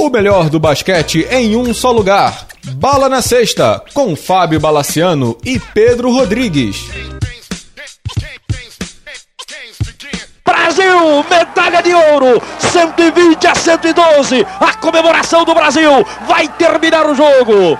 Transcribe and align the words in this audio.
O 0.00 0.08
melhor 0.08 0.48
do 0.48 0.58
basquete 0.58 1.28
em 1.30 1.54
um 1.54 1.74
só 1.74 1.92
lugar. 1.92 2.46
Bala 2.72 3.06
na 3.06 3.20
Sexta, 3.20 3.84
com 3.92 4.16
Fábio 4.16 4.58
Balaciano 4.58 5.36
e 5.44 5.60
Pedro 5.60 6.10
Rodrigues. 6.10 6.86
Brasil, 10.42 11.22
medalha 11.28 11.82
de 11.82 11.92
ouro, 11.92 12.42
120 12.72 13.46
a 13.46 13.54
112. 13.54 14.46
A 14.58 14.72
comemoração 14.72 15.44
do 15.44 15.54
Brasil 15.54 16.02
vai 16.26 16.48
terminar 16.48 17.04
o 17.04 17.14
jogo. 17.14 17.78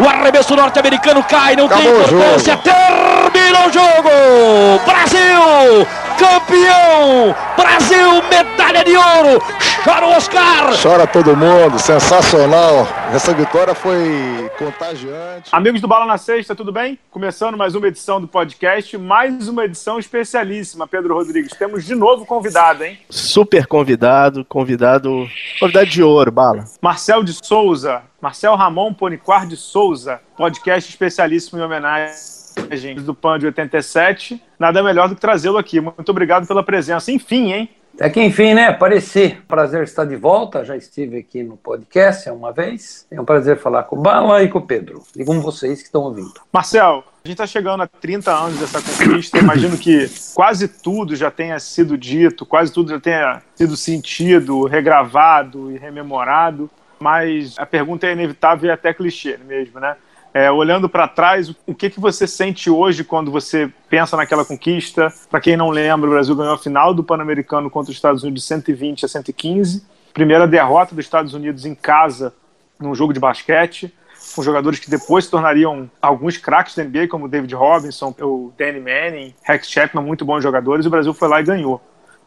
O 0.00 0.08
arremesso 0.08 0.56
norte-americano 0.56 1.22
cai, 1.22 1.54
não 1.54 1.66
Acabou 1.66 1.84
tem 1.84 1.92
importância. 1.92 2.56
Termina 2.56 3.66
o 3.66 3.70
jogo. 3.70 4.84
Brasil, 4.86 5.86
campeão! 6.18 7.36
Brasil, 7.54 8.22
medalha 8.30 8.82
de 8.82 8.96
ouro! 8.96 9.42
Chora 9.84 10.06
o 10.06 10.10
Oscar! 10.12 10.70
Chora 10.82 11.06
todo 11.06 11.36
mundo, 11.36 11.78
sensacional! 11.78 12.88
Essa 13.14 13.34
vitória 13.34 13.74
foi 13.74 14.50
contagiante. 14.58 15.50
Amigos 15.52 15.82
do 15.82 15.88
Bala 15.88 16.06
na 16.06 16.16
Sexta, 16.16 16.54
tudo 16.54 16.72
bem? 16.72 16.98
Começando 17.10 17.58
mais 17.58 17.74
uma 17.74 17.88
edição 17.88 18.20
do 18.20 18.28
podcast, 18.28 18.96
mais 18.96 19.48
uma 19.48 19.64
edição 19.64 19.98
especialíssima, 19.98 20.86
Pedro 20.86 21.14
Rodrigues. 21.14 21.52
Temos 21.58 21.84
de 21.84 21.94
novo 21.94 22.24
convidado, 22.24 22.84
hein? 22.84 22.98
Super 23.10 23.66
convidado, 23.66 24.46
convidado, 24.46 25.28
convidado 25.58 25.86
de 25.86 26.02
ouro, 26.02 26.30
Bala. 26.30 26.64
Marcel 26.80 27.22
de 27.22 27.34
Souza, 27.44 28.02
Marcel 28.20 28.54
Ramon 28.54 28.92
Poniquar 28.92 29.46
de 29.46 29.56
Souza, 29.56 30.20
podcast 30.36 30.90
especialíssimo 30.90 31.58
em 31.58 31.64
homenagem 31.64 32.96
do 33.02 33.14
PAN 33.14 33.38
de 33.38 33.46
87. 33.46 34.42
Nada 34.58 34.82
melhor 34.82 35.08
do 35.08 35.14
que 35.14 35.20
trazê-lo 35.20 35.56
aqui. 35.56 35.80
Muito 35.80 36.10
obrigado 36.10 36.46
pela 36.46 36.62
presença. 36.62 37.10
Enfim, 37.10 37.52
hein? 37.52 37.70
É 37.98 38.08
que 38.08 38.22
enfim, 38.22 38.54
né? 38.54 38.68
Aparecer. 38.68 39.42
Prazer 39.48 39.82
estar 39.84 40.04
de 40.04 40.16
volta. 40.16 40.64
Já 40.64 40.76
estive 40.76 41.18
aqui 41.18 41.42
no 41.42 41.56
podcast 41.56 42.28
uma 42.30 42.52
vez. 42.52 43.06
É 43.10 43.20
um 43.20 43.24
prazer 43.24 43.58
falar 43.58 43.84
com 43.84 43.96
o 43.96 44.00
Bala 44.00 44.42
e 44.42 44.48
com 44.48 44.58
o 44.58 44.66
Pedro. 44.66 45.02
E 45.16 45.24
com 45.24 45.40
vocês 45.40 45.80
que 45.80 45.86
estão 45.86 46.02
ouvindo. 46.02 46.34
Marcel, 46.52 47.04
a 47.24 47.28
gente 47.28 47.36
está 47.36 47.46
chegando 47.46 47.82
a 47.82 47.86
30 47.86 48.30
anos 48.30 48.58
dessa 48.58 48.80
conquista. 48.80 49.38
Imagino 49.38 49.76
que 49.76 50.10
quase 50.34 50.68
tudo 50.68 51.16
já 51.16 51.30
tenha 51.30 51.58
sido 51.58 51.96
dito, 51.96 52.44
quase 52.46 52.72
tudo 52.72 52.90
já 52.90 53.00
tenha 53.00 53.42
sido 53.54 53.76
sentido, 53.76 54.66
regravado 54.66 55.72
e 55.72 55.78
rememorado. 55.78 56.70
Mas 57.00 57.58
a 57.58 57.64
pergunta 57.64 58.06
é 58.06 58.12
inevitável 58.12 58.68
e 58.68 58.72
até 58.72 58.92
clichê 58.92 59.38
mesmo, 59.38 59.80
né? 59.80 59.96
É, 60.32 60.50
olhando 60.50 60.88
para 60.88 61.08
trás, 61.08 61.48
o 61.66 61.74
que, 61.74 61.90
que 61.90 61.98
você 61.98 62.24
sente 62.26 62.70
hoje 62.70 63.02
quando 63.02 63.32
você 63.32 63.68
pensa 63.88 64.16
naquela 64.16 64.44
conquista? 64.44 65.12
Para 65.28 65.40
quem 65.40 65.56
não 65.56 65.70
lembra, 65.70 66.08
o 66.08 66.12
Brasil 66.12 66.36
ganhou 66.36 66.54
a 66.54 66.58
final 66.58 66.94
do 66.94 67.02
Pan-Americano 67.02 67.68
contra 67.68 67.90
os 67.90 67.96
Estados 67.96 68.22
Unidos 68.22 68.42
de 68.42 68.48
120 68.48 69.04
a 69.04 69.08
115. 69.08 69.84
Primeira 70.12 70.46
derrota 70.46 70.94
dos 70.94 71.04
Estados 71.04 71.34
Unidos 71.34 71.64
em 71.64 71.74
casa 71.74 72.32
num 72.78 72.94
jogo 72.94 73.12
de 73.12 73.18
basquete, 73.18 73.92
com 74.34 74.42
jogadores 74.42 74.78
que 74.78 74.88
depois 74.88 75.24
se 75.24 75.30
tornariam 75.30 75.90
alguns 76.00 76.36
craques 76.36 76.74
da 76.74 76.84
NBA, 76.84 77.08
como 77.08 77.28
David 77.28 77.54
Robinson, 77.54 78.14
o 78.20 78.52
Danny 78.56 78.80
Manning, 78.80 79.34
Rex 79.42 79.68
Chapman, 79.68 80.02
muito 80.02 80.24
bons 80.24 80.42
jogadores, 80.42 80.86
o 80.86 80.90
Brasil 80.90 81.12
foi 81.12 81.28
lá 81.28 81.40
e 81.40 81.44
ganhou. 81.44 81.80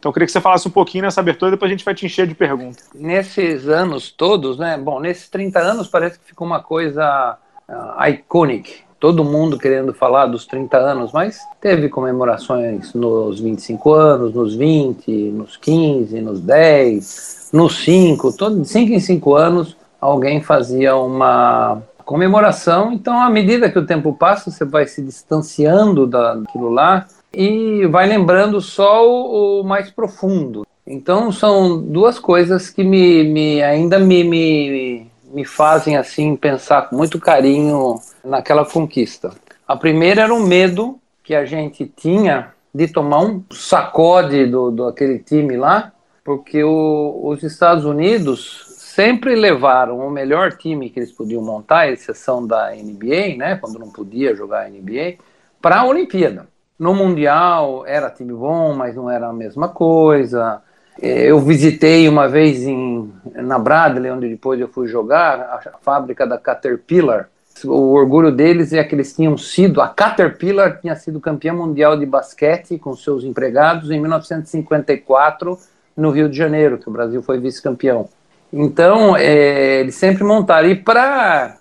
Então 0.04 0.10
eu 0.10 0.14
queria 0.14 0.26
que 0.26 0.34
você 0.34 0.42
falasse 0.42 0.68
um 0.68 0.72
pouquinho 0.72 1.06
nessa 1.06 1.22
abertura, 1.22 1.52
depois 1.52 1.72
a 1.72 1.74
gente 1.74 1.86
vai 1.86 1.96
te 1.96 2.06
encher 2.06 2.28
de 2.28 2.36
perguntas. 2.36 2.90
Nesses 2.94 3.70
anos 3.70 4.12
todos, 4.12 4.58
né? 4.58 4.78
Bom, 4.78 5.00
nesses 5.00 5.30
30 5.30 5.58
anos 5.60 5.88
parece 5.88 6.20
que 6.20 6.26
ficou 6.26 6.46
uma 6.46 6.62
coisa 6.62 7.38
uh, 7.70 8.10
iconic. 8.10 8.82
Todo 9.00 9.24
mundo 9.24 9.58
querendo 9.58 9.94
falar 9.94 10.26
dos 10.26 10.46
30 10.46 10.78
anos, 10.78 11.14
mas 11.14 11.40
teve 11.62 11.88
comemorações 11.88 12.94
nos 12.94 13.40
25 13.40 13.94
anos, 13.94 14.34
nos 14.34 14.56
20, 14.56 15.10
nos 15.10 15.56
15, 15.56 16.20
nos 16.20 16.42
10, 16.42 17.52
nos 17.54 17.78
5. 17.86 18.36
Todo, 18.36 18.60
de 18.60 18.68
5 18.68 18.92
em 18.92 19.00
5 19.00 19.36
anos, 19.36 19.78
alguém 20.02 20.42
fazia 20.42 20.98
uma 20.98 21.82
comemoração. 22.04 22.92
Então, 22.92 23.22
à 23.22 23.30
medida 23.30 23.70
que 23.70 23.80
o 23.80 23.86
tempo 23.86 24.12
passa, 24.12 24.52
você 24.52 24.66
vai 24.66 24.86
se 24.86 25.02
distanciando 25.02 26.06
daquilo 26.06 26.68
lá 26.68 27.08
e 27.34 27.86
vai 27.88 28.08
lembrando 28.08 28.62
só 28.62 29.08
o, 29.08 29.62
o 29.62 29.64
mais 29.64 29.90
profundo. 29.90 30.66
Então, 30.86 31.32
são 31.32 31.82
duas 31.82 32.20
coisas 32.20 32.70
que 32.70 32.84
me, 32.84 33.24
me 33.24 33.64
ainda 33.64 33.98
me, 34.00 34.24
me 34.24 35.12
me 35.34 35.44
fazem 35.44 35.98
assim 35.98 36.36
pensar 36.36 36.84
com 36.84 36.96
muito 36.96 37.20
carinho 37.20 38.00
naquela 38.24 38.64
conquista. 38.64 39.32
A 39.68 39.76
primeira 39.76 40.22
era 40.22 40.34
o 40.34 40.40
medo 40.40 41.00
que 41.24 41.34
a 41.34 41.44
gente 41.44 41.88
tinha 41.88 42.54
de 42.74 42.88
tomar 42.88 43.22
um 43.22 43.44
sacode 43.52 44.46
do, 44.46 44.70
do 44.70 44.88
aquele 44.88 45.18
time 45.18 45.58
lá, 45.58 45.92
porque 46.24 46.64
o, 46.64 47.22
os 47.24 47.42
Estados 47.42 47.84
Unidos 47.84 48.66
sempre 48.78 49.36
levaram 49.36 49.98
o 50.06 50.12
melhor 50.12 50.54
time 50.54 50.90
que 50.90 51.00
eles 51.00 51.12
podiam 51.12 51.42
montar, 51.42 51.90
exceção 51.90 52.46
da 52.46 52.72
NBA, 52.72 53.36
né, 53.36 53.58
quando 53.60 53.80
não 53.80 53.92
podia 53.92 54.36
jogar 54.36 54.70
NBA, 54.70 55.16
para 55.60 55.80
a 55.80 55.86
Olimpíada. 55.86 56.48
No 56.84 56.94
Mundial 56.94 57.86
era 57.88 58.10
time 58.10 58.34
bom, 58.34 58.76
mas 58.76 58.94
não 58.94 59.10
era 59.10 59.30
a 59.30 59.32
mesma 59.32 59.70
coisa. 59.70 60.62
É, 61.02 61.32
eu 61.32 61.40
visitei 61.40 62.10
uma 62.10 62.28
vez 62.28 62.64
em, 62.64 63.10
na 63.36 63.58
Bradley, 63.58 64.12
onde 64.12 64.28
depois 64.28 64.60
eu 64.60 64.68
fui 64.68 64.86
jogar, 64.90 65.62
a 65.64 65.78
fábrica 65.82 66.28
da 66.28 66.38
Caterpillar. 66.38 67.30
O 67.64 67.94
orgulho 67.94 68.34
deles 68.34 68.74
é 68.74 68.84
que 68.84 68.94
eles 68.94 69.16
tinham 69.16 69.38
sido, 69.38 69.80
a 69.80 69.88
Caterpillar 69.88 70.82
tinha 70.82 70.94
sido 70.98 71.22
campeã 71.22 71.54
mundial 71.54 71.98
de 71.98 72.06
basquete 72.06 72.78
com 72.78 72.94
seus 72.98 73.24
empregados 73.24 73.90
em 73.90 74.02
1954 74.02 75.58
no 75.96 76.10
Rio 76.10 76.28
de 76.28 76.36
Janeiro, 76.36 76.78
que 76.78 76.90
o 76.90 76.92
Brasil 76.92 77.24
foi 77.24 77.40
vice-campeão. 77.40 78.10
Então, 78.56 79.18
é, 79.18 79.80
eles 79.80 79.96
sempre 79.96 80.24
montaram. 80.24 80.70
E 80.70 80.76
para 80.76 81.58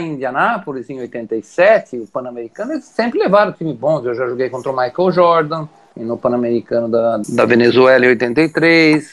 Indianápolis, 0.00 0.88
em 0.88 1.00
87, 1.00 1.98
o 1.98 2.06
Pan-Americano, 2.06 2.74
eles 2.74 2.84
sempre 2.84 3.18
levaram 3.18 3.52
time 3.52 3.74
bons. 3.74 4.06
Eu 4.06 4.14
já 4.14 4.28
joguei 4.28 4.48
contra 4.48 4.70
o 4.70 4.76
Michael 4.76 5.10
Jordan, 5.10 5.66
no 5.96 6.16
Pan-Americano 6.16 6.88
da, 6.88 7.20
da 7.28 7.44
Venezuela 7.44 8.04
em 8.04 8.10
83, 8.10 9.10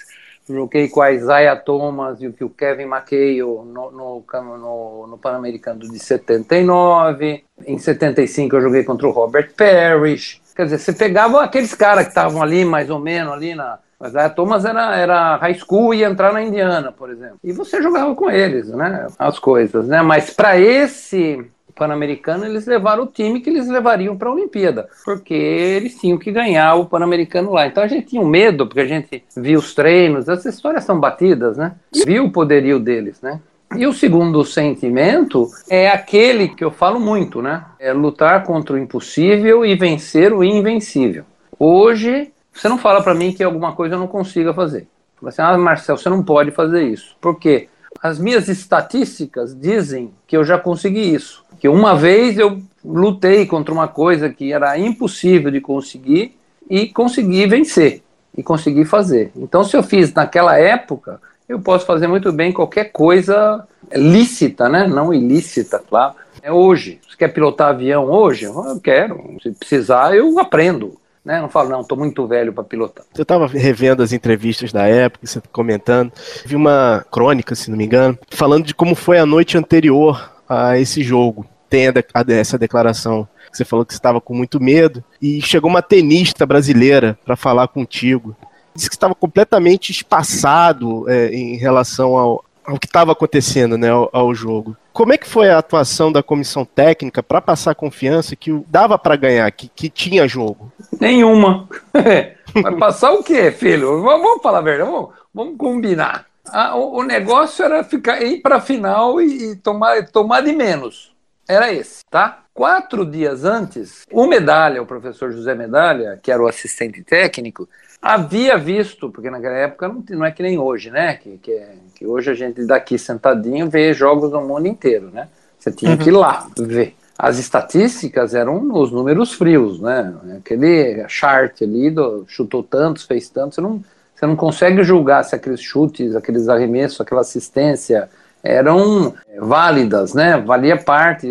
joguei 0.47 0.89
com 0.89 1.01
a 1.01 1.11
Isaiah 1.11 1.55
Thomas 1.55 2.21
e 2.21 2.27
o 2.27 2.49
Kevin 2.49 2.83
McHale 2.83 3.39
no, 3.41 3.63
no, 3.65 4.23
no, 4.31 5.07
no 5.07 5.17
Pan-Americano 5.17 5.79
de 5.79 5.97
79, 5.97 7.43
em 7.65 7.77
75 7.79 8.55
eu 8.55 8.61
joguei 8.61 8.83
contra 8.83 9.07
o 9.07 9.11
Robert 9.11 9.51
Parrish, 9.55 10.41
quer 10.55 10.65
dizer, 10.65 10.79
você 10.79 10.91
pegava 10.91 11.41
aqueles 11.41 11.73
caras 11.73 12.03
que 12.03 12.09
estavam 12.09 12.41
ali, 12.41 12.65
mais 12.65 12.89
ou 12.89 12.99
menos, 12.99 13.33
ali 13.33 13.55
na... 13.55 13.79
Mas 14.03 14.17
a 14.17 14.29
Thomas 14.29 14.65
era, 14.65 14.97
era 14.97 15.37
high 15.37 15.53
school 15.53 15.93
e 15.93 16.03
entrar 16.03 16.33
na 16.33 16.43
Indiana, 16.43 16.91
por 16.91 17.09
exemplo. 17.09 17.37
E 17.41 17.53
você 17.53 17.81
jogava 17.81 18.13
com 18.13 18.29
eles, 18.29 18.67
né? 18.67 19.07
As 19.17 19.39
coisas, 19.39 19.87
né? 19.87 20.01
Mas 20.01 20.29
para 20.29 20.59
esse 20.59 21.41
Pan-Americano, 21.73 22.43
eles 22.43 22.67
levaram 22.67 23.03
o 23.03 23.07
time 23.07 23.39
que 23.39 23.49
eles 23.49 23.69
levariam 23.69 24.17
para 24.17 24.27
a 24.27 24.33
Olimpíada, 24.33 24.89
porque 25.05 25.33
eles 25.33 25.97
tinham 25.97 26.17
que 26.17 26.33
ganhar 26.33 26.75
o 26.75 26.85
Pan-Americano 26.85 27.53
lá. 27.53 27.65
Então 27.65 27.81
a 27.81 27.87
gente 27.87 28.07
tinha 28.07 28.21
um 28.21 28.27
medo, 28.27 28.67
porque 28.67 28.81
a 28.81 28.85
gente 28.85 29.23
viu 29.37 29.59
os 29.59 29.73
treinos, 29.73 30.27
essas 30.27 30.53
histórias 30.53 30.83
são 30.83 30.99
batidas, 30.99 31.55
né? 31.55 31.71
Viu 32.05 32.25
o 32.25 32.31
poderio 32.31 32.81
deles, 32.81 33.21
né? 33.21 33.39
E 33.77 33.87
o 33.87 33.93
segundo 33.93 34.43
sentimento 34.43 35.47
é 35.69 35.87
aquele 35.87 36.49
que 36.49 36.63
eu 36.65 36.71
falo 36.71 36.99
muito, 36.99 37.41
né? 37.41 37.63
É 37.79 37.93
lutar 37.93 38.43
contra 38.43 38.75
o 38.75 38.77
impossível 38.77 39.65
e 39.65 39.73
vencer 39.75 40.33
o 40.33 40.43
invencível. 40.43 41.23
Hoje, 41.57 42.33
você 42.53 42.69
não 42.69 42.77
fala 42.77 43.01
para 43.01 43.13
mim 43.13 43.33
que 43.33 43.43
alguma 43.43 43.73
coisa 43.73 43.95
eu 43.95 43.99
não 43.99 44.07
consiga 44.07 44.53
fazer. 44.53 44.87
Você, 45.21 45.41
assim, 45.41 45.53
ah, 45.53 45.57
Marcel, 45.57 45.97
você 45.97 46.09
não 46.09 46.23
pode 46.23 46.51
fazer 46.51 46.83
isso. 46.83 47.15
Por 47.19 47.39
quê? 47.39 47.69
As 48.01 48.19
minhas 48.19 48.47
estatísticas 48.47 49.55
dizem 49.57 50.13
que 50.27 50.35
eu 50.35 50.43
já 50.43 50.57
consegui 50.57 51.13
isso 51.13 51.43
que 51.63 51.69
uma 51.69 51.95
vez 51.95 52.37
eu 52.37 52.61
lutei 52.83 53.45
contra 53.45 53.73
uma 53.73 53.87
coisa 53.87 54.29
que 54.29 54.51
era 54.51 54.77
impossível 54.77 55.49
de 55.49 55.61
conseguir 55.61 56.37
e 56.69 56.89
consegui 56.89 57.47
vencer 57.47 58.03
e 58.37 58.43
consegui 58.43 58.83
fazer. 58.83 59.31
Então, 59.33 59.63
se 59.63 59.77
eu 59.77 59.81
fiz 59.81 60.13
naquela 60.13 60.59
época, 60.59 61.21
eu 61.47 61.61
posso 61.61 61.85
fazer 61.85 62.05
muito 62.05 62.33
bem 62.33 62.51
qualquer 62.51 62.91
coisa 62.91 63.65
lícita, 63.95 64.67
né? 64.67 64.85
Não 64.85 65.13
ilícita, 65.13 65.79
claro. 65.79 66.15
É 66.41 66.51
hoje. 66.51 66.99
Você 67.07 67.15
quer 67.15 67.29
pilotar 67.29 67.69
avião 67.69 68.11
hoje? 68.11 68.43
Eu 68.43 68.81
quero. 68.83 69.37
Se 69.41 69.51
precisar, 69.51 70.13
eu 70.13 70.37
aprendo. 70.39 70.97
Né? 71.23 71.39
Não 71.41 71.49
falo, 71.49 71.69
não, 71.69 71.81
estou 71.81 71.97
muito 71.97 72.27
velho 72.27 72.51
para 72.51 72.63
pilotar. 72.63 73.05
Eu 73.15 73.23
estava 73.23 73.47
revendo 73.47 74.03
as 74.03 74.11
entrevistas 74.11 74.71
da 74.71 74.85
época, 74.87 75.25
você 75.25 75.41
comentando. 75.51 76.11
Vi 76.45 76.55
uma 76.55 77.05
crônica, 77.11 77.55
se 77.55 77.69
não 77.69 77.77
me 77.77 77.85
engano, 77.85 78.17
falando 78.29 78.65
de 78.65 78.75
como 78.75 78.93
foi 78.93 79.17
a 79.17 79.25
noite 79.25 79.57
anterior 79.57 80.31
a 80.47 80.77
esse 80.77 81.01
jogo 81.01 81.45
tem 81.73 81.91
essa 82.27 82.55
declaração. 82.55 83.27
Você 83.51 83.65
falou 83.65 83.83
que 83.83 83.93
estava 83.93 84.21
com 84.21 84.35
muito 84.35 84.61
medo 84.61 85.03
e 85.19 85.41
chegou 85.41 85.71
uma 85.71 85.81
tenista 85.81 86.45
brasileira 86.45 87.17
para 87.25 87.35
falar 87.35 87.67
contigo. 87.67 88.35
Disse 88.75 88.89
que 88.89 88.95
estava 88.95 89.15
completamente 89.15 89.91
espaçado 89.91 91.09
é, 91.09 91.33
em 91.33 91.55
relação 91.55 92.15
ao, 92.15 92.45
ao 92.65 92.79
que 92.79 92.87
estava 92.87 93.11
acontecendo 93.11 93.77
né, 93.77 93.89
ao, 93.89 94.09
ao, 94.11 94.33
jogo. 94.33 94.75
Como 94.91 95.13
é 95.13 95.17
que 95.17 95.27
foi 95.27 95.49
a 95.49 95.57
atuação 95.57 96.11
da 96.11 96.23
comissão 96.23 96.65
técnica 96.65 97.21
para 97.21 97.41
passar 97.41 97.75
confiança 97.75 98.35
que 98.35 98.51
dava 98.67 98.97
para 98.97 99.15
ganhar, 99.15 99.51
que, 99.51 99.67
que 99.67 99.89
tinha 99.89 100.27
jogo? 100.27 100.71
Nenhuma. 100.99 101.67
Vai 102.61 102.75
passar 102.77 103.11
o 103.13 103.23
quê, 103.23 103.51
filho? 103.51 104.01
Vamos 104.01 104.41
falar 104.41 104.59
a 104.59 104.61
verdade, 104.61 104.89
vamos, 104.89 105.09
vamos 105.33 105.57
combinar. 105.57 106.25
Ah, 106.45 106.75
o, 106.75 106.99
o, 106.99 107.03
negócio 107.03 107.63
era 107.63 107.83
ficar 107.83 108.21
ir 108.21 108.41
para 108.41 108.57
a 108.57 108.61
final 108.61 109.21
e, 109.21 109.51
e, 109.51 109.55
tomar, 109.55 110.05
tomar 110.09 110.41
de 110.41 110.53
menos. 110.53 111.13
Era 111.47 111.73
esse, 111.73 112.01
tá? 112.09 112.43
Quatro 112.53 113.05
dias 113.05 113.43
antes, 113.43 114.05
o 114.11 114.27
Medalha, 114.27 114.81
o 114.81 114.85
professor 114.85 115.31
José 115.31 115.55
Medalha, 115.55 116.19
que 116.21 116.31
era 116.31 116.41
o 116.41 116.47
assistente 116.47 117.03
técnico, 117.03 117.67
havia 118.03 118.57
visto, 118.57 119.09
porque 119.09 119.29
naquela 119.29 119.55
época 119.55 119.87
não, 119.87 120.03
não 120.09 120.25
é 120.25 120.31
que 120.31 120.43
nem 120.43 120.59
hoje, 120.59 120.91
né? 120.91 121.15
Que, 121.15 121.37
que, 121.37 121.51
é, 121.51 121.75
que, 121.95 122.05
hoje 122.05 122.29
a 122.29 122.33
gente 122.33 122.65
daqui 122.65 122.97
sentadinho 122.97 123.69
vê 123.69 123.93
jogos 123.93 124.29
do 124.29 124.41
mundo 124.41 124.67
inteiro, 124.67 125.09
né? 125.09 125.29
Você 125.57 125.71
tinha 125.71 125.91
uhum. 125.91 125.97
que 125.97 126.09
ir 126.09 126.11
lá 126.11 126.45
ver. 126.59 126.95
As 127.17 127.39
estatísticas 127.39 128.35
eram 128.35 128.73
os 128.73 128.91
números 128.91 129.31
frios, 129.33 129.79
né? 129.79 130.13
Aquele 130.37 131.07
chart 131.07 131.61
ali, 131.61 131.89
do, 131.89 132.25
chutou 132.27 132.61
tantos, 132.61 133.03
fez 133.03 133.29
tantos, 133.29 133.55
você 133.55 133.61
não, 133.61 133.81
você 134.13 134.27
não 134.27 134.35
consegue 134.35 134.83
julgar 134.83 135.23
se 135.23 135.33
aqueles 135.33 135.61
chutes, 135.61 136.13
aqueles 136.13 136.49
arremessos, 136.49 136.99
aquela 136.99 137.21
assistência 137.21 138.09
eram 138.43 139.13
válidas, 139.39 140.13
né? 140.13 140.37
Valia 140.37 140.75
parte, 140.75 141.25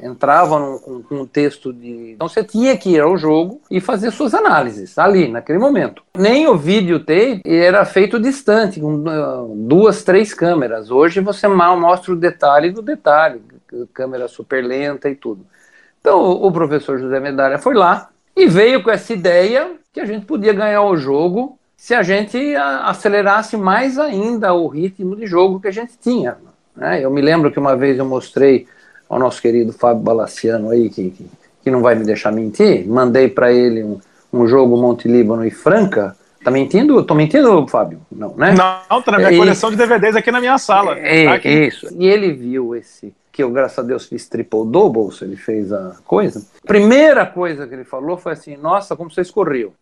entravam 0.00 0.78
com 0.78 1.16
um 1.16 1.26
texto 1.26 1.72
de. 1.72 2.12
Então 2.12 2.28
você 2.28 2.44
tinha 2.44 2.76
que 2.76 2.90
ir 2.90 3.00
ao 3.00 3.18
jogo 3.18 3.60
e 3.68 3.80
fazer 3.80 4.12
suas 4.12 4.32
análises 4.32 4.96
ali, 4.96 5.26
naquele 5.26 5.58
momento. 5.58 6.04
Nem 6.16 6.46
o 6.46 6.56
videotape 6.56 7.42
era 7.44 7.84
feito 7.84 8.20
distante, 8.20 8.80
com 8.80 8.94
uh, 8.94 9.52
duas, 9.56 10.04
três 10.04 10.32
câmeras. 10.32 10.90
Hoje 10.90 11.20
você 11.20 11.48
mal 11.48 11.78
mostra 11.78 12.12
o 12.12 12.16
detalhe 12.16 12.70
do 12.70 12.80
detalhe, 12.80 13.42
câmera 13.92 14.28
super 14.28 14.64
lenta 14.64 15.10
e 15.10 15.16
tudo. 15.16 15.44
Então 16.00 16.30
o 16.30 16.52
professor 16.52 16.98
José 16.98 17.18
Medalha 17.18 17.58
foi 17.58 17.74
lá 17.74 18.08
e 18.36 18.46
veio 18.46 18.84
com 18.84 18.90
essa 18.90 19.12
ideia 19.12 19.72
que 19.92 20.00
a 20.00 20.04
gente 20.04 20.26
podia 20.26 20.52
ganhar 20.52 20.82
o 20.82 20.96
jogo 20.96 21.58
se 21.76 21.94
a 21.94 22.02
gente 22.04 22.54
acelerasse 22.54 23.56
mais 23.56 23.98
ainda 23.98 24.54
o 24.54 24.68
ritmo 24.68 25.16
de 25.16 25.26
jogo 25.26 25.58
que 25.58 25.66
a 25.66 25.72
gente 25.72 25.98
tinha. 25.98 26.36
Né? 26.76 27.04
Eu 27.04 27.10
me 27.10 27.20
lembro 27.20 27.50
que 27.50 27.58
uma 27.58 27.76
vez 27.76 27.98
eu 27.98 28.04
mostrei 28.04 28.66
ao 29.08 29.18
nosso 29.18 29.40
querido 29.42 29.72
Fábio 29.72 30.02
Balaciano 30.02 30.70
aí, 30.70 30.88
que, 30.88 31.10
que, 31.10 31.26
que 31.64 31.70
não 31.70 31.82
vai 31.82 31.94
me 31.94 32.04
deixar 32.04 32.32
mentir, 32.32 32.86
mandei 32.88 33.28
para 33.28 33.52
ele 33.52 33.84
um, 33.84 34.00
um 34.32 34.46
jogo 34.46 34.76
Monte 34.76 35.06
Líbano 35.06 35.44
e 35.44 35.50
Franca. 35.50 36.16
Tá 36.42 36.50
mentindo? 36.50 37.04
Tô 37.04 37.14
mentindo, 37.14 37.66
Fábio? 37.68 38.00
Não, 38.10 38.34
né? 38.34 38.52
Não, 38.52 39.02
tá 39.02 39.12
na 39.12 39.18
minha 39.18 39.32
e, 39.32 39.36
coleção 39.36 39.70
de 39.70 39.76
DVDs 39.76 40.16
aqui 40.16 40.30
na 40.30 40.40
minha 40.40 40.58
sala. 40.58 40.98
É, 40.98 41.38
tá 41.38 41.48
isso. 41.48 41.86
E 41.96 42.08
ele 42.08 42.32
viu 42.32 42.74
esse, 42.74 43.14
que 43.30 43.42
eu, 43.42 43.50
graças 43.50 43.78
a 43.78 43.82
Deus, 43.82 44.06
fiz 44.06 44.28
triple 44.28 44.66
double, 44.66 45.08
ele 45.22 45.36
fez 45.36 45.72
a 45.72 45.96
coisa. 46.04 46.44
Primeira 46.66 47.24
coisa 47.26 47.66
que 47.66 47.74
ele 47.74 47.84
falou 47.84 48.16
foi 48.16 48.32
assim: 48.32 48.56
Nossa, 48.56 48.96
como 48.96 49.10
vocês 49.10 49.30
corriam. 49.30 49.72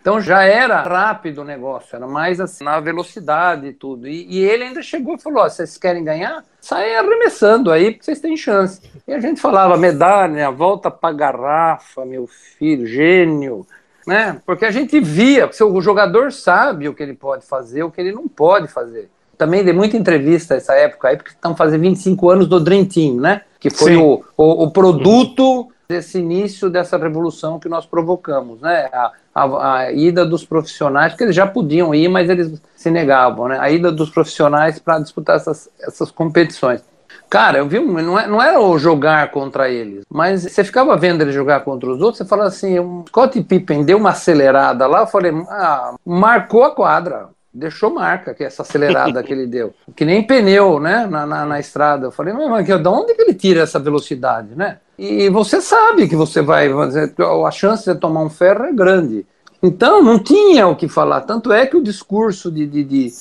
Então 0.00 0.20
já 0.20 0.42
era 0.42 0.82
rápido 0.82 1.42
o 1.42 1.44
negócio, 1.44 1.94
era 1.94 2.06
mais 2.06 2.40
assim, 2.40 2.64
na 2.64 2.80
velocidade 2.80 3.66
e 3.66 3.72
tudo. 3.72 4.08
E, 4.08 4.26
e 4.28 4.38
ele 4.38 4.64
ainda 4.64 4.82
chegou 4.82 5.14
e 5.14 5.18
falou: 5.20 5.42
vocês 5.44 5.76
querem 5.76 6.02
ganhar? 6.02 6.44
Saem 6.60 6.96
arremessando 6.96 7.70
aí, 7.70 7.90
porque 7.90 8.04
vocês 8.04 8.20
têm 8.20 8.36
chance. 8.36 8.80
E 9.06 9.12
a 9.12 9.20
gente 9.20 9.40
falava: 9.40 9.76
medalha, 9.76 10.50
volta 10.50 10.90
pra 10.90 11.12
garrafa, 11.12 12.04
meu 12.04 12.26
filho, 12.26 12.86
gênio. 12.86 13.66
Né? 14.06 14.40
Porque 14.44 14.64
a 14.64 14.70
gente 14.70 14.98
via, 14.98 15.48
o 15.48 15.80
jogador 15.80 16.32
sabe 16.32 16.88
o 16.88 16.94
que 16.94 17.02
ele 17.02 17.14
pode 17.14 17.46
fazer, 17.46 17.84
o 17.84 17.90
que 17.90 18.00
ele 18.00 18.12
não 18.12 18.26
pode 18.26 18.66
fazer. 18.66 19.08
Também 19.38 19.64
dei 19.64 19.72
muita 19.72 19.96
entrevista 19.96 20.54
nessa 20.54 20.74
época 20.74 21.08
aí, 21.08 21.16
porque 21.16 21.30
estão 21.30 21.54
fazendo 21.54 21.82
25 21.82 22.30
anos 22.30 22.46
do 22.48 22.60
Dream 22.60 22.84
Team, 22.84 23.16
né? 23.16 23.42
Que 23.60 23.70
foi 23.70 23.96
o, 23.96 24.24
o, 24.36 24.64
o, 24.64 24.70
produto 24.70 25.68
desse 25.88 26.18
início 26.18 26.68
dessa 26.68 26.96
revolução 26.96 27.58
que 27.58 27.68
nós 27.68 27.86
provocamos, 27.86 28.60
né? 28.60 28.88
A, 28.92 29.12
a, 29.34 29.76
a, 29.76 29.92
ida 29.92 30.24
dos 30.24 30.44
profissionais, 30.44 31.12
porque 31.12 31.24
eles 31.24 31.36
já 31.36 31.46
podiam 31.46 31.94
ir, 31.94 32.08
mas 32.08 32.28
eles 32.28 32.60
se 32.76 32.90
negavam, 32.90 33.48
né? 33.48 33.58
A 33.58 33.70
ida 33.70 33.90
dos 33.90 34.10
profissionais 34.10 34.78
para 34.78 34.98
disputar 34.98 35.36
essas, 35.36 35.68
essas 35.80 36.10
competições. 36.10 36.82
Cara, 37.28 37.58
eu 37.58 37.66
vi, 37.66 37.80
não, 37.80 38.18
é, 38.18 38.26
não 38.26 38.42
era 38.42 38.60
o 38.60 38.78
jogar 38.78 39.30
contra 39.30 39.70
eles, 39.70 40.04
mas 40.10 40.42
você 40.42 40.62
ficava 40.62 40.94
vendo 40.98 41.22
ele 41.22 41.32
jogar 41.32 41.60
contra 41.60 41.90
os 41.90 42.00
outros, 42.00 42.18
você 42.18 42.26
fala 42.26 42.44
assim, 42.44 42.78
o 42.78 43.04
Scott 43.08 43.40
Pippen 43.42 43.84
deu 43.84 43.96
uma 43.96 44.10
acelerada 44.10 44.86
lá, 44.86 45.00
eu 45.00 45.06
falei, 45.06 45.32
ah, 45.48 45.94
marcou 46.04 46.62
a 46.62 46.74
quadra, 46.74 47.30
deixou 47.52 47.88
marca, 47.88 48.34
que 48.34 48.44
essa 48.44 48.60
acelerada 48.60 49.22
que 49.22 49.32
ele 49.32 49.46
deu. 49.46 49.74
Que 49.96 50.04
nem 50.04 50.22
pneu, 50.22 50.78
né, 50.78 51.06
na, 51.06 51.26
na, 51.26 51.46
na 51.46 51.60
estrada. 51.60 52.06
Eu 52.06 52.12
falei, 52.12 52.32
mas 52.32 52.66
de 52.66 52.88
onde 52.88 53.14
que 53.14 53.22
ele 53.22 53.34
tira 53.34 53.62
essa 53.62 53.78
velocidade, 53.78 54.54
né? 54.54 54.78
E 55.04 55.28
você 55.30 55.60
sabe 55.60 56.06
que 56.06 56.14
você 56.14 56.40
vai, 56.40 56.68
a 56.70 57.50
chance 57.50 57.92
de 57.92 57.98
tomar 57.98 58.22
um 58.22 58.30
ferro 58.30 58.66
é 58.66 58.72
grande. 58.72 59.26
Então, 59.60 60.00
não 60.00 60.16
tinha 60.16 60.68
o 60.68 60.76
que 60.76 60.86
falar. 60.86 61.22
Tanto 61.22 61.52
é 61.52 61.66
que 61.66 61.76
o 61.76 61.82
discurso 61.82 62.52
de, 62.52 62.64
de, 62.68 62.84
de 62.84 63.12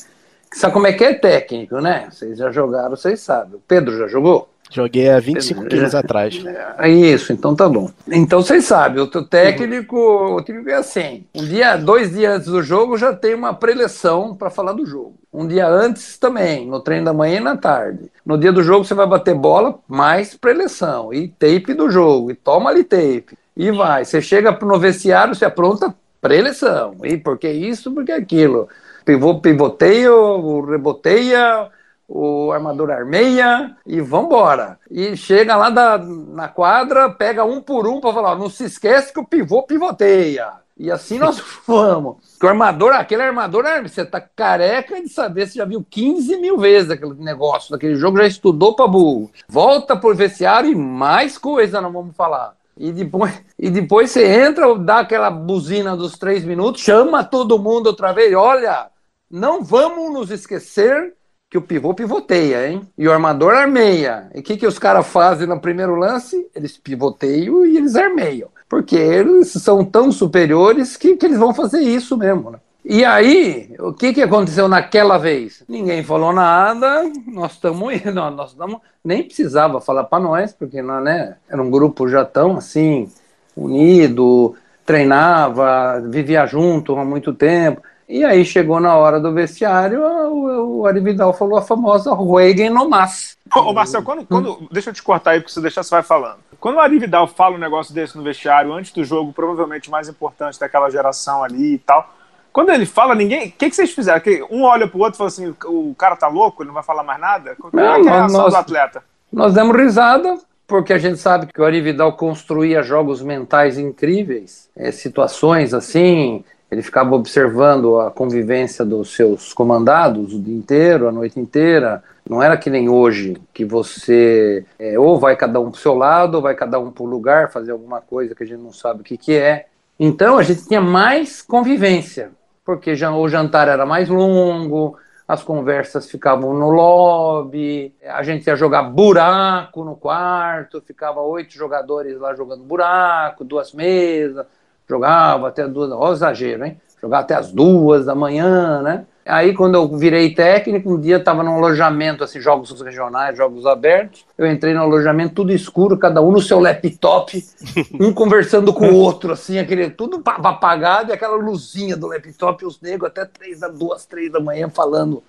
Sabe 0.54 0.74
como 0.74 0.86
é 0.86 0.94
que 0.94 1.04
é 1.04 1.16
técnico, 1.16 1.80
né? 1.80 2.08
Vocês 2.12 2.38
já 2.38 2.52
jogaram, 2.52 2.92
vocês 2.92 3.20
sabem. 3.22 3.56
O 3.56 3.62
Pedro 3.68 3.98
já 3.98 4.08
jogou? 4.08 4.48
Joguei 4.72 5.10
há 5.10 5.20
25 5.20 5.66
quilos 5.66 5.94
atrás. 5.94 6.42
É 6.80 6.90
isso, 6.90 7.34
então 7.34 7.54
tá 7.54 7.68
bom. 7.68 7.92
Então 8.08 8.42
vocês 8.42 8.64
sabem, 8.64 9.04
o 9.04 9.08
técnico, 9.08 9.98
o 9.98 10.42
técnico 10.42 10.70
é 10.70 10.76
assim. 10.76 11.26
Um 11.36 11.44
dia, 11.44 11.76
dois 11.76 12.14
dias 12.14 12.36
antes 12.36 12.48
do 12.48 12.64
jogo 12.64 12.98
já 12.98 13.14
tem 13.14 13.36
uma 13.36 13.54
preleção 13.54 14.34
para 14.34 14.50
falar 14.50 14.72
do 14.72 14.86
jogo. 14.86 15.16
Um 15.34 15.46
dia 15.46 15.68
antes 15.68 16.18
também, 16.18 16.66
no 16.66 16.80
treino 16.80 17.04
da 17.04 17.14
manhã 17.14 17.38
e 17.38 17.42
na 17.42 17.58
tarde. 17.58 18.10
No 18.26 18.38
dia 18.38 18.52
do 18.54 18.64
jogo 18.64 18.86
você 18.86 18.94
vai 18.94 19.06
bater 19.06 19.36
bola, 19.36 19.78
mais 19.90 20.36
preleção. 20.36 21.14
E 21.14 21.28
tape 21.28 21.74
do 21.74 21.92
jogo, 21.92 22.32
e 22.32 22.36
toma 22.36 22.70
ali 22.70 22.86
tape. 22.86 23.38
E 23.58 23.72
vai. 23.72 24.06
Você 24.06 24.22
chega 24.22 24.58
no 24.62 24.80
vestiário, 24.80 25.36
você 25.36 25.44
apronta 25.44 25.94
preleção. 26.22 26.96
E 27.04 27.18
por 27.18 27.38
que 27.38 27.50
isso, 27.50 27.92
porque 27.94 28.14
aquilo. 28.14 28.70
Pivô, 29.04 29.42
pivoteio, 29.42 30.62
reboteia 30.62 31.70
o 32.14 32.52
armador 32.52 32.92
armeia 32.92 33.74
e 33.86 34.02
vambora. 34.02 34.78
E 34.90 35.16
chega 35.16 35.56
lá 35.56 35.70
da, 35.70 35.98
na 35.98 36.50
quadra, 36.50 37.10
pega 37.10 37.46
um 37.46 37.62
por 37.62 37.88
um 37.88 38.02
para 38.02 38.14
falar: 38.14 38.36
não 38.36 38.50
se 38.50 38.66
esquece 38.66 39.14
que 39.14 39.20
o 39.20 39.26
pivô 39.26 39.64
pivoteia. 39.64 40.52
E 40.78 40.92
assim 40.92 41.18
nós 41.18 41.42
vamos. 41.66 42.18
Que 42.38 42.46
o 42.46 42.50
armador, 42.50 42.92
aquele 42.92 43.24
armador, 43.24 43.64
você 43.82 44.04
tá 44.04 44.20
careca 44.20 45.02
de 45.02 45.08
saber, 45.08 45.48
você 45.48 45.60
já 45.60 45.64
viu 45.64 45.86
15 45.90 46.36
mil 46.38 46.58
vezes 46.58 46.92
aquele 46.92 47.14
negócio, 47.14 47.72
daquele 47.72 47.96
jogo, 47.96 48.18
já 48.18 48.28
estudou 48.28 48.76
para 48.76 48.88
burro. 48.88 49.32
Volta 49.48 49.96
pro 49.96 50.14
vestiário 50.14 50.70
e 50.70 50.76
mais 50.76 51.38
coisa 51.38 51.80
nós 51.80 51.94
vamos 51.94 52.14
falar. 52.14 52.56
E 52.76 52.92
depois, 52.92 53.42
e 53.58 53.70
depois 53.70 54.12
você 54.12 54.26
entra, 54.26 54.76
dá 54.76 55.00
aquela 55.00 55.30
buzina 55.30 55.96
dos 55.96 56.18
três 56.18 56.44
minutos, 56.44 56.82
chama 56.82 57.24
todo 57.24 57.60
mundo 57.60 57.88
outra 57.88 58.12
vez. 58.12 58.34
Olha, 58.34 58.90
não 59.30 59.64
vamos 59.64 60.12
nos 60.12 60.32
esquecer 60.32 61.14
que 61.52 61.58
o 61.58 61.62
pivô 61.62 61.94
pivoteia, 61.94 62.70
hein? 62.70 62.88
E 62.98 63.06
o 63.06 63.12
armador 63.12 63.54
armeia. 63.54 64.30
E 64.34 64.40
o 64.40 64.42
que, 64.44 64.56
que 64.56 64.66
os 64.66 64.80
caras 64.80 65.06
fazem 65.06 65.46
no 65.46 65.60
primeiro 65.60 65.96
lance? 65.96 66.50
Eles 66.56 66.78
pivoteiam 66.78 67.66
e 67.66 67.76
eles 67.76 67.98
armeiam. 67.98 68.48
Porque 68.70 68.96
eles 68.96 69.50
são 69.50 69.84
tão 69.84 70.14
superiores 70.14 70.96
que, 70.96 71.18
que 71.18 71.26
eles 71.26 71.38
vão 71.38 71.54
fazer 71.54 71.82
isso 71.82 72.16
mesmo, 72.16 72.52
né? 72.52 72.60
E 72.86 73.04
aí, 73.04 73.76
o 73.80 73.92
que, 73.92 74.14
que 74.14 74.22
aconteceu 74.22 74.70
naquela 74.70 75.18
vez? 75.18 75.62
Ninguém 75.68 76.04
falou 76.04 76.32
nada, 76.32 77.04
nós 77.28 77.52
estamos 77.52 77.94
indo, 78.02 78.32
nós 78.32 78.52
estamos. 78.52 78.80
Nem 79.04 79.22
precisava 79.22 79.82
falar 79.82 80.06
para 80.06 80.24
nós, 80.24 80.54
porque 80.54 80.82
não, 80.82 81.02
né, 81.02 81.36
era 81.50 81.62
um 81.62 81.70
grupo 81.70 82.08
já 82.08 82.24
tão 82.24 82.56
assim, 82.56 83.12
unido, 83.58 84.56
treinava, 84.86 86.00
vivia 86.10 86.46
junto 86.46 86.96
há 86.96 87.04
muito 87.04 87.34
tempo. 87.34 87.82
E 88.12 88.26
aí 88.26 88.44
chegou 88.44 88.82
na 88.82 88.94
hora 88.98 89.22
do 89.22 89.32
vestiário, 89.34 90.02
o, 90.04 90.82
o 90.82 90.86
Ari 90.86 91.00
Vidal 91.00 91.32
falou 91.32 91.58
a 91.58 91.62
famosa 91.62 92.14
Ruegen 92.14 92.70
no 92.70 92.90
mas. 92.90 93.38
Ô, 93.56 93.72
Marcelo, 93.72 94.04
quando, 94.04 94.26
quando, 94.26 94.68
deixa 94.70 94.90
eu 94.90 94.94
te 94.94 95.02
cortar 95.02 95.32
aí, 95.32 95.40
porque 95.40 95.54
se 95.54 95.62
deixar 95.62 95.82
você 95.82 95.92
vai 95.92 96.04
falando. 96.04 96.40
Quando 96.60 96.76
o 96.76 96.80
Ari 96.82 97.00
Vidal 97.00 97.26
fala 97.26 97.56
um 97.56 97.60
negócio 97.60 97.96
desse 97.96 98.18
no 98.18 98.24
vestiário, 98.24 98.74
antes 98.74 98.92
do 98.92 99.06
jogo, 99.06 99.32
provavelmente 99.32 99.90
mais 99.90 100.10
importante 100.10 100.60
daquela 100.60 100.90
geração 100.90 101.42
ali 101.42 101.76
e 101.76 101.78
tal, 101.78 102.14
quando 102.52 102.72
ele 102.72 102.86
fala, 102.86 103.16
ninguém. 103.16 103.48
O 103.48 103.52
que, 103.54 103.70
que 103.70 103.76
vocês 103.78 103.94
fizeram? 103.94 104.20
Que 104.20 104.46
um 104.52 104.64
olha 104.64 104.90
pro 104.90 105.00
outro 105.00 105.16
e 105.16 105.18
fala 105.18 105.30
assim: 105.30 105.56
o 105.64 105.96
cara 105.98 106.18
tá 106.18 106.28
louco, 106.28 106.64
ele 106.64 106.68
não 106.68 106.74
vai 106.74 106.84
falar 106.84 107.04
mais 107.04 107.20
nada? 107.20 107.56
Qual 107.56 107.72
é, 107.82 107.86
é 107.86 107.88
a 107.88 108.18
reação 108.18 108.42
nós, 108.42 108.54
do 108.54 108.60
atleta? 108.60 109.04
Nós 109.32 109.54
demos 109.54 109.74
risada, 109.78 110.38
porque 110.68 110.92
a 110.92 110.98
gente 110.98 111.18
sabe 111.18 111.48
que 111.48 111.62
o 111.62 111.64
Ari 111.64 111.80
Vidal 111.80 112.12
construía 112.18 112.84
jogos 112.84 113.22
mentais 113.22 113.78
incríveis, 113.78 114.70
é, 114.76 114.92
situações 114.92 115.74
assim, 115.74 116.44
ele 116.72 116.82
ficava 116.82 117.14
observando 117.14 118.00
a 118.00 118.10
convivência 118.10 118.86
dos 118.86 119.14
seus 119.14 119.54
comandados 119.54 120.34
o 120.34 120.42
dia 120.42 120.56
inteiro, 120.56 121.06
a 121.06 121.12
noite 121.12 121.38
inteira. 121.38 122.02
Não 122.28 122.42
era 122.42 122.56
que 122.56 122.70
nem 122.70 122.88
hoje, 122.88 123.36
que 123.54 123.66
você 123.66 124.66
é, 124.80 124.98
ou 124.98 125.20
vai 125.20 125.36
cada 125.36 125.60
um 125.60 125.70
para 125.70 125.78
o 125.78 125.82
seu 125.82 125.94
lado, 125.94 126.36
ou 126.36 126.42
vai 126.42 126.56
cada 126.56 126.80
um 126.80 126.90
para 126.90 127.04
o 127.04 127.06
lugar 127.06 127.52
fazer 127.52 127.74
alguma 127.74 128.00
coisa 128.00 128.34
que 128.34 128.44
a 128.44 128.46
gente 128.46 128.62
não 128.62 128.72
sabe 128.72 129.02
o 129.02 129.04
que, 129.04 129.18
que 129.18 129.34
é. 129.34 129.66
Então 130.00 130.38
a 130.38 130.44
gente 130.44 130.66
tinha 130.66 130.80
mais 130.80 131.42
convivência, 131.42 132.32
porque 132.64 132.96
já, 132.96 133.14
o 133.14 133.28
jantar 133.28 133.68
era 133.68 133.86
mais 133.86 134.08
longo, 134.08 134.98
as 135.28 135.44
conversas 135.44 136.10
ficavam 136.10 136.54
no 136.54 136.70
lobby, 136.70 137.94
a 138.02 138.24
gente 138.24 138.48
ia 138.48 138.56
jogar 138.56 138.84
buraco 138.84 139.84
no 139.84 139.98
quarto, 139.98 140.82
ficava 140.82 141.20
oito 141.20 141.54
jogadores 141.54 142.18
lá 142.18 142.34
jogando 142.34 142.64
buraco, 142.64 143.44
duas 143.44 143.74
mesas 143.74 144.46
Jogava 144.90 145.48
até 145.48 145.68
duas, 145.68 145.92
ó, 145.92 146.12
exagero, 146.12 146.66
hein? 146.66 146.80
Jogava 147.02 147.24
até 147.24 147.36
as 147.36 147.52
duas 147.52 148.06
da 148.06 148.14
manhã, 148.14 148.82
né? 148.82 149.06
Aí, 149.26 149.54
quando 149.54 149.76
eu 149.76 149.88
virei 149.98 150.34
técnico, 150.34 150.94
um 150.94 151.00
dia 151.00 151.18
estava 151.18 151.44
num 151.44 151.56
alojamento, 151.56 152.24
assim, 152.24 152.42
jogos 152.42 152.82
regionais, 152.82 153.38
jogos 153.38 153.68
abertos. 153.68 154.26
Eu 154.36 154.48
entrei 154.52 154.74
no 154.74 154.82
alojamento, 154.82 155.36
tudo 155.36 155.54
escuro, 155.54 155.98
cada 155.98 156.22
um 156.22 156.32
no 156.32 156.42
seu 156.42 156.60
laptop, 156.60 157.44
um 158.00 158.12
conversando 158.12 158.74
com 158.74 158.90
o 158.90 158.96
outro, 158.96 159.32
assim, 159.32 159.60
aquele, 159.60 159.92
tudo 159.92 160.22
apagado 160.26 161.12
e 161.12 161.14
aquela 161.14 161.36
luzinha 161.36 161.96
do 161.96 162.08
laptop, 162.08 162.64
e 162.64 162.68
os 162.68 162.82
negros 162.82 163.12
até 163.12 163.24
três, 163.26 163.60
duas, 163.78 164.06
três 164.06 164.32
da 164.32 164.40
manhã 164.40 164.70
falando 164.70 165.22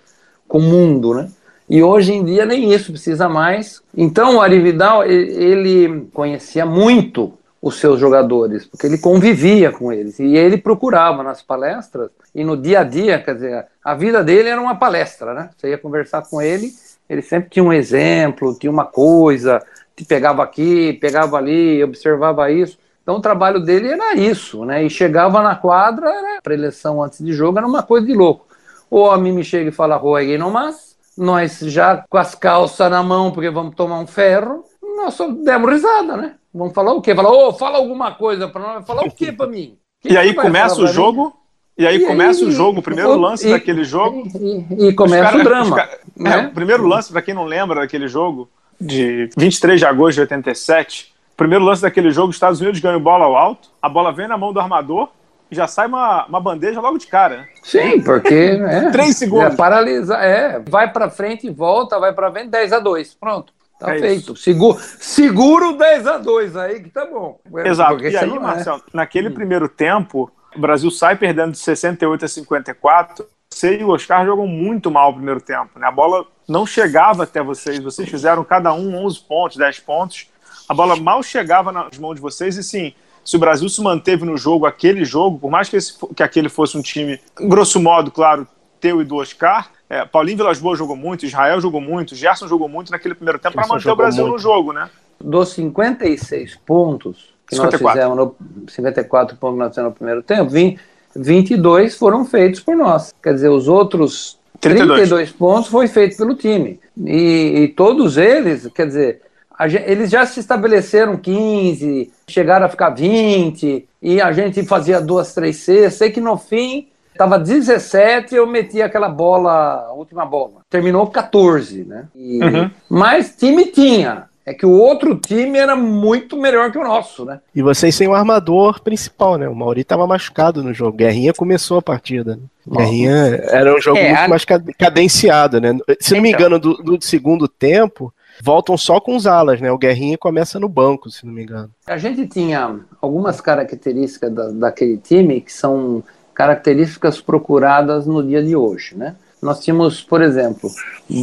com 0.47 0.57
o 0.57 0.61
mundo, 0.61 1.13
né? 1.13 1.29
E 1.69 1.81
hoje 1.81 2.13
em 2.13 2.25
dia 2.25 2.45
nem 2.45 2.73
isso 2.73 2.91
precisa 2.91 3.29
mais. 3.29 3.81
Então 3.95 4.37
o 4.37 4.41
Arividal, 4.41 5.05
ele 5.05 6.07
conhecia 6.13 6.65
muito 6.65 7.33
os 7.63 7.79
seus 7.79 7.97
jogadores, 7.97 8.65
porque 8.65 8.85
ele 8.85 8.97
convivia 8.97 9.71
com 9.71 9.89
eles 9.89 10.19
e 10.19 10.35
ele 10.35 10.57
procurava 10.57 11.23
nas 11.23 11.41
palestras 11.41 12.09
e 12.35 12.43
no 12.43 12.57
dia 12.57 12.81
a 12.81 12.83
dia, 12.83 13.17
quer 13.19 13.35
dizer, 13.35 13.67
a 13.81 13.95
vida 13.95 14.21
dele 14.21 14.49
era 14.49 14.59
uma 14.59 14.75
palestra, 14.75 15.33
né? 15.33 15.49
Você 15.55 15.69
ia 15.69 15.77
conversar 15.77 16.23
com 16.23 16.41
ele, 16.41 16.73
ele 17.09 17.21
sempre 17.21 17.49
tinha 17.49 17.63
um 17.63 17.71
exemplo, 17.71 18.53
tinha 18.59 18.69
uma 18.69 18.83
coisa, 18.83 19.63
te 19.95 20.03
pegava 20.03 20.43
aqui, 20.43 20.91
pegava 20.99 21.37
ali, 21.37 21.81
observava 21.81 22.51
isso. 22.51 22.77
Então 23.01 23.15
o 23.15 23.21
trabalho 23.21 23.61
dele 23.61 23.87
era 23.87 24.13
isso, 24.13 24.65
né? 24.65 24.83
E 24.83 24.89
chegava 24.89 25.41
na 25.41 25.55
quadra, 25.55 26.09
era 26.09 26.41
preleção 26.41 27.01
antes 27.01 27.23
de 27.23 27.31
jogo, 27.31 27.59
era 27.59 27.67
uma 27.67 27.81
coisa 27.81 28.05
de 28.05 28.13
louco. 28.13 28.45
O 28.91 28.97
homem 28.97 29.31
me 29.31 29.43
chega 29.43 29.69
e 29.69 29.73
fala, 29.73 29.95
Roy, 29.95 30.37
não 30.37 30.51
mais, 30.51 30.97
nós 31.17 31.59
já 31.59 32.03
com 32.09 32.17
as 32.17 32.35
calças 32.35 32.91
na 32.91 33.01
mão, 33.01 33.31
porque 33.31 33.49
vamos 33.49 33.73
tomar 33.73 33.99
um 33.99 34.07
ferro, 34.07 34.65
nós 34.97 35.13
só 35.13 35.29
demos 35.29 35.71
risada, 35.71 36.17
né? 36.17 36.35
Vamos 36.53 36.73
falar 36.73 36.93
o 36.93 37.01
quê? 37.01 37.15
Falar, 37.15 37.31
ô, 37.31 37.47
oh, 37.47 37.53
fala 37.53 37.77
alguma 37.77 38.11
coisa 38.11 38.47
para 38.47 38.61
nós. 38.61 38.85
Falar 38.87 39.03
o 39.03 39.11
quê 39.11 39.31
para 39.31 39.47
mim? 39.47 39.77
E 40.03 40.17
aí 40.17 40.33
começa 40.33 40.81
o 40.81 40.87
jogo. 40.87 41.33
E 41.75 41.87
aí 41.87 41.95
e 41.95 42.05
começa 42.05 42.41
aí, 42.41 42.47
o 42.47 42.51
jogo, 42.51 42.79
o 42.79 42.83
primeiro 42.83 43.17
lance 43.17 43.47
e, 43.47 43.51
daquele 43.51 43.83
jogo. 43.83 44.27
E, 44.35 44.89
e 44.89 44.93
começa 44.93 45.23
cara, 45.23 45.37
o 45.39 45.43
drama. 45.43 45.75
Cara, 45.75 45.99
né? 46.15 46.35
é, 46.35 46.47
o 46.47 46.51
primeiro 46.51 46.85
lance, 46.85 47.11
para 47.11 47.21
quem 47.21 47.33
não 47.33 47.45
lembra 47.45 47.81
daquele 47.81 48.07
jogo, 48.07 48.47
de 48.79 49.27
23 49.35 49.79
de 49.79 49.85
agosto 49.85 50.15
de 50.15 50.21
87, 50.21 51.13
o 51.33 51.35
primeiro 51.35 51.65
lance 51.65 51.81
daquele 51.81 52.11
jogo, 52.11 52.29
os 52.29 52.35
Estados 52.35 52.61
Unidos 52.61 52.79
ganham 52.79 52.99
bola 52.99 53.25
ao 53.25 53.35
alto, 53.35 53.69
a 53.81 53.89
bola 53.89 54.11
vem 54.11 54.27
na 54.27 54.37
mão 54.37 54.53
do 54.53 54.59
armador 54.59 55.09
e 55.49 55.55
já 55.55 55.67
sai 55.67 55.87
uma, 55.87 56.25
uma 56.27 56.39
bandeja 56.39 56.79
logo 56.79 56.99
de 56.99 57.07
cara. 57.07 57.47
Sim, 57.63 58.01
porque. 58.01 58.33
É, 58.33 58.89
Três 58.91 59.17
segundos. 59.17 59.53
É, 59.53 59.55
paralisa, 59.55 60.15
é. 60.17 60.59
Vai 60.59 60.91
para 60.91 61.09
frente 61.09 61.47
e 61.47 61.49
volta, 61.49 61.99
vai 61.99 62.13
para 62.13 62.31
frente, 62.31 62.49
10 62.49 62.73
a 62.73 62.79
2 62.79 63.15
Pronto. 63.15 63.51
Tá 63.83 63.97
é 63.97 63.99
feito. 63.99 64.35
Seguro, 64.37 64.79
seguro 64.97 65.77
10 65.77 66.07
a 66.07 66.17
2 66.17 66.55
aí, 66.55 66.81
que 66.81 66.89
tá 66.89 67.05
bom. 67.05 67.37
Exato. 67.65 68.01
e 68.01 68.15
aí, 68.15 68.29
é. 68.29 68.39
Marcelo, 68.39 68.81
naquele 68.93 69.27
hum. 69.27 69.33
primeiro 69.33 69.67
tempo, 69.67 70.31
o 70.55 70.59
Brasil 70.59 70.89
sai 70.89 71.17
perdendo 71.17 71.51
de 71.51 71.57
68 71.57 72.23
a 72.23 72.27
54. 72.29 73.27
Você 73.49 73.77
e 73.77 73.83
o 73.83 73.89
Oscar 73.89 74.25
jogam 74.25 74.47
muito 74.47 74.89
mal 74.89 75.11
o 75.11 75.15
primeiro 75.15 75.41
tempo. 75.41 75.77
Né? 75.77 75.85
A 75.85 75.91
bola 75.91 76.25
não 76.47 76.65
chegava 76.65 77.23
até 77.23 77.43
vocês. 77.43 77.79
Vocês 77.79 78.07
fizeram 78.09 78.43
cada 78.45 78.73
um 78.73 78.95
11 79.05 79.19
pontos, 79.27 79.57
10 79.57 79.79
pontos. 79.79 80.27
A 80.69 80.73
bola 80.73 80.95
mal 80.95 81.21
chegava 81.21 81.71
nas 81.71 81.97
mãos 81.97 82.15
de 82.15 82.21
vocês. 82.21 82.55
E 82.55 82.63
sim, 82.63 82.93
se 83.23 83.35
o 83.35 83.39
Brasil 83.39 83.67
se 83.67 83.81
manteve 83.81 84.23
no 84.23 84.37
jogo, 84.37 84.65
aquele 84.65 85.03
jogo, 85.03 85.39
por 85.39 85.51
mais 85.51 85.67
que, 85.67 85.75
esse, 85.75 85.93
que 86.15 86.23
aquele 86.23 86.47
fosse 86.47 86.77
um 86.77 86.81
time, 86.81 87.19
grosso 87.37 87.81
modo, 87.81 88.09
claro, 88.11 88.47
teu 88.79 89.01
e 89.01 89.05
do 89.05 89.17
Oscar, 89.17 89.69
é, 89.89 90.05
Paulinho 90.05 90.37
Vilas 90.37 90.59
Boas 90.59 90.79
jogou 90.79 90.95
muito, 90.95 91.25
Israel 91.25 91.59
jogou 91.61 91.81
muito, 91.81 92.15
Gerson 92.15 92.47
jogou 92.47 92.67
muito 92.67 92.91
naquele 92.91 93.13
primeiro 93.13 93.39
tempo 93.39 93.55
para 93.55 93.67
manter 93.67 93.89
o 93.89 93.95
Brasil 93.95 94.23
muito. 94.23 94.33
no 94.33 94.39
jogo, 94.39 94.73
né? 94.73 94.89
Dos 95.19 95.49
56 95.53 96.55
pontos 96.65 97.33
que 97.47 97.55
54. 97.55 97.81
nós 97.81 97.91
fizemos 97.91 98.17
no 98.17 98.67
54 98.69 99.37
pontos 99.37 99.55
que 99.55 99.59
nós 99.59 99.69
fizemos 99.69 99.89
no 99.91 99.95
primeiro 99.95 100.23
tempo, 100.23 100.49
20, 100.49 100.79
22 101.15 101.95
foram 101.95 102.25
feitos 102.25 102.59
por 102.59 102.75
nós. 102.75 103.13
Quer 103.21 103.33
dizer, 103.33 103.49
os 103.49 103.67
outros 103.67 104.39
32, 104.59 105.09
32 105.09 105.31
pontos 105.31 105.69
foi 105.69 105.87
feito 105.87 106.17
pelo 106.17 106.35
time. 106.35 106.79
E, 106.97 107.63
e 107.63 107.67
todos 107.69 108.17
eles, 108.17 108.67
quer 108.73 108.87
dizer, 108.87 109.21
gente, 109.67 109.83
eles 109.89 110.09
já 110.09 110.25
se 110.25 110.39
estabeleceram 110.39 111.17
15, 111.17 112.11
chegaram 112.27 112.65
a 112.65 112.69
ficar 112.69 112.89
20, 112.89 113.87
e 114.01 114.21
a 114.21 114.31
gente 114.31 114.63
fazia 114.63 114.99
duas, 115.01 115.33
três 115.33 115.57
cestas. 115.57 115.95
Sei 115.95 116.11
que 116.11 116.21
no 116.21 116.37
fim 116.37 116.87
Tava 117.17 117.39
17, 117.39 118.35
eu 118.35 118.47
meti 118.47 118.81
aquela 118.81 119.09
bola, 119.09 119.85
a 119.87 119.93
última 119.93 120.25
bola. 120.25 120.61
Terminou 120.69 121.07
14, 121.07 121.83
né? 121.83 122.07
E, 122.15 122.43
uhum. 122.43 122.71
Mas 122.89 123.35
time 123.35 123.65
tinha. 123.65 124.25
É 124.45 124.53
que 124.53 124.65
o 124.65 124.71
outro 124.71 125.15
time 125.15 125.57
era 125.57 125.73
muito 125.73 126.35
melhor 126.35 126.69
que 126.69 126.77
o 126.77 126.83
nosso, 126.83 127.23
né? 127.23 127.39
E 127.55 127.61
vocês 127.61 127.95
sem 127.95 128.09
o 128.09 128.13
armador 128.13 128.81
principal, 128.81 129.37
né? 129.37 129.47
O 129.47 129.55
Mauri 129.55 129.85
tava 129.85 130.05
machucado 130.05 130.61
no 130.61 130.73
jogo. 130.73 130.97
Guerrinha 130.97 131.33
começou 131.33 131.77
a 131.77 131.81
partida. 131.81 132.35
Né? 132.35 132.41
Guerrinha 132.77 133.13
era 133.49 133.73
um 133.73 133.79
jogo 133.79 133.97
é, 133.97 134.09
muito 134.09 134.19
a... 134.19 134.27
mais 134.27 134.43
cadenciado, 134.77 135.61
né? 135.61 135.77
Se 136.01 136.13
não 136.13 136.21
me 136.21 136.29
então. 136.29 136.41
engano, 136.41 136.59
do, 136.59 136.73
do 136.75 137.01
segundo 137.01 137.47
tempo, 137.47 138.13
voltam 138.41 138.75
só 138.75 138.99
com 138.99 139.15
os 139.15 139.25
alas, 139.25 139.61
né? 139.61 139.71
O 139.71 139.77
Guerrinha 139.77 140.17
começa 140.17 140.59
no 140.59 140.67
banco, 140.67 141.09
se 141.09 141.25
não 141.25 141.33
me 141.33 141.43
engano. 141.43 141.69
A 141.87 141.97
gente 141.97 142.27
tinha 142.27 142.81
algumas 143.01 143.39
características 143.39 144.29
da, 144.33 144.49
daquele 144.49 144.97
time 144.97 145.39
que 145.39 145.53
são 145.53 146.03
características 146.33 147.21
procuradas 147.21 148.05
no 148.05 148.23
dia 148.23 148.43
de 148.43 148.55
hoje, 148.55 148.97
né? 148.97 149.15
Nós 149.41 149.59
tínhamos, 149.59 150.01
por 150.01 150.21
exemplo, 150.21 150.69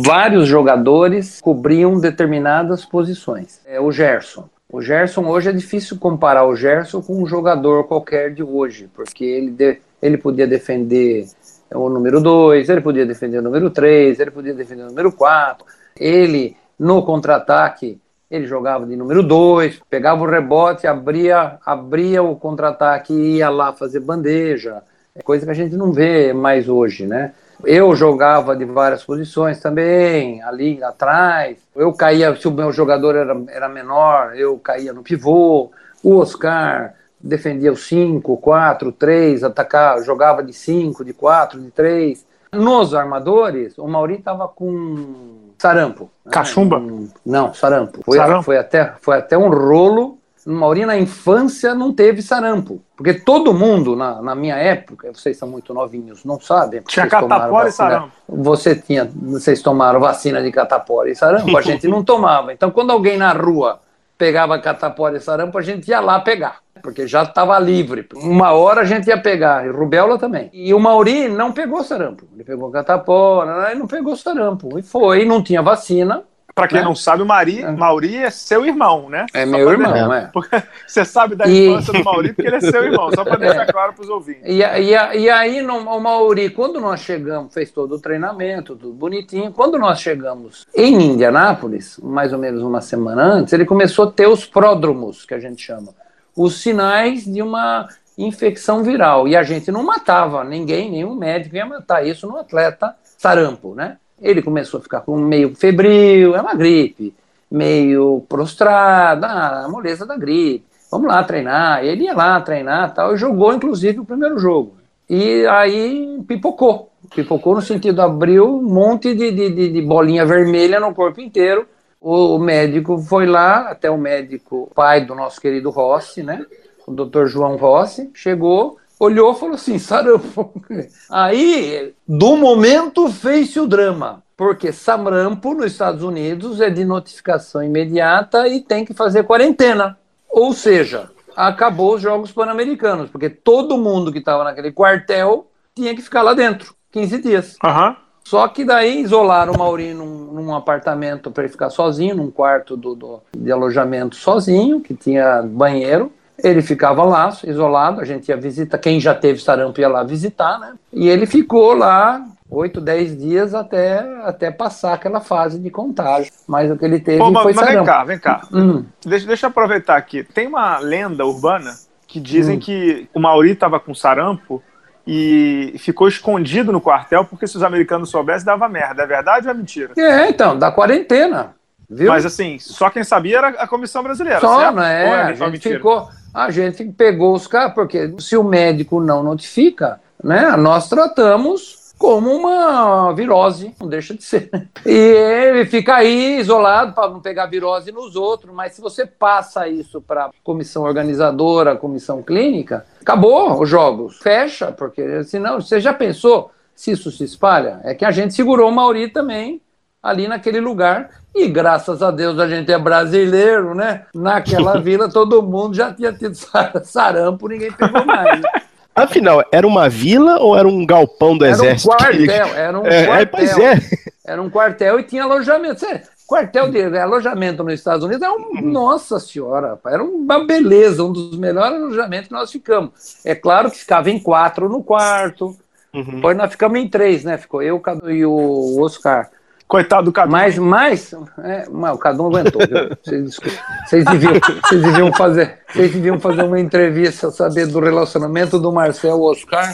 vários 0.04 0.46
jogadores 0.46 1.40
cobriam 1.40 1.98
determinadas 1.98 2.84
posições. 2.84 3.60
É, 3.64 3.80
o 3.80 3.90
Gerson. 3.90 4.48
O 4.72 4.82
Gerson 4.82 5.26
hoje 5.26 5.48
é 5.48 5.52
difícil 5.52 5.98
comparar 5.98 6.44
o 6.44 6.54
Gerson 6.54 7.02
com 7.02 7.20
um 7.20 7.26
jogador 7.26 7.84
qualquer 7.84 8.32
de 8.32 8.42
hoje, 8.42 8.88
porque 8.94 9.24
ele, 9.24 9.50
de, 9.50 9.80
ele 10.00 10.18
podia 10.18 10.46
defender 10.46 11.26
o 11.74 11.88
número 11.88 12.20
2, 12.20 12.68
ele 12.68 12.80
podia 12.80 13.06
defender 13.06 13.38
o 13.38 13.42
número 13.42 13.70
3, 13.70 14.20
ele 14.20 14.30
podia 14.30 14.54
defender 14.54 14.82
o 14.82 14.86
número 14.86 15.10
4. 15.10 15.66
Ele, 15.98 16.56
no 16.78 17.02
contra-ataque, 17.02 17.98
ele 18.30 18.46
jogava 18.46 18.86
de 18.86 18.94
número 18.94 19.22
2, 19.22 19.80
pegava 19.90 20.22
o 20.22 20.30
rebote, 20.30 20.86
abria, 20.86 21.58
abria 21.66 22.22
o 22.22 22.36
contra-ataque 22.36 23.12
e 23.12 23.36
ia 23.38 23.48
lá 23.48 23.72
fazer 23.72 24.00
bandeja. 24.00 24.82
É 25.14 25.22
coisa 25.22 25.44
que 25.44 25.50
a 25.50 25.54
gente 25.54 25.76
não 25.76 25.92
vê 25.92 26.32
mais 26.32 26.68
hoje, 26.68 27.06
né? 27.06 27.32
Eu 27.64 27.94
jogava 27.94 28.56
de 28.56 28.64
várias 28.64 29.04
posições 29.04 29.60
também, 29.60 30.42
ali 30.42 30.82
atrás. 30.82 31.58
Eu 31.76 31.92
caía, 31.92 32.34
se 32.34 32.48
o 32.48 32.50
meu 32.50 32.72
jogador 32.72 33.16
era, 33.16 33.36
era 33.48 33.68
menor, 33.68 34.34
eu 34.34 34.58
caía 34.58 34.92
no 34.92 35.02
pivô. 35.02 35.70
O 36.02 36.16
Oscar 36.16 36.94
defendia 37.20 37.72
o 37.72 37.76
5, 37.76 38.36
4, 38.38 38.92
3, 38.92 39.44
atacar, 39.44 40.02
jogava 40.02 40.42
de 40.42 40.52
5, 40.52 41.04
de 41.04 41.12
4, 41.12 41.60
de 41.60 41.70
3. 41.70 42.24
Nos 42.52 42.94
armadores, 42.94 43.76
o 43.78 43.86
Mauri 43.86 44.14
estava 44.14 44.48
com 44.48 45.50
sarampo. 45.58 46.10
Cachumba? 46.30 46.80
Né? 46.80 47.08
Não, 47.24 47.52
sarampo. 47.52 48.00
Foi, 48.04 48.16
sarampo. 48.16 48.44
Foi, 48.44 48.56
até, 48.56 48.94
foi 49.00 49.18
até 49.18 49.36
um 49.36 49.50
rolo 49.50 50.18
Mauri 50.46 50.86
na 50.86 50.98
infância 50.98 51.74
não 51.74 51.92
teve 51.92 52.22
sarampo. 52.22 52.82
Porque 52.96 53.14
todo 53.14 53.52
mundo, 53.52 53.96
na, 53.96 54.22
na 54.22 54.34
minha 54.34 54.56
época, 54.56 55.12
vocês 55.12 55.36
são 55.36 55.48
muito 55.48 55.72
novinhos, 55.74 56.24
não 56.24 56.40
sabem. 56.40 56.82
Tinha 56.86 57.06
catapora 57.06 57.68
e 57.68 57.72
sarampo. 57.72 58.12
Você 58.28 58.74
tinha, 58.74 59.10
vocês 59.14 59.62
tomaram 59.62 60.00
vacina 60.00 60.42
de 60.42 60.50
catapora 60.50 61.10
e 61.10 61.14
sarampo, 61.14 61.56
a 61.56 61.62
gente 61.62 61.86
não 61.88 62.02
tomava. 62.02 62.52
Então, 62.52 62.70
quando 62.70 62.90
alguém 62.90 63.16
na 63.16 63.32
rua 63.32 63.80
pegava 64.16 64.58
catapora 64.58 65.16
e 65.16 65.20
sarampo, 65.20 65.56
a 65.56 65.62
gente 65.62 65.88
ia 65.88 66.00
lá 66.00 66.20
pegar. 66.20 66.58
Porque 66.82 67.06
já 67.06 67.22
estava 67.22 67.58
livre. 67.58 68.06
Uma 68.14 68.52
hora 68.52 68.82
a 68.82 68.84
gente 68.84 69.08
ia 69.08 69.18
pegar, 69.18 69.66
e 69.66 69.70
rubéola 69.70 70.18
também. 70.18 70.50
E 70.52 70.72
o 70.72 70.80
Mauri 70.80 71.28
não 71.28 71.52
pegou 71.52 71.82
sarampo. 71.84 72.26
Ele 72.34 72.44
pegou 72.44 72.70
catapora, 72.70 73.70
ele 73.70 73.80
não 73.80 73.86
pegou 73.86 74.16
sarampo. 74.16 74.78
E 74.78 74.82
foi, 74.82 75.24
não 75.24 75.42
tinha 75.42 75.62
vacina, 75.62 76.22
para 76.54 76.68
quem 76.68 76.78
né? 76.78 76.84
não 76.84 76.94
sabe, 76.94 77.22
o 77.22 77.26
Mari, 77.26 77.62
é. 77.62 77.70
Mauri 77.70 78.16
é 78.16 78.30
seu 78.30 78.64
irmão, 78.66 79.08
né? 79.08 79.26
É 79.32 79.44
só 79.44 79.50
meu 79.50 79.70
irmão, 79.70 80.12
é. 80.12 80.30
Você 80.86 81.04
sabe 81.04 81.34
da 81.34 81.46
e... 81.46 81.68
infância 81.68 81.92
do 81.92 82.04
Mauri 82.04 82.32
porque 82.32 82.48
ele 82.48 82.56
é 82.56 82.60
seu 82.60 82.84
irmão, 82.84 83.10
só 83.14 83.24
para 83.24 83.36
deixar 83.38 83.62
é. 83.62 83.72
claro 83.72 83.92
para 83.92 84.02
os 84.02 84.08
ouvintes. 84.08 84.42
E, 84.44 84.62
e, 84.62 85.20
e 85.20 85.30
aí, 85.30 85.62
no, 85.62 85.78
o 85.78 86.00
Mauri, 86.00 86.50
quando 86.50 86.80
nós 86.80 87.00
chegamos, 87.00 87.52
fez 87.52 87.70
todo 87.70 87.94
o 87.94 87.98
treinamento, 88.00 88.76
tudo 88.76 88.92
bonitinho. 88.92 89.52
Quando 89.52 89.78
nós 89.78 90.00
chegamos 90.00 90.66
em 90.74 91.12
Indianápolis, 91.12 91.98
mais 92.02 92.32
ou 92.32 92.38
menos 92.38 92.62
uma 92.62 92.80
semana 92.80 93.22
antes, 93.22 93.52
ele 93.52 93.64
começou 93.64 94.08
a 94.08 94.12
ter 94.12 94.26
os 94.26 94.44
pródromos, 94.44 95.24
que 95.24 95.34
a 95.34 95.38
gente 95.38 95.62
chama. 95.62 95.94
Os 96.36 96.62
sinais 96.62 97.24
de 97.24 97.42
uma 97.42 97.88
infecção 98.16 98.82
viral. 98.82 99.26
E 99.26 99.36
a 99.36 99.42
gente 99.42 99.70
não 99.70 99.82
matava 99.82 100.44
ninguém, 100.44 100.90
nenhum 100.90 101.14
médico 101.14 101.56
ia 101.56 101.66
matar 101.66 102.06
isso 102.06 102.26
no 102.26 102.36
atleta 102.36 102.94
sarampo, 103.18 103.74
né? 103.74 103.98
Ele 104.20 104.42
começou 104.42 104.78
a 104.78 104.82
ficar 104.82 105.00
com 105.00 105.16
meio 105.16 105.54
febril, 105.54 106.34
é 106.36 106.40
uma 106.40 106.54
gripe, 106.54 107.14
meio 107.50 108.24
prostrado, 108.28 109.24
ah, 109.24 109.64
a 109.64 109.68
moleza 109.68 110.04
da 110.04 110.16
gripe. 110.16 110.64
Vamos 110.90 111.08
lá 111.08 111.22
treinar. 111.24 111.84
Ele 111.84 112.04
ia 112.04 112.14
lá 112.14 112.40
treinar 112.40 112.92
tal, 112.92 113.14
e 113.14 113.16
jogou, 113.16 113.52
inclusive, 113.52 114.00
o 114.00 114.04
primeiro 114.04 114.38
jogo. 114.38 114.74
E 115.08 115.46
aí 115.46 116.22
pipocou. 116.26 116.90
Pipocou 117.14 117.54
no 117.54 117.62
sentido, 117.62 118.00
abriu 118.00 118.58
um 118.58 118.62
monte 118.62 119.14
de, 119.14 119.30
de, 119.30 119.68
de 119.70 119.82
bolinha 119.82 120.24
vermelha 120.26 120.78
no 120.78 120.94
corpo 120.94 121.20
inteiro. 121.20 121.66
O 122.00 122.38
médico 122.38 122.98
foi 122.98 123.26
lá, 123.26 123.70
até 123.70 123.90
o 123.90 123.98
médico, 123.98 124.70
pai 124.74 125.04
do 125.04 125.14
nosso 125.14 125.40
querido 125.40 125.70
Rossi, 125.70 126.22
né? 126.22 126.44
O 126.86 126.92
doutor 126.92 127.26
João 127.26 127.56
Rossi, 127.56 128.10
chegou 128.14 128.78
olhou 129.00 129.32
e 129.32 129.36
falou 129.36 129.54
assim: 129.56 129.78
sarampo. 129.78 130.52
Aí, 131.10 131.92
do 132.06 132.36
momento, 132.36 133.08
fez-se 133.10 133.58
o 133.58 133.66
drama. 133.66 134.22
Porque 134.36 134.72
sarampo 134.72 135.52
nos 135.54 135.72
Estados 135.72 136.02
Unidos 136.02 136.60
é 136.60 136.70
de 136.70 136.84
notificação 136.84 137.62
imediata 137.62 138.46
e 138.48 138.60
tem 138.60 138.84
que 138.84 138.94
fazer 138.94 139.24
quarentena. 139.24 139.98
Ou 140.30 140.52
seja, 140.52 141.10
acabou 141.36 141.94
os 141.96 142.02
Jogos 142.02 142.32
Pan-Americanos, 142.32 143.10
porque 143.10 143.28
todo 143.28 143.76
mundo 143.76 144.12
que 144.12 144.18
estava 144.18 144.44
naquele 144.44 144.72
quartel 144.72 145.46
tinha 145.74 145.94
que 145.94 146.00
ficar 146.02 146.22
lá 146.22 146.32
dentro, 146.32 146.74
15 146.92 147.18
dias. 147.22 147.56
Aham. 147.62 147.96
Só 148.24 148.46
que 148.48 148.64
daí 148.64 149.00
isolaram 149.00 149.52
o 149.54 149.58
Mauri 149.58 149.92
num, 149.92 150.06
num 150.32 150.54
apartamento 150.54 151.30
para 151.30 151.42
ele 151.44 151.52
ficar 151.52 151.68
sozinho, 151.68 152.14
num 152.14 152.30
quarto 152.30 152.76
do, 152.76 152.94
do- 152.94 153.20
de 153.36 153.50
alojamento 153.50 154.14
sozinho, 154.14 154.80
que 154.80 154.94
tinha 154.94 155.42
banheiro. 155.42 156.12
Ele 156.42 156.62
ficava 156.62 157.04
lá, 157.04 157.30
isolado, 157.44 158.00
a 158.00 158.04
gente 158.04 158.28
ia 158.28 158.36
visitar, 158.36 158.78
quem 158.78 158.98
já 159.00 159.14
teve 159.14 159.40
sarampo 159.40 159.80
ia 159.80 159.88
lá 159.88 160.02
visitar, 160.02 160.58
né? 160.58 160.74
E 160.92 161.08
ele 161.08 161.26
ficou 161.26 161.74
lá 161.74 162.24
8, 162.50 162.80
10 162.80 163.16
dias 163.18 163.54
até, 163.54 163.98
até 164.24 164.50
passar 164.50 164.94
aquela 164.94 165.20
fase 165.20 165.58
de 165.58 165.70
contágio. 165.70 166.32
Mas 166.48 166.70
o 166.70 166.76
que 166.76 166.84
ele 166.84 166.98
teve 167.00 167.18
Pô, 167.18 167.30
mas, 167.30 167.42
foi 167.42 167.52
mas 167.52 167.64
vem 167.64 167.74
sarampo. 167.74 167.86
cá, 167.90 168.04
vem 168.04 168.18
cá. 168.18 168.40
Hum. 168.52 168.84
Deixa, 169.04 169.26
deixa 169.26 169.46
eu 169.46 169.50
aproveitar 169.50 169.96
aqui. 169.96 170.24
Tem 170.24 170.46
uma 170.46 170.78
lenda 170.78 171.24
urbana 171.24 171.72
que 172.06 172.18
dizem 172.20 172.56
Hum. 172.56 172.60
que 172.60 173.08
o 173.14 173.20
Mauri 173.20 173.52
estava 173.52 173.78
com 173.78 173.94
sarampo 173.94 174.62
e 175.06 175.74
ficou 175.78 176.08
escondido 176.08 176.72
no 176.72 176.80
quartel 176.80 177.24
porque 177.24 177.46
se 177.46 177.56
os 177.56 177.62
americanos 177.62 178.10
soubessem 178.10 178.44
dava 178.46 178.68
merda. 178.68 179.02
É 179.02 179.06
verdade 179.06 179.46
ou 179.46 179.52
é 179.52 179.54
mentira? 179.56 179.92
É, 179.96 180.28
então, 180.28 180.58
da 180.58 180.70
quarentena. 180.70 181.54
Viu? 181.88 182.08
Mas 182.08 182.24
assim, 182.24 182.56
só 182.60 182.88
quem 182.90 183.02
sabia 183.02 183.38
era 183.38 183.48
a 183.48 183.66
comissão 183.66 184.02
brasileira. 184.02 184.38
Só, 184.40 184.60
certo? 184.60 184.74
não 184.76 184.82
Ou 184.82 184.88
é? 184.88 185.22
A 185.22 185.32
gente 185.32 185.50
mentira? 185.52 185.76
ficou. 185.76 186.08
A 186.32 186.50
gente 186.50 186.84
pegou 186.84 187.34
os 187.34 187.46
caras, 187.46 187.74
porque 187.74 188.14
se 188.18 188.36
o 188.36 188.44
médico 188.44 189.00
não 189.00 189.22
notifica, 189.22 190.00
né, 190.22 190.56
nós 190.56 190.88
tratamos 190.88 191.80
como 191.98 192.34
uma 192.34 193.12
virose, 193.12 193.74
não 193.78 193.86
deixa 193.86 194.14
de 194.14 194.22
ser. 194.22 194.48
E 194.86 194.90
ele 194.90 195.66
fica 195.66 195.96
aí 195.96 196.38
isolado 196.40 196.94
para 196.94 197.10
não 197.10 197.20
pegar 197.20 197.44
virose 197.44 197.92
nos 197.92 198.16
outros, 198.16 198.54
mas 198.54 198.72
se 198.72 198.80
você 198.80 199.04
passa 199.04 199.68
isso 199.68 200.00
para 200.00 200.30
comissão 200.42 200.84
organizadora, 200.84 201.76
comissão 201.76 202.22
clínica, 202.22 202.86
acabou 203.02 203.60
os 203.60 203.68
jogos, 203.68 204.16
fecha, 204.16 204.72
porque 204.72 205.22
senão, 205.24 205.60
você 205.60 205.78
já 205.78 205.92
pensou 205.92 206.50
se 206.74 206.92
isso 206.92 207.10
se 207.10 207.24
espalha? 207.24 207.80
É 207.84 207.94
que 207.94 208.06
a 208.06 208.10
gente 208.10 208.32
segurou 208.32 208.70
o 208.70 208.74
Mauri 208.74 209.08
também 209.08 209.60
ali 210.02 210.26
naquele 210.28 210.60
lugar. 210.60 211.10
E 211.34 211.46
graças 211.48 212.02
a 212.02 212.10
Deus 212.10 212.38
a 212.38 212.48
gente 212.48 212.72
é 212.72 212.78
brasileiro, 212.78 213.74
né? 213.74 214.02
Naquela 214.14 214.78
vila 214.82 215.08
todo 215.08 215.42
mundo 215.42 215.74
já 215.74 215.92
tinha 215.92 216.12
tido 216.12 216.34
sar- 216.34 216.72
sarampo, 216.84 217.48
ninguém 217.48 217.70
pegou 217.72 218.04
mais. 218.04 218.40
né? 218.40 218.48
Afinal, 218.94 219.42
era 219.52 219.66
uma 219.66 219.88
vila 219.88 220.40
ou 220.40 220.56
era 220.58 220.66
um 220.66 220.84
galpão 220.84 221.38
do 221.38 221.44
Era 221.44 221.56
um 221.56 221.60
exército? 221.64 221.88
quartel, 221.96 222.46
era 222.48 222.78
um 222.78 222.84
É, 222.88 223.00
é, 223.02 223.06
quartel. 223.06 223.28
pois 223.30 223.58
é. 223.58 223.80
Era 224.26 224.42
um 224.42 224.50
quartel 224.50 224.98
e 224.98 225.04
tinha 225.04 225.22
alojamento. 225.22 225.80
Sério, 225.80 226.00
quartel 226.26 226.70
de 226.70 226.98
alojamento 226.98 227.62
nos 227.62 227.74
Estados 227.74 228.04
Unidos 228.04 228.22
é 228.22 228.30
um. 228.30 228.60
Nossa 228.60 229.20
Senhora, 229.20 229.78
era 229.86 230.02
uma 230.02 230.44
beleza, 230.44 231.04
um 231.04 231.12
dos 231.12 231.38
melhores 231.38 231.76
alojamentos 231.80 232.26
que 232.26 232.34
nós 232.34 232.50
ficamos. 232.50 232.90
É 233.24 233.34
claro 233.34 233.70
que 233.70 233.78
ficava 233.78 234.10
em 234.10 234.18
quatro 234.18 234.68
no 234.68 234.82
quarto. 234.82 235.56
Uhum. 235.94 236.16
Depois 236.16 236.36
nós 236.36 236.50
ficamos 236.50 236.78
em 236.78 236.88
três, 236.88 237.24
né? 237.24 237.38
Ficou 237.38 237.62
eu 237.62 237.78
Cadu 237.80 238.10
e 238.10 238.26
o 238.26 238.80
Oscar. 238.82 239.30
Coitado 239.70 240.06
do 240.06 240.12
Cadu. 240.12 240.32
Mas, 240.32 240.58
mas, 240.58 241.14
é, 241.44 241.68
mas 241.70 241.94
o 241.94 241.98
Cadu 241.98 242.26
aguentou, 242.26 242.60
viu? 242.66 242.90
Vocês. 243.04 243.38
Vocês 243.86 244.04
deviam, 244.04 244.32
vocês, 244.64 244.82
deviam 244.82 245.12
fazer, 245.12 245.58
vocês 245.72 245.92
deviam 245.92 246.18
fazer 246.18 246.42
uma 246.42 246.58
entrevista, 246.58 247.30
saber 247.30 247.68
do 247.68 247.78
relacionamento 247.78 248.58
do 248.58 248.72
Marcel 248.72 249.22
Oscar, 249.22 249.72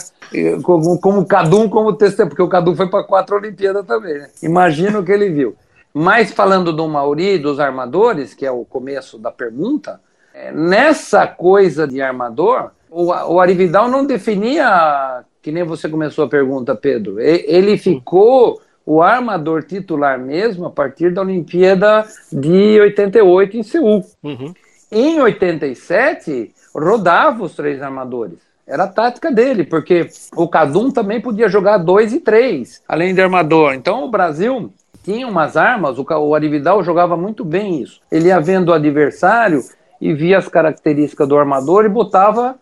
como, 0.63 1.25
Cadu 1.25 1.71
como 1.71 1.95
testemunho, 1.95 2.29
porque 2.29 2.43
o 2.43 2.49
Cadu 2.49 2.77
foi 2.77 2.91
para 2.91 3.05
quatro 3.05 3.37
Olimpíadas 3.37 3.87
também, 3.87 4.19
né? 4.19 4.29
Imagina 4.43 4.99
o 4.99 5.03
que 5.03 5.13
ele 5.13 5.31
viu. 5.31 5.57
Mas 5.95 6.31
falando 6.31 6.75
do 6.75 6.87
Mauri, 6.87 7.39
dos 7.39 7.59
armadores, 7.59 8.35
que 8.35 8.45
é 8.45 8.51
o 8.51 8.67
começo 8.67 9.17
da 9.19 9.31
pergunta, 9.31 9.99
é, 10.35 10.53
nessa 10.53 11.27
coisa 11.27 11.89
de 11.89 12.03
armador, 12.03 12.71
o, 12.91 13.07
o 13.07 13.41
Arividal 13.41 13.89
não 13.89 14.05
definia, 14.05 15.25
que 15.41 15.51
nem 15.51 15.65
você 15.65 15.89
começou 15.89 16.27
a 16.27 16.29
pergunta, 16.29 16.75
Pedro, 16.75 17.19
ele 17.19 17.79
ficou 17.79 18.61
o 18.87 19.03
armador 19.03 19.65
titular 19.65 20.17
mesmo 20.17 20.67
a 20.67 20.71
partir 20.71 21.13
da 21.13 21.21
Olimpíada 21.21 22.07
de 22.33 22.81
88 22.81 23.57
em 23.57 23.63
Seul. 23.65 24.05
Uhum. 24.23 24.55
Em 24.93 25.21
87, 25.21 26.55
rodava 26.73 27.43
os 27.43 27.57
três 27.57 27.83
armadores. 27.83 28.39
Era 28.65 28.85
a 28.85 28.89
tática 28.89 29.31
dele, 29.31 29.65
porque 29.65 30.09
o 30.37 30.49
Cadum 30.49 30.91
também 30.91 31.21
podia 31.21 31.49
jogar 31.49 31.79
dois 31.79 32.13
e 32.13 32.21
três, 32.21 32.83
além 32.87 33.13
de 33.13 33.21
armador. 33.21 33.75
Então 33.75 34.05
o 34.05 34.11
Brasil 34.11 34.73
tinha 35.03 35.27
umas 35.27 35.57
armas, 35.57 35.99
o, 35.99 36.05
o 36.05 36.35
Arividal 36.35 36.83
jogava 36.83 37.17
muito 37.17 37.45
bem 37.45 37.83
isso. 37.83 38.01
Ele 38.11 38.29
ia 38.29 38.41
vendo 38.41 38.69
o 38.69 38.73
adversário 38.73 39.63
e 40.01 40.13
via 40.13 40.39
as 40.39 40.49
características 40.49 41.29
do 41.29 41.37
armador 41.37 41.85
e 41.85 41.89
botava 41.89 42.57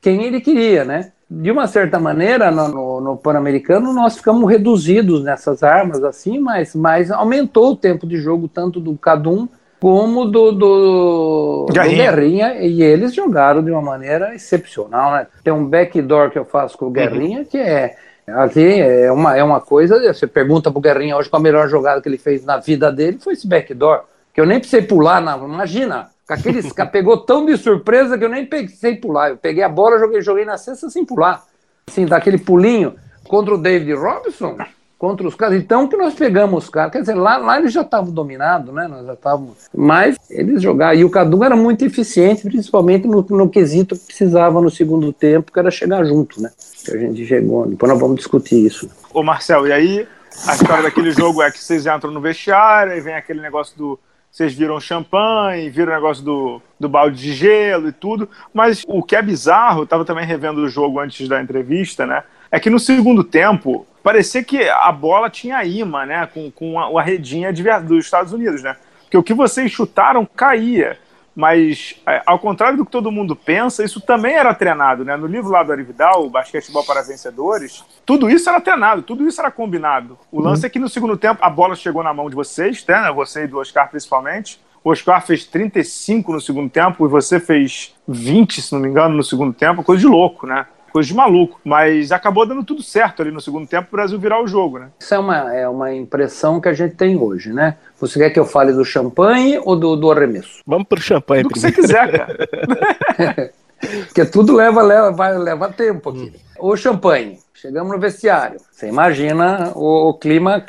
quem 0.00 0.24
ele 0.24 0.40
queria, 0.40 0.84
né? 0.84 1.12
De 1.28 1.50
uma 1.50 1.66
certa 1.66 1.98
maneira, 1.98 2.50
no, 2.50 2.68
no- 2.68 3.00
no 3.00 3.16
Pan-Americano, 3.16 3.92
nós 3.92 4.16
ficamos 4.16 4.48
reduzidos 4.48 5.22
nessas 5.24 5.62
armas, 5.62 6.04
assim, 6.04 6.38
mas, 6.38 6.74
mas 6.74 7.10
aumentou 7.10 7.72
o 7.72 7.76
tempo 7.76 8.06
de 8.06 8.16
jogo, 8.18 8.46
tanto 8.46 8.78
do 8.78 8.94
Cadum 8.96 9.48
como 9.80 10.24
do, 10.26 10.52
do, 10.52 11.66
do 11.66 11.72
Guerrinha. 11.72 12.10
Guerrinha, 12.12 12.54
e 12.62 12.82
eles 12.82 13.14
jogaram 13.14 13.62
de 13.62 13.70
uma 13.70 13.82
maneira 13.82 14.34
excepcional, 14.34 15.12
né? 15.12 15.26
Tem 15.42 15.52
um 15.52 15.64
backdoor 15.66 16.30
que 16.30 16.38
eu 16.38 16.44
faço 16.44 16.76
com 16.78 16.86
o 16.86 16.90
Guerrinha, 16.90 17.44
que 17.44 17.58
é 17.58 17.96
ali 18.26 18.80
é 18.80 19.12
uma, 19.12 19.36
é 19.36 19.44
uma 19.44 19.60
coisa, 19.60 19.98
você 20.12 20.26
pergunta 20.26 20.70
pro 20.70 20.80
Guerrinha 20.80 21.16
hoje 21.16 21.28
qual 21.28 21.40
a 21.40 21.42
melhor 21.42 21.68
jogada 21.68 22.00
que 22.00 22.08
ele 22.08 22.16
fez 22.16 22.42
na 22.44 22.56
vida 22.56 22.90
dele, 22.90 23.18
foi 23.22 23.34
esse 23.34 23.46
backdoor, 23.46 24.04
que 24.32 24.40
eu 24.40 24.46
nem 24.46 24.58
precisei 24.58 24.82
pular, 24.86 25.20
na, 25.20 25.36
imagina, 25.36 26.08
aqueles, 26.28 26.72
pegou 26.90 27.18
tão 27.18 27.44
de 27.44 27.56
surpresa 27.56 28.16
que 28.16 28.24
eu 28.24 28.28
nem 28.28 28.46
precisei 28.46 28.96
pular, 28.96 29.30
eu 29.30 29.36
peguei 29.36 29.62
a 29.62 29.68
bola, 29.68 29.98
joguei, 29.98 30.20
joguei 30.22 30.44
na 30.44 30.56
cesta 30.56 30.88
sem 30.90 31.04
pular, 31.04 31.44
assim, 31.86 32.06
daquele 32.06 32.38
pulinho 32.38 32.94
contra 33.28 33.54
o 33.54 33.58
David 33.58 33.94
Robinson, 33.94 34.56
contra 34.98 35.26
os 35.26 35.34
caras. 35.34 35.56
Então 35.56 35.86
que 35.86 35.96
nós 35.96 36.14
pegamos 36.14 36.64
os 36.64 36.70
caras. 36.70 36.92
Quer 36.92 37.00
dizer, 37.00 37.14
lá, 37.14 37.36
lá 37.36 37.58
eles 37.58 37.72
já 37.72 37.82
estavam 37.82 38.12
dominados, 38.12 38.72
né? 38.74 38.88
Nós 38.88 39.06
já 39.06 39.12
estávamos. 39.12 39.68
Mas 39.74 40.16
eles 40.30 40.62
jogaram. 40.62 40.98
E 40.98 41.04
o 41.04 41.10
Cadu 41.10 41.44
era 41.44 41.54
muito 41.54 41.84
eficiente, 41.84 42.42
principalmente 42.42 43.06
no, 43.06 43.22
no 43.22 43.48
quesito 43.48 43.96
que 43.96 44.06
precisava 44.06 44.60
no 44.60 44.70
segundo 44.70 45.12
tempo, 45.12 45.52
que 45.52 45.58
era 45.58 45.70
chegar 45.70 46.04
junto, 46.04 46.40
né? 46.40 46.50
Que 46.84 46.92
a 46.92 46.98
gente 46.98 47.26
chegou. 47.26 47.66
Depois 47.66 47.92
nós 47.92 48.00
vamos 48.00 48.16
discutir 48.16 48.64
isso. 48.64 48.88
Ô 49.12 49.22
Marcel, 49.22 49.66
e 49.66 49.72
aí 49.72 50.08
a 50.46 50.54
história 50.54 50.82
daquele 50.82 51.10
jogo 51.10 51.42
é 51.42 51.50
que 51.50 51.58
vocês 51.58 51.86
entram 51.86 52.10
no 52.10 52.20
vestiário 52.20 52.96
e 52.96 53.00
vem 53.00 53.14
aquele 53.14 53.40
negócio 53.40 53.76
do. 53.76 53.98
Vocês 54.34 54.52
viram 54.52 54.80
champanhe, 54.80 55.70
viram 55.70 55.92
o 55.92 55.94
negócio 55.94 56.24
do, 56.24 56.60
do 56.80 56.88
balde 56.88 57.22
de 57.22 57.32
gelo 57.32 57.86
e 57.86 57.92
tudo. 57.92 58.28
Mas 58.52 58.82
o 58.84 59.00
que 59.00 59.14
é 59.14 59.22
bizarro, 59.22 59.82
eu 59.82 59.86
tava 59.86 60.04
também 60.04 60.26
revendo 60.26 60.60
o 60.60 60.68
jogo 60.68 60.98
antes 60.98 61.28
da 61.28 61.40
entrevista, 61.40 62.04
né? 62.04 62.24
É 62.50 62.58
que 62.58 62.68
no 62.68 62.80
segundo 62.80 63.22
tempo, 63.22 63.86
parecia 64.02 64.42
que 64.42 64.68
a 64.68 64.90
bola 64.90 65.30
tinha 65.30 65.64
imã, 65.64 66.04
né? 66.04 66.26
Com, 66.26 66.50
com 66.50 66.80
a, 66.80 67.00
a 67.00 67.04
redinha 67.04 67.52
de 67.52 67.62
dos 67.82 68.06
Estados 68.06 68.32
Unidos, 68.32 68.60
né? 68.60 68.74
Porque 69.02 69.16
o 69.16 69.22
que 69.22 69.32
vocês 69.32 69.70
chutaram 69.70 70.26
caía. 70.26 70.98
Mas, 71.34 71.96
é, 72.06 72.22
ao 72.24 72.38
contrário 72.38 72.76
do 72.76 72.84
que 72.84 72.92
todo 72.92 73.10
mundo 73.10 73.34
pensa, 73.34 73.84
isso 73.84 74.00
também 74.00 74.34
era 74.34 74.54
treinado, 74.54 75.04
né? 75.04 75.16
No 75.16 75.26
livro 75.26 75.50
lá 75.50 75.62
do 75.64 75.72
Arividal, 75.72 76.24
o 76.24 76.30
Basquetebol 76.30 76.84
para 76.84 77.02
Vencedores, 77.02 77.84
tudo 78.06 78.30
isso 78.30 78.48
era 78.48 78.60
treinado, 78.60 79.02
tudo 79.02 79.26
isso 79.26 79.40
era 79.40 79.50
combinado. 79.50 80.16
O 80.30 80.40
lance 80.40 80.64
é 80.64 80.68
que 80.68 80.78
no 80.78 80.88
segundo 80.88 81.16
tempo 81.16 81.40
a 81.42 81.50
bola 81.50 81.74
chegou 81.74 82.04
na 82.04 82.14
mão 82.14 82.30
de 82.30 82.36
vocês, 82.36 82.84
né? 82.86 83.10
Você 83.12 83.44
e 83.44 83.46
do 83.48 83.58
Oscar 83.58 83.90
principalmente. 83.90 84.60
O 84.84 84.90
Oscar 84.90 85.24
fez 85.24 85.44
35 85.46 86.30
no 86.30 86.40
segundo 86.40 86.70
tempo 86.70 87.06
e 87.06 87.08
você 87.08 87.40
fez 87.40 87.94
20, 88.06 88.60
se 88.60 88.72
não 88.72 88.80
me 88.80 88.88
engano, 88.88 89.16
no 89.16 89.22
segundo 89.24 89.52
tempo. 89.52 89.82
Coisa 89.82 90.02
de 90.02 90.06
louco, 90.06 90.46
né? 90.46 90.66
Coisa 90.94 91.08
de 91.08 91.14
maluco. 91.14 91.58
Mas 91.64 92.12
acabou 92.12 92.46
dando 92.46 92.62
tudo 92.62 92.80
certo 92.80 93.20
ali 93.20 93.32
no 93.32 93.40
segundo 93.40 93.66
tempo 93.66 93.88
para 93.88 93.96
o 93.96 93.98
Brasil 93.98 94.16
virar 94.16 94.40
o 94.40 94.46
jogo, 94.46 94.78
né? 94.78 94.90
Isso 95.00 95.12
é 95.12 95.18
uma, 95.18 95.52
é 95.52 95.68
uma 95.68 95.92
impressão 95.92 96.60
que 96.60 96.68
a 96.68 96.72
gente 96.72 96.94
tem 96.94 97.18
hoje, 97.20 97.52
né? 97.52 97.76
Você 97.98 98.20
quer 98.20 98.30
que 98.30 98.38
eu 98.38 98.46
fale 98.46 98.72
do 98.72 98.84
champanhe 98.84 99.60
ou 99.64 99.74
do, 99.74 99.96
do 99.96 100.12
arremesso? 100.12 100.62
Vamos 100.64 100.86
pro 100.86 101.00
champanhe 101.00 101.42
Do 101.42 101.48
que 101.48 101.58
você 101.58 101.72
primeiro. 101.72 101.88
quiser, 101.88 102.12
cara. 102.16 103.52
Porque 104.06 104.24
tudo 104.24 104.54
leva, 104.54 104.82
leva, 104.82 105.10
vai, 105.10 105.36
leva 105.36 105.68
tempo 105.68 106.10
aqui. 106.10 106.32
O 106.60 106.76
champanhe, 106.76 107.40
chegamos 107.52 107.92
no 107.92 107.98
vestiário. 107.98 108.60
Você 108.70 108.86
imagina 108.86 109.72
o, 109.74 110.10
o 110.10 110.14
clima 110.14 110.64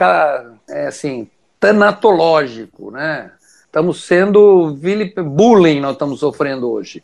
é 0.68 0.88
assim, 0.88 1.30
tanatológico, 1.60 2.90
né? 2.90 3.30
Estamos 3.64 4.04
sendo 4.04 4.76
bullying, 5.24 5.82
nós 5.82 5.92
estamos 5.92 6.20
sofrendo 6.20 6.72
hoje. 6.72 7.04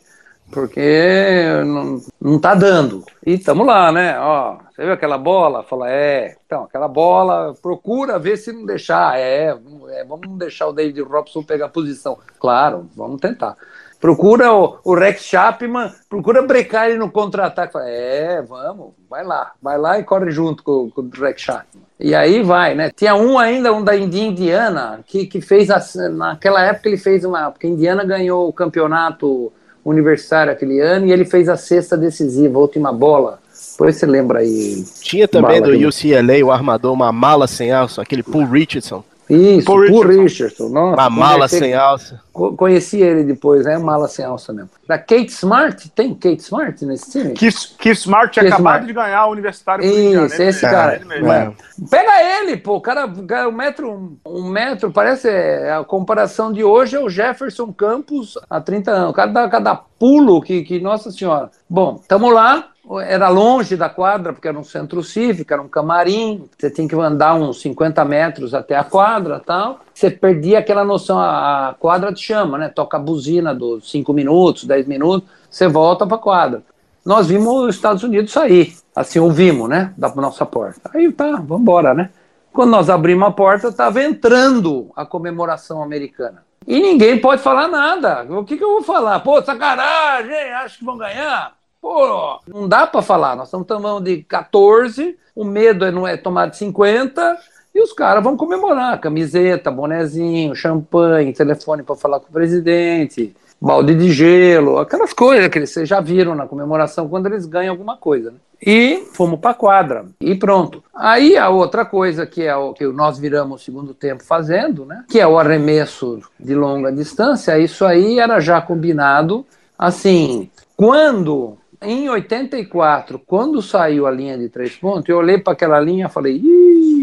Porque 0.52 1.42
não, 1.64 2.00
não 2.20 2.38
tá 2.38 2.54
dando. 2.54 3.02
E 3.24 3.32
estamos 3.32 3.66
lá, 3.66 3.90
né? 3.90 4.18
Ó, 4.20 4.58
você 4.70 4.82
viu 4.82 4.92
aquela 4.92 5.16
bola? 5.16 5.62
Fala, 5.62 5.90
é. 5.90 6.36
Então, 6.44 6.64
aquela 6.64 6.88
bola, 6.88 7.54
procura 7.60 8.18
ver 8.18 8.36
se 8.36 8.52
não 8.52 8.66
deixar. 8.66 9.18
É, 9.18 9.56
é, 9.88 10.04
vamos 10.04 10.28
não 10.28 10.36
deixar 10.36 10.66
o 10.66 10.72
David 10.72 11.00
Robson 11.00 11.42
pegar 11.42 11.70
posição. 11.70 12.18
Claro, 12.38 12.86
vamos 12.94 13.18
tentar. 13.18 13.56
Procura 13.98 14.52
o, 14.52 14.78
o 14.84 14.94
Rex 14.94 15.22
Chapman, 15.22 15.90
procura 16.10 16.42
brecar 16.42 16.88
ele 16.88 16.98
no 16.98 17.10
contra-ataque. 17.10 17.78
É, 17.78 18.42
vamos, 18.42 18.92
vai 19.08 19.24
lá, 19.24 19.52
vai 19.62 19.78
lá 19.78 19.98
e 19.98 20.04
corre 20.04 20.30
junto 20.30 20.62
com, 20.62 20.90
com 20.90 21.00
o 21.00 21.10
Rex 21.10 21.40
Chapman. 21.40 21.82
E 21.98 22.14
aí 22.14 22.42
vai, 22.42 22.74
né? 22.74 22.90
Tinha 22.94 23.14
um 23.14 23.38
ainda, 23.38 23.72
um 23.72 23.82
da 23.82 23.96
Indiana, 23.96 25.00
que, 25.06 25.24
que 25.24 25.40
fez, 25.40 25.70
a, 25.70 25.80
naquela 26.10 26.62
época 26.62 26.88
ele 26.88 26.98
fez 26.98 27.24
uma, 27.24 27.50
porque 27.50 27.66
a 27.66 27.70
Indiana 27.70 28.04
ganhou 28.04 28.48
o 28.48 28.52
campeonato 28.52 29.52
universitário 29.84 30.52
aquele 30.52 30.80
ano 30.80 31.06
e 31.06 31.12
ele 31.12 31.24
fez 31.24 31.48
a 31.48 31.56
sexta 31.56 31.96
decisiva, 31.96 32.58
a 32.58 32.60
última 32.60 32.92
bola. 32.92 33.40
Depois 33.72 33.96
você 33.96 34.06
lembra 34.06 34.40
aí. 34.40 34.84
Tinha 35.00 35.26
também 35.26 35.60
do 35.60 35.70
UCLA 35.70 36.44
o 36.44 36.50
armador, 36.50 36.92
uma 36.92 37.10
mala 37.12 37.46
sem 37.46 37.72
aço, 37.72 38.00
aquele 38.00 38.22
Paul 38.22 38.44
Richardson. 38.44 39.02
Isso, 39.32 39.66
Paul 39.66 39.80
Richardson. 39.80 40.22
Richardson. 40.22 40.68
Nossa, 40.68 41.02
uma 41.02 41.10
mala 41.10 41.48
sem 41.48 41.74
alça. 41.74 42.20
Conheci 42.32 43.00
ele 43.00 43.24
depois, 43.24 43.64
né? 43.64 43.78
Mala 43.78 44.06
sem 44.08 44.24
alça 44.24 44.52
mesmo. 44.52 44.70
Da 44.86 44.98
Kate 44.98 45.28
Smart, 45.28 45.88
tem 45.90 46.14
Kate 46.14 46.42
Smart 46.42 46.84
nesse 46.84 47.10
time? 47.10 47.32
Keith, 47.32 47.76
Keith 47.78 47.98
Smart 47.98 48.30
tinha 48.32 48.44
acabado 48.44 48.60
Smart. 48.60 48.86
de 48.86 48.92
ganhar 48.92 49.26
o 49.26 49.32
Universitário 49.32 49.84
Isso, 49.84 50.42
esse 50.42 50.60
cara. 50.60 51.00
É, 51.10 51.18
é. 51.18 51.52
Pega 51.88 52.40
ele, 52.40 52.58
pô, 52.58 52.76
o 52.76 52.80
cara, 52.80 53.06
um 53.06 53.52
metro, 53.52 54.18
um 54.26 54.48
metro, 54.50 54.90
parece 54.90 55.28
é, 55.28 55.72
a 55.72 55.84
comparação 55.84 56.52
de 56.52 56.62
hoje 56.62 56.96
é 56.96 57.00
o 57.00 57.08
Jefferson 57.08 57.72
Campos 57.72 58.38
há 58.50 58.60
30 58.60 58.90
anos. 58.90 59.10
O 59.10 59.14
cara 59.14 59.30
dá 59.30 59.48
cada 59.48 59.74
pulo 59.74 60.42
que, 60.42 60.62
que 60.62 60.78
nossa 60.78 61.10
senhora. 61.10 61.50
Bom, 61.68 62.02
tamo 62.06 62.28
lá, 62.30 62.71
era 63.00 63.28
longe 63.28 63.76
da 63.76 63.88
quadra, 63.88 64.32
porque 64.32 64.48
era 64.48 64.58
um 64.58 64.64
centro 64.64 65.02
cívico, 65.02 65.52
era 65.52 65.62
um 65.62 65.68
camarim, 65.68 66.48
você 66.58 66.68
tinha 66.68 66.88
que 66.88 66.94
andar 66.96 67.34
uns 67.34 67.60
50 67.60 68.04
metros 68.04 68.54
até 68.54 68.76
a 68.76 68.82
quadra 68.82 69.40
tal. 69.40 69.80
Você 69.94 70.10
perdia 70.10 70.58
aquela 70.58 70.84
noção, 70.84 71.18
a 71.18 71.76
quadra 71.78 72.12
te 72.12 72.20
chama, 72.20 72.58
né? 72.58 72.68
Toca 72.68 72.96
a 72.96 73.00
buzina 73.00 73.54
dos 73.54 73.90
5 73.90 74.12
minutos, 74.12 74.64
10 74.64 74.86
minutos, 74.86 75.28
você 75.48 75.68
volta 75.68 76.06
para 76.06 76.16
a 76.16 76.20
quadra. 76.20 76.62
Nós 77.04 77.28
vimos 77.28 77.54
os 77.54 77.74
Estados 77.74 78.02
Unidos 78.02 78.32
sair, 78.32 78.74
assim, 78.94 79.18
ouvimos, 79.18 79.68
né? 79.68 79.92
Da 79.96 80.12
nossa 80.14 80.44
porta. 80.44 80.90
Aí 80.92 81.10
tá, 81.12 81.36
vamos 81.36 81.60
embora, 81.60 81.94
né? 81.94 82.10
Quando 82.52 82.70
nós 82.70 82.90
abrimos 82.90 83.28
a 83.28 83.30
porta, 83.30 83.68
estava 83.68 84.02
entrando 84.02 84.90
a 84.94 85.06
comemoração 85.06 85.82
americana. 85.82 86.44
E 86.66 86.80
ninguém 86.80 87.18
pode 87.18 87.42
falar 87.42 87.66
nada. 87.66 88.26
O 88.28 88.44
que, 88.44 88.56
que 88.56 88.62
eu 88.62 88.72
vou 88.72 88.82
falar? 88.82 89.20
Pô, 89.20 89.40
sacanagem, 89.42 90.52
acho 90.52 90.78
que 90.78 90.84
vão 90.84 90.96
ganhar. 90.96 91.61
Pô, 91.82 92.38
não 92.46 92.68
dá 92.68 92.86
para 92.86 93.02
falar. 93.02 93.34
Nós 93.34 93.48
estamos 93.48 93.66
tomando 93.66 94.04
de 94.04 94.22
14, 94.22 95.18
o 95.34 95.44
medo 95.44 95.84
é, 95.84 95.90
não 95.90 96.06
é 96.06 96.16
tomar 96.16 96.46
de 96.46 96.56
50, 96.56 97.38
e 97.74 97.82
os 97.82 97.92
caras 97.92 98.22
vão 98.22 98.36
comemorar. 98.36 99.00
Camiseta, 99.00 99.68
bonezinho, 99.68 100.54
champanhe, 100.54 101.32
telefone 101.32 101.82
para 101.82 101.96
falar 101.96 102.20
com 102.20 102.28
o 102.28 102.32
presidente, 102.32 103.34
balde 103.60 103.96
de 103.96 104.12
gelo, 104.12 104.78
aquelas 104.78 105.12
coisas 105.12 105.48
que 105.48 105.66
vocês 105.66 105.88
já 105.88 106.00
viram 106.00 106.36
na 106.36 106.46
comemoração 106.46 107.08
quando 107.08 107.26
eles 107.26 107.46
ganham 107.46 107.72
alguma 107.72 107.96
coisa. 107.96 108.30
Né? 108.30 108.36
E 108.64 109.08
fomos 109.12 109.40
para 109.40 109.50
a 109.50 109.54
quadra 109.54 110.06
e 110.20 110.36
pronto. 110.36 110.84
Aí 110.94 111.36
a 111.36 111.48
outra 111.48 111.84
coisa 111.84 112.24
que 112.24 112.42
é 112.42 112.54
o 112.54 112.72
que 112.72 112.86
nós 112.86 113.18
viramos 113.18 113.60
o 113.60 113.64
segundo 113.64 113.92
tempo 113.92 114.22
fazendo, 114.22 114.86
né? 114.86 115.04
Que 115.08 115.18
é 115.18 115.26
o 115.26 115.36
arremesso 115.36 116.20
de 116.38 116.54
longa 116.54 116.92
distância. 116.92 117.58
Isso 117.58 117.84
aí 117.84 118.20
era 118.20 118.38
já 118.38 118.60
combinado. 118.60 119.44
Assim, 119.76 120.48
quando 120.76 121.58
em 121.82 122.08
84, 122.08 123.18
quando 123.18 123.60
saiu 123.60 124.06
a 124.06 124.10
linha 124.10 124.38
de 124.38 124.48
três 124.48 124.76
pontos, 124.76 125.08
eu 125.08 125.18
olhei 125.18 125.38
para 125.38 125.52
aquela 125.52 125.80
linha 125.80 126.06
e 126.06 126.12
falei: 126.12 126.36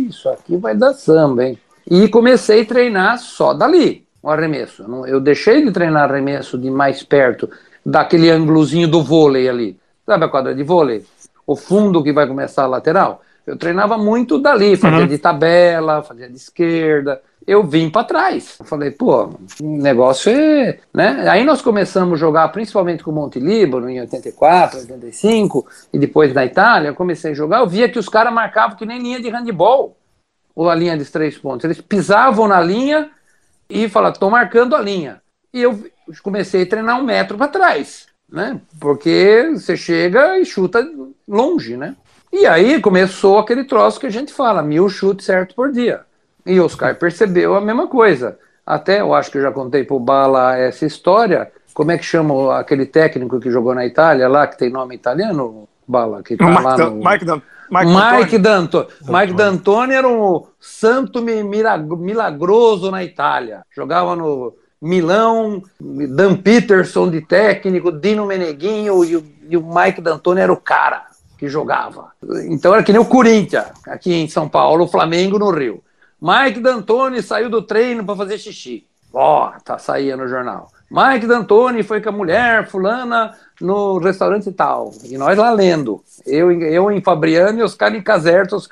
Isso 0.07 0.29
aqui 0.29 0.57
vai 0.57 0.75
dar 0.75 0.93
samba, 0.93 1.45
hein? 1.45 1.57
E 1.89 2.07
comecei 2.07 2.61
a 2.61 2.65
treinar 2.65 3.17
só 3.17 3.53
dali, 3.53 4.05
o 4.21 4.29
arremesso. 4.29 4.83
Eu 5.05 5.19
deixei 5.19 5.63
de 5.63 5.71
treinar 5.71 6.09
arremesso 6.09 6.57
de 6.57 6.69
mais 6.69 7.03
perto, 7.03 7.49
daquele 7.85 8.29
ângulozinho 8.29 8.87
do 8.87 9.03
vôlei 9.03 9.49
ali. 9.49 9.77
Sabe 10.05 10.25
a 10.25 10.29
quadra 10.29 10.53
de 10.53 10.63
vôlei? 10.63 11.03
O 11.45 11.55
fundo 11.55 12.03
que 12.03 12.13
vai 12.13 12.27
começar 12.27 12.63
a 12.63 12.67
lateral? 12.67 13.21
Eu 13.45 13.57
treinava 13.57 13.97
muito 13.97 14.37
dali, 14.37 14.77
fazia 14.77 14.99
uhum. 14.99 15.07
de 15.07 15.17
tabela, 15.17 16.03
fazia 16.03 16.29
de 16.29 16.35
esquerda, 16.35 17.21
eu 17.49 17.63
vim 17.63 17.89
para 17.89 18.03
trás. 18.03 18.57
Eu 18.59 18.65
falei, 18.65 18.91
pô, 18.91 19.31
o 19.59 19.77
negócio 19.81 20.31
é. 20.31 20.77
Né? 20.93 21.27
Aí 21.27 21.43
nós 21.43 21.63
começamos 21.63 22.13
a 22.13 22.19
jogar, 22.19 22.47
principalmente 22.49 23.03
com 23.03 23.09
o 23.09 23.13
Monte 23.13 23.39
Líbano, 23.39 23.89
em 23.89 23.99
84, 24.01 24.81
85, 24.81 25.65
e 25.91 25.97
depois 25.97 26.31
na 26.31 26.45
Itália, 26.45 26.89
eu 26.89 26.95
comecei 26.95 27.31
a 27.31 27.33
jogar, 27.33 27.61
eu 27.61 27.67
via 27.67 27.89
que 27.89 27.97
os 27.97 28.07
caras 28.07 28.31
marcavam 28.31 28.77
que 28.77 28.85
nem 28.85 29.01
linha 29.01 29.19
de 29.19 29.29
handball, 29.29 29.97
ou 30.55 30.69
a 30.69 30.75
linha 30.75 30.95
de 30.95 31.05
três 31.05 31.39
pontos. 31.39 31.63
Eles 31.65 31.81
pisavam 31.81 32.47
na 32.47 32.61
linha 32.61 33.09
e 33.67 33.89
falavam, 33.89 34.13
estou 34.13 34.29
marcando 34.29 34.75
a 34.75 34.79
linha. 34.79 35.19
E 35.51 35.63
eu 35.63 35.83
comecei 36.21 36.61
a 36.61 36.69
treinar 36.69 36.99
um 36.99 37.03
metro 37.03 37.35
para 37.35 37.47
trás, 37.47 38.05
né? 38.31 38.61
Porque 38.79 39.49
você 39.55 39.75
chega 39.75 40.37
e 40.37 40.45
chuta 40.45 40.87
longe, 41.27 41.75
né? 41.75 41.95
E 42.31 42.45
aí 42.45 42.79
começou 42.79 43.39
aquele 43.39 43.63
troço 43.63 43.99
que 43.99 44.05
a 44.05 44.11
gente 44.11 44.31
fala, 44.31 44.61
mil 44.61 44.87
chutes 44.87 45.25
certo 45.25 45.55
por 45.55 45.71
dia. 45.71 46.01
E 46.49 46.59
Oscar 46.59 46.95
percebeu 46.95 47.55
a 47.55 47.61
mesma 47.61 47.87
coisa. 47.87 48.37
Até 48.65 49.01
eu 49.01 49.13
acho 49.13 49.31
que 49.31 49.37
eu 49.37 49.41
já 49.41 49.51
contei 49.51 49.83
pro 49.83 49.99
Bala 49.99 50.57
essa 50.57 50.85
história. 50.85 51.51
Como 51.73 51.91
é 51.91 51.97
que 51.97 52.03
chama 52.03 52.59
aquele 52.59 52.85
técnico 52.85 53.39
que 53.39 53.51
jogou 53.51 53.73
na 53.73 53.85
Itália 53.85 54.27
lá, 54.27 54.47
que 54.47 54.57
tem 54.57 54.69
nome 54.69 54.95
italiano, 54.95 55.67
Bala? 55.87 56.21
Que 56.21 56.35
tá 56.35 56.45
Mike 56.45 56.63
lá 56.63 56.77
no... 56.77 56.95
Mike, 56.95 57.25
Dan... 57.25 57.41
Mike, 57.71 57.85
Mike 57.85 58.37
D'Antoni. 58.39 58.87
Mike 59.07 59.33
D'Antoni 59.33 59.93
era 59.93 60.07
um 60.07 60.43
santo 60.59 61.21
milagroso 61.21 62.89
na 62.89 63.03
Itália. 63.03 63.61
Jogava 63.75 64.15
no 64.15 64.53
Milão, 64.81 65.61
Dan 65.79 66.35
Peterson 66.37 67.09
de 67.09 67.21
técnico, 67.21 67.91
Dino 67.91 68.25
Meneghinho 68.25 69.03
e 69.05 69.15
o, 69.15 69.25
e 69.49 69.57
o 69.57 69.61
Mike 69.61 70.01
D'Antoni 70.01 70.41
era 70.41 70.51
o 70.51 70.57
cara 70.57 71.05
que 71.37 71.47
jogava. 71.47 72.11
Então 72.49 72.73
era 72.73 72.83
que 72.83 72.91
nem 72.91 73.01
o 73.01 73.05
Corinthians, 73.05 73.65
aqui 73.87 74.13
em 74.13 74.27
São 74.27 74.49
Paulo, 74.49 74.85
o 74.85 74.87
Flamengo 74.87 75.39
no 75.39 75.51
Rio. 75.51 75.81
Mike 76.21 76.59
D'Antoni 76.59 77.21
saiu 77.21 77.49
do 77.49 77.61
treino 77.61 78.05
para 78.05 78.15
fazer 78.15 78.37
xixi. 78.37 78.85
Ó, 79.13 79.47
oh, 79.47 79.61
tá 79.61 79.77
saía 79.77 80.15
no 80.15 80.27
jornal. 80.27 80.71
Mike 80.91 81.27
D'Antoni 81.27 81.83
foi 81.83 82.01
com 82.01 82.09
a 82.09 82.11
mulher 82.11 82.67
fulana 82.67 83.35
no 83.61 83.99
restaurante 83.99 84.51
tal. 84.51 84.91
E 85.03 85.17
nós 85.17 85.37
lá 85.37 85.51
lendo. 85.51 86.03
Eu, 86.25 86.51
eu 86.51 86.91
em 86.91 87.01
Fabriano 87.01 87.59
e 87.59 87.63
os 87.63 87.75
caras 87.75 87.97
em 87.97 88.03
Caserta, 88.03 88.55
os, 88.55 88.67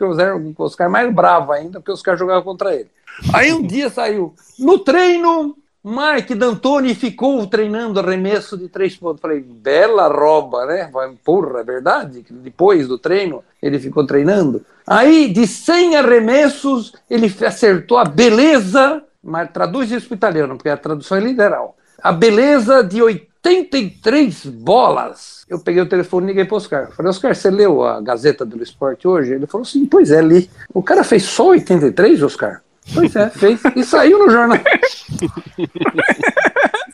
os 0.58 0.76
caras 0.76 0.92
mais 0.92 1.14
bravos 1.14 1.56
ainda, 1.56 1.80
porque 1.80 1.92
os 1.92 2.02
caras 2.02 2.20
jogavam 2.20 2.44
contra 2.44 2.74
ele. 2.74 2.90
Aí 3.34 3.52
um 3.52 3.62
dia 3.62 3.90
saiu, 3.90 4.36
no 4.60 4.80
treino, 4.80 5.56
Mike 5.84 6.36
D'Antoni 6.36 6.94
ficou 6.94 7.46
treinando 7.48 8.00
arremesso 8.00 8.58
de 8.58 8.68
três 8.68 8.96
pontos. 8.96 9.22
Falei, 9.22 9.40
bela 9.40 10.08
roba, 10.08 10.66
né? 10.66 10.92
Porra, 11.24 11.62
é 11.62 11.64
verdade? 11.64 12.26
Depois 12.30 12.88
do 12.88 12.98
treino, 12.98 13.44
ele 13.62 13.80
ficou 13.80 14.06
treinando. 14.06 14.64
Aí, 14.88 15.28
de 15.28 15.46
100 15.46 15.98
arremessos, 15.98 16.94
ele 17.10 17.34
acertou 17.46 17.98
a 17.98 18.06
beleza, 18.06 19.04
mas 19.22 19.52
traduz 19.52 19.92
isso 19.92 20.08
para 20.08 20.14
o 20.14 20.18
italiano, 20.18 20.56
porque 20.56 20.70
a 20.70 20.78
tradução 20.78 21.18
é 21.18 21.22
literal. 21.22 21.76
A 22.02 22.14
beleza 22.14 22.82
de 22.82 23.02
83 23.02 24.46
bolas. 24.46 25.46
Eu 25.50 25.60
peguei 25.60 25.82
o 25.82 25.90
telefone 25.90 26.28
e 26.28 26.30
liguei 26.30 26.46
para 26.46 26.54
o 26.54 26.58
Oscar. 26.58 26.90
Falei, 26.92 27.10
Oscar, 27.10 27.36
você 27.36 27.52
leu 27.52 27.84
a 27.84 28.00
Gazeta 28.00 28.46
do 28.46 28.64
Esporte 28.64 29.06
hoje? 29.06 29.34
Ele 29.34 29.46
falou 29.46 29.68
assim, 29.68 29.86
pois 29.86 30.10
é, 30.10 30.22
li. 30.22 30.50
O 30.74 30.82
cara 30.82 31.04
fez 31.04 31.24
só 31.24 31.50
83, 31.50 32.24
Oscar? 32.24 32.62
Pois 32.94 33.16
é, 33.16 33.30
fez. 33.30 33.62
E 33.76 33.84
saiu 33.84 34.20
no 34.20 34.30
jornal. 34.30 34.60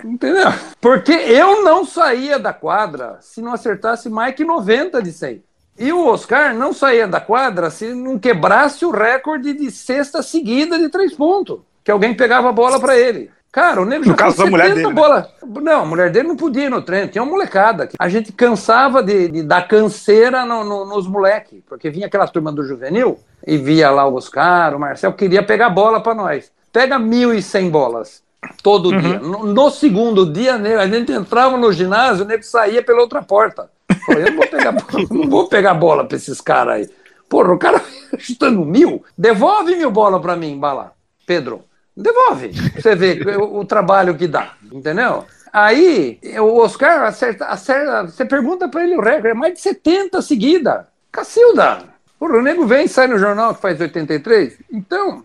Entendeu? 0.04 0.52
Porque 0.82 1.12
eu 1.12 1.64
não 1.64 1.86
saía 1.86 2.40
da 2.40 2.54
quadra 2.54 3.18
se 3.22 3.42
não 3.42 3.54
acertasse 3.54 4.10
mais 4.10 4.36
que 4.36 4.44
90 4.44 5.02
de 5.02 5.12
100. 5.12 5.44
E 5.78 5.92
o 5.92 6.08
Oscar 6.08 6.54
não 6.54 6.72
saía 6.72 7.08
da 7.08 7.20
quadra 7.20 7.70
se 7.70 7.94
não 7.94 8.20
quebrasse 8.20 8.86
o 8.86 8.92
recorde 8.92 9.54
de 9.54 9.72
sexta 9.72 10.22
seguida 10.22 10.78
de 10.78 10.90
três 10.90 11.14
pontos. 11.14 11.62
Que 11.84 11.92
alguém 11.92 12.14
pegava 12.14 12.50
a 12.50 12.54
bola 12.54 12.80
para 12.80 12.98
ele. 12.98 13.32
Cara, 13.52 13.82
o 13.82 13.86
nego 13.86 14.08
no 14.08 14.16
caso 14.16 14.38
da 14.38 14.46
mulher 14.46 14.74
dele. 14.74 14.88
Né? 14.88 14.94
Bola. 14.94 15.30
Não, 15.62 15.82
a 15.82 15.86
mulher 15.86 16.12
dele 16.12 16.28
não 16.28 16.36
podia 16.36 16.66
ir 16.66 16.70
no 16.70 16.82
treino, 16.82 17.08
tinha 17.08 17.22
uma 17.22 17.32
molecada. 17.32 17.88
A 18.00 18.10
gente 18.10 18.32
cansava 18.32 19.04
de, 19.04 19.28
de 19.28 19.44
dar 19.44 19.68
canseira 19.68 20.44
no, 20.44 20.64
no, 20.64 20.86
nos 20.86 21.08
moleques, 21.08 21.62
porque 21.68 21.92
vinha 21.92 22.08
aquela 22.08 22.28
turma 22.28 22.52
do 22.52 22.64
juvenil 22.64 23.20
e 23.46 23.58
via 23.58 23.92
lá 23.92 24.08
o 24.08 24.16
Oscar, 24.16 24.76
o 24.76 24.80
Marcel, 24.80 25.14
queria 25.14 25.44
pegar 25.44 25.70
bola 25.70 26.02
para 26.02 26.16
nós. 26.16 26.52
Pega 26.72 26.98
1.100 27.00 27.70
bolas 27.70 28.23
todo 28.62 28.90
uhum. 28.90 29.02
dia. 29.02 29.20
No, 29.20 29.46
no, 29.46 29.70
segundo 29.70 30.26
dia, 30.32 30.58
né, 30.58 30.76
a 30.76 30.88
gente 30.88 31.12
entrava 31.12 31.58
no 31.58 31.72
ginásio, 31.72 32.24
o 32.24 32.28
nego 32.28 32.44
saía 32.44 32.84
pela 32.84 33.02
outra 33.02 33.22
porta. 33.22 33.70
Pô, 34.06 34.14
eu 34.14 34.32
não 34.32 34.38
vou 34.38 34.48
pegar, 34.48 34.72
não 35.10 35.30
vou 35.30 35.48
pegar 35.48 35.74
bola 35.74 36.06
para 36.06 36.18
esses 36.18 36.40
caras 36.42 36.76
aí. 36.76 36.90
Porra, 37.30 37.54
o 37.54 37.58
cara 37.58 37.82
chutando 38.18 38.64
mil, 38.66 39.04
devolve 39.18 39.76
mil 39.76 39.92
bola 39.92 40.20
para 40.20 40.36
mim, 40.36 40.60
Bala. 40.60 40.94
Pedro, 41.26 41.64
devolve. 41.96 42.52
Você 42.76 42.96
vê 42.96 43.20
o, 43.38 43.60
o 43.60 43.66
trabalho 43.66 44.16
que 44.16 44.28
dá, 44.28 44.54
entendeu? 44.72 45.26
Aí, 45.52 46.20
o 46.40 46.60
Oscar 46.62 47.04
acerta, 47.04 47.46
acerta 47.46 48.08
você 48.08 48.26
pergunta 48.26 48.68
para 48.68 48.84
ele 48.84 48.96
o 48.96 49.02
recorde, 49.02 49.28
é 49.30 49.34
mais 49.36 49.54
de 49.54 49.62
70 49.62 50.22
seguida. 50.22 50.88
Cacilda, 51.12 51.84
o 52.20 52.42
nego 52.42 52.66
vem, 52.66 52.88
sai 52.88 53.08
no 53.08 53.20
jornal 53.20 53.54
que 53.54 53.62
faz 53.62 53.80
83. 53.80 54.58
Então, 54.72 55.24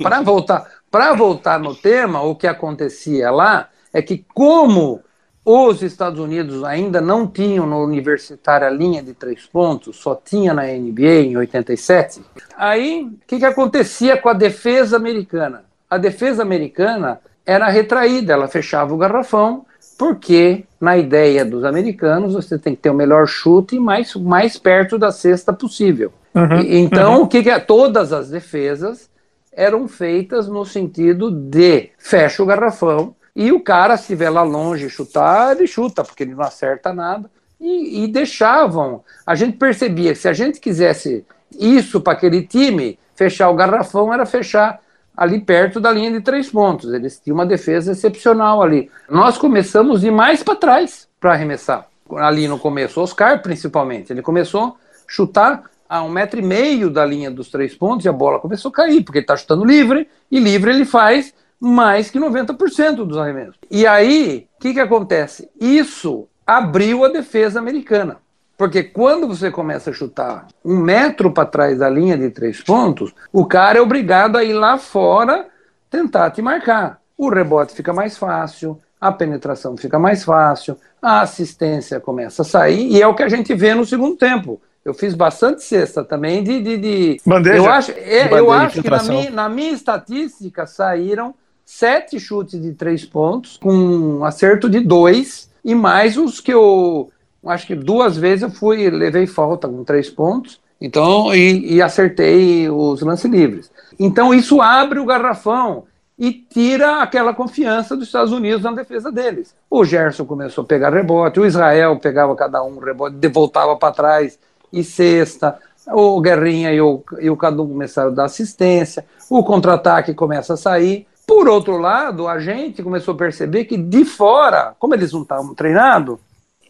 para 0.00 0.20
voltar, 0.20 0.70
para 0.90 1.12
voltar 1.14 1.60
no 1.60 1.74
tema, 1.74 2.22
o 2.22 2.34
que 2.34 2.46
acontecia 2.46 3.30
lá 3.30 3.68
é 3.92 4.02
que 4.02 4.24
como 4.34 5.00
Os 5.44 5.82
Estados 5.82 6.18
Unidos 6.18 6.64
ainda 6.64 7.00
não 7.00 7.26
tinham 7.26 7.66
no 7.66 7.82
universitário 7.82 8.66
a 8.66 8.70
linha 8.70 9.02
de 9.02 9.14
três 9.14 9.46
pontos, 9.46 9.96
só 9.96 10.14
tinha 10.14 10.52
na 10.52 10.64
NBA 10.64 11.22
em 11.26 11.36
87. 11.36 12.22
Aí, 12.56 13.04
o 13.04 13.26
que, 13.26 13.38
que 13.38 13.44
acontecia 13.44 14.16
com 14.16 14.28
a 14.28 14.34
defesa 14.34 14.96
americana? 14.96 15.64
A 15.88 15.96
defesa 15.96 16.42
americana 16.42 17.20
era 17.46 17.68
retraída, 17.68 18.32
ela 18.32 18.48
fechava 18.48 18.94
o 18.94 18.98
garrafão, 18.98 19.64
porque 19.98 20.64
na 20.80 20.96
ideia 20.96 21.44
dos 21.44 21.64
americanos 21.64 22.34
você 22.34 22.58
tem 22.58 22.74
que 22.74 22.82
ter 22.82 22.90
o 22.90 22.94
melhor 22.94 23.26
chute 23.26 23.78
mais, 23.78 24.14
mais 24.14 24.56
perto 24.56 24.98
da 24.98 25.10
cesta 25.10 25.52
possível. 25.52 26.12
Uhum, 26.34 26.60
e, 26.60 26.78
então, 26.78 27.16
uhum. 27.16 27.22
o 27.22 27.28
que, 27.28 27.42
que 27.42 27.50
é? 27.50 27.58
Todas 27.58 28.12
as 28.12 28.30
defesas 28.30 29.09
eram 29.52 29.88
feitas 29.88 30.48
no 30.48 30.64
sentido 30.64 31.30
de 31.30 31.90
fecha 31.98 32.42
o 32.42 32.46
garrafão 32.46 33.14
e 33.34 33.52
o 33.52 33.60
cara, 33.60 33.96
se 33.96 34.02
estiver 34.02 34.30
lá 34.30 34.42
longe 34.42 34.88
chutar, 34.90 35.56
ele 35.56 35.66
chuta, 35.66 36.04
porque 36.04 36.24
ele 36.24 36.34
não 36.34 36.44
acerta 36.44 36.92
nada. 36.92 37.30
E, 37.60 38.04
e 38.04 38.08
deixavam. 38.08 39.04
A 39.26 39.34
gente 39.34 39.56
percebia 39.56 40.12
que 40.12 40.18
se 40.18 40.28
a 40.28 40.32
gente 40.32 40.58
quisesse 40.58 41.24
isso 41.58 42.00
para 42.00 42.14
aquele 42.14 42.42
time, 42.42 42.98
fechar 43.14 43.50
o 43.50 43.54
garrafão 43.54 44.12
era 44.12 44.24
fechar 44.24 44.80
ali 45.16 45.40
perto 45.40 45.80
da 45.80 45.92
linha 45.92 46.10
de 46.10 46.20
três 46.20 46.48
pontos. 46.48 46.92
Eles 46.92 47.20
tinham 47.20 47.34
uma 47.34 47.46
defesa 47.46 47.92
excepcional 47.92 48.62
ali. 48.62 48.90
Nós 49.08 49.36
começamos 49.36 50.02
a 50.02 50.06
ir 50.06 50.10
mais 50.10 50.42
para 50.42 50.56
trás 50.56 51.08
para 51.20 51.32
arremessar. 51.32 51.86
Ali 52.16 52.48
no 52.48 52.58
começo, 52.58 53.00
Oscar 53.00 53.42
principalmente. 53.42 54.12
Ele 54.12 54.22
começou 54.22 54.64
a 54.64 54.74
chutar 55.06 55.64
a 55.90 56.04
um 56.04 56.08
metro 56.08 56.38
e 56.38 56.42
meio 56.42 56.88
da 56.88 57.04
linha 57.04 57.32
dos 57.32 57.50
três 57.50 57.74
pontos 57.74 58.06
e 58.06 58.08
a 58.08 58.12
bola 58.12 58.38
começou 58.38 58.68
a 58.68 58.74
cair, 58.74 59.02
porque 59.02 59.18
ele 59.18 59.24
está 59.24 59.36
chutando 59.36 59.64
livre, 59.64 60.08
e 60.30 60.38
livre 60.38 60.70
ele 60.70 60.84
faz 60.84 61.34
mais 61.58 62.08
que 62.08 62.20
90% 62.20 63.04
dos 63.04 63.18
arremessos. 63.18 63.56
E 63.68 63.84
aí, 63.84 64.46
o 64.56 64.60
que, 64.60 64.72
que 64.72 64.78
acontece? 64.78 65.50
Isso 65.60 66.28
abriu 66.46 67.04
a 67.04 67.08
defesa 67.08 67.58
americana. 67.58 68.18
Porque 68.56 68.84
quando 68.84 69.26
você 69.26 69.50
começa 69.50 69.90
a 69.90 69.92
chutar 69.92 70.46
um 70.64 70.76
metro 70.76 71.32
para 71.32 71.48
trás 71.48 71.78
da 71.78 71.90
linha 71.90 72.16
de 72.16 72.30
três 72.30 72.62
pontos, 72.62 73.12
o 73.32 73.44
cara 73.44 73.78
é 73.78 73.82
obrigado 73.82 74.36
a 74.36 74.44
ir 74.44 74.52
lá 74.52 74.78
fora 74.78 75.48
tentar 75.90 76.30
te 76.30 76.40
marcar. 76.40 77.00
O 77.18 77.28
rebote 77.28 77.74
fica 77.74 77.92
mais 77.92 78.16
fácil, 78.16 78.78
a 79.00 79.10
penetração 79.10 79.76
fica 79.76 79.98
mais 79.98 80.22
fácil, 80.22 80.76
a 81.02 81.22
assistência 81.22 81.98
começa 81.98 82.42
a 82.42 82.44
sair, 82.44 82.86
e 82.92 83.02
é 83.02 83.06
o 83.08 83.14
que 83.14 83.24
a 83.24 83.28
gente 83.28 83.52
vê 83.54 83.74
no 83.74 83.84
segundo 83.84 84.16
tempo. 84.16 84.60
Eu 84.90 84.94
fiz 84.94 85.14
bastante 85.14 85.62
cesta 85.62 86.04
também 86.04 86.42
de. 86.42 86.60
de, 86.60 86.76
de... 86.76 87.20
Bandeja. 87.24 87.56
Eu 87.56 87.68
acho, 87.68 87.90
é, 87.92 88.24
Bandeja 88.24 88.36
eu 88.38 88.52
acho 88.52 88.82
que 88.82 88.90
na 88.90 89.02
minha, 89.04 89.30
na 89.30 89.48
minha 89.48 89.72
estatística 89.72 90.66
saíram 90.66 91.34
sete 91.64 92.18
chutes 92.18 92.60
de 92.60 92.72
três 92.72 93.04
pontos, 93.04 93.56
com 93.56 93.72
um 93.72 94.24
acerto 94.24 94.68
de 94.68 94.80
dois, 94.80 95.48
e 95.64 95.72
mais 95.74 96.16
os 96.16 96.40
que 96.40 96.52
eu 96.52 97.10
acho 97.46 97.68
que 97.68 97.76
duas 97.76 98.16
vezes 98.16 98.42
eu 98.42 98.50
fui, 98.50 98.90
levei 98.90 99.26
falta 99.26 99.68
com 99.68 99.84
três 99.84 100.10
pontos, 100.10 100.60
então, 100.80 101.32
e, 101.32 101.74
e 101.74 101.82
acertei 101.82 102.68
os 102.68 103.00
lances 103.02 103.30
livres. 103.30 103.70
Então, 103.98 104.34
isso 104.34 104.60
abre 104.60 104.98
o 104.98 105.04
garrafão 105.04 105.84
e 106.18 106.32
tira 106.32 107.02
aquela 107.02 107.32
confiança 107.32 107.96
dos 107.96 108.06
Estados 108.06 108.32
Unidos 108.32 108.62
na 108.62 108.72
defesa 108.72 109.12
deles. 109.12 109.54
O 109.70 109.84
Gerson 109.84 110.24
começou 110.24 110.64
a 110.64 110.66
pegar 110.66 110.92
rebote, 110.92 111.38
o 111.38 111.46
Israel 111.46 111.98
pegava 111.98 112.34
cada 112.34 112.62
um 112.62 112.78
rebote, 112.78 113.28
voltava 113.28 113.76
para 113.76 113.94
trás 113.94 114.38
e 114.72 114.84
cesta, 114.84 115.58
o 115.88 116.20
Guerrinha 116.20 116.72
e 116.72 116.80
o, 116.80 117.02
e 117.20 117.30
o 117.30 117.36
Cadu 117.36 117.66
começaram 117.66 118.10
a 118.10 118.14
dar 118.14 118.24
assistência, 118.24 119.04
o 119.28 119.42
contra-ataque 119.42 120.14
começa 120.14 120.54
a 120.54 120.56
sair. 120.56 121.06
Por 121.26 121.48
outro 121.48 121.78
lado, 121.78 122.26
a 122.26 122.38
gente 122.40 122.82
começou 122.82 123.14
a 123.14 123.16
perceber 123.16 123.64
que 123.64 123.76
de 123.76 124.04
fora, 124.04 124.74
como 124.78 124.94
eles 124.94 125.12
não 125.12 125.22
estavam 125.22 125.54
treinados, 125.54 126.18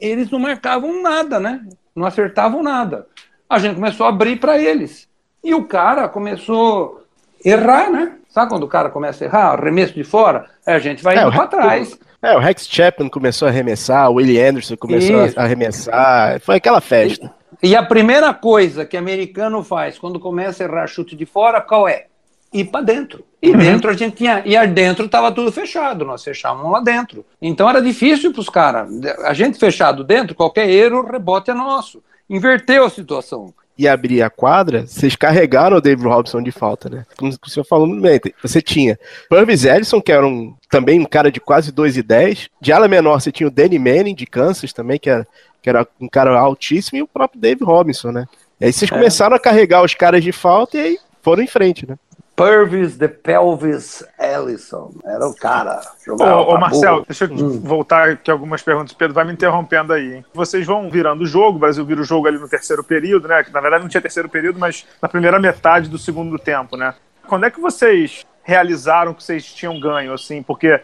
eles 0.01 0.31
não 0.31 0.39
marcavam 0.39 1.03
nada, 1.03 1.39
né? 1.41 1.63
Não 1.95 2.07
acertavam 2.07 2.63
nada. 2.63 3.07
A 3.49 3.59
gente 3.59 3.75
começou 3.75 4.07
a 4.07 4.11
abrir 4.11 4.39
para 4.39 4.59
eles. 4.59 5.09
E 5.43 5.55
o 5.55 5.65
cara 5.65 6.09
começou 6.09 7.05
a 7.45 7.49
errar, 7.49 7.91
né? 7.91 8.13
Sabe 8.29 8.51
quando 8.51 8.63
o 8.63 8.69
cara 8.69 8.91
começa 8.91 9.25
a 9.25 9.27
errar, 9.27 9.53
arremesso 9.53 9.95
de 9.95 10.05
fora? 10.05 10.47
a 10.65 10.79
gente 10.79 11.03
vai 11.03 11.17
é, 11.17 11.23
indo 11.23 11.33
para 11.33 11.47
trás. 11.47 11.99
É, 12.23 12.37
o 12.37 12.39
Rex 12.39 12.69
Chapman 12.69 13.09
começou 13.09 13.49
a 13.49 13.51
arremessar, 13.51 14.11
o 14.11 14.15
Willie 14.15 14.41
Anderson 14.41 14.77
começou 14.77 15.25
Isso. 15.25 15.41
a 15.41 15.43
arremessar. 15.43 16.41
Foi 16.41 16.57
aquela 16.57 16.81
festa. 16.81 17.33
E, 17.63 17.77
a 17.77 17.83
primeira 17.83 18.33
coisa 18.33 18.85
que 18.85 18.97
americano 18.97 19.63
faz 19.63 19.99
quando 19.99 20.19
começa 20.19 20.63
a 20.63 20.67
errar 20.67 20.87
chute 20.87 21.15
de 21.15 21.27
fora, 21.27 21.61
qual 21.61 21.89
é? 21.89 22.07
ir 22.53 22.65
para 22.65 22.85
dentro. 22.85 23.25
E 23.41 23.51
uhum. 23.51 23.59
dentro 23.59 23.91
a 23.91 23.95
gente 23.95 24.17
tinha. 24.17 24.43
E 24.45 24.67
dentro 24.67 25.07
estava 25.07 25.33
tudo 25.33 25.51
fechado, 25.51 26.05
nós 26.05 26.23
fechávamos 26.23 26.71
lá 26.71 26.81
dentro. 26.81 27.25
Então 27.41 27.69
era 27.69 27.81
difícil 27.81 28.33
para 28.33 28.41
os 28.41 28.49
caras. 28.49 28.89
A 29.25 29.33
gente 29.33 29.59
fechado 29.59 30.05
dentro, 30.05 30.35
qualquer 30.35 30.69
erro, 30.69 31.07
rebote 31.07 31.51
é 31.51 31.55
nosso. 31.55 32.03
Inverteu 32.29 32.85
a 32.85 32.91
situação. 32.91 33.55
E 33.81 33.89
abrir 33.89 34.21
a 34.21 34.29
quadra, 34.29 34.87
vocês 34.87 35.17
carregaram 35.17 35.79
o 35.79 35.81
David 35.81 36.07
Robson 36.07 36.43
de 36.43 36.53
falta, 36.53 36.91
né? 36.91 37.07
Como 37.17 37.33
o 37.33 37.49
senhor 37.49 37.65
falou 37.65 37.87
no 37.87 37.97
meio, 37.97 38.21
você 38.43 38.61
tinha 38.61 38.99
Purvis 39.27 39.65
Ellison, 39.65 40.03
que 40.03 40.13
era 40.13 40.27
um, 40.27 40.55
também 40.69 41.01
um 41.01 41.07
cara 41.07 41.33
de 41.33 41.41
quase 41.41 41.73
2,10. 41.73 42.51
De 42.61 42.73
ala 42.73 42.87
menor, 42.87 43.19
você 43.19 43.33
tinha 43.33 43.47
o 43.47 43.51
Danny 43.51 43.79
Manning, 43.79 44.15
de 44.15 44.27
Kansas, 44.27 44.75
também, 44.75 44.99
que 44.99 45.09
era, 45.09 45.27
que 45.63 45.71
era 45.71 45.89
um 45.99 46.09
cara 46.09 46.39
altíssimo, 46.39 46.99
e 46.99 47.03
o 47.03 47.09
próprio 47.09 47.41
Dave 47.41 47.65
Robinson, 47.65 48.13
né? 48.13 48.27
E 48.61 48.67
aí 48.67 48.73
vocês 48.73 48.93
é. 48.93 48.95
começaram 48.95 49.35
a 49.35 49.41
carregar 49.41 49.83
os 49.83 49.95
caras 49.95 50.23
de 50.23 50.31
falta 50.31 50.77
e 50.77 50.81
aí 50.81 50.99
foram 51.23 51.43
em 51.43 51.47
frente, 51.47 51.89
né? 51.89 51.97
Purvis 52.41 52.97
de 52.97 53.07
Pelvis 53.07 54.03
Ellison. 54.19 54.95
Era 55.05 55.29
o 55.29 55.35
cara. 55.35 55.79
Ô, 56.09 56.55
ô 56.55 56.59
Marcel, 56.59 57.05
deixa 57.07 57.27
eu 57.27 57.33
hum. 57.33 57.61
voltar 57.61 58.13
aqui 58.13 58.31
algumas 58.31 58.63
perguntas. 58.63 58.95
Pedro 58.95 59.13
vai 59.13 59.27
me 59.27 59.33
interrompendo 59.35 59.93
aí. 59.93 60.15
Hein? 60.15 60.25
Vocês 60.33 60.67
vão 60.67 60.89
virando 60.89 61.25
o 61.25 61.27
jogo, 61.27 61.59
o 61.59 61.61
Brasil 61.61 61.85
vira 61.85 62.01
o 62.01 62.05
jogo 62.05 62.29
ali 62.29 62.39
no 62.39 62.49
terceiro 62.49 62.83
período, 62.83 63.29
né? 63.29 63.45
Que 63.45 63.53
na 63.53 63.61
verdade 63.61 63.83
não 63.83 63.91
tinha 63.91 64.01
terceiro 64.01 64.27
período, 64.27 64.59
mas 64.59 64.87
na 65.03 65.07
primeira 65.07 65.39
metade 65.39 65.91
do 65.91 65.99
segundo 65.99 66.39
tempo, 66.39 66.79
né? 66.79 66.95
Quando 67.29 67.45
é 67.45 67.51
que 67.51 67.61
vocês 67.61 68.25
realizaram 68.43 69.13
que 69.13 69.23
vocês 69.23 69.45
tinham 69.45 69.79
ganho, 69.79 70.15
assim? 70.15 70.43
Porque 70.43 70.81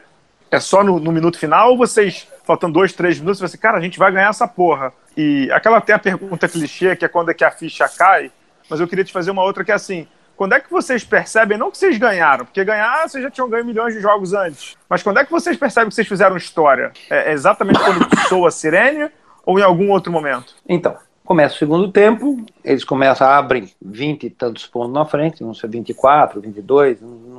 é 0.51 0.61
só 0.61 0.85
no, 0.85 1.01
no 1.01 1.11
minuto 1.11 1.38
final 1.38 1.71
ou 1.71 1.79
vocês, 1.79 2.29
faltando 2.45 2.75
dois, 2.75 2.92
três 2.92 3.19
minutos, 3.19 3.40
você 3.40 3.57
cara, 3.57 3.79
a 3.79 3.81
gente 3.81 3.99
vai 3.99 4.12
ganhar 4.12 4.29
essa 4.29 4.47
porra? 4.47 4.92
E 5.16 5.51
aquela 5.51 5.81
tem 5.81 5.95
a 5.95 5.99
pergunta 5.99 6.47
clichê, 6.51 6.95
que 6.95 7.07
é 7.07 7.09
quando 7.09 7.31
é 7.31 7.35
que 7.35 7.45
a 7.45 7.51
ficha 7.51 7.88
cai, 7.88 8.31
mas 8.69 8.79
eu 8.79 8.87
queria 8.87 9.05
te 9.05 9.12
fazer 9.12 9.31
uma 9.31 9.42
outra 9.42 9.64
que 9.64 9.73
é 9.73 9.75
assim, 9.75 10.07
quando 10.37 10.55
é 10.55 10.61
que 10.61 10.70
vocês 10.70 11.03
percebem, 11.03 11.57
não 11.57 11.70
que 11.70 11.79
vocês 11.79 11.96
ganharam, 11.96 12.44
porque 12.44 12.62
ganhar 12.62 13.09
vocês 13.09 13.22
já 13.22 13.31
tinham 13.31 13.49
ganho 13.49 13.64
milhões 13.64 13.94
de 13.94 14.01
jogos 14.01 14.35
antes, 14.35 14.77
mas 14.88 15.03
quando 15.03 15.18
é 15.18 15.25
que 15.25 15.31
vocês 15.31 15.57
percebem 15.57 15.88
que 15.88 15.94
vocês 15.94 16.07
fizeram 16.07 16.37
história? 16.37 16.92
É 17.09 17.33
exatamente 17.33 17.81
quando 17.81 18.07
soa 18.29 18.49
a 18.49 18.51
sirene 18.51 19.11
ou 19.44 19.59
em 19.59 19.62
algum 19.62 19.90
outro 19.90 20.12
momento? 20.12 20.55
Então, 20.68 20.96
começa 21.25 21.55
o 21.55 21.59
segundo 21.59 21.90
tempo, 21.90 22.44
eles 22.62 22.85
começam 22.85 23.27
a 23.27 23.38
abrir 23.38 23.72
20 23.81 24.25
e 24.25 24.31
tantos 24.31 24.66
pontos 24.66 24.92
na 24.92 25.05
frente, 25.07 25.42
não 25.42 25.55
sei, 25.55 25.70
24, 25.70 26.40
22. 26.40 26.99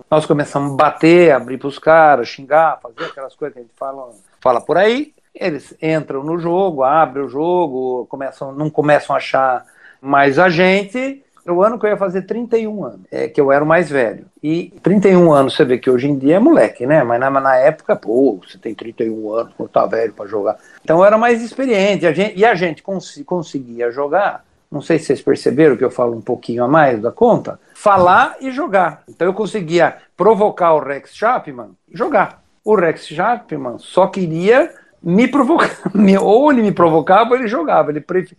Nós 0.10 0.26
começamos 0.26 0.74
a 0.74 0.76
bater, 0.76 1.32
abrir 1.32 1.58
para 1.58 1.68
os 1.68 1.78
caras, 1.78 2.28
xingar, 2.28 2.80
fazer 2.82 3.12
aquelas 3.12 3.36
coisas 3.36 3.54
que 3.54 3.60
a 3.60 3.64
gente 3.64 3.74
fala, 3.78 4.10
fala 4.42 4.60
por 4.60 4.78
aí. 4.78 5.14
Eles 5.36 5.76
entram 5.82 6.24
no 6.24 6.40
jogo, 6.40 6.84
abrem 6.84 7.24
o 7.24 7.30
jogo, 7.30 8.08
começam, 8.08 8.52
não 8.52 8.72
começam 8.72 9.16
a 9.16 9.18
achar 9.18 9.66
mais 10.02 10.40
a 10.40 10.50
gente 10.50 11.24
o 11.52 11.64
ano 11.64 11.80
que 11.80 11.86
eu 11.86 11.90
ia 11.90 11.98
fazer 11.98 12.24
31 12.24 12.84
anos, 12.84 13.02
é 13.12 13.28
que 13.28 13.40
eu 13.40 13.52
era 13.52 13.64
o 13.64 13.68
mais 13.68 13.90
velho. 13.90 14.26
E 14.42 14.74
31 14.82 15.32
anos, 15.32 15.56
você 15.56 15.66
vê 15.66 15.78
que 15.78 15.90
hoje 15.90 16.08
em 16.08 16.18
dia 16.18 16.36
é 16.36 16.40
moleque, 16.40 16.86
né? 16.86 17.04
Mas 17.04 17.20
na, 17.20 17.30
na 17.30 17.56
época, 17.56 17.96
pô, 17.96 18.40
você 18.46 18.58
tem 18.58 18.74
31 18.74 19.34
anos, 19.34 19.54
pô, 19.54 19.68
tá 19.68 19.86
velho 19.86 20.14
para 20.14 20.28
jogar. 20.28 20.58
Então 20.84 21.00
eu 21.00 21.06
era 21.06 21.18
mais 21.18 21.42
experiente. 21.42 22.06
A 22.06 22.14
gente, 22.14 22.38
e 22.38 22.46
a 22.46 22.56
gente 22.56 22.84
cons 22.84 23.22
conseguia 23.26 23.92
jogar. 23.92 24.46
Não 24.70 24.82
sei 24.82 25.00
se 25.00 25.06
vocês 25.06 25.22
perceberam 25.22 25.78
que 25.78 25.84
eu 25.84 25.92
falo 25.92 26.16
um 26.16 26.22
pouquinho 26.22 26.64
a 26.64 26.68
mais 26.68 27.02
da 27.02 27.12
conta. 27.12 27.60
Falar 27.74 28.36
e 28.42 28.52
jogar. 28.52 29.04
Então 29.08 29.28
eu 29.28 29.34
conseguia 29.34 29.96
provocar 30.16 30.74
o 30.74 30.80
Rex 30.80 31.16
Chapman 31.16 31.70
jogar. 31.92 32.42
O 32.64 32.76
Rex 32.76 33.08
Chapman 33.08 33.78
só 33.80 34.08
queria 34.08 34.70
me 35.02 35.28
provocar. 35.28 35.70
Ou 36.22 36.52
ele 36.52 36.62
me 36.62 36.72
provocava 36.72 37.30
ou 37.30 37.36
ele 37.38 37.48
jogava. 37.48 37.92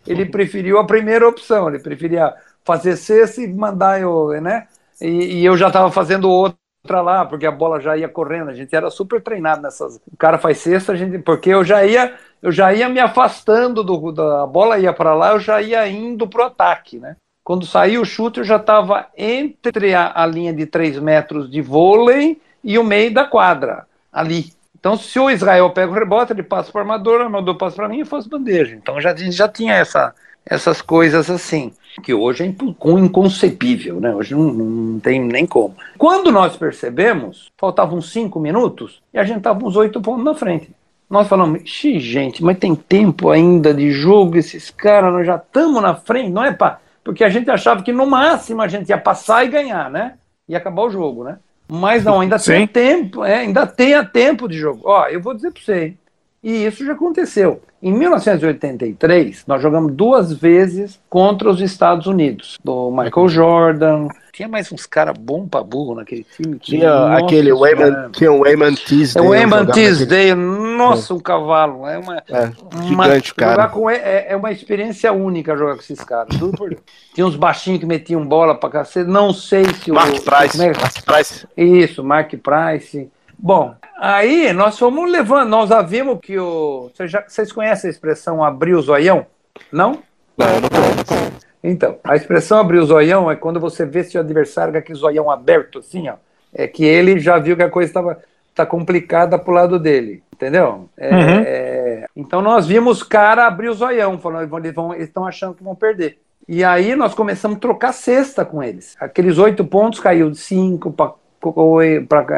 Ele 0.07 0.27
preferiu 0.27 0.79
a 0.79 0.85
primeira 0.85 1.27
opção. 1.27 1.69
Ele 1.69 1.79
preferia 1.79 2.35
fazer 2.69 2.97
cesta 2.99 3.41
e 3.41 3.49
mandar 3.49 3.99
eu, 3.99 4.29
né? 4.43 4.69
E, 5.01 5.39
e 5.39 5.45
eu 5.45 5.57
já 5.57 5.69
estava 5.69 5.91
fazendo 5.91 6.29
outra 6.29 7.01
lá, 7.01 7.25
porque 7.25 7.47
a 7.47 7.51
bola 7.51 7.81
já 7.81 7.97
ia 7.97 8.09
correndo, 8.11 8.51
a 8.51 8.55
gente 8.55 8.77
era 8.77 8.91
super 8.91 9.23
treinado 9.23 9.63
nessas. 9.63 9.97
O 10.13 10.17
cara 10.19 10.37
faz 10.37 10.59
cesta, 10.59 10.93
a 10.93 10.97
gente, 10.97 11.19
porque 11.19 11.49
eu 11.49 11.65
já 11.65 11.83
ia, 11.87 12.13
eu 12.43 12.53
já 12.53 12.75
ia 12.75 12.87
me 12.91 13.01
afastando 13.01 13.83
do 13.83 14.13
da 14.13 14.47
bola 14.47 14.79
ia 14.79 14.93
para 14.93 15.15
lá, 15.15 15.33
eu 15.33 15.41
já 15.41 15.63
ia 15.63 15.89
indo 15.89 16.29
pro 16.29 16.45
ataque, 16.45 16.99
né? 16.99 17.17
Quando 17.43 17.65
saiu 17.65 18.03
o 18.03 18.05
chute, 18.05 18.41
eu 18.41 18.45
já 18.45 18.57
estava 18.57 19.07
entre 19.17 19.95
a, 19.95 20.13
a 20.15 20.27
linha 20.27 20.53
de 20.53 20.67
3 20.67 20.99
metros 20.99 21.51
de 21.51 21.63
vôlei 21.63 22.39
e 22.63 22.79
o 22.79 22.85
meio 22.85 23.15
da 23.15 23.25
quadra, 23.25 23.87
ali. 24.13 24.53
Então, 24.79 24.95
se 24.95 25.19
o 25.19 25.31
Israel 25.31 25.71
pega 25.71 25.91
o 25.91 25.95
rebote, 25.95 26.35
ele 26.35 26.43
passa 26.43 26.71
para 26.71 26.81
o 26.81 26.83
armador, 26.83 27.21
o 27.21 27.23
armador 27.25 27.57
passa 27.57 27.77
para 27.77 27.89
mim 27.89 28.01
e 28.01 28.05
faz 28.05 28.27
bandeja. 28.27 28.77
Então, 28.77 29.01
já, 29.01 29.17
já 29.17 29.49
tinha 29.49 29.73
essa, 29.73 30.15
essas 30.45 30.83
coisas 30.83 31.31
assim, 31.31 31.73
que 32.01 32.15
hoje 32.15 32.45
é 32.45 32.47
inconcebível, 32.47 34.01
né? 34.01 34.15
Hoje 34.15 34.35
não, 34.35 34.53
não 34.53 35.01
tem 35.01 35.21
nem 35.21 35.47
como. 35.47 35.77
Quando 35.97 36.31
nós 36.33 36.57
percebemos, 36.57 37.51
faltavam 37.57 38.01
cinco 38.01 38.41
minutos 38.41 39.03
e 39.13 39.19
a 39.19 39.25
gente 39.25 39.39
estava 39.39 39.65
uns 39.65 39.77
oito 39.77 40.01
pontos 40.01 40.25
na 40.25 40.35
frente. 40.35 40.71
nós 41.09 41.27
falamos, 41.29 41.63
xi, 41.65 41.99
gente, 42.01 42.43
mas 42.43 42.59
tem 42.59 42.75
tempo 42.75 43.31
ainda 43.31 43.73
de 43.73 43.91
jogo, 43.91 44.37
esses 44.37 44.71
caras, 44.71 45.13
nós 45.13 45.27
já 45.27 45.37
estamos 45.37 45.81
na 45.83 45.95
frente, 45.95 46.31
não 46.31 46.45
é 46.45 46.53
para. 46.53 46.81
Porque 47.03 47.25
a 47.25 47.29
gente 47.29 47.51
achava 47.51 47.83
que 47.83 47.93
no 47.93 48.07
máximo 48.07 48.61
a 48.61 48.69
gente 48.69 48.91
ia 48.91 48.99
passar 48.99 49.45
e 49.45 49.49
ganhar, 49.49 49.91
né? 49.91 50.15
E 50.49 50.55
acabar 50.55 50.83
o 50.83 50.91
jogo, 50.91 51.25
né? 51.25 51.39
Mas 51.71 52.03
não, 52.05 52.21
ainda 52.21 52.39
tem 52.39 52.67
tempo, 52.67 53.25
é, 53.25 53.41
ainda 53.41 53.67
tem 53.67 54.03
tempo 54.07 54.49
de 54.49 54.57
jogo. 54.57 54.83
Ó, 54.85 55.07
eu 55.07 55.21
vou 55.21 55.35
dizer 55.35 55.51
para 55.51 55.63
você, 55.63 55.95
e 56.43 56.67
isso 56.67 56.85
já 56.85 56.93
aconteceu. 56.93 57.61
Em 57.81 57.93
1983, 57.93 59.45
nós 59.47 59.63
jogamos 59.63 59.93
duas 59.93 60.33
vezes 60.33 60.99
contra 61.09 61.49
os 61.49 61.61
Estados 61.61 62.07
Unidos, 62.09 62.59
do 62.63 62.91
Michael 62.91 63.29
Jordan. 63.29 64.09
Tinha 64.33 64.49
mais 64.49 64.71
uns 64.73 64.85
caras 64.85 65.17
bons 65.17 65.49
pra 65.49 65.63
burro 65.63 65.95
naquele 65.95 66.25
time. 66.25 66.59
Tinha 66.59 66.93
nossa, 66.93 67.25
aquele 67.25 67.53
Wayman, 67.53 68.11
tinha 68.11 68.33
o 68.33 68.41
Wayman 68.41 68.75
Teasdale. 68.75 69.27
É 69.27 69.29
o 69.29 69.31
Wayman 69.31 69.67
Teasdale, 69.67 70.35
nossa, 70.35 71.15
um 71.15 71.21
cavalo. 71.21 71.87
É 71.87 71.99
uma, 71.99 72.17
é, 72.17 72.53
gigante, 72.85 73.33
uma, 73.33 73.37
cara. 73.37 73.69
Com, 73.69 73.89
é, 73.89 74.27
é, 74.29 74.37
uma 74.37 74.51
experiência 74.51 75.13
única 75.13 75.57
jogar 75.57 75.75
com 75.75 75.81
esses 75.81 76.03
caras. 76.03 76.37
Tudo 76.37 76.57
por 76.57 76.77
Tinha 77.15 77.27
uns 77.27 77.37
baixinhos 77.37 77.79
que 77.79 77.87
metiam 77.87 78.27
bola 78.27 78.57
pra 78.57 78.71
cacete. 78.71 79.09
Não 79.09 79.33
sei 79.33 79.65
se 79.65 79.93
Mark 79.93 80.15
o. 80.15 80.23
Price. 80.23 80.61
É, 80.61 80.67
Mark 80.67 81.05
Price. 81.05 81.47
Isso, 81.57 82.03
Mark 82.03 82.33
Price. 82.43 83.09
Bom, 83.39 83.75
aí 83.97 84.53
nós 84.53 84.79
fomos 84.79 85.11
levando, 85.11 85.49
nós 85.49 85.71
vimos 85.89 86.19
que 86.21 86.39
o. 86.39 86.91
Vocês, 86.93 87.11
já, 87.11 87.25
vocês 87.27 87.53
conhecem 87.53 87.89
a 87.89 87.93
expressão 87.93 88.43
abrir 88.43 88.75
o 88.75 88.83
zoião? 88.83 89.27
Não? 89.71 90.03
Não, 90.37 90.61
não 90.61 90.69
conheço. 90.69 91.39
Então, 91.63 91.99
a 92.03 92.17
expressão 92.17 92.59
abrir 92.59 92.79
o 92.79 92.87
zoião 92.87 93.31
é 93.31 93.37
quando 93.37 93.61
você 93.61 93.87
vê 93.87 94.03
seu 94.03 94.21
adversário 94.21 94.73
com 94.73 94.79
aquele 94.79 94.99
zoião 94.99 95.31
aberto, 95.31 95.79
assim, 95.79 96.09
ó. 96.09 96.15
É 96.53 96.67
que 96.67 96.85
ele 96.85 97.21
já 97.21 97.39
viu 97.39 97.57
que 97.57 97.63
a 97.63 97.71
coisa 97.71 97.91
estava 97.91 98.19
tá 98.55 98.67
complicada 98.67 99.39
pro 99.39 99.53
lado 99.53 99.79
dele, 99.79 100.23
entendeu? 100.33 100.89
É, 100.97 101.15
uhum. 101.15 101.43
é, 101.47 102.07
então 102.17 102.43
nós 102.43 102.67
vimos 102.67 103.03
cara 103.03 103.47
abrir 103.47 103.69
o 103.69 103.75
zoião, 103.75 104.19
falando, 104.19 104.59
eles 104.59 104.75
estão 105.09 105.27
achando 105.27 105.55
que 105.55 105.63
vão 105.63 105.77
perder. 105.77 106.19
E 106.49 106.65
aí 106.65 106.97
nós 106.97 107.15
começamos 107.15 107.59
a 107.59 107.61
trocar 107.61 107.93
cesta 107.93 108.45
com 108.45 108.63
eles. 108.63 108.97
Aqueles 108.99 109.39
oito 109.39 109.65
pontos 109.65 110.01
caiu 110.01 110.31
de 110.31 110.39
cinco 110.39 110.91
para 110.91 111.15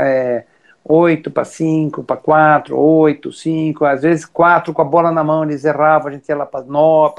é, 0.05 0.45
8 0.85 1.31
para 1.31 1.45
5, 1.45 2.03
para 2.03 2.17
4, 2.17 2.77
8, 2.77 3.33
5, 3.33 3.85
às 3.85 4.03
vezes 4.03 4.25
4 4.25 4.73
com 4.73 4.83
a 4.83 4.85
bola 4.85 5.13
na 5.13 5.23
mão, 5.23 5.45
eles 5.45 5.65
erravam, 5.65 6.09
a 6.09 6.13
gente 6.13 6.29
ia 6.29 6.37
lá 6.37 6.47
para 6.47 6.65
9, 6.65 7.15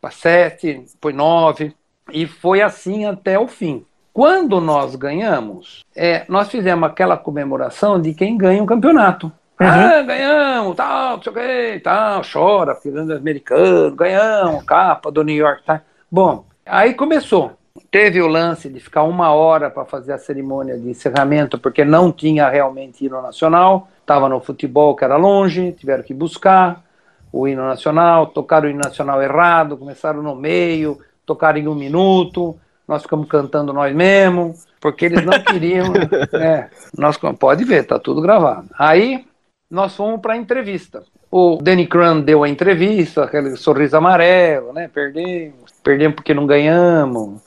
para 0.00 0.10
7, 0.10 0.84
foi 1.00 1.12
9, 1.12 1.74
e 2.12 2.26
foi 2.26 2.62
assim 2.62 3.04
até 3.04 3.38
o 3.38 3.46
fim. 3.46 3.84
Quando 4.12 4.60
nós 4.60 4.96
ganhamos, 4.96 5.84
é, 5.94 6.24
nós 6.28 6.48
fizemos 6.48 6.88
aquela 6.88 7.16
comemoração 7.18 8.00
de 8.00 8.14
quem 8.14 8.36
ganha 8.36 8.62
um 8.62 8.66
campeonato. 8.66 9.26
Uhum. 9.60 9.66
Ah, 9.66 10.02
ganhamos, 10.02 10.76
tal, 10.76 11.16
não 11.16 11.22
sei 11.22 11.32
o 11.32 11.34
que, 11.34 11.80
tal, 11.80 12.22
chora, 12.30 12.74
filho 12.74 13.00
americano, 13.14 13.94
ganhamos, 13.94 14.64
capa 14.64 15.10
do 15.10 15.22
New 15.22 15.36
York, 15.36 15.62
tá? 15.64 15.82
Bom, 16.10 16.44
aí 16.64 16.94
começou. 16.94 17.52
Teve 17.96 18.20
o 18.20 18.26
lance 18.26 18.68
de 18.68 18.78
ficar 18.78 19.04
uma 19.04 19.32
hora 19.32 19.70
para 19.70 19.86
fazer 19.86 20.12
a 20.12 20.18
cerimônia 20.18 20.76
de 20.76 20.86
encerramento, 20.90 21.58
porque 21.58 21.82
não 21.82 22.12
tinha 22.12 22.46
realmente 22.46 23.06
hino 23.06 23.22
nacional, 23.22 23.88
estava 24.02 24.28
no 24.28 24.38
futebol 24.38 24.94
que 24.94 25.02
era 25.02 25.16
longe, 25.16 25.72
tiveram 25.72 26.02
que 26.02 26.12
buscar 26.12 26.84
o 27.32 27.48
hino 27.48 27.62
nacional, 27.62 28.26
tocaram 28.26 28.68
o 28.68 28.70
hino 28.70 28.80
nacional 28.84 29.22
errado, 29.22 29.78
começaram 29.78 30.22
no 30.22 30.34
meio, 30.36 30.98
tocaram 31.24 31.58
em 31.58 31.68
um 31.68 31.74
minuto, 31.74 32.54
nós 32.86 33.00
ficamos 33.00 33.26
cantando 33.28 33.72
nós 33.72 33.96
mesmos, 33.96 34.66
porque 34.78 35.06
eles 35.06 35.24
não 35.24 35.32
queriam. 35.42 35.94
é, 36.34 36.68
nós, 36.98 37.16
pode 37.38 37.64
ver, 37.64 37.86
tá 37.86 37.98
tudo 37.98 38.20
gravado. 38.20 38.68
Aí 38.78 39.24
nós 39.70 39.96
fomos 39.96 40.20
para 40.20 40.34
a 40.34 40.36
entrevista. 40.36 41.02
O 41.30 41.56
Danny 41.62 41.86
Cran 41.86 42.20
deu 42.20 42.44
a 42.44 42.48
entrevista, 42.50 43.24
aquele 43.24 43.56
sorriso 43.56 43.96
amarelo, 43.96 44.74
né? 44.74 44.86
Perdemos, 44.92 45.72
perdemos 45.82 46.16
porque 46.16 46.34
não 46.34 46.46
ganhamos. 46.46 47.45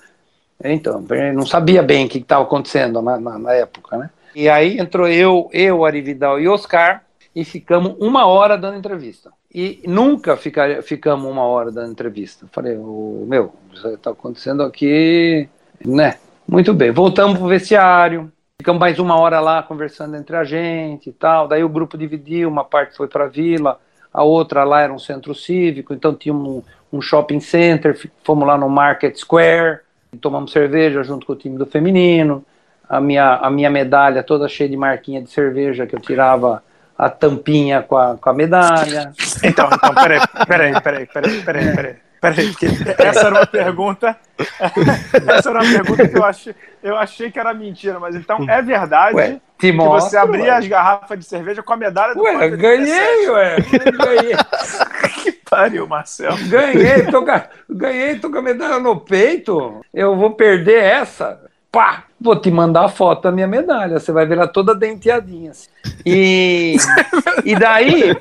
Então, 0.63 1.03
não 1.33 1.45
sabia 1.45 1.81
bem 1.81 2.05
o 2.05 2.09
que 2.09 2.17
estava 2.17 2.43
acontecendo 2.43 3.01
na, 3.01 3.17
na, 3.19 3.39
na, 3.39 3.53
época, 3.53 3.97
né? 3.97 4.09
E 4.35 4.49
aí 4.49 4.77
entrou 4.77 5.07
eu, 5.07 5.49
eu, 5.53 5.85
Arividal 5.85 6.39
e 6.39 6.47
Oscar 6.47 7.03
e 7.33 7.45
ficamos 7.45 7.95
uma 7.99 8.25
hora 8.25 8.57
dando 8.57 8.77
entrevista. 8.77 9.31
E 9.53 9.81
nunca 9.87 10.35
ficar, 10.35 10.83
ficamos 10.83 11.31
uma 11.31 11.43
hora 11.43 11.71
dando 11.71 11.91
entrevista. 11.91 12.45
Falei, 12.51 12.75
o 12.77 13.25
meu, 13.27 13.53
está 13.73 14.11
acontecendo 14.11 14.61
aqui, 14.61 15.47
né? 15.83 16.17
Muito 16.47 16.73
bem, 16.73 16.91
voltamos 16.91 17.37
para 17.37 17.45
o 17.45 17.49
vestiário, 17.49 18.31
ficamos 18.59 18.79
mais 18.79 18.99
uma 18.99 19.15
hora 19.15 19.39
lá 19.39 19.63
conversando 19.63 20.17
entre 20.17 20.35
a 20.35 20.43
gente 20.43 21.09
e 21.09 21.13
tal. 21.13 21.47
Daí 21.47 21.63
o 21.63 21.69
grupo 21.69 21.97
dividiu, 21.97 22.49
uma 22.49 22.65
parte 22.65 22.97
foi 22.97 23.07
para 23.07 23.25
a 23.25 23.29
vila, 23.29 23.79
a 24.11 24.23
outra 24.23 24.63
lá 24.63 24.81
era 24.81 24.91
um 24.91 24.99
centro 24.99 25.33
cívico, 25.33 25.93
então 25.93 26.13
tinha 26.13 26.33
um, 26.33 26.61
um 26.91 27.01
shopping 27.01 27.39
center, 27.39 27.97
fomos 28.23 28.47
lá 28.47 28.57
no 28.57 28.67
Market 28.67 29.15
Square 29.15 29.79
tomamos 30.17 30.51
cerveja 30.51 31.03
junto 31.03 31.25
com 31.25 31.33
o 31.33 31.35
time 31.35 31.57
do 31.57 31.65
feminino, 31.65 32.43
a 32.87 32.99
minha, 32.99 33.35
a 33.35 33.49
minha 33.49 33.69
medalha 33.69 34.23
toda 34.23 34.47
cheia 34.47 34.69
de 34.69 34.75
marquinha 34.75 35.21
de 35.21 35.29
cerveja 35.29 35.85
que 35.85 35.95
eu 35.95 35.99
tirava 35.99 36.63
a 36.97 37.09
tampinha 37.09 37.81
com 37.81 37.95
a, 37.95 38.17
com 38.17 38.29
a 38.29 38.33
medalha. 38.33 39.13
Então, 39.43 39.69
então, 39.71 39.93
peraí, 39.93 40.19
peraí, 40.47 40.81
peraí, 40.81 41.05
peraí, 41.05 41.41
peraí, 41.41 41.75
peraí. 41.75 42.08
Peraí, 42.21 42.51
porque 42.51 42.67
essa 42.97 43.27
era 43.27 43.35
uma 43.35 43.45
pergunta. 43.45 44.17
essa 44.37 45.49
era 45.49 45.61
uma 45.61 45.71
pergunta 45.71 46.07
que 46.07 46.17
eu 46.17 46.23
achei, 46.23 46.55
eu 46.83 46.97
achei 46.97 47.31
que 47.31 47.39
era 47.39 47.53
mentira, 47.53 47.99
mas 47.99 48.15
então 48.15 48.45
é 48.49 48.61
verdade 48.61 49.15
ué, 49.15 49.39
que 49.57 49.71
mostro, 49.71 50.09
você 50.09 50.17
abria 50.17 50.43
ué. 50.43 50.57
as 50.57 50.67
garrafas 50.67 51.17
de 51.17 51.25
cerveja 51.25 51.63
com 51.63 51.73
a 51.73 51.77
medalha 51.77 52.13
do 52.13 52.21
Ué, 52.21 52.49
ganhei, 52.49 53.29
ué, 53.29 53.57
ganhei. 53.97 54.35
que 55.23 55.31
pariu, 55.49 55.87
Marcelo. 55.87 56.37
Ganhei, 56.47 57.05
tô, 57.05 57.25
ganhei, 57.69 58.19
tô 58.19 58.29
com 58.29 58.37
a 58.37 58.41
medalha 58.41 58.79
no 58.79 58.99
peito. 58.99 59.81
Eu 59.93 60.15
vou 60.15 60.31
perder 60.31 60.83
essa. 60.83 61.39
Pá! 61.71 62.05
Vou 62.19 62.35
te 62.35 62.51
mandar 62.51 62.85
a 62.85 62.89
foto 62.89 63.23
da 63.23 63.31
minha 63.31 63.47
medalha. 63.47 63.99
Você 63.99 64.11
vai 64.11 64.25
ver 64.25 64.37
ela 64.37 64.47
toda 64.47 64.75
denteadinha. 64.75 65.51
Assim. 65.51 65.69
E, 66.05 66.75
e 67.45 67.55
daí. 67.55 68.11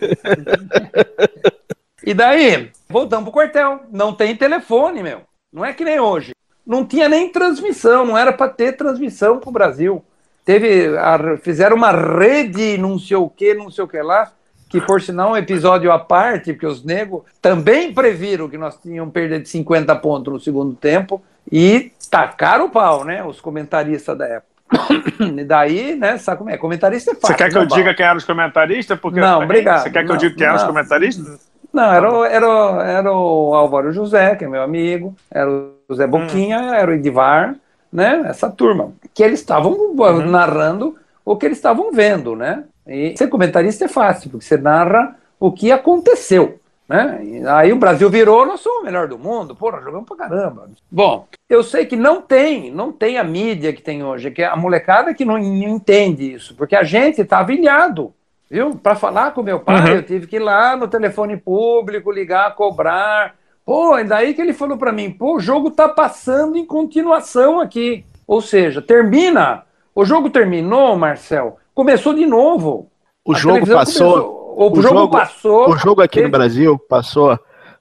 E 2.05 2.15
daí, 2.15 2.71
voltamos 2.89 3.25
pro 3.25 3.33
quartel. 3.33 3.81
Não 3.91 4.13
tem 4.13 4.37
telefone, 4.37 5.03
meu. 5.03 5.23
Não 5.53 5.65
é 5.65 5.73
que 5.73 5.85
nem 5.85 5.99
hoje. 5.99 6.33
Não 6.67 6.85
tinha 6.85 7.09
nem 7.09 7.31
transmissão, 7.31 8.05
não 8.05 8.17
era 8.17 8.33
para 8.33 8.51
ter 8.51 8.77
transmissão 8.77 9.39
pro 9.39 9.51
Brasil. 9.51 10.05
Teve, 10.45 10.97
a, 10.99 11.37
fizeram 11.39 11.77
uma 11.77 11.91
rede, 11.91 12.79
não 12.79 12.99
sei 12.99 13.17
o 13.17 13.29
que, 13.29 13.55
não 13.55 13.71
sei 13.71 13.85
o 13.85 13.89
que 13.89 14.01
lá, 14.01 14.33
que 14.69 14.81
por 14.81 15.01
sinal 15.01 15.31
é 15.31 15.33
um 15.33 15.37
episódio 15.43 15.91
à 15.91 15.99
parte, 15.99 16.53
porque 16.53 16.67
os 16.67 16.85
negros 16.85 17.23
também 17.41 17.93
previram 17.93 18.49
que 18.49 18.59
nós 18.59 18.79
tínhamos 18.79 19.13
perder 19.13 19.43
de 19.43 19.49
50 19.49 19.95
pontos 19.97 20.33
no 20.33 20.41
segundo 20.41 20.75
tempo 20.75 21.23
e 21.51 21.93
tacaram 22.11 22.67
o 22.67 22.71
pau, 22.71 23.05
né? 23.05 23.25
Os 23.25 23.41
comentaristas 23.41 24.17
da 24.17 24.27
época. 24.27 24.49
E 25.21 25.45
daí, 25.45 25.97
né, 25.97 26.17
sabe 26.19 26.39
como 26.39 26.51
é? 26.51 26.57
Comentarista 26.57 27.11
é 27.11 27.15
fácil. 27.15 27.29
Você 27.29 27.35
quer 27.35 27.51
que 27.51 27.59
eu 27.59 27.67
diga 27.67 27.95
quem 27.95 28.07
eram 28.07 28.19
os 28.19 28.25
comentaristas? 28.25 28.99
Porque, 29.01 29.19
não, 29.19 29.43
obrigado. 29.43 29.83
Você 29.83 29.91
quer 29.91 30.03
que 30.03 30.09
não, 30.09 30.15
eu 30.15 30.19
diga 30.19 30.35
quem 30.37 30.47
eram 30.47 30.57
os 30.57 30.63
comentaristas? 30.63 31.48
Não, 31.73 31.93
era, 31.93 32.13
o, 32.13 32.25
era, 32.25 32.47
era 32.85 33.13
o 33.13 33.55
Álvaro 33.55 33.93
José, 33.93 34.35
que 34.37 34.45
é 34.45 34.49
meu 34.49 34.63
amigo, 34.63 35.15
era 35.31 35.51
o 35.51 35.95
Zé 35.95 36.07
Boquinha, 36.07 36.59
hum. 36.59 36.75
era 36.75 36.91
o 36.91 36.95
Edivar, 36.95 37.57
né? 37.93 38.25
Essa 38.27 38.51
turma. 38.51 38.93
Que 39.15 39.23
eles 39.23 39.41
estavam 39.41 39.73
uhum. 39.73 40.31
narrando 40.31 40.97
o 41.25 41.37
que 41.37 41.47
eles 41.47 41.59
estavam 41.59 41.93
vendo, 41.93 42.35
né? 42.35 42.65
E 42.87 43.17
ser 43.17 43.29
comentarista 43.29 43.85
é 43.85 43.89
fácil, 43.89 44.31
porque 44.31 44.47
você 44.47 44.57
narra 44.57 45.17
o 45.39 45.53
que 45.53 45.71
aconteceu. 45.71 46.59
Né? 46.89 47.43
Aí 47.49 47.71
o 47.71 47.77
Brasil 47.77 48.09
virou, 48.09 48.47
nós 48.47 48.61
somos 48.61 48.81
o 48.81 48.85
melhor 48.85 49.07
do 49.07 49.19
mundo, 49.19 49.55
porra, 49.55 49.83
jogamos 49.83 50.09
pra 50.09 50.17
caramba. 50.17 50.71
Bom, 50.91 51.29
eu 51.47 51.63
sei 51.63 51.85
que 51.85 51.97
não 51.97 52.23
tem, 52.23 52.71
não 52.71 52.91
tem 52.91 53.19
a 53.19 53.25
mídia 53.25 53.75
que 53.75 53.83
tem 53.83 54.03
hoje, 54.03 54.31
que 54.31 54.43
é 54.43 54.47
a 54.47 54.57
molecada 54.57 55.13
que 55.13 55.25
não 55.25 55.39
entende 55.39 56.33
isso, 56.33 56.55
porque 56.55 56.75
a 56.75 56.83
gente 56.83 57.23
tá 57.25 57.47
ilhado. 57.51 58.15
Viu? 58.51 58.77
Para 58.77 58.95
falar 58.95 59.33
com 59.33 59.43
meu 59.43 59.61
pai, 59.61 59.91
uhum. 59.91 59.97
eu 59.97 60.03
tive 60.03 60.27
que 60.27 60.37
ir 60.37 60.41
lá 60.41 60.77
no 60.77 60.89
telefone 60.89 61.37
público, 61.37 62.11
ligar, 62.11 62.55
cobrar. 62.55 63.35
Pô, 63.65 63.99
e 63.99 64.05
daí 64.05 64.33
que 64.33 64.41
ele 64.41 64.55
falou 64.55 64.79
para 64.79 64.93
mim: 64.93 65.11
pô, 65.11 65.37
o 65.37 65.41
jogo 65.41 65.71
tá 65.71 65.89
passando 65.89 66.57
em 66.57 66.65
continuação 66.65 67.61
aqui. 67.61 68.05
Ou 68.27 68.41
seja, 68.41 68.81
termina. 68.81 69.65
O 69.95 70.05
jogo 70.05 70.31
terminou, 70.31 70.97
Marcel. 70.97 71.59
Começou 71.75 72.15
de 72.15 72.25
novo. 72.25 72.91
O 73.25 73.35
a 73.35 73.39
jogo 73.39 73.67
passou. 73.67 74.13
Começou, 74.13 74.55
o, 74.57 74.73
o 74.73 74.83
jogo, 74.83 74.99
jogo, 74.99 75.13
passou. 75.13 75.71
O 75.71 75.77
jogo 75.77 76.03
aqui 76.03 76.17
teve... 76.17 76.27
no 76.27 76.33
Brasil 76.33 76.79
passou 76.79 77.39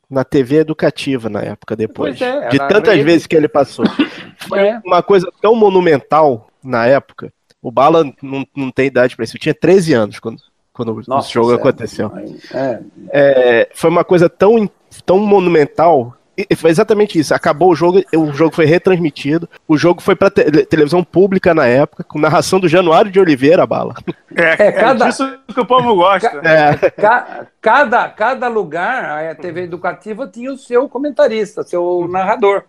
na 0.09 0.23
TV 0.23 0.57
educativa 0.57 1.29
na 1.29 1.41
época 1.41 1.75
depois. 1.75 2.19
É, 2.21 2.49
de 2.49 2.57
tantas 2.57 2.95
rede. 2.95 3.03
vezes 3.03 3.27
que 3.27 3.35
ele 3.35 3.47
passou. 3.47 3.85
Foi 4.47 4.59
é. 4.59 4.81
uma 4.85 5.01
coisa 5.01 5.31
tão 5.41 5.55
monumental 5.55 6.47
na 6.63 6.85
época. 6.85 7.31
O 7.61 7.71
Bala 7.71 8.03
não, 8.21 8.45
não 8.55 8.71
tem 8.71 8.87
idade 8.87 9.15
para 9.15 9.23
isso. 9.23 9.35
Eu 9.35 9.41
tinha 9.41 9.55
13 9.55 9.93
anos 9.93 10.19
quando, 10.19 10.37
quando 10.77 11.03
Nossa, 11.07 11.27
o 11.27 11.31
jogo 11.31 11.49
sério? 11.49 11.61
aconteceu. 11.61 12.11
É. 12.53 12.79
É, 13.09 13.69
foi 13.73 13.89
uma 13.89 14.05
coisa 14.05 14.29
tão, 14.29 14.69
tão 15.05 15.19
monumental 15.19 16.17
foi 16.55 16.69
exatamente 16.69 17.17
isso. 17.17 17.33
Acabou 17.33 17.71
o 17.71 17.75
jogo, 17.75 18.01
o 18.15 18.31
jogo 18.31 18.53
foi 18.53 18.65
retransmitido, 18.65 19.49
o 19.67 19.75
jogo 19.75 20.01
foi 20.01 20.15
para 20.15 20.29
te 20.29 20.43
televisão 20.65 21.03
pública 21.03 21.53
na 21.53 21.65
época, 21.65 22.03
com 22.03 22.19
narração 22.19 22.59
do 22.59 22.67
Januário 22.67 23.09
de 23.09 23.19
Oliveira, 23.19 23.65
bala. 23.65 23.95
É, 24.35 24.67
é, 24.67 24.71
cada, 24.71 25.05
é 25.05 25.07
disso 25.07 25.39
que 25.51 25.59
o 25.59 25.65
povo 25.65 25.95
gosta. 25.95 26.29
Ca, 26.29 26.49
é. 26.49 26.91
ca, 26.91 27.47
cada, 27.59 28.09
cada 28.09 28.47
lugar, 28.47 29.31
a 29.31 29.33
TV 29.33 29.63
educativa 29.63 30.27
tinha 30.27 30.53
o 30.53 30.57
seu 30.57 30.87
comentarista, 30.87 31.63
seu 31.63 32.07
narrador. 32.07 32.63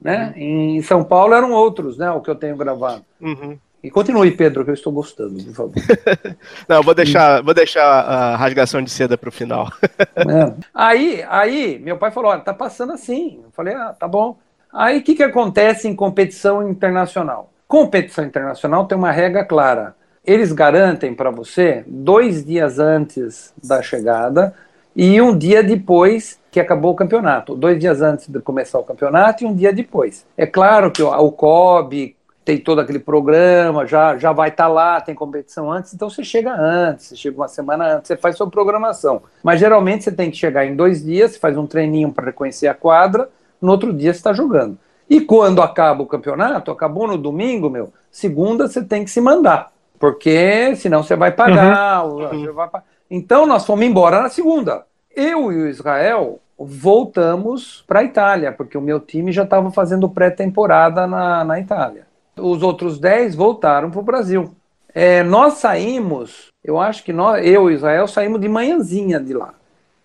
Né? 0.00 0.32
Uhum. 0.34 0.42
Em 0.42 0.82
São 0.82 1.04
Paulo 1.04 1.34
eram 1.34 1.52
outros, 1.52 1.98
né? 1.98 2.10
O 2.10 2.22
que 2.22 2.30
eu 2.30 2.34
tenho 2.34 2.56
gravado. 2.56 3.04
Uhum. 3.20 3.58
E 3.82 3.90
continue, 3.90 4.30
Pedro, 4.32 4.62
que 4.62 4.70
eu 4.70 4.74
estou 4.74 4.92
gostando, 4.92 5.42
por 5.42 5.54
favor. 5.54 5.74
Não, 6.68 6.82
vou 6.82 6.94
deixar, 6.94 7.42
vou 7.42 7.54
deixar 7.54 7.84
a 7.84 8.36
rasgação 8.36 8.82
de 8.82 8.90
seda 8.90 9.16
para 9.16 9.30
o 9.30 9.32
final. 9.32 9.72
É. 10.16 10.52
Aí, 10.74 11.24
aí, 11.28 11.78
meu 11.78 11.96
pai 11.96 12.10
falou: 12.10 12.30
olha, 12.30 12.40
tá 12.40 12.52
passando 12.52 12.92
assim. 12.92 13.40
Eu 13.42 13.50
falei: 13.52 13.74
ah, 13.74 13.94
tá 13.98 14.06
bom. 14.06 14.36
Aí, 14.72 14.98
o 14.98 15.02
que, 15.02 15.14
que 15.14 15.22
acontece 15.22 15.88
em 15.88 15.96
competição 15.96 16.68
internacional? 16.68 17.50
Competição 17.66 18.24
internacional 18.24 18.84
tem 18.84 18.98
uma 18.98 19.10
regra 19.10 19.44
clara. 19.44 19.94
Eles 20.24 20.52
garantem 20.52 21.14
para 21.14 21.30
você 21.30 21.82
dois 21.86 22.44
dias 22.44 22.78
antes 22.78 23.54
da 23.62 23.80
chegada 23.80 24.54
e 24.94 25.20
um 25.22 25.36
dia 25.36 25.62
depois 25.62 26.38
que 26.50 26.60
acabou 26.60 26.92
o 26.92 26.96
campeonato. 26.96 27.54
Dois 27.54 27.78
dias 27.78 28.02
antes 28.02 28.28
de 28.28 28.40
começar 28.40 28.78
o 28.78 28.84
campeonato 28.84 29.44
e 29.44 29.46
um 29.46 29.54
dia 29.54 29.72
depois. 29.72 30.26
É 30.36 30.46
claro 30.46 30.90
que 30.90 31.02
o 31.02 31.32
COB 31.32 32.14
tem 32.44 32.58
todo 32.58 32.80
aquele 32.80 32.98
programa, 32.98 33.86
já, 33.86 34.16
já 34.16 34.32
vai 34.32 34.48
estar 34.48 34.64
tá 34.64 34.68
lá, 34.68 35.00
tem 35.00 35.14
competição 35.14 35.70
antes, 35.70 35.92
então 35.92 36.08
você 36.08 36.24
chega 36.24 36.52
antes, 36.52 37.06
você 37.06 37.16
chega 37.16 37.36
uma 37.36 37.48
semana 37.48 37.96
antes, 37.96 38.08
você 38.08 38.16
faz 38.16 38.36
sua 38.36 38.48
programação. 38.50 39.22
Mas 39.42 39.60
geralmente 39.60 40.04
você 40.04 40.12
tem 40.12 40.30
que 40.30 40.36
chegar 40.36 40.64
em 40.64 40.74
dois 40.74 41.04
dias, 41.04 41.32
você 41.32 41.38
faz 41.38 41.56
um 41.56 41.66
treininho 41.66 42.12
para 42.12 42.26
reconhecer 42.26 42.68
a 42.68 42.74
quadra, 42.74 43.28
no 43.60 43.70
outro 43.70 43.92
dia 43.92 44.12
você 44.12 44.18
está 44.18 44.32
jogando. 44.32 44.78
E 45.08 45.20
quando 45.20 45.60
acaba 45.60 46.02
o 46.02 46.06
campeonato, 46.06 46.70
acabou 46.70 47.06
no 47.06 47.18
domingo, 47.18 47.68
meu, 47.68 47.92
segunda 48.10 48.68
você 48.68 48.82
tem 48.82 49.04
que 49.04 49.10
se 49.10 49.20
mandar, 49.20 49.70
porque 49.98 50.74
senão 50.76 51.02
você 51.02 51.16
vai 51.16 51.32
pagar. 51.32 52.06
Uhum. 52.06 52.28
Você 52.28 52.52
vai 52.52 52.68
Então 53.10 53.46
nós 53.46 53.66
fomos 53.66 53.84
embora 53.84 54.22
na 54.22 54.30
segunda. 54.30 54.86
Eu 55.14 55.52
e 55.52 55.56
o 55.62 55.68
Israel 55.68 56.38
voltamos 56.56 57.84
para 57.86 58.00
a 58.00 58.04
Itália, 58.04 58.52
porque 58.52 58.78
o 58.78 58.82
meu 58.82 59.00
time 59.00 59.32
já 59.32 59.42
estava 59.42 59.70
fazendo 59.70 60.08
pré-temporada 60.08 61.06
na, 61.06 61.44
na 61.44 61.58
Itália 61.58 62.09
os 62.40 62.62
outros 62.62 62.98
10 62.98 63.34
voltaram 63.34 63.90
para 63.90 64.00
o 64.00 64.04
Brasil. 64.04 64.50
É, 64.94 65.22
nós 65.22 65.54
saímos, 65.54 66.48
eu 66.64 66.80
acho 66.80 67.04
que 67.04 67.12
nós, 67.12 67.44
eu 67.46 67.70
e 67.70 67.74
Israel 67.74 68.08
saímos 68.08 68.40
de 68.40 68.48
manhãzinha 68.48 69.20
de 69.20 69.32
lá. 69.32 69.54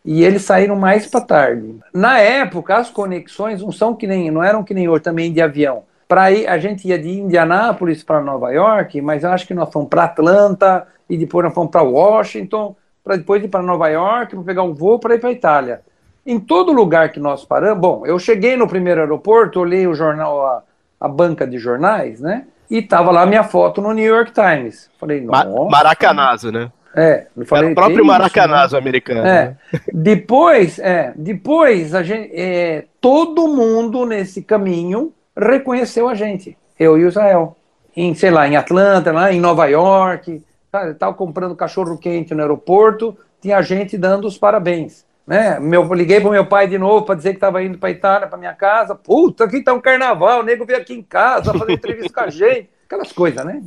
E 0.03 0.23
eles 0.23 0.43
saíram 0.43 0.75
mais 0.75 1.07
para 1.07 1.21
tarde. 1.21 1.75
Na 1.91 2.19
época, 2.19 2.75
as 2.75 2.91
conexões 2.91 3.61
não 3.61 3.71
são 3.71 3.95
que 3.95 4.05
nem, 4.05 4.29
não 4.29 4.43
eram 4.43 4.63
que 4.63 4.73
nem 4.73 4.88
hoje 4.88 5.01
também 5.01 5.33
de 5.33 5.41
avião. 5.41 5.83
Para 6.07 6.25
a 6.25 6.57
gente 6.59 6.88
ia 6.88 6.99
de 6.99 7.09
Indianápolis 7.09 8.03
para 8.03 8.21
Nova 8.21 8.51
York, 8.51 9.01
mas 9.01 9.23
eu 9.23 9.31
acho 9.31 9.47
que 9.47 9.55
nós 9.55 9.73
fomos 9.73 9.89
para 9.89 10.03
Atlanta 10.03 10.88
e 11.09 11.17
depois 11.17 11.43
nós 11.43 11.53
fomos 11.55 11.71
para 11.71 11.81
Washington, 11.81 12.75
para 13.03 13.15
depois 13.15 13.43
ir 13.43 13.47
para 13.47 13.63
Nova 13.63 13.88
York, 13.88 14.36
para 14.36 14.43
pegar 14.43 14.61
um 14.61 14.75
voo 14.75 14.99
para 14.99 15.15
ir 15.15 15.19
para 15.19 15.31
Itália. 15.31 15.81
Em 16.23 16.39
todo 16.39 16.71
lugar 16.71 17.11
que 17.11 17.19
nós 17.19 17.43
paramos, 17.43 17.79
bom, 17.79 18.05
eu 18.05 18.19
cheguei 18.19 18.55
no 18.55 18.67
primeiro 18.67 19.01
aeroporto, 19.01 19.59
olhei 19.59 19.88
o 19.88 19.95
jornal, 19.95 20.63
a 20.99 21.07
banca 21.07 21.45
de 21.45 21.57
jornais, 21.57 22.19
né? 22.19 22.45
E 22.69 22.81
tava 22.81 23.11
lá 23.11 23.25
minha 23.25 23.43
foto 23.43 23.81
no 23.81 23.93
New 23.93 24.05
York 24.05 24.31
Times. 24.31 24.89
Falei, 24.99 25.21
nossa. 25.21 25.69
Maracanazo, 25.69 26.51
né? 26.51 26.71
É, 26.95 27.27
eu 27.35 27.45
falei, 27.45 27.65
Era 27.65 27.71
o 27.73 27.75
próprio 27.75 28.05
Maracanazo 28.05 28.73
né? 28.75 28.79
americano. 28.79 29.19
É. 29.19 29.23
Né? 29.23 29.57
Depois, 29.93 30.79
é, 30.79 31.13
depois 31.15 31.93
a 31.93 32.01
gente, 32.01 32.31
é, 32.33 32.85
todo 33.01 33.49
mundo 33.49 34.05
nesse 34.05 34.41
caminho 34.41 35.13
reconheceu 35.37 36.07
a 36.07 36.15
gente, 36.15 36.57
eu 36.79 36.97
e 36.97 37.03
o 37.03 37.09
Israel. 37.09 37.57
Em, 37.95 38.13
sei 38.13 38.31
lá, 38.31 38.47
em 38.47 38.55
Atlanta, 38.55 39.11
lá 39.11 39.31
em 39.31 39.39
Nova 39.39 39.65
York, 39.67 40.43
estava 40.91 41.13
comprando 41.13 41.55
cachorro 41.55 41.97
quente 41.97 42.33
no 42.33 42.41
aeroporto, 42.41 43.17
tinha 43.41 43.61
gente 43.61 43.97
dando 43.97 44.27
os 44.27 44.37
parabéns. 44.37 45.05
Né? 45.26 45.59
Meu, 45.59 45.91
liguei 45.93 46.21
pro 46.21 46.30
meu 46.30 46.45
pai 46.45 46.67
de 46.67 46.78
novo 46.78 47.05
para 47.05 47.15
dizer 47.15 47.32
que 47.32 47.38
estava 47.38 47.63
indo 47.63 47.78
para 47.78 47.89
Itália, 47.89 48.28
para 48.28 48.38
minha 48.38 48.53
casa. 48.53 48.93
Puta, 48.93 49.45
aqui 49.45 49.63
tá 49.63 49.73
um 49.73 49.82
carnaval, 49.82 50.41
o 50.41 50.43
nego 50.43 50.65
veio 50.65 50.80
aqui 50.80 50.93
em 50.93 51.01
casa 51.01 51.53
fazer 51.53 51.73
entrevista 51.73 52.13
com 52.13 52.19
a 52.19 52.30
gente. 52.30 52.69
Aquelas 52.86 53.11
coisas, 53.11 53.43
né? 53.43 53.63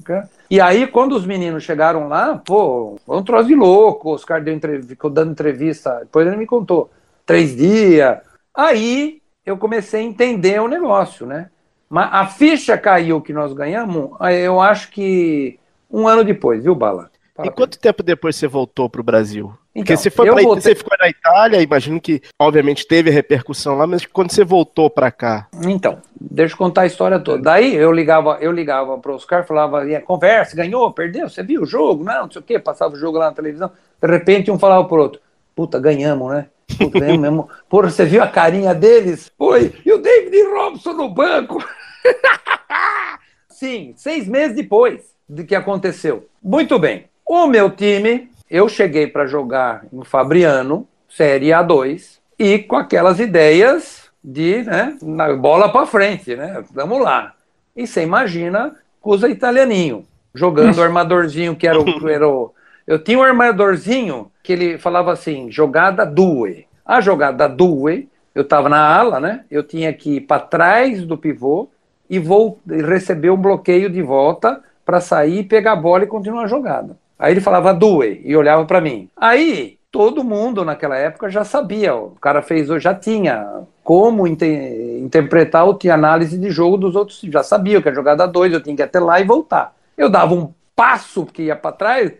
E 0.48 0.60
aí, 0.60 0.86
quando 0.86 1.12
os 1.12 1.26
meninos 1.26 1.64
chegaram 1.64 2.06
lá, 2.06 2.36
pô, 2.36 2.96
foi 3.04 3.16
um 3.16 3.22
troço 3.24 3.48
de 3.48 3.54
louco. 3.56 4.10
O 4.10 4.12
Oscar 4.12 4.40
deu 4.40 4.54
entrevista, 4.54 4.88
ficou 4.88 5.10
dando 5.10 5.32
entrevista, 5.32 5.98
depois 6.00 6.24
ele 6.24 6.36
me 6.36 6.46
contou. 6.46 6.88
Três 7.26 7.56
dias. 7.56 8.18
Aí 8.54 9.20
eu 9.44 9.58
comecei 9.58 10.00
a 10.00 10.04
entender 10.04 10.60
o 10.60 10.68
negócio, 10.68 11.26
né? 11.26 11.50
Mas 11.90 12.08
a 12.12 12.26
ficha 12.26 12.78
caiu 12.78 13.20
que 13.20 13.32
nós 13.32 13.52
ganhamos, 13.52 14.10
eu 14.32 14.60
acho 14.60 14.90
que 14.90 15.58
um 15.90 16.06
ano 16.06 16.22
depois, 16.22 16.62
viu, 16.62 16.74
Bala? 16.74 17.10
Fala 17.34 17.48
e 17.48 17.50
quanto 17.50 17.78
tempo 17.78 18.02
depois 18.02 18.36
você 18.36 18.46
voltou 18.46 18.90
para 18.90 19.00
o 19.00 19.04
Brasil? 19.04 19.52
Porque 19.78 19.92
então, 19.92 20.02
você, 20.02 20.10
foi 20.10 20.26
pra, 20.26 20.42
voltei... 20.42 20.62
você 20.62 20.74
ficou 20.74 20.96
na 20.98 21.08
Itália, 21.08 21.62
imagino 21.62 22.00
que, 22.00 22.20
obviamente, 22.36 22.86
teve 22.86 23.10
repercussão 23.10 23.76
lá, 23.76 23.86
mas 23.86 24.04
quando 24.04 24.32
você 24.32 24.44
voltou 24.44 24.90
para 24.90 25.10
cá? 25.12 25.46
Então, 25.62 26.02
deixa 26.20 26.54
eu 26.54 26.58
contar 26.58 26.82
a 26.82 26.86
história 26.86 27.20
toda. 27.20 27.40
Daí 27.40 27.76
eu 27.76 27.92
ligava, 27.92 28.38
eu 28.40 28.50
ligava 28.50 28.98
para 28.98 29.14
Oscar, 29.14 29.46
falava, 29.46 29.84
conversa, 30.00 30.56
ganhou, 30.56 30.92
perdeu, 30.92 31.28
você 31.28 31.44
viu 31.44 31.62
o 31.62 31.66
jogo? 31.66 32.02
Não, 32.02 32.22
não 32.22 32.30
sei 32.30 32.40
o 32.40 32.44
quê, 32.44 32.58
passava 32.58 32.94
o 32.94 32.98
jogo 32.98 33.18
lá 33.18 33.26
na 33.26 33.36
televisão. 33.36 33.70
De 34.02 34.08
repente, 34.08 34.50
um 34.50 34.58
falava 34.58 34.84
pro 34.84 35.00
outro, 35.00 35.20
puta, 35.54 35.78
ganhamos, 35.78 36.32
né? 36.32 36.46
Puta, 36.76 36.98
ganhamos 36.98 37.20
mesmo. 37.20 37.48
Porra, 37.70 37.88
você 37.88 38.04
viu 38.04 38.20
a 38.20 38.26
carinha 38.26 38.74
deles? 38.74 39.30
Foi, 39.38 39.72
e 39.86 39.92
o 39.92 39.98
David 39.98 40.42
Robson 40.42 40.92
no 40.94 41.08
banco? 41.08 41.64
Sim, 43.48 43.92
seis 43.96 44.26
meses 44.26 44.56
depois 44.56 45.14
de 45.28 45.44
que 45.44 45.54
aconteceu. 45.54 46.26
Muito 46.42 46.78
bem. 46.80 47.04
O 47.24 47.46
meu 47.46 47.70
time 47.70 48.28
eu 48.50 48.68
cheguei 48.68 49.06
para 49.06 49.26
jogar 49.26 49.84
em 49.92 50.04
Fabriano, 50.04 50.86
Série 51.08 51.48
A2, 51.48 52.18
e 52.38 52.58
com 52.58 52.76
aquelas 52.76 53.18
ideias 53.18 54.08
de 54.22 54.62
né, 54.62 54.96
na 55.02 55.34
bola 55.34 55.70
para 55.70 55.86
frente, 55.86 56.34
né? 56.34 56.62
Vamos 56.72 57.00
lá. 57.00 57.34
E 57.76 57.86
você 57.86 58.02
imagina 58.02 58.74
Cusa 59.00 59.28
Italianinho, 59.28 60.04
jogando 60.34 60.76
o 60.78 60.82
armadorzinho 60.82 61.56
que 61.56 61.66
era 61.66 61.80
o, 61.80 61.86
era 62.08 62.28
o. 62.28 62.52
Eu 62.86 62.98
tinha 62.98 63.18
um 63.18 63.22
armadorzinho 63.22 64.30
que 64.42 64.52
ele 64.52 64.78
falava 64.78 65.12
assim: 65.12 65.50
jogada 65.50 66.04
due. 66.04 66.66
A 66.84 67.00
jogada 67.00 67.48
due, 67.48 68.08
eu 68.34 68.42
estava 68.42 68.68
na 68.68 68.78
ala, 68.78 69.20
né? 69.20 69.44
Eu 69.50 69.62
tinha 69.62 69.92
que 69.92 70.16
ir 70.16 70.20
para 70.22 70.40
trás 70.40 71.04
do 71.04 71.18
pivô 71.18 71.68
e 72.08 72.18
vou 72.18 72.58
receber 72.66 73.30
um 73.30 73.36
bloqueio 73.36 73.90
de 73.90 74.00
volta 74.00 74.62
para 74.84 75.00
sair, 75.00 75.44
pegar 75.44 75.72
a 75.72 75.76
bola 75.76 76.04
e 76.04 76.06
continuar 76.06 76.44
a 76.44 76.48
jogada. 76.48 76.96
Aí 77.18 77.32
ele 77.32 77.40
falava 77.40 77.74
Due 77.74 78.20
e 78.24 78.36
olhava 78.36 78.64
para 78.64 78.80
mim. 78.80 79.08
Aí 79.16 79.78
todo 79.90 80.22
mundo 80.22 80.64
naquela 80.64 80.96
época 80.96 81.30
já 81.30 81.44
sabia, 81.44 81.94
o 81.94 82.10
cara 82.20 82.42
fez, 82.42 82.68
já 82.80 82.94
tinha 82.94 83.62
como 83.82 84.26
interpretar 84.26 85.66
o 85.66 85.74
tinha 85.74 85.94
análise 85.94 86.38
de 86.38 86.50
jogo 86.50 86.76
dos 86.76 86.94
outros, 86.94 87.20
já 87.22 87.42
sabia 87.42 87.80
que 87.80 87.88
a 87.88 87.94
jogada 87.94 88.26
2 88.26 88.52
eu 88.52 88.62
tinha 88.62 88.76
que 88.76 88.82
ir 88.82 88.84
até 88.84 89.00
lá 89.00 89.18
e 89.18 89.24
voltar. 89.24 89.74
Eu 89.96 90.10
dava 90.10 90.34
um 90.34 90.52
passo 90.76 91.24
que 91.26 91.44
ia 91.44 91.56
para 91.56 91.72
trás, 91.72 92.12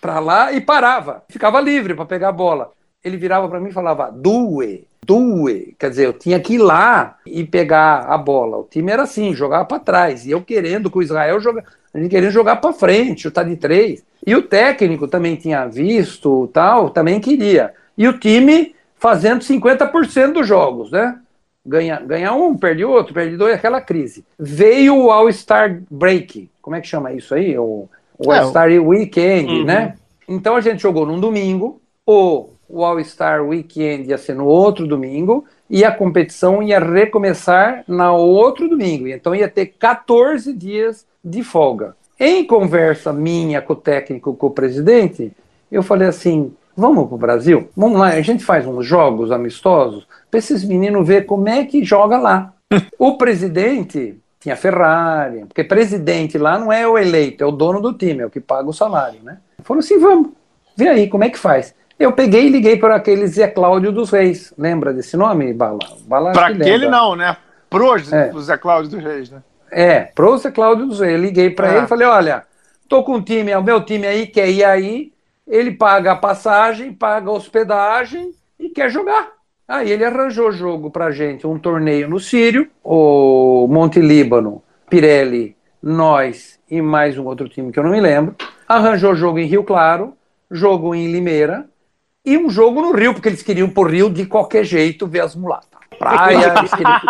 para 0.00 0.18
lá 0.18 0.52
e 0.52 0.60
parava, 0.60 1.22
ficava 1.28 1.60
livre 1.60 1.94
para 1.94 2.06
pegar 2.06 2.30
a 2.30 2.32
bola. 2.32 2.72
Ele 3.04 3.16
virava 3.16 3.48
para 3.48 3.60
mim 3.60 3.68
e 3.68 3.72
falava 3.72 4.10
Due, 4.10 4.86
Due, 5.04 5.74
quer 5.78 5.90
dizer, 5.90 6.06
eu 6.06 6.12
tinha 6.12 6.40
que 6.40 6.54
ir 6.54 6.58
lá 6.58 7.18
e 7.26 7.44
pegar 7.44 8.06
a 8.08 8.16
bola. 8.16 8.58
O 8.58 8.68
time 8.70 8.90
era 8.90 9.02
assim, 9.02 9.34
jogava 9.34 9.64
para 9.64 9.80
trás, 9.80 10.24
e 10.24 10.30
eu 10.30 10.40
querendo 10.40 10.90
que 10.90 10.98
o 10.98 11.02
Israel 11.02 11.40
jogasse 11.40 11.66
a 11.94 11.98
gente 11.98 12.10
queria 12.10 12.30
jogar 12.30 12.56
para 12.56 12.72
frente, 12.72 13.22
chutar 13.22 13.44
de 13.44 13.56
três. 13.56 14.04
E 14.26 14.34
o 14.34 14.42
técnico 14.42 15.06
também 15.06 15.36
tinha 15.36 15.66
visto, 15.66 16.48
tal, 16.52 16.90
também 16.90 17.20
queria. 17.20 17.74
E 17.98 18.08
o 18.08 18.18
time 18.18 18.74
fazendo 18.96 19.40
50% 19.40 20.32
dos 20.32 20.46
jogos, 20.46 20.90
né? 20.90 21.18
Ganha, 21.64 22.00
ganha 22.00 22.32
um, 22.32 22.56
perde 22.56 22.84
outro, 22.84 23.12
perde 23.12 23.36
dois, 23.36 23.54
aquela 23.54 23.80
crise. 23.80 24.24
Veio 24.38 24.96
o 24.96 25.10
All-Star 25.10 25.82
Break, 25.90 26.50
como 26.60 26.76
é 26.76 26.80
que 26.80 26.88
chama 26.88 27.12
isso 27.12 27.34
aí? 27.34 27.58
O, 27.58 27.88
o 28.18 28.32
é, 28.32 28.38
All-Star 28.38 28.68
Weekend, 28.70 29.52
uhum. 29.52 29.64
né? 29.64 29.94
Então 30.28 30.56
a 30.56 30.60
gente 30.60 30.80
jogou 30.80 31.04
num 31.04 31.20
domingo, 31.20 31.80
o, 32.06 32.48
o 32.68 32.84
All-Star 32.84 33.44
Weekend 33.44 34.08
ia 34.08 34.18
ser 34.18 34.34
no 34.34 34.46
outro 34.46 34.86
domingo, 34.86 35.44
e 35.72 35.86
a 35.86 35.90
competição 35.90 36.62
ia 36.62 36.78
recomeçar 36.78 37.82
no 37.88 38.14
outro 38.14 38.68
domingo. 38.68 39.08
Então 39.08 39.34
ia 39.34 39.48
ter 39.48 39.66
14 39.66 40.52
dias 40.52 41.06
de 41.24 41.42
folga. 41.42 41.96
Em 42.20 42.44
conversa 42.44 43.10
minha 43.10 43.62
com 43.62 43.72
o 43.72 43.76
técnico, 43.76 44.34
com 44.34 44.48
o 44.48 44.50
presidente, 44.50 45.32
eu 45.70 45.82
falei 45.82 46.08
assim: 46.08 46.52
vamos 46.76 47.06
para 47.06 47.14
o 47.14 47.18
Brasil? 47.18 47.70
Vamos 47.74 47.98
lá, 47.98 48.08
a 48.08 48.20
gente 48.20 48.44
faz 48.44 48.66
uns 48.66 48.84
jogos 48.84 49.32
amistosos 49.32 50.06
para 50.30 50.38
esses 50.38 50.62
meninos 50.62 51.08
ver 51.08 51.24
como 51.24 51.48
é 51.48 51.64
que 51.64 51.82
joga 51.82 52.18
lá. 52.18 52.52
o 52.98 53.16
presidente 53.16 54.18
tinha 54.38 54.56
Ferrari, 54.56 55.46
porque 55.46 55.64
presidente 55.64 56.36
lá 56.36 56.58
não 56.58 56.70
é 56.70 56.86
o 56.86 56.98
eleito, 56.98 57.42
é 57.42 57.46
o 57.46 57.50
dono 57.50 57.80
do 57.80 57.94
time, 57.94 58.20
é 58.20 58.26
o 58.26 58.30
que 58.30 58.40
paga 58.40 58.68
o 58.68 58.74
salário, 58.74 59.20
né? 59.22 59.38
Falou 59.62 59.80
assim: 59.80 59.98
vamos, 59.98 60.32
vê 60.76 60.88
aí 60.88 61.08
como 61.08 61.24
é 61.24 61.30
que 61.30 61.38
faz. 61.38 61.74
Eu 62.02 62.10
peguei 62.10 62.46
e 62.46 62.48
liguei 62.48 62.76
para 62.76 62.96
aquele 62.96 63.28
Zé 63.28 63.46
Cláudio 63.46 63.92
dos 63.92 64.10
Reis. 64.10 64.52
Lembra 64.58 64.92
desse 64.92 65.16
nome, 65.16 65.52
Bala? 65.52 65.78
Bala 66.00 66.32
para 66.32 66.48
aquele 66.48 66.88
não, 66.88 67.14
né? 67.14 67.36
Pro 67.70 67.94
é. 67.94 68.32
Zé 68.40 68.56
Cláudio 68.56 68.90
dos 68.90 69.04
Reis, 69.04 69.30
né? 69.30 69.40
É, 69.70 70.00
pro 70.12 70.36
Zé 70.36 70.50
Cláudio 70.50 70.86
dos 70.86 70.98
Reis. 70.98 71.20
Liguei 71.20 71.50
para 71.50 71.68
ah. 71.68 71.76
ele 71.76 71.84
e 71.84 71.88
falei: 71.88 72.08
olha, 72.08 72.42
tô 72.88 73.04
com 73.04 73.14
um 73.14 73.22
time, 73.22 73.52
é 73.52 73.56
o 73.56 73.62
meu 73.62 73.84
time 73.84 74.04
aí, 74.04 74.26
quer 74.26 74.50
ir 74.50 74.64
aí. 74.64 75.12
Ele 75.46 75.70
paga 75.70 76.10
a 76.10 76.16
passagem, 76.16 76.92
paga 76.92 77.30
a 77.30 77.34
hospedagem 77.34 78.32
e 78.58 78.68
quer 78.70 78.90
jogar. 78.90 79.28
Aí 79.68 79.92
ele 79.92 80.04
arranjou 80.04 80.50
jogo 80.50 80.90
pra 80.90 81.12
gente, 81.12 81.46
um 81.46 81.56
torneio 81.56 82.10
no 82.10 82.18
Sírio, 82.18 82.68
o 82.82 83.68
Monte 83.70 84.00
Líbano, 84.00 84.60
Pirelli, 84.90 85.56
nós 85.80 86.58
e 86.68 86.82
mais 86.82 87.16
um 87.16 87.26
outro 87.26 87.48
time 87.48 87.70
que 87.70 87.78
eu 87.78 87.84
não 87.84 87.92
me 87.92 88.00
lembro. 88.00 88.34
Arranjou 88.66 89.14
jogo 89.14 89.38
em 89.38 89.46
Rio 89.46 89.62
Claro, 89.62 90.14
jogo 90.50 90.96
em 90.96 91.06
Limeira 91.12 91.70
e 92.24 92.38
um 92.38 92.48
jogo 92.48 92.80
no 92.80 92.92
Rio, 92.92 93.12
porque 93.12 93.28
eles 93.28 93.42
queriam 93.42 93.68
por 93.68 93.90
Rio 93.90 94.08
de 94.08 94.26
qualquer 94.26 94.64
jeito 94.64 95.06
ver 95.06 95.20
as 95.20 95.34
mulatas. 95.34 95.68
Praia, 95.98 96.54
eles 96.58 96.70
queriam. 96.70 97.00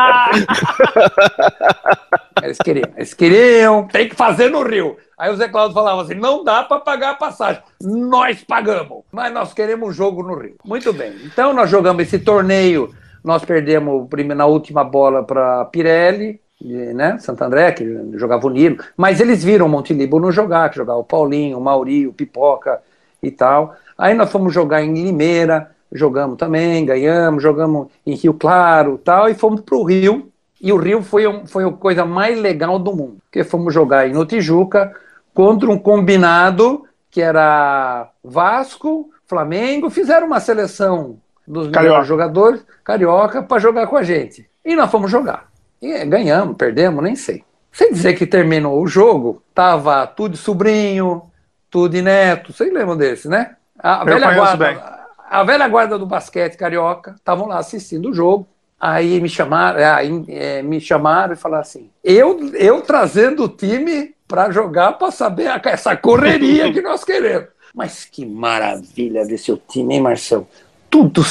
eles 2.43 2.59
queriam, 2.59 2.91
eles 2.97 3.15
queriam, 3.15 3.89
tem 3.89 4.09
que 4.09 4.15
fazer 4.15 4.51
no 4.51 4.63
Rio. 4.63 4.97
Aí 5.17 5.31
o 5.31 5.37
Zé 5.37 5.49
Cláudio 5.49 5.75
falava 5.75 6.03
assim: 6.03 6.15
não 6.15 6.43
dá 6.43 6.65
para 6.65 6.81
pagar 6.81 7.11
a 7.11 7.15
passagem. 7.15 7.63
Nós 7.81 8.43
pagamos, 8.43 9.05
mas 9.13 9.33
nós 9.33 9.55
queremos 9.55 9.89
um 9.89 9.93
jogo 9.93 10.23
no 10.23 10.35
Rio. 10.35 10.57
Muito 10.65 10.93
bem. 10.93 11.15
Então 11.25 11.53
nós 11.53 11.71
jogamos 11.71 12.03
esse 12.03 12.19
torneio. 12.19 12.93
Nós 13.23 13.45
perdemos 13.45 14.09
na 14.35 14.47
última 14.47 14.83
bola 14.83 15.23
para 15.23 15.65
Pirelli, 15.67 16.41
né? 16.61 17.19
Santo 17.19 17.43
André, 17.45 17.71
que 17.71 17.85
jogava 18.15 18.47
o 18.47 18.51
Nilo. 18.51 18.79
Mas 18.97 19.21
eles 19.21 19.45
viram 19.45 19.67
o 19.67 19.69
Monte 19.69 19.95
Líbano 19.95 20.33
jogar, 20.33 20.71
que 20.71 20.77
jogava 20.77 20.99
o 20.99 21.05
Paulinho, 21.05 21.57
o 21.57 21.61
Mauri, 21.61 22.07
o 22.07 22.13
Pipoca 22.13 22.83
e 23.23 23.31
tal. 23.31 23.77
Aí 24.03 24.15
nós 24.15 24.33
fomos 24.33 24.53
jogar 24.53 24.83
em 24.83 24.93
Limeira, 24.93 25.71
jogamos 25.93 26.37
também, 26.37 26.85
ganhamos, 26.85 27.41
jogamos 27.41 27.87
em 28.05 28.17
Rio 28.17 28.35
Claro 28.35 28.99
tal, 28.99 29.29
e 29.29 29.35
fomos 29.35 29.61
para 29.61 29.77
o 29.77 29.85
Rio. 29.85 30.29
E 30.61 30.73
o 30.73 30.77
Rio 30.77 31.03
foi, 31.05 31.23
foi 31.47 31.65
a 31.65 31.71
coisa 31.71 32.05
mais 32.05 32.37
legal 32.37 32.81
do 32.81 32.97
mundo, 32.97 33.19
porque 33.23 33.45
fomos 33.45 33.73
jogar 33.73 34.09
em 34.09 34.13
no 34.13 34.27
Tijuca, 34.27 34.93
contra 35.33 35.71
um 35.71 35.79
combinado 35.79 36.85
que 37.13 37.23
era 37.23 38.11
Vasco, 38.25 39.09
Flamengo, 39.25 39.89
fizeram 39.89 40.27
uma 40.27 40.41
seleção 40.41 41.19
dos 41.47 41.69
melhores 41.69 42.09
jogadores, 42.09 42.61
carioca, 42.83 43.41
para 43.41 43.61
jogar 43.61 43.87
com 43.87 43.97
a 43.97 44.03
gente. 44.03 44.51
E 44.65 44.75
nós 44.75 44.91
fomos 44.91 45.13
jogar. 45.13 45.47
E 45.81 46.05
ganhamos, 46.07 46.57
perdemos, 46.57 47.05
nem 47.05 47.15
sei. 47.15 47.45
Sem 47.71 47.93
dizer 47.93 48.15
que 48.15 48.27
terminou 48.27 48.83
o 48.83 48.87
jogo, 48.89 49.41
tava 49.55 50.05
tudo 50.09 50.37
sobrinho, 50.37 51.23
tudo 51.71 52.03
neto, 52.03 52.53
vocês 52.53 52.73
lembram 52.73 52.97
desse, 52.97 53.29
né? 53.29 53.55
A 53.83 54.05
velha, 54.05 54.33
guarda, 54.33 55.07
a 55.29 55.43
velha 55.43 55.69
guarda 55.69 55.99
do 55.99 56.07
basquete 56.07 56.57
carioca 56.57 57.15
estavam 57.17 57.49
lá 57.49 57.59
assistindo 57.59 58.11
o 58.11 58.15
jogo. 58.15 58.47
Aí 58.81 59.21
me 59.21 59.29
chamaram, 59.29 59.79
aí, 59.95 60.25
é, 60.29 60.63
me 60.63 60.81
chamaram 60.81 61.33
e 61.33 61.37
falaram 61.37 61.63
assim: 61.63 61.91
eu, 62.03 62.55
eu 62.55 62.81
trazendo 62.83 63.45
o 63.45 63.49
time 63.49 64.15
para 64.29 64.51
jogar 64.51 64.93
para 64.93 65.11
saber 65.11 65.51
essa 65.65 65.97
correria 65.97 66.71
que 66.73 66.81
nós 66.81 67.05
queremos. 67.05 67.49
Mas 67.75 68.05
que 68.05 68.25
maravilha 68.25 69.25
ver 69.25 69.39
seu 69.39 69.57
time, 69.57 69.95
hein, 69.95 70.01
Marcelo? 70.01 70.47
Tudo 70.91 71.25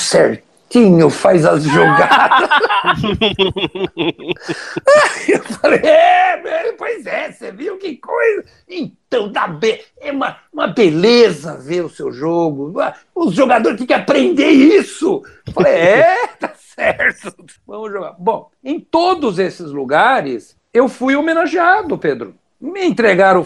certinho, 0.71 1.09
faz 1.09 1.45
as 1.45 1.63
jogadas. 1.63 2.49
eu 5.27 5.43
falei, 5.43 5.79
é, 5.83 6.71
pois 6.77 7.05
é, 7.05 7.31
você 7.31 7.51
viu 7.51 7.77
que 7.77 7.97
coisa? 7.97 8.45
Então, 8.67 9.31
dá 9.31 9.47
be... 9.47 9.81
é 9.99 10.11
uma, 10.11 10.37
uma 10.51 10.67
beleza 10.67 11.57
ver 11.57 11.83
o 11.83 11.89
seu 11.89 12.11
jogo. 12.11 12.73
Os 13.13 13.35
jogadores 13.35 13.77
têm 13.77 13.87
que 13.87 13.93
aprender 13.93 14.49
isso. 14.49 15.21
Eu 15.45 15.53
falei, 15.53 15.73
é, 15.73 16.27
tá 16.39 16.53
certo, 16.55 17.35
vamos 17.67 17.91
jogar. 17.91 18.15
Bom, 18.17 18.49
em 18.63 18.79
todos 18.79 19.39
esses 19.39 19.71
lugares, 19.71 20.55
eu 20.73 20.87
fui 20.87 21.15
homenageado, 21.15 21.97
Pedro 21.97 22.35
me 22.61 22.85
entregaram 22.85 23.43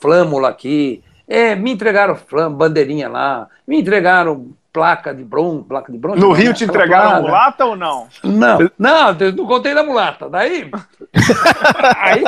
flâmula 0.00 0.48
aqui, 0.48 1.00
é, 1.28 1.54
me 1.54 1.70
entregaram 1.70 2.18
bandeirinha 2.50 3.08
lá, 3.08 3.48
me 3.64 3.80
entregaram 3.80 4.52
placa 4.72 5.14
de 5.14 5.24
bronze, 5.24 5.64
placa 5.64 5.92
de 5.92 5.98
bronze. 5.98 6.20
No 6.20 6.32
Rio 6.32 6.54
te 6.54 6.64
entregaram 6.64 7.10
placa. 7.10 7.22
mulata 7.22 7.64
ou 7.64 7.76
não? 7.76 8.08
Não, 8.24 8.58
não, 8.78 9.12
não 9.36 9.46
contei 9.46 9.74
da 9.74 9.82
mulata. 9.82 10.28
Daí, 10.28 10.70
aí, 11.96 12.24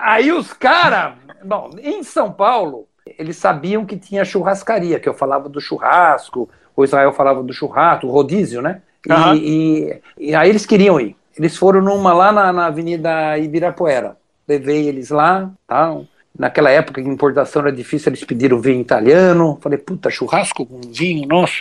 aí 0.00 0.32
os 0.32 0.52
caras, 0.52 1.14
bom, 1.44 1.70
em 1.82 2.02
São 2.02 2.32
Paulo, 2.32 2.86
eles 3.18 3.36
sabiam 3.36 3.84
que 3.84 3.96
tinha 3.96 4.24
churrascaria, 4.24 4.98
que 4.98 5.08
eu 5.08 5.14
falava 5.14 5.48
do 5.48 5.60
churrasco, 5.60 6.48
o 6.76 6.84
Israel 6.84 7.12
falava 7.12 7.42
do 7.42 7.52
churrasco, 7.52 8.06
o 8.06 8.10
rodízio, 8.10 8.62
né? 8.62 8.82
E, 9.06 9.12
uhum. 9.12 9.34
e, 9.34 10.02
e, 10.18 10.34
aí 10.34 10.48
eles 10.48 10.66
queriam 10.66 10.98
ir. 11.00 11.16
Eles 11.36 11.56
foram 11.56 11.80
numa 11.80 12.12
lá 12.12 12.32
na, 12.32 12.52
na 12.52 12.66
Avenida 12.66 13.38
Ibirapuera 13.38 14.16
levei 14.48 14.88
eles 14.88 15.10
lá, 15.10 15.50
tal. 15.66 16.06
Naquela 16.38 16.70
época 16.70 17.00
importação 17.00 17.62
era 17.62 17.72
difícil, 17.72 18.10
eles 18.10 18.22
pediram 18.22 18.60
vinho 18.60 18.80
italiano. 18.80 19.58
Falei, 19.60 19.76
puta, 19.76 20.08
churrasco 20.08 20.64
com 20.64 20.80
vinho, 20.80 21.26
nossa. 21.26 21.54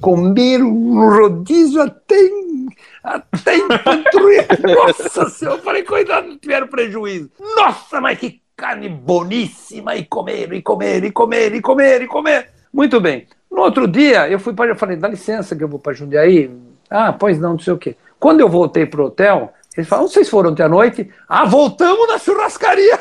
Comeram 0.00 0.70
no 0.70 1.08
rodízio 1.08 1.80
até 1.80 2.20
em, 2.20 2.66
até 3.02 3.56
em 3.56 3.62
Nossa 4.74 5.30
senhora, 5.30 5.62
falei, 5.62 5.82
cuidado, 5.82 6.28
não 6.28 6.38
tiveram 6.38 6.66
prejuízo. 6.66 7.30
Nossa, 7.56 8.00
mas 8.00 8.18
que 8.18 8.40
carne 8.56 8.88
boníssima! 8.88 9.96
E 9.96 10.04
comer, 10.04 10.52
e 10.52 10.62
comer, 10.62 11.04
e 11.04 11.10
comer, 11.12 11.54
e 11.54 11.60
comer, 11.60 12.02
e 12.02 12.06
comer. 12.06 12.50
Muito 12.72 13.00
bem. 13.00 13.26
No 13.50 13.62
outro 13.62 13.86
dia, 13.86 14.28
eu 14.28 14.38
fui 14.38 14.52
para. 14.52 14.70
Eu 14.70 14.76
falei, 14.76 14.96
dá 14.96 15.08
licença 15.08 15.56
que 15.56 15.64
eu 15.64 15.68
vou 15.68 15.78
para 15.78 15.94
Jundiaí. 15.94 16.50
Ah, 16.90 17.12
pois 17.12 17.38
não, 17.38 17.52
não 17.52 17.58
sei 17.58 17.72
o 17.72 17.78
quê. 17.78 17.96
Quando 18.18 18.40
eu 18.40 18.48
voltei 18.48 18.84
para 18.84 19.00
o 19.00 19.06
hotel, 19.06 19.52
eles 19.78 19.88
falam, 19.88 20.08
vocês 20.08 20.28
foram 20.28 20.50
ontem 20.50 20.64
à 20.64 20.68
noite? 20.68 21.08
Ah, 21.28 21.44
voltamos 21.44 22.08
na 22.08 22.18
churrascaria. 22.18 22.98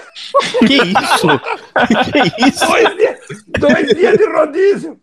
Que 0.59 0.75
isso? 0.75 1.27
que 2.11 2.47
isso? 2.47 2.67
Dois 2.67 2.95
dias, 2.95 3.19
dois 3.59 3.87
dias 3.95 4.17
de 4.17 4.25
rodízio. 4.31 4.99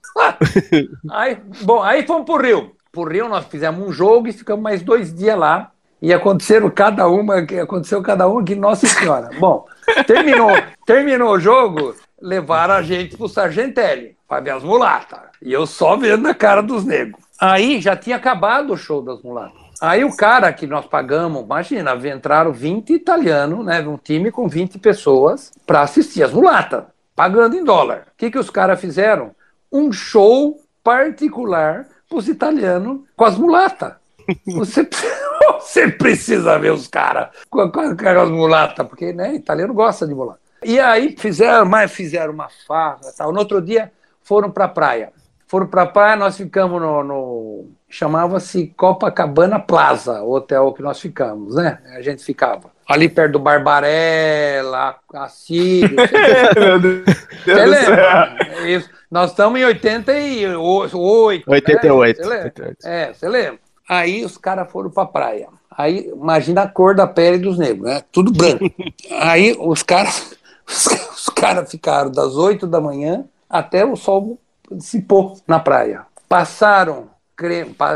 aí, 1.10 1.36
bom, 1.62 1.82
aí 1.82 2.06
fomos 2.06 2.26
pro 2.26 2.40
Rio. 2.40 2.70
Pro 2.92 3.08
Rio 3.08 3.28
nós 3.28 3.46
fizemos 3.46 3.84
um 3.84 3.90
jogo 3.90 4.28
e 4.28 4.32
ficamos 4.32 4.62
mais 4.62 4.82
dois 4.82 5.12
dias 5.12 5.36
lá. 5.36 5.72
E 6.00 6.12
aconteceram 6.12 6.70
cada 6.70 7.08
uma, 7.08 7.38
aconteceu 7.38 8.00
cada 8.02 8.28
uma 8.28 8.44
que, 8.44 8.54
nossa 8.54 8.86
senhora. 8.86 9.30
Bom, 9.40 9.66
terminou, 10.06 10.50
terminou 10.86 11.32
o 11.32 11.40
jogo, 11.40 11.92
levaram 12.22 12.74
a 12.74 12.82
gente 12.82 13.16
pro 13.16 13.28
Sargentelli, 13.28 14.16
para 14.28 14.40
ver 14.40 14.50
as 14.50 14.62
mulatas. 14.62 15.18
E 15.42 15.52
eu 15.52 15.66
só 15.66 15.96
vendo 15.96 16.28
a 16.28 16.34
cara 16.34 16.62
dos 16.62 16.84
negros. 16.84 17.20
Aí 17.40 17.80
já 17.80 17.96
tinha 17.96 18.14
acabado 18.14 18.72
o 18.72 18.76
show 18.76 19.02
das 19.02 19.20
mulatas. 19.22 19.63
Aí 19.84 20.02
o 20.02 20.16
cara 20.16 20.50
que 20.50 20.66
nós 20.66 20.86
pagamos, 20.86 21.42
imagina, 21.42 21.94
entraram 22.08 22.52
20 22.52 22.94
italianos, 22.94 23.64
né, 23.66 23.80
um 23.86 23.98
time 23.98 24.30
com 24.30 24.48
20 24.48 24.78
pessoas 24.78 25.52
para 25.66 25.82
assistir 25.82 26.22
as 26.22 26.32
mulatas, 26.32 26.84
pagando 27.14 27.54
em 27.54 27.62
dólar. 27.62 28.06
O 28.08 28.16
que, 28.16 28.30
que 28.30 28.38
os 28.38 28.48
caras 28.48 28.80
fizeram? 28.80 29.32
Um 29.70 29.92
show 29.92 30.58
particular 30.82 31.86
para 32.08 32.16
os 32.16 32.28
italianos 32.28 33.00
com 33.14 33.24
as 33.26 33.36
mulatas. 33.36 33.92
Você, 34.54 34.88
você 35.60 35.88
precisa 35.88 36.58
ver 36.58 36.72
os 36.72 36.88
caras 36.88 37.28
com, 37.50 37.70
com, 37.70 37.94
com 37.94 38.08
as 38.08 38.30
mulatas, 38.30 38.86
porque 38.86 39.12
né, 39.12 39.34
italiano 39.34 39.74
gosta 39.74 40.06
de 40.06 40.14
mulata. 40.14 40.40
E 40.64 40.80
aí 40.80 41.14
fizeram, 41.18 41.66
mas 41.66 41.92
fizeram 41.92 42.32
uma 42.32 42.48
farra. 42.66 43.00
Tal. 43.18 43.30
No 43.30 43.40
outro 43.40 43.60
dia 43.60 43.92
foram 44.22 44.50
para 44.50 44.64
a 44.64 44.68
praia. 44.68 45.12
Foram 45.46 45.66
para 45.66 45.82
a 45.82 45.86
praia, 45.86 46.16
nós 46.16 46.38
ficamos 46.38 46.80
no, 46.80 47.04
no 47.04 47.68
chamava-se 47.94 48.74
Copacabana 48.76 49.60
Plaza, 49.60 50.20
o 50.20 50.32
hotel 50.32 50.72
que 50.72 50.82
nós 50.82 51.00
ficamos, 51.00 51.54
né? 51.54 51.78
A 51.96 52.02
gente 52.02 52.24
ficava 52.24 52.72
ali 52.88 53.08
perto 53.08 53.34
do 53.34 53.38
Barbarella, 53.38 54.96
Assírio. 55.14 55.94
Você 57.44 57.64
lembra? 57.64 58.36
Isso. 58.66 58.90
Nós 59.08 59.30
estamos 59.30 59.60
em 59.60 59.64
88. 59.64 60.98
88. 61.46 62.20
Né? 62.20 62.26
Você 62.26 62.28
lembra? 62.28 62.76
É, 62.82 63.12
você 63.12 63.28
lembra? 63.28 63.58
Aí 63.88 64.24
os 64.24 64.36
caras 64.36 64.72
foram 64.72 64.90
para 64.90 65.04
a 65.04 65.06
praia. 65.06 65.48
Aí 65.70 66.08
imagina 66.08 66.62
a 66.62 66.68
cor 66.68 66.96
da 66.96 67.06
pele 67.06 67.38
dos 67.38 67.56
negros, 67.58 67.86
né? 67.86 68.02
Tudo 68.10 68.32
branco. 68.32 68.64
Aí 69.20 69.56
os 69.56 69.84
caras 69.84 70.36
os, 70.66 70.86
os 71.16 71.28
caras 71.28 71.70
ficaram 71.70 72.10
das 72.10 72.34
8 72.34 72.66
da 72.66 72.80
manhã 72.80 73.24
até 73.48 73.84
o 73.84 73.94
sol 73.94 74.36
se 74.80 75.00
pôr 75.00 75.36
na 75.46 75.60
praia. 75.60 76.06
Passaram 76.28 77.13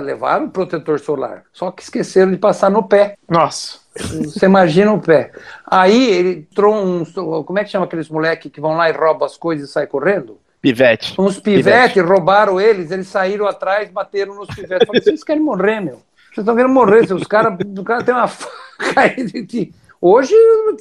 levaram 0.03 0.47
o 0.47 0.51
protetor 0.51 0.99
solar, 0.99 1.45
só 1.53 1.71
que 1.71 1.83
esqueceram 1.83 2.31
de 2.31 2.39
passar 2.39 2.71
no 2.71 2.83
pé. 2.83 3.17
Nossa. 3.29 3.79
Você 3.97 4.47
imagina 4.47 4.93
o 4.93 5.01
pé. 5.01 5.33
Aí 5.67 6.11
ele 6.11 6.49
trouxe 6.55 7.19
um. 7.19 7.45
Como 7.45 7.59
é 7.59 7.65
que 7.65 7.71
chama 7.71 7.85
aqueles 7.85 8.09
moleques 8.09 8.51
que 8.51 8.61
vão 8.61 8.77
lá 8.77 8.89
e 8.89 8.93
roubam 8.93 9.27
as 9.27 9.37
coisas 9.37 9.69
e 9.69 9.73
saem 9.73 9.89
correndo? 9.89 10.39
Pivete. 10.61 11.15
Uns 11.19 11.39
pivetes, 11.39 11.93
pivete. 11.93 12.01
roubaram 12.01 12.61
eles, 12.61 12.91
eles 12.91 13.07
saíram 13.07 13.47
atrás, 13.47 13.91
bateram 13.91 14.35
nos 14.35 14.49
pivetes. 14.49 14.87
Falei, 14.87 15.03
vocês 15.03 15.23
querem 15.23 15.43
morrer, 15.43 15.81
meu? 15.81 16.01
Vocês 16.33 16.39
estão 16.39 16.55
querendo 16.55 16.73
morrer, 16.73 17.13
os 17.13 17.27
caras 17.27 17.59
o 17.77 17.85
cara 17.85 18.03
tem 18.03 18.15
uma 18.15 18.29
faca 18.29 18.53
aí 18.97 19.73
Hoje 20.01 20.33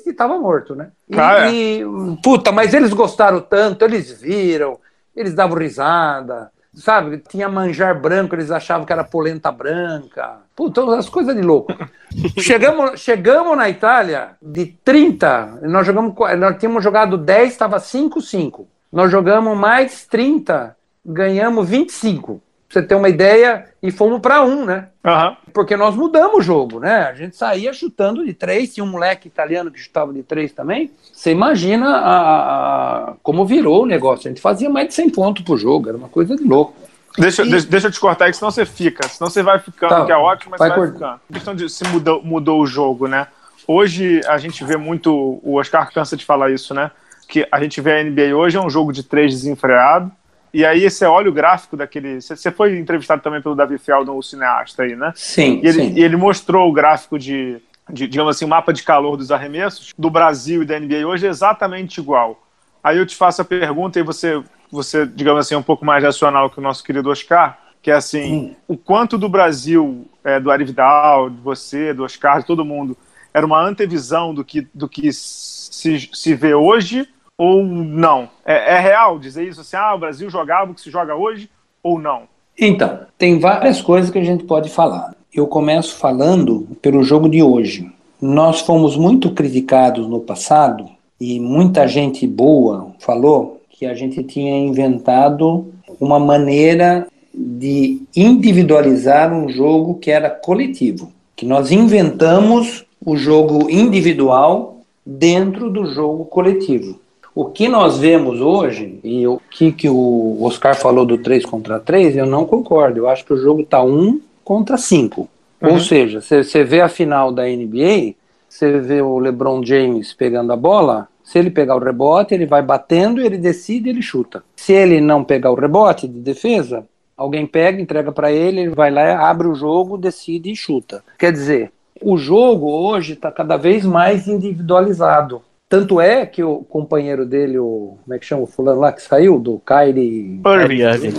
estava 0.05 0.37
morto, 0.37 0.75
né? 0.75 0.91
E, 1.09 1.19
ah, 1.19 1.47
é. 1.47 1.51
e, 1.51 1.83
puta, 2.21 2.51
mas 2.51 2.73
eles 2.73 2.93
gostaram 2.93 3.41
tanto, 3.41 3.83
eles 3.83 4.11
viram, 4.21 4.79
eles 5.15 5.33
davam 5.33 5.57
risada, 5.57 6.51
sabe? 6.77 7.17
Tinha 7.17 7.49
manjar 7.49 7.99
branco, 7.99 8.35
eles 8.35 8.51
achavam 8.51 8.85
que 8.85 8.93
era 8.93 9.03
polenta 9.03 9.51
branca. 9.51 10.37
Puta, 10.55 10.81
as 10.97 11.09
coisas 11.09 11.35
de 11.35 11.41
louco. 11.41 11.73
chegamos, 12.39 12.99
chegamos 12.99 13.57
na 13.57 13.69
Itália, 13.69 14.31
de 14.41 14.65
30, 14.65 15.59
nós 15.63 15.85
jogamos, 15.85 16.13
nós 16.37 16.57
tínhamos 16.57 16.83
jogado 16.83 17.17
10, 17.17 17.51
estava 17.51 17.77
5-5. 17.77 18.65
Nós 18.91 19.11
jogamos 19.11 19.57
mais 19.57 20.05
30, 20.05 20.75
ganhamos 21.05 21.67
25 21.67 22.41
você 22.69 22.81
ter 22.81 22.95
uma 22.95 23.07
ideia, 23.07 23.65
e 23.81 23.91
fomos 23.91 24.19
para 24.19 24.43
um, 24.43 24.65
né? 24.65 24.89
Uhum. 25.05 25.35
Porque 25.53 25.77
nós 25.77 25.95
mudamos 25.95 26.39
o 26.39 26.41
jogo, 26.41 26.79
né? 26.79 27.07
A 27.07 27.13
gente 27.13 27.35
saía 27.35 27.71
chutando 27.71 28.25
de 28.25 28.33
três, 28.33 28.73
tinha 28.73 28.83
um 28.83 28.89
moleque 28.89 29.27
italiano 29.27 29.71
que 29.71 29.79
chutava 29.79 30.13
de 30.13 30.21
três 30.21 30.51
também. 30.51 30.91
Você 31.13 31.31
imagina 31.31 31.87
a, 31.89 33.11
a, 33.11 33.13
como 33.23 33.45
virou 33.45 33.83
o 33.83 33.85
negócio. 33.85 34.27
A 34.27 34.31
gente 34.31 34.41
fazia 34.41 34.69
mais 34.69 34.89
de 34.89 34.93
100 34.95 35.09
pontos 35.11 35.43
por 35.43 35.57
jogo, 35.57 35.87
era 35.87 35.97
uma 35.97 36.09
coisa 36.09 36.35
de 36.35 36.43
louco. 36.43 36.73
Deixa, 37.17 37.43
e... 37.43 37.61
deixa, 37.63 37.87
eu 37.87 37.91
te 37.91 37.99
cortar 37.99 38.25
aí, 38.25 38.33
senão 38.33 38.51
você 38.51 38.65
fica. 38.65 39.07
Senão 39.07 39.29
você 39.29 39.41
vai 39.41 39.59
ficando, 39.59 39.89
tá, 39.89 40.05
que 40.05 40.11
é 40.11 40.17
ótimo, 40.17 40.51
mas 40.51 40.59
vai 40.59 40.69
você 40.69 40.79
vai 40.79 40.91
ficando. 40.91 41.21
A 41.29 41.33
questão 41.33 41.55
de 41.55 41.69
se 41.69 41.83
mudou, 41.87 42.21
mudou 42.21 42.61
o 42.61 42.67
jogo, 42.67 43.07
né? 43.07 43.27
Hoje 43.65 44.21
a 44.27 44.37
gente 44.37 44.63
vê 44.63 44.77
muito, 44.77 45.39
o 45.43 45.55
Oscar 45.55 45.91
cansa 45.91 46.15
de 46.15 46.25
falar 46.25 46.51
isso, 46.51 46.73
né? 46.73 46.91
Que 47.27 47.47
a 47.51 47.61
gente 47.61 47.81
vê 47.81 47.99
a 47.99 48.03
NBA 48.03 48.35
hoje 48.35 48.57
é 48.57 48.61
um 48.61 48.69
jogo 48.69 48.93
de 48.93 49.03
três 49.03 49.31
desenfreado, 49.31 50.11
e 50.53 50.65
aí 50.65 50.89
você 50.89 51.05
olha 51.05 51.29
o 51.29 51.33
gráfico 51.33 51.75
daquele. 51.75 52.21
Você 52.21 52.51
foi 52.51 52.77
entrevistado 52.77 53.21
também 53.21 53.41
pelo 53.41 53.55
Davi 53.55 53.77
Feldon, 53.77 54.17
o 54.17 54.23
cineasta 54.23 54.83
aí, 54.83 54.95
né? 54.95 55.11
Sim. 55.15 55.61
E 55.63 55.67
ele, 55.67 55.71
sim. 55.71 55.93
E 55.95 56.03
ele 56.03 56.15
mostrou 56.15 56.69
o 56.69 56.73
gráfico 56.73 57.19
de, 57.19 57.61
de, 57.89 58.07
digamos 58.07 58.35
assim, 58.35 58.45
o 58.45 58.47
mapa 58.47 58.71
de 58.71 58.83
calor 58.83 59.17
dos 59.17 59.31
arremessos 59.31 59.93
do 59.97 60.09
Brasil 60.09 60.63
e 60.63 60.65
da 60.65 60.79
NBA 60.79 61.05
hoje 61.05 61.27
é 61.27 61.29
exatamente 61.29 61.99
igual. 61.99 62.41
Aí 62.83 62.97
eu 62.97 63.05
te 63.05 63.15
faço 63.15 63.41
a 63.41 63.45
pergunta 63.45 63.99
e 63.99 64.03
você, 64.03 64.41
você 64.71 65.05
digamos 65.05 65.45
assim, 65.45 65.55
é 65.55 65.57
um 65.57 65.63
pouco 65.63 65.85
mais 65.85 66.03
racional 66.03 66.49
que 66.49 66.59
o 66.59 66.63
nosso 66.63 66.83
querido 66.83 67.09
Oscar, 67.09 67.59
que 67.81 67.91
é 67.91 67.95
assim, 67.95 68.33
hum. 68.33 68.55
o 68.67 68.77
quanto 68.77 69.17
do 69.17 69.27
Brasil, 69.27 70.07
é, 70.23 70.39
do 70.39 70.49
Arividal, 70.49 71.29
de 71.29 71.41
você, 71.41 71.93
do 71.93 72.03
Oscar, 72.03 72.39
de 72.39 72.45
todo 72.45 72.65
mundo, 72.65 72.97
era 73.33 73.45
uma 73.45 73.61
antevisão 73.61 74.33
do 74.33 74.43
que, 74.43 74.67
do 74.73 74.87
que 74.87 75.11
se, 75.11 76.09
se 76.13 76.33
vê 76.33 76.53
hoje 76.53 77.07
ou 77.37 77.63
não? 77.63 78.29
É, 78.45 78.75
é, 78.75 78.79
real 78.79 79.19
dizer 79.19 79.47
isso 79.47 79.61
assim, 79.61 79.75
ah, 79.75 79.93
o 79.93 79.99
Brasil 79.99 80.29
jogava 80.29 80.71
o 80.71 80.73
que 80.73 80.81
se 80.81 80.89
joga 80.89 81.15
hoje 81.15 81.49
ou 81.83 81.99
não? 81.99 82.23
Então, 82.57 83.01
tem 83.17 83.39
várias 83.39 83.81
coisas 83.81 84.09
que 84.09 84.17
a 84.17 84.23
gente 84.23 84.43
pode 84.43 84.69
falar. 84.69 85.15
Eu 85.31 85.45
começo 85.45 85.95
falando 85.95 86.67
pelo 86.81 87.03
jogo 87.03 87.29
de 87.29 87.43
hoje. 87.43 87.91
Nós 88.19 88.61
fomos 88.61 88.97
muito 88.97 89.31
criticados 89.31 90.07
no 90.07 90.19
passado 90.19 90.89
e 91.21 91.39
muita 91.39 91.87
gente 91.87 92.25
boa 92.25 92.91
falou 92.97 93.61
que 93.69 93.85
a 93.85 93.93
gente 93.93 94.23
tinha 94.23 94.57
inventado 94.57 95.71
uma 95.99 96.17
maneira 96.17 97.07
de 97.31 98.01
individualizar 98.15 99.31
um 99.31 99.47
jogo 99.47 99.95
que 99.99 100.09
era 100.09 100.31
coletivo, 100.31 101.11
que 101.35 101.45
nós 101.45 101.71
inventamos 101.71 102.83
o 103.05 103.15
jogo 103.15 103.69
individual 103.69 104.81
dentro 105.05 105.69
do 105.69 105.85
jogo 105.85 106.25
coletivo. 106.25 106.99
O 107.37 107.45
que 107.45 107.67
nós 107.67 107.99
vemos 107.99 108.41
hoje, 108.41 108.99
e 109.03 109.27
o 109.27 109.39
que, 109.51 109.71
que 109.71 109.87
o 109.87 110.39
Oscar 110.41 110.75
falou 110.75 111.05
do 111.05 111.19
3 111.19 111.45
contra 111.45 111.79
3, 111.79 112.17
eu 112.17 112.25
não 112.25 112.45
concordo. 112.45 113.01
Eu 113.01 113.07
acho 113.07 113.23
que 113.23 113.31
o 113.31 113.37
jogo 113.37 113.61
está 113.61 113.79
1 113.79 114.19
contra 114.43 114.75
5. 114.75 115.29
Uhum. 115.61 115.73
Ou 115.73 115.79
seja, 115.79 116.19
você 116.19 116.63
vê 116.63 116.81
a 116.81 116.89
final 116.89 117.31
da 117.31 117.43
NBA, 117.43 118.15
você 118.49 118.79
vê 118.79 119.03
o 119.03 119.19
LeBron 119.19 119.63
James 119.63 120.15
pegando 120.15 120.51
a 120.51 120.55
bola, 120.55 121.07
se 121.23 121.37
ele 121.37 121.51
pegar 121.51 121.75
o 121.75 121.79
rebote, 121.79 122.33
ele 122.33 122.47
vai 122.47 122.63
batendo, 122.63 123.21
ele 123.21 123.37
decide, 123.37 123.89
ele 123.89 124.01
chuta. 124.01 124.43
Se 124.55 124.73
ele 124.73 124.99
não 124.99 125.23
pegar 125.23 125.51
o 125.51 125.55
rebote 125.55 126.07
de 126.07 126.19
defesa, 126.19 126.87
alguém 127.15 127.45
pega, 127.45 127.79
entrega 127.79 128.11
para 128.11 128.31
ele, 128.31 128.61
ele 128.61 128.73
vai 128.73 128.89
lá, 128.89 129.29
abre 129.29 129.47
o 129.47 129.53
jogo, 129.53 129.95
decide 129.95 130.51
e 130.51 130.55
chuta. 130.55 131.03
Quer 131.19 131.31
dizer, 131.31 131.71
o 132.01 132.17
jogo 132.17 132.67
hoje 132.67 133.13
está 133.13 133.31
cada 133.31 133.57
vez 133.57 133.85
mais 133.85 134.27
individualizado. 134.27 135.43
Tanto 135.69 135.99
é 135.99 136.25
que 136.25 136.41
o 136.43 136.59
companheiro 136.63 137.25
dele, 137.25 137.59
o. 137.59 137.97
Como 138.03 138.13
é 138.13 138.19
que 138.19 138.25
chama 138.25 138.43
o 138.43 138.47
fulano 138.47 138.79
lá 138.79 138.93
que 138.93 139.01
saiu? 139.01 139.37
Do 139.37 139.61
Kyrie. 139.65 140.39
Irving. 140.45 141.13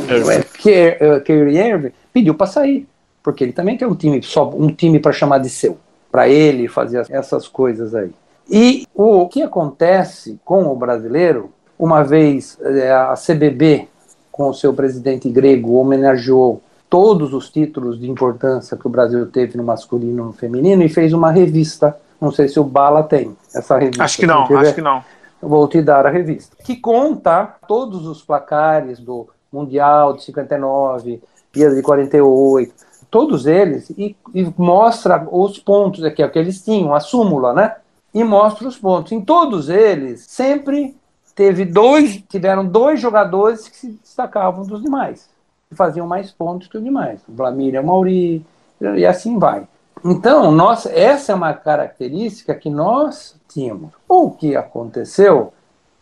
É, 0.67 1.21
Kyrie 1.21 1.59
Irving, 1.59 1.93
pediu 2.13 2.35
para 2.35 2.47
sair. 2.47 2.87
Porque 3.23 3.45
ele 3.45 3.53
também 3.53 3.77
quer 3.77 3.87
um 3.87 3.95
time, 3.95 4.23
só 4.23 4.49
um 4.49 4.69
time 4.69 4.99
para 4.99 5.13
chamar 5.13 5.39
de 5.39 5.51
seu. 5.51 5.77
Para 6.11 6.29
ele 6.29 6.67
fazer 6.67 7.07
essas 7.11 7.47
coisas 7.47 7.95
aí. 7.95 8.11
E 8.51 8.87
o 8.95 9.29
que 9.29 9.43
acontece 9.43 10.41
com 10.43 10.65
o 10.67 10.75
brasileiro, 10.75 11.51
uma 11.79 12.03
vez 12.03 12.59
é, 12.63 12.91
a 12.91 13.13
CBB, 13.15 13.87
com 14.33 14.49
o 14.49 14.55
seu 14.55 14.73
presidente 14.73 15.29
grego, 15.29 15.75
homenageou 15.75 16.63
todos 16.89 17.35
os 17.35 17.51
títulos 17.51 18.01
de 18.01 18.11
importância 18.11 18.79
que 18.79 18.87
o 18.87 18.91
Brasil 18.91 19.27
teve 19.27 19.59
no 19.59 19.65
masculino 19.65 20.23
e 20.23 20.27
no 20.27 20.33
feminino 20.33 20.83
e 20.83 20.89
fez 20.89 21.13
uma 21.13 21.31
revista 21.31 21.95
não 22.21 22.33
sei 22.33 22.49
se 22.49 22.59
o 22.59 22.65
Bala 22.65 23.03
tem 23.03 23.37
essa 23.55 23.79
revista. 23.79 24.05
Acho 24.05 24.19
que 24.19 24.27
não, 24.27 24.43
acho 24.57 24.75
que 24.75 24.83
não. 24.83 25.05
Vou 25.41 25.69
te 25.69 25.81
dar 25.81 26.07
a 26.07 26.11
revista. 26.11 26.57
Que 26.65 26.77
conta 26.77 27.57
todos 27.67 28.07
os 28.07 28.23
placares 28.23 28.99
do 28.99 29.29
Mundial 29.53 30.15
de 30.15 30.25
59, 30.25 31.23
dia 31.53 31.71
de 31.71 31.81
48, 31.81 32.75
todos 33.11 33.47
eles, 33.47 33.89
e, 33.91 34.17
e 34.35 34.53
mostra 34.57 35.27
os 35.31 35.59
pontos 35.59 36.05
aqui, 36.05 36.23
é 36.23 36.29
que 36.29 36.39
eles 36.39 36.63
tinham, 36.63 36.95
a 36.95 37.01
súmula, 37.01 37.53
né? 37.53 37.77
E 38.13 38.23
mostra 38.25 38.69
os 38.69 38.77
pontos. 38.77 39.13
Em 39.13 39.21
todos 39.21 39.69
eles, 39.69 40.25
sempre 40.29 40.97
teve 41.35 41.65
dois, 41.65 42.23
tiveram 42.29 42.67
dois 42.67 43.01
jogadores 43.01 43.69
que 43.69 43.77
se 43.77 43.93
destacavam 43.93 44.65
dos 44.65 44.83
demais, 44.83 45.31
que 45.69 45.77
faziam 45.77 46.07
mais 46.07 46.31
pontos 46.31 46.69
que 46.69 46.77
os 46.77 46.85
demais. 46.85 47.21
O 47.29 47.33
Vlamir 47.33 47.75
e 47.75 47.79
o 47.79 47.87
Mauri, 47.87 48.45
e 48.81 49.07
assim 49.07 49.39
vai. 49.39 49.67
Então, 50.05 50.51
nós, 50.53 50.87
essa 50.87 51.33
é 51.33 51.35
uma 51.35 51.55
característica 51.55 52.55
que 52.55 52.71
nós 52.71 53.37
tínhamos. 53.49 53.93
O 54.09 54.31
que 54.31 54.57
aconteceu 54.57 55.53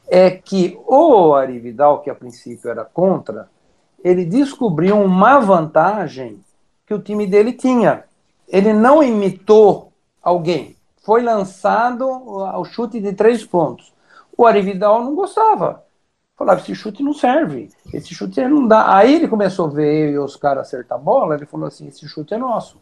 é 0.09 0.31
que 0.31 0.79
o 0.87 1.35
Arividal, 1.35 2.01
que 2.01 2.11
a 2.11 2.15
princípio 2.15 2.71
era 2.71 2.85
contra, 2.85 3.49
ele 4.03 4.25
descobriu 4.25 5.01
uma 5.01 5.39
vantagem 5.41 6.41
que 6.87 6.95
o 6.95 7.01
time 7.01 7.27
dele 7.27 7.53
tinha. 7.53 8.05
Ele 8.49 8.73
não 8.73 9.03
imitou 9.03 9.93
alguém. 10.23 10.77
Foi 11.03 11.23
lançado 11.23 12.07
o 12.09 12.65
chute 12.65 13.01
de 13.01 13.13
três 13.13 13.45
pontos. 13.45 13.93
O 14.37 14.47
Arividal 14.47 15.03
não 15.03 15.15
gostava. 15.15 15.85
Falava, 16.37 16.61
esse 16.61 16.75
chute 16.75 17.03
não 17.03 17.15
serve, 17.15 17.71
esse 17.95 18.15
chute 18.15 18.47
não 18.47 18.69
dá. 18.69 18.95
Aí 18.95 19.15
ele 19.15 19.27
começou 19.27 19.67
a 19.67 19.71
ver 19.71 20.19
os 20.21 20.37
caras 20.37 20.67
acertar 20.67 20.99
a 20.99 21.01
bola, 21.01 21.35
ele 21.35 21.47
falou 21.47 21.67
assim, 21.67 21.89
esse 21.89 22.07
chute 22.07 22.35
é 22.35 22.39
nosso. 22.39 22.77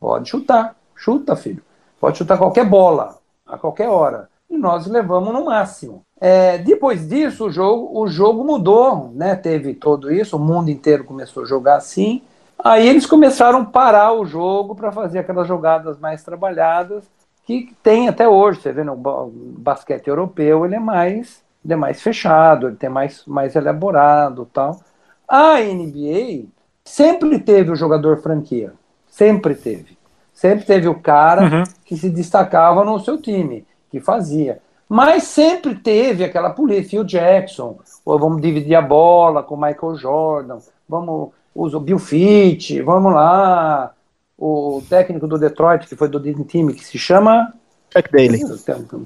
Pode 0.00 0.28
chutar. 0.28 0.76
Chuta, 0.94 1.36
filho. 1.36 1.62
Pode 2.00 2.18
chutar 2.18 2.38
qualquer 2.38 2.64
bola, 2.64 3.18
a 3.46 3.58
qualquer 3.58 3.88
hora. 3.88 4.28
E 4.48 4.56
nós 4.56 4.86
levamos 4.86 5.32
no 5.32 5.44
máximo. 5.44 6.02
É, 6.20 6.58
depois 6.58 7.08
disso, 7.08 7.46
o 7.46 7.50
jogo, 7.50 8.00
o 8.00 8.08
jogo 8.08 8.44
mudou, 8.44 9.12
né? 9.14 9.36
Teve 9.36 9.74
tudo 9.74 10.12
isso, 10.12 10.36
o 10.36 10.40
mundo 10.40 10.70
inteiro 10.70 11.04
começou 11.04 11.42
a 11.42 11.46
jogar 11.46 11.76
assim. 11.76 12.22
Aí 12.58 12.88
eles 12.88 13.06
começaram 13.06 13.60
a 13.60 13.64
parar 13.64 14.12
o 14.12 14.24
jogo 14.24 14.74
para 14.74 14.90
fazer 14.90 15.20
aquelas 15.20 15.46
jogadas 15.46 15.98
mais 15.98 16.24
trabalhadas 16.24 17.04
que 17.44 17.74
tem 17.82 18.08
até 18.08 18.28
hoje. 18.28 18.60
Você 18.60 18.72
vê 18.72 18.82
no 18.82 18.96
basquete 18.96 20.08
europeu, 20.08 20.64
ele 20.64 20.74
é 20.74 20.80
mais, 20.80 21.42
ele 21.64 21.74
é 21.74 21.76
mais 21.76 22.02
fechado, 22.02 22.68
ele 22.68 22.76
tem 22.76 22.90
mais, 22.90 23.24
mais 23.26 23.54
elaborado, 23.54 24.48
tal. 24.52 24.80
A 25.28 25.60
NBA 25.60 26.46
sempre 26.84 27.38
teve 27.38 27.70
o 27.70 27.76
jogador 27.76 28.18
franquia. 28.18 28.72
Sempre 29.18 29.56
teve. 29.56 29.98
Sempre 30.32 30.64
teve 30.64 30.86
o 30.86 30.94
cara 30.94 31.42
uhum. 31.42 31.64
que 31.84 31.96
se 31.96 32.08
destacava 32.08 32.84
no 32.84 33.00
seu 33.00 33.20
time, 33.20 33.66
que 33.90 33.98
fazia. 33.98 34.60
Mas 34.88 35.24
sempre 35.24 35.74
teve 35.74 36.22
aquela 36.22 36.50
polícia, 36.50 36.90
Phil 36.90 37.02
Jackson, 37.02 37.80
ou 38.04 38.16
vamos 38.16 38.40
dividir 38.40 38.76
a 38.76 38.80
bola 38.80 39.42
com 39.42 39.56
Michael 39.56 39.96
Jordan, 39.96 40.58
vamos 40.88 41.30
usar 41.52 41.78
o 41.78 41.80
Bill 41.80 41.98
Fitch, 41.98 42.80
vamos 42.84 43.12
lá, 43.12 43.92
o 44.38 44.80
técnico 44.88 45.26
do 45.26 45.36
Detroit, 45.36 45.88
que 45.88 45.96
foi 45.96 46.06
do 46.08 46.20
time, 46.44 46.72
que 46.72 46.84
se 46.84 46.96
chama 46.96 47.52
Chuck 47.92 48.12
Daly. 48.12 48.38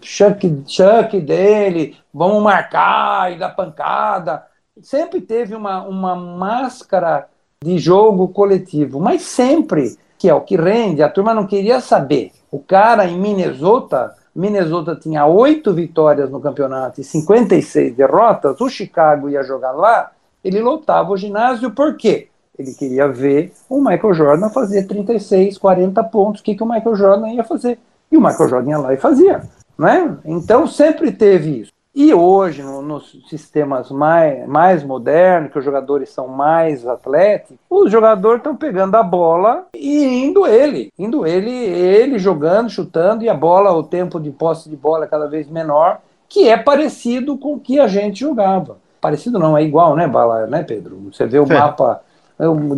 Chuck, 0.03 0.63
Chuck 0.67 1.21
Daly, 1.23 1.97
vamos 2.13 2.43
marcar 2.43 3.33
e 3.33 3.39
dar 3.39 3.57
pancada. 3.57 4.45
Sempre 4.83 5.23
teve 5.23 5.55
uma, 5.55 5.83
uma 5.83 6.15
máscara 6.15 7.32
de 7.63 7.79
jogo 7.79 8.29
coletivo, 8.29 9.01
mas 9.01 9.23
sempre 9.23 9.97
que 10.19 10.29
é 10.29 10.35
o 10.35 10.41
que 10.41 10.57
rende, 10.57 11.03
a 11.03 11.09
turma 11.09 11.35
não 11.35 11.47
queria 11.47 11.81
saber. 11.81 12.31
O 12.51 12.59
cara 12.59 13.07
em 13.07 13.19
Minnesota, 13.19 14.15
Minnesota 14.35 14.95
tinha 14.95 15.27
oito 15.27 15.73
vitórias 15.75 16.31
no 16.31 16.41
campeonato 16.41 17.01
e 17.01 17.05
56 17.05 17.95
derrotas, 17.95 18.61
o 18.61 18.69
Chicago 18.69 19.29
ia 19.29 19.43
jogar 19.43 19.73
lá, 19.73 20.13
ele 20.45 20.61
lotava 20.61 21.11
o 21.11 21.17
ginásio, 21.17 21.71
por 21.71 21.97
quê? 21.97 22.29
Ele 22.59 22.73
queria 22.75 23.09
ver 23.09 23.53
o 23.69 23.81
Michael 23.81 24.15
Jordan 24.15 24.49
fazer 24.51 24.87
36, 24.87 25.57
40 25.59 26.05
pontos, 26.05 26.41
o 26.41 26.45
que, 26.45 26.55
que 26.55 26.63
o 26.63 26.69
Michael 26.69 26.95
Jordan 26.95 27.29
ia 27.29 27.45
fazer. 27.45 27.79
E 28.11 28.17
o 28.17 28.21
Michael 28.21 28.49
Jordan 28.49 28.71
ia 28.71 28.79
lá 28.79 28.93
e 28.93 28.99
fazia. 28.99 29.43
Né? 29.79 30.17
Então 30.25 30.67
sempre 30.67 31.11
teve 31.11 31.63
isso. 31.63 31.73
E 31.95 32.15
hoje, 32.15 32.63
no, 32.63 32.81
nos 32.81 33.19
sistemas 33.29 33.91
mais, 33.91 34.49
mais 34.49 34.83
modernos, 34.83 35.53
que 35.53 35.59
os 35.59 35.65
jogadores 35.65 36.09
são 36.09 36.27
mais 36.27 36.87
atléticos, 36.87 37.59
os 37.69 37.93
jogadores 37.93 38.39
estão 38.39 38.57
pegando 38.57 38.95
a 38.95 39.03
bola 39.03 39.67
e 39.75 40.25
indo 40.25 40.47
ele, 40.47 40.91
indo 40.99 41.27
ele, 41.27 41.51
ele 41.51 42.19
jogando, 42.19 42.71
chutando, 42.71 43.25
e 43.25 43.29
a 43.29 43.35
bola, 43.35 43.73
o 43.73 43.83
tempo 43.83 44.19
de 44.19 44.31
posse 44.31 44.71
de 44.71 44.77
bola 44.77 45.05
é 45.05 45.09
cada 45.09 45.27
vez 45.27 45.49
menor, 45.51 46.01
que 46.29 46.49
é 46.49 46.57
parecido 46.57 47.37
com 47.37 47.55
o 47.55 47.61
que 47.61 47.79
a 47.79 47.87
gente 47.87 48.21
jogava. 48.21 48.79
Parecido 48.99 49.39
não, 49.39 49.59
é 49.59 49.63
igual, 49.63 49.95
né, 49.95 50.09
Bala, 50.09 50.47
né, 50.47 50.63
Pedro? 50.63 50.97
Você 51.13 51.27
vê 51.27 51.39
o 51.39 51.45
é. 51.45 51.59
mapa 51.59 52.01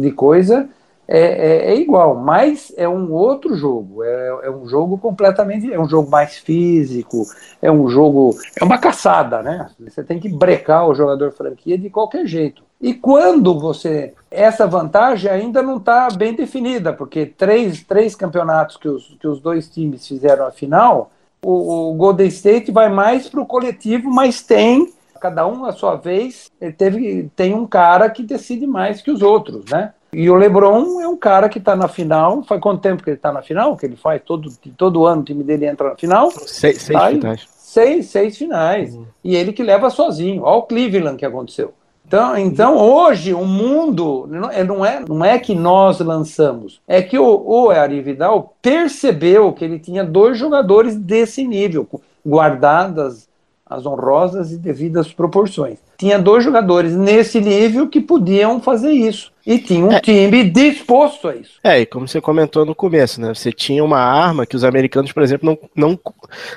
de 0.01 0.11
coisa, 0.11 0.69
é, 1.07 1.19
é, 1.19 1.73
é, 1.73 1.77
igual, 1.77 2.15
mas 2.15 2.73
é 2.77 2.89
um 2.89 3.13
outro 3.13 3.55
jogo. 3.55 4.03
É, 4.03 4.29
é, 4.45 4.51
um 4.51 4.67
jogo 4.67 4.97
completamente. 4.97 5.73
É 5.73 5.79
um 5.79 5.89
jogo 5.89 6.11
mais 6.11 6.39
físico, 6.39 7.27
é 7.61 7.71
um 7.71 7.89
jogo. 7.89 8.35
É 8.59 8.65
uma 8.65 8.79
caçada, 8.79 9.43
né? 9.43 9.69
Você 9.81 10.03
tem 10.03 10.19
que 10.19 10.29
brecar 10.29 10.89
o 10.89 10.95
jogador 10.95 11.31
franquia 11.33 11.77
de 11.77 11.91
qualquer 11.91 12.27
jeito. 12.27 12.63
E 12.81 12.95
quando 12.95 13.59
você. 13.59 14.15
Essa 14.31 14.67
vantagem 14.67 15.31
ainda 15.31 15.63
não 15.63 15.77
está 15.77 16.09
bem 16.09 16.35
definida, 16.35 16.93
porque 16.93 17.27
três, 17.27 17.83
três 17.83 18.17
campeonatos 18.17 18.77
que 18.77 18.89
os, 18.89 19.17
que 19.21 19.29
os 19.29 19.41
dois 19.41 19.69
times 19.69 20.09
fizeram 20.09 20.47
a 20.47 20.51
final, 20.51 21.11
o, 21.43 21.91
o 21.91 21.95
Golden 21.95 22.27
State 22.27 22.73
vai 22.73 22.89
mais 22.89 23.29
para 23.29 23.41
o 23.41 23.47
coletivo, 23.47 24.11
mas 24.11 24.43
tem. 24.43 24.93
Cada 25.21 25.47
um, 25.47 25.65
a 25.65 25.73
sua 25.73 25.97
vez, 25.97 26.51
teve, 26.77 27.31
tem 27.35 27.55
um 27.55 27.67
cara 27.67 28.11
que 28.11 28.23
decide 28.23 28.67
mais 28.67 29.01
que 29.01 29.11
os 29.11 29.23
outros, 29.23 29.65
né? 29.71 29.95
E 30.15 30.31
o 30.31 30.35
LeBron 30.35 31.01
é 31.01 31.09
um 31.09 31.17
cara 31.17 31.49
que 31.49 31.59
está 31.59 31.75
na 31.75 31.89
final. 31.89 32.43
Faz 32.45 32.61
quanto 32.61 32.81
tempo 32.81 33.03
que 33.03 33.11
ele 33.11 33.17
está 33.17 33.33
na 33.33 33.43
final? 33.43 33.77
Que 33.77 33.87
ele 33.87 33.97
faz 33.97 34.23
todo, 34.25 34.51
todo 34.77 35.07
ano 35.07 35.23
o 35.23 35.25
time 35.25 35.43
dele 35.43 35.67
entra 35.67 35.91
na 35.91 35.97
final? 35.97 36.31
Seis, 36.31 36.83
seis 36.83 36.99
tá 36.99 37.09
finais. 37.09 37.49
Seis, 37.57 38.07
seis 38.07 38.39
finais. 38.39 38.95
Uhum. 38.95 39.07
E 39.23 39.35
ele 39.35 39.53
que 39.53 39.63
leva 39.63 39.91
sozinho. 39.91 40.43
Olha 40.43 40.59
o 40.59 40.63
Cleveland 40.63 41.17
que 41.17 41.27
aconteceu. 41.27 41.75
Então, 42.07 42.37
então 42.37 42.77
hoje 42.77 43.33
o 43.33 43.45
mundo 43.45 44.29
não 44.31 44.51
é, 44.51 44.63
não 44.63 44.85
é, 44.85 45.01
não 45.09 45.25
é 45.25 45.39
que 45.39 45.55
nós 45.55 46.01
lançamos, 46.01 46.81
é 46.87 47.01
que 47.01 47.19
o, 47.19 47.25
o 47.25 47.71
Ari 47.71 48.01
Vidal 48.03 48.55
percebeu 48.61 49.53
que 49.53 49.65
ele 49.65 49.79
tinha 49.79 50.05
dois 50.05 50.39
jogadores 50.39 50.97
desse 50.97 51.47
nível, 51.47 51.89
guardadas 52.25 53.27
as 53.65 53.87
honrosas 53.87 54.53
e 54.53 54.59
devidas 54.59 55.13
proporções. 55.13 55.79
Tinha 55.97 56.19
dois 56.19 56.43
jogadores 56.43 56.95
nesse 56.95 57.41
nível 57.41 57.89
que 57.89 58.01
podiam 58.01 58.61
fazer 58.61 58.93
isso. 58.93 59.33
E 59.47 59.59
tinha 59.59 59.85
um 59.85 59.93
é. 59.93 60.01
time 60.01 60.43
disposto 60.45 61.29
a 61.29 61.37
isso. 61.37 61.59
É, 61.63 61.81
e 61.81 61.87
como 61.87 62.09
você 62.09 62.19
comentou 62.19 62.65
no 62.65 62.75
começo, 62.75 63.21
né? 63.21 63.35
Você 63.35 63.53
tinha 63.53 63.85
uma 63.85 63.99
arma 63.99 64.47
que 64.47 64.57
os 64.57 64.65
americanos, 64.65 65.13
por 65.13 65.23
exemplo, 65.23 65.47
não, 65.47 65.59
não, 65.91 66.01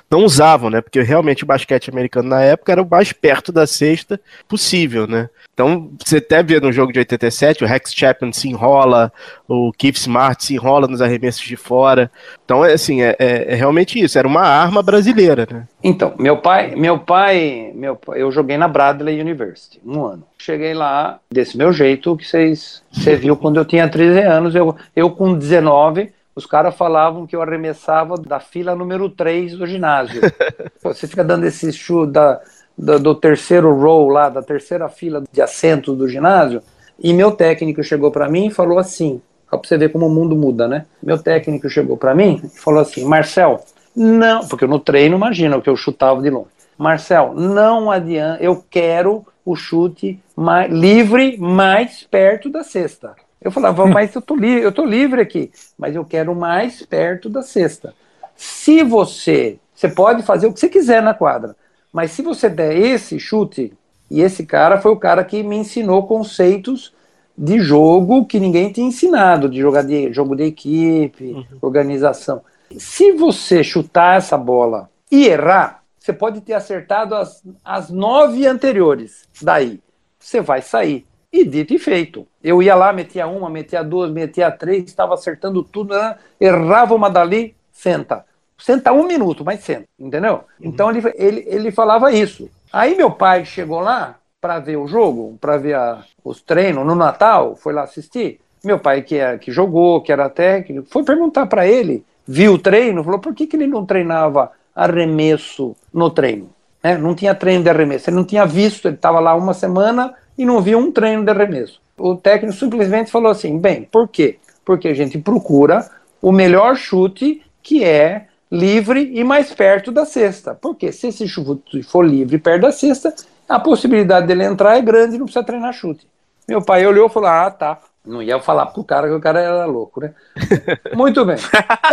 não 0.10 0.24
usavam, 0.24 0.70
né? 0.70 0.80
Porque 0.80 1.02
realmente 1.02 1.44
o 1.44 1.48
basquete 1.48 1.90
americano 1.90 2.30
na 2.30 2.42
época 2.42 2.72
era 2.72 2.82
o 2.82 2.90
mais 2.90 3.12
perto 3.12 3.52
da 3.52 3.68
cesta 3.68 4.20
possível, 4.48 5.06
né? 5.06 5.30
Então, 5.54 5.90
você 6.06 6.18
até 6.18 6.44
vê 6.44 6.60
no 6.60 6.72
jogo 6.72 6.94
de 6.94 7.00
87, 7.00 7.64
o 7.64 7.68
Rex 7.68 7.92
Chapman 7.92 8.32
se 8.32 8.48
enrola, 8.48 9.12
o 9.48 9.72
Keith 9.76 9.98
Smart 9.98 10.46
se 10.46 10.54
enrola 10.54 10.88
nos 10.88 11.02
arremessos 11.02 11.42
de 11.42 11.58
fora. 11.58 12.12
Então, 12.46 12.64
é 12.64 12.74
assim, 12.74 13.02
é, 13.02 13.16
é, 13.18 13.54
é 13.54 13.56
realmente 13.56 14.00
isso, 14.00 14.20
era 14.20 14.28
uma 14.28 14.44
arma 14.44 14.84
brasileira, 14.84 15.48
né? 15.52 15.68
Então, 15.84 16.14
meu 16.20 16.38
pai, 16.38 16.76
meu 16.76 17.00
pai, 17.00 17.72
meu 17.74 18.00
eu 18.10 18.32
joguei 18.32 18.56
na 18.56 18.68
Bradley 18.68 19.20
University, 19.28 19.82
um 19.86 20.06
ano. 20.06 20.24
Cheguei 20.38 20.74
lá 20.74 21.20
desse 21.30 21.58
meu 21.58 21.72
jeito 21.72 22.16
que 22.16 22.26
vocês 22.26 22.84
você 22.92 23.16
viu 23.16 23.36
quando 23.36 23.58
eu 23.58 23.66
tinha 23.66 23.90
13 23.90 24.20
anos, 24.22 24.56
eu, 24.56 24.76
eu 24.96 25.12
com 25.12 25.38
19, 25.38 26.12
os 26.36 26.46
caras 26.46 26.76
falavam 26.76 27.26
que 27.28 27.36
eu 27.36 27.42
arremessava 27.42 28.18
da 28.18 28.40
fila 28.40 28.76
número 28.76 29.10
3 29.10 29.58
do 29.58 29.66
ginásio. 29.66 30.22
Você 30.84 31.08
fica 31.08 31.24
dando 31.24 31.46
esse 31.46 31.74
chute 31.74 32.12
da 32.12 32.40
do, 32.78 33.00
do, 33.00 33.16
terceiro 33.16 33.74
row 33.74 34.08
lá, 34.08 34.30
da 34.30 34.44
terceira 34.44 34.88
fila 34.88 35.24
de 35.32 35.42
assentos 35.42 35.98
do 35.98 36.08
ginásio, 36.08 36.62
e 37.00 37.12
meu 37.12 37.32
técnico 37.32 37.84
chegou 37.84 38.12
para 38.12 38.30
mim 38.30 38.48
e 38.48 38.52
falou 38.52 38.78
assim, 38.78 39.20
só 39.50 39.58
para 39.58 39.68
você 39.68 39.78
ver 39.78 39.90
como 39.90 40.06
o 40.06 40.10
mundo 40.10 40.36
muda, 40.36 40.68
né? 40.68 40.86
Meu 41.02 41.18
técnico 41.18 41.70
chegou 41.70 41.98
para 41.98 42.14
mim 42.14 42.42
e 42.44 42.50
falou 42.60 42.82
assim, 42.82 43.04
Marcel, 43.04 43.64
não, 43.96 44.48
porque 44.48 44.68
no 44.68 44.80
treino 44.80 45.16
imagina 45.16 45.58
o 45.58 45.62
que 45.62 45.70
eu 45.70 45.76
chutava 45.76 46.22
de 46.22 46.30
longe. 46.30 46.57
Marcel, 46.78 47.34
não 47.34 47.90
adianta, 47.90 48.44
eu 48.44 48.64
quero 48.70 49.26
o 49.46 49.56
chute 49.56 50.20
mais, 50.36 50.72
livre 50.72 51.38
mais 51.38 52.04
perto 52.04 52.50
da 52.50 52.64
cesta. 52.64 53.16
Eu 53.42 53.52
falava, 53.52 53.86
mas 53.86 54.14
eu 54.14 54.22
tô, 54.22 54.36
li 54.36 54.62
eu 54.62 54.72
tô 54.72 54.84
livre 54.86 55.22
aqui, 55.22 55.52
mas 55.78 55.96
eu 55.96 56.04
quero 56.04 56.36
mais 56.36 56.86
perto 56.86 57.30
da 57.30 57.42
cesta. 57.42 57.94
Se 58.36 58.84
você, 58.84 59.58
você 59.74 59.88
pode 59.88 60.24
fazer 60.24 60.48
o 60.48 60.54
que 60.54 60.60
você 60.60 60.70
quiser 60.70 61.02
na 61.02 61.14
quadra, 61.14 61.56
mas 61.92 62.12
se 62.12 62.22
você 62.22 62.50
der 62.50 62.76
esse 62.76 63.20
chute, 63.20 63.74
e 64.10 64.22
esse 64.22 64.46
cara 64.46 64.80
foi 64.80 64.92
o 64.92 64.98
cara 64.98 65.24
que 65.24 65.44
me 65.44 65.58
ensinou 65.58 66.08
conceitos 66.08 66.94
de 67.38 67.60
jogo 67.60 68.26
que 68.26 68.40
ninguém 68.40 68.72
tinha 68.72 68.88
ensinado, 68.88 69.50
de 69.50 69.60
jogar 69.60 69.84
de 69.84 70.12
jogo 70.12 70.36
de 70.36 70.44
equipe, 70.44 71.26
uhum. 71.26 71.46
organização. 71.62 72.42
Se 72.78 73.12
você 73.12 73.64
chutar 73.64 74.18
essa 74.18 74.38
bola 74.38 74.90
e 75.12 75.28
errar, 75.28 75.84
você 76.08 76.14
pode 76.14 76.42
ter 76.42 76.54
acertado 76.54 77.16
as, 77.16 77.44
as 77.64 77.90
nove 77.90 78.48
anteriores. 78.48 79.28
Daí, 79.42 79.82
você 80.18 80.40
vai 80.40 80.62
sair. 80.62 81.06
E 81.32 81.44
dito 81.44 81.74
e 81.74 81.78
feito. 81.78 82.26
Eu 82.42 82.64
ia 82.64 82.74
lá, 82.74 82.94
metia 82.94 83.28
uma, 83.28 83.50
metia 83.50 83.84
duas, 83.84 84.10
metia 84.10 84.50
três, 84.50 84.86
estava 84.86 85.14
acertando 85.14 85.62
tudo, 85.62 85.94
né? 85.94 86.16
errava 86.40 86.96
uma 86.96 87.10
dali, 87.10 87.56
senta 87.72 88.26
senta 88.58 88.92
um 88.92 89.06
minuto, 89.06 89.46
mas 89.46 89.60
senta, 89.60 89.86
entendeu? 90.00 90.36
Uhum. 90.60 90.70
Então 90.70 90.90
ele, 90.90 91.02
ele, 91.16 91.44
ele 91.48 91.72
falava 91.72 92.12
isso. 92.12 92.50
Aí 92.72 92.96
meu 92.96 93.12
pai 93.12 93.46
chegou 93.46 93.80
lá 93.80 94.16
para 94.42 94.60
ver 94.60 94.78
o 94.78 94.88
jogo, 94.88 95.38
para 95.40 95.58
ver 95.58 95.76
a, 95.76 96.04
os 96.24 96.42
treinos 96.42 96.86
no 96.86 96.96
Natal, 96.96 97.56
foi 97.56 97.74
lá 97.74 97.84
assistir. 97.84 98.40
Meu 98.64 98.80
pai, 98.80 99.04
que, 99.04 99.18
é, 99.18 99.38
que 99.38 99.52
jogou, 99.52 100.02
que 100.02 100.12
era 100.12 100.30
técnico, 100.30 100.88
foi 100.90 101.04
perguntar 101.04 101.46
para 101.46 101.68
ele, 101.68 102.04
viu 102.28 102.54
o 102.54 102.60
treino, 102.60 103.04
falou 103.04 103.20
por 103.20 103.36
que, 103.36 103.46
que 103.46 103.56
ele 103.56 103.68
não 103.68 103.86
treinava 103.86 104.52
arremesso 104.78 105.76
no 105.92 106.10
treino? 106.12 106.50
É, 106.84 106.96
não 106.98 107.16
tinha 107.16 107.34
treino 107.34 107.64
de 107.64 107.70
arremesso, 107.70 108.10
ele 108.10 108.18
não 108.18 108.24
tinha 108.24 108.46
visto, 108.46 108.88
ele 108.88 108.96
estava 108.96 109.20
lá 109.20 109.36
uma 109.36 109.54
semana 109.54 110.14
e 110.38 110.46
não 110.46 110.62
viu 110.62 110.78
um 110.78 110.92
treino 110.92 111.24
de 111.24 111.32
arremesso. 111.32 111.82
O 111.98 112.16
técnico 112.16 112.56
simplesmente 112.56 113.10
falou 113.10 113.32
assim: 113.32 113.58
bem, 113.58 113.84
por 113.92 114.08
quê? 114.08 114.38
Porque 114.64 114.88
a 114.88 114.94
gente 114.94 115.18
procura 115.18 115.90
o 116.22 116.32
melhor 116.32 116.76
chute 116.76 117.42
que 117.64 117.84
é 117.84 118.28
livre 118.52 119.12
e 119.14 119.24
mais 119.24 119.54
perto 119.54 119.92
da 119.92 120.06
cesta. 120.06 120.54
Porque 120.54 120.92
se 120.92 121.08
esse 121.08 121.28
chute 121.28 121.82
for 121.84 122.06
livre 122.06 122.38
perto 122.38 122.62
da 122.62 122.72
cesta, 122.72 123.14
a 123.50 123.60
possibilidade 123.60 124.28
dele 124.28 124.44
entrar 124.44 124.78
é 124.78 124.82
grande 124.82 125.16
e 125.16 125.18
não 125.18 125.26
precisa 125.26 125.44
treinar 125.44 125.74
chute. 125.74 126.08
Meu 126.48 126.62
pai 126.62 126.86
olhou 126.86 127.08
e 127.08 127.10
falou: 127.10 127.30
Ah, 127.30 127.50
tá. 127.50 127.80
Não 128.08 128.22
ia 128.24 128.40
falar 128.40 128.68
pro 128.68 128.84
cara 128.84 129.08
que 129.08 129.14
o 129.14 129.20
cara 129.20 129.42
era 129.42 129.66
louco, 129.66 130.00
né? 130.00 130.14
Muito 130.96 131.26
bem. 131.26 131.38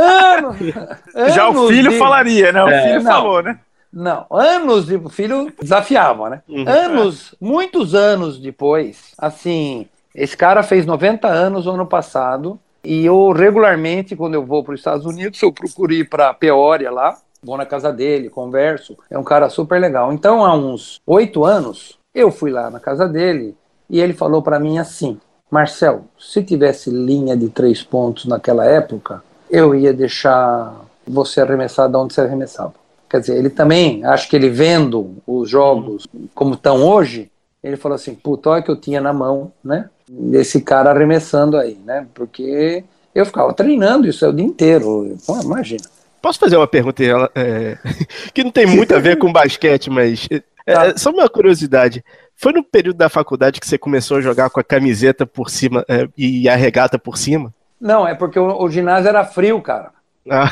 Anos, 0.01 0.57
Já 1.35 1.49
o 1.49 1.69
filho 1.69 1.91
de... 1.91 1.99
falaria, 1.99 2.53
né? 2.53 2.62
O 2.62 2.69
é, 2.69 2.83
filho 2.83 3.03
não, 3.03 3.11
falou, 3.12 3.43
né? 3.43 3.59
Não, 3.93 4.27
anos 4.31 4.87
de 4.87 4.97
o 4.97 5.09
filho 5.09 5.53
desafiava, 5.61 6.31
né? 6.31 6.43
Uhum. 6.49 6.65
Anos, 6.67 7.35
muitos 7.41 7.95
anos 7.95 8.39
depois, 8.39 9.12
assim, 9.19 9.87
esse 10.15 10.37
cara 10.37 10.62
fez 10.62 10.87
90 10.87 11.29
anos 11.29 11.67
no 11.67 11.73
ano 11.73 11.87
passado 11.87 12.59
e 12.85 13.05
eu 13.05 13.31
regularmente, 13.33 14.15
quando 14.15 14.35
eu 14.35 14.45
vou 14.45 14.62
para 14.62 14.75
os 14.75 14.81
Estados 14.81 15.07
Unidos, 15.07 15.41
eu 15.43 15.53
procuro 15.53 15.93
ir 15.93 16.09
para 16.09 16.35
Peoria 16.35 16.91
lá, 16.91 17.17
vou 17.43 17.57
na 17.57 17.67
casa 17.67 17.93
dele, 17.93 18.29
converso. 18.29 18.97
É 19.11 19.19
um 19.19 19.25
cara 19.25 19.49
super 19.49 19.81
legal. 19.81 20.12
Então, 20.12 20.45
há 20.45 20.55
uns 20.55 21.01
oito 21.07 21.45
anos, 21.45 21.99
eu 22.15 22.31
fui 22.31 22.51
lá 22.51 22.71
na 22.71 22.81
casa 22.81 23.09
dele 23.09 23.57
e 23.89 24.01
ele 24.01 24.12
falou 24.12 24.43
para 24.43 24.59
mim 24.59 24.79
assim: 24.79 25.19
Marcel, 25.55 26.05
se 26.19 26.43
tivesse 26.43 26.91
linha 26.91 27.37
de 27.37 27.49
três 27.49 27.83
pontos 27.83 28.25
naquela 28.25 28.65
época, 28.65 29.23
eu 29.49 29.75
ia 29.75 29.93
deixar 29.93 30.75
você 31.07 31.41
arremessar 31.41 31.89
de 31.89 31.97
onde 31.97 32.13
você 32.13 32.23
arremessava. 32.23 32.75
Quer 33.09 33.21
dizer, 33.21 33.37
ele 33.37 33.51
também, 33.51 34.05
acho 34.05 34.29
que 34.29 34.35
ele 34.35 34.51
vendo 34.51 35.17
os 35.27 35.49
jogos 35.49 36.09
como 36.35 36.55
estão 36.55 36.83
hoje, 36.83 37.31
ele 37.63 37.77
falou 37.77 37.95
assim: 37.95 38.15
puta, 38.15 38.51
olha 38.51 38.63
que 38.63 38.71
eu 38.71 38.77
tinha 38.77 39.01
na 39.01 39.13
mão, 39.13 39.53
né? 39.63 39.89
desse 40.09 40.61
cara 40.61 40.91
arremessando 40.91 41.57
aí, 41.57 41.79
né? 41.85 42.07
Porque 42.15 42.85
eu 43.15 43.25
ficava 43.25 43.53
treinando 43.55 44.09
isso 44.09 44.27
o 44.27 44.33
dia 44.33 44.45
inteiro. 44.45 45.17
Pô, 45.27 45.41
imagina. 45.41 45.85
Posso 46.21 46.39
fazer 46.39 46.57
uma 46.57 46.67
pergunta 46.67 47.03
é, 47.35 47.79
que 48.33 48.43
não 48.43 48.51
tem 48.51 48.67
muito 48.67 48.95
a 48.95 48.99
ver 48.99 49.19
com 49.19 49.33
basquete, 49.33 49.91
mas 49.91 50.27
é, 50.67 50.75
tá. 50.75 50.87
é, 50.87 50.97
só 50.97 51.11
uma 51.11 51.29
curiosidade. 51.29 52.05
Foi 52.37 52.53
no 52.53 52.64
período 52.64 52.97
da 52.97 53.09
faculdade 53.09 53.61
que 53.61 53.66
você 53.66 53.78
começou 53.78 54.16
a 54.16 54.20
jogar 54.20 54.51
com 54.51 54.61
a 54.61 54.64
camiseta 54.64 55.24
por 55.24 55.51
cima 55.51 55.85
é, 55.89 56.09
e 56.16 56.49
a 56.49 56.57
regata 56.57 56.99
por 56.99 57.16
cima? 57.16 57.55
Não, 57.80 58.07
é 58.07 58.14
porque 58.14 58.39
o, 58.39 58.62
o 58.62 58.70
ginásio 58.70 59.09
era 59.09 59.24
frio, 59.24 59.61
cara. 59.61 59.91
Ah. 60.28 60.51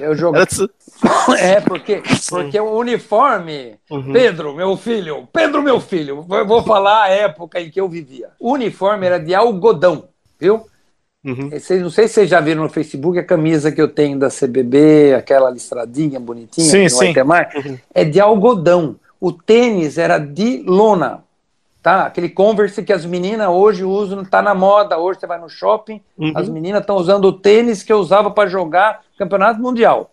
Eu 0.00 0.14
joguei. 0.14 0.42
É, 1.38 1.60
porque, 1.60 2.02
porque 2.28 2.58
o 2.58 2.76
uniforme. 2.76 3.76
Uhum. 3.90 4.12
Pedro, 4.12 4.54
meu 4.54 4.76
filho, 4.76 5.28
Pedro, 5.32 5.62
meu 5.62 5.80
filho, 5.80 6.22
vou 6.22 6.62
falar 6.62 7.04
a 7.04 7.08
época 7.08 7.60
em 7.60 7.70
que 7.70 7.80
eu 7.80 7.88
vivia. 7.88 8.30
O 8.38 8.52
uniforme 8.52 9.06
era 9.06 9.18
de 9.18 9.34
algodão, 9.34 10.08
viu? 10.38 10.66
Uhum. 11.24 11.50
Não 11.50 11.90
sei 11.90 12.06
se 12.08 12.12
vocês 12.12 12.28
já 12.28 12.40
viram 12.40 12.62
no 12.62 12.68
Facebook 12.68 13.18
a 13.18 13.24
camisa 13.24 13.70
que 13.70 13.80
eu 13.80 13.88
tenho 13.88 14.18
da 14.18 14.28
CBB, 14.28 15.14
aquela 15.14 15.50
listradinha 15.50 16.18
bonitinha, 16.18 16.66
sim, 16.66 16.88
sim. 16.88 17.22
Mais, 17.22 17.52
uhum. 17.54 17.78
é 17.94 18.04
de 18.04 18.20
algodão. 18.20 18.96
O 19.20 19.32
tênis 19.32 19.98
era 19.98 20.18
de 20.18 20.62
lona, 20.66 21.24
tá? 21.82 22.06
Aquele 22.06 22.28
Converse 22.28 22.82
que 22.82 22.92
as 22.92 23.04
meninas 23.04 23.48
hoje 23.48 23.84
usam, 23.84 24.24
tá 24.24 24.40
na 24.40 24.54
moda. 24.54 24.98
Hoje 24.98 25.20
você 25.20 25.26
vai 25.26 25.38
no 25.38 25.48
shopping, 25.48 26.00
uhum. 26.16 26.32
as 26.34 26.48
meninas 26.48 26.80
estão 26.80 26.96
usando 26.96 27.24
o 27.26 27.32
tênis 27.32 27.82
que 27.82 27.92
eu 27.92 27.98
usava 27.98 28.30
para 28.30 28.48
jogar 28.48 29.00
campeonato 29.18 29.60
mundial. 29.60 30.10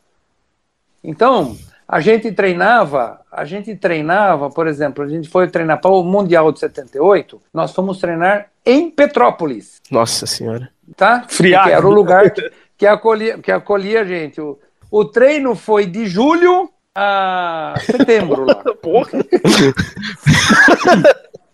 Então, 1.03 1.55
a 1.87 1.99
gente 1.99 2.31
treinava, 2.31 3.21
a 3.31 3.45
gente 3.45 3.75
treinava, 3.75 4.49
por 4.49 4.65
exemplo, 4.65 5.03
a 5.03 5.07
gente 5.07 5.29
foi 5.29 5.47
treinar 5.47 5.79
para 5.79 5.91
o 5.91 6.03
Mundial 6.03 6.51
de 6.51 6.59
78, 6.59 7.39
nós 7.53 7.73
fomos 7.73 7.99
treinar 7.99 8.47
em 8.65 8.89
Petrópolis. 8.89 9.81
Nossa 9.91 10.25
Senhora. 10.25 10.69
Tá? 10.95 11.25
Friado. 11.27 11.67
Que 11.67 11.73
era 11.73 11.87
o 11.87 11.91
lugar 11.91 12.31
que, 12.31 12.51
que, 12.75 12.87
acolhia, 12.87 13.37
que 13.37 13.51
acolhia 13.51 14.01
a 14.01 14.05
gente. 14.05 14.41
O, 14.41 14.57
o 14.89 15.05
treino 15.05 15.53
foi 15.53 15.85
de 15.85 16.07
julho 16.07 16.71
a 16.95 17.75
setembro 17.81 18.45
lá. 18.45 18.63
Porra. 18.81 19.19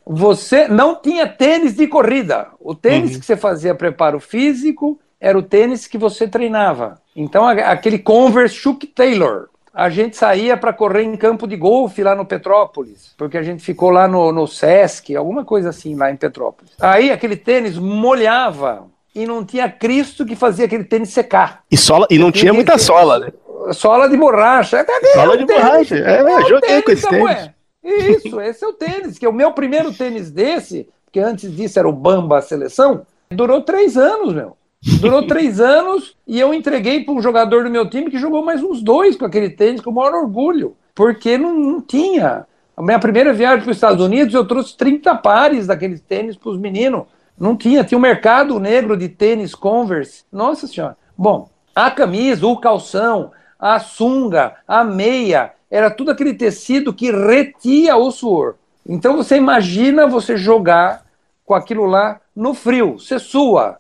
Você 0.06 0.68
não 0.68 0.96
tinha 0.96 1.28
tênis 1.28 1.76
de 1.76 1.88
corrida. 1.88 2.50
O 2.60 2.76
tênis 2.76 3.14
uhum. 3.14 3.20
que 3.20 3.26
você 3.26 3.36
fazia 3.36 3.74
preparo 3.74 4.20
físico 4.20 5.00
era 5.20 5.38
o 5.38 5.44
tênis 5.44 5.88
que 5.88 5.98
você 5.98 6.28
treinava. 6.28 7.00
Então, 7.16 7.48
aquele 7.48 8.00
Converse 8.00 8.56
Chuck 8.56 8.88
Taylor, 8.88 9.50
a 9.74 9.90
gente 9.90 10.18
saía 10.18 10.58
para 10.58 10.74
correr 10.74 11.04
em 11.04 11.16
campo 11.16 11.48
de 11.48 11.56
golfe 11.56 12.04
lá 12.04 12.16
no 12.16 12.26
Petrópolis, 12.26 13.14
porque 13.18 13.38
a 13.38 13.44
gente 13.44 13.64
ficou 13.64 13.90
lá 13.90 14.08
no, 14.08 14.32
no 14.32 14.48
Sesc, 14.48 15.16
alguma 15.16 15.46
coisa 15.46 15.70
assim 15.70 15.96
lá 15.96 16.12
em 16.12 16.16
Petrópolis. 16.16 16.74
Aí 16.80 17.12
aquele 17.12 17.36
tênis 17.36 17.78
molhava 17.78 18.88
e 19.14 19.26
não 19.26 19.46
tinha 19.46 19.70
Cristo 19.70 20.26
que 20.26 20.36
fazia 20.36 20.66
aquele 20.66 20.84
tênis 20.84 21.10
secar. 21.10 21.64
E, 21.70 21.78
sola, 21.78 22.08
e 22.10 22.18
não 22.18 22.32
tinha 22.32 22.54
muita 22.54 22.78
sola, 22.78 23.20
né? 23.20 23.32
Sola 23.74 24.10
de 24.10 24.18
borracha. 24.18 24.86
Sola 25.14 25.38
de 25.38 25.46
borracha. 25.46 25.96
É, 25.96 26.22
é, 26.22 26.42
joguei 26.48 26.82
tênis, 26.82 26.84
com 26.84 26.92
esse 26.92 27.10
tênis. 27.10 27.52
Isso, 27.84 28.42
esse 28.42 28.64
é 28.64 28.68
o 28.68 28.74
tênis, 28.74 29.18
que 29.18 29.26
é 29.26 29.30
o 29.30 29.34
meu 29.34 29.52
primeiro 29.54 29.94
tênis 29.94 30.30
desse, 30.30 30.88
que 31.12 31.20
antes 31.20 31.56
disso 31.56 31.80
era 31.80 31.90
o 31.90 31.94
Bamba 31.94 32.42
Seleção, 32.42 33.06
durou 33.30 33.62
três 33.62 33.98
anos, 33.98 34.34
meu. 34.34 34.56
Durou 35.00 35.26
três 35.26 35.60
anos 35.62 36.16
e 36.28 36.40
eu 36.40 36.54
entreguei 36.54 37.04
para 37.04 37.14
um 37.14 37.22
jogador 37.22 37.64
do 37.64 37.70
meu 37.70 37.90
time 37.90 38.10
que 38.10 38.20
jogou 38.20 38.44
mais 38.44 38.64
uns 38.64 38.82
dois 38.82 39.16
com 39.16 39.26
aquele 39.26 39.50
tênis, 39.50 39.82
com 39.82 39.90
o 39.90 39.94
maior 39.94 40.14
orgulho, 40.14 40.76
porque 40.94 41.38
não, 41.38 41.54
não 41.54 41.82
tinha. 41.82 42.46
A 42.78 42.82
minha 42.82 43.00
primeira 43.00 43.34
viagem 43.34 43.64
para 43.64 43.72
os 43.72 43.78
Estados 43.78 44.04
Unidos, 44.04 44.34
eu 44.34 44.46
trouxe 44.46 44.78
30 44.78 45.16
pares 45.16 45.68
daqueles 45.68 46.02
tênis 46.02 46.36
para 46.36 46.50
os 46.50 46.58
meninos. 46.58 47.04
Não 47.38 47.56
tinha, 47.56 47.84
tinha 47.84 47.98
um 47.98 48.02
mercado 48.02 48.60
negro 48.60 48.96
de 48.96 49.10
tênis 49.10 49.56
Converse. 49.56 50.24
Nossa 50.32 50.68
Senhora. 50.68 50.96
Bom, 51.18 51.50
a 51.76 51.90
camisa, 51.90 52.46
o 52.46 52.58
calção, 52.58 53.32
a 53.62 53.80
sunga, 53.80 54.56
a 54.68 54.84
meia, 54.84 55.54
era 55.70 55.92
tudo 55.92 56.10
aquele 56.10 56.34
tecido 56.34 56.94
que 56.94 57.12
retia 57.12 57.96
o 57.96 58.12
suor. 58.12 58.56
Então 58.84 59.16
você 59.16 59.38
imagina 59.38 60.08
você 60.08 60.36
jogar 60.36 61.06
com 61.46 61.54
aquilo 61.54 61.86
lá 61.86 62.20
no 62.36 62.56
frio, 62.56 62.98
você 62.98 63.20
sua, 63.20 63.78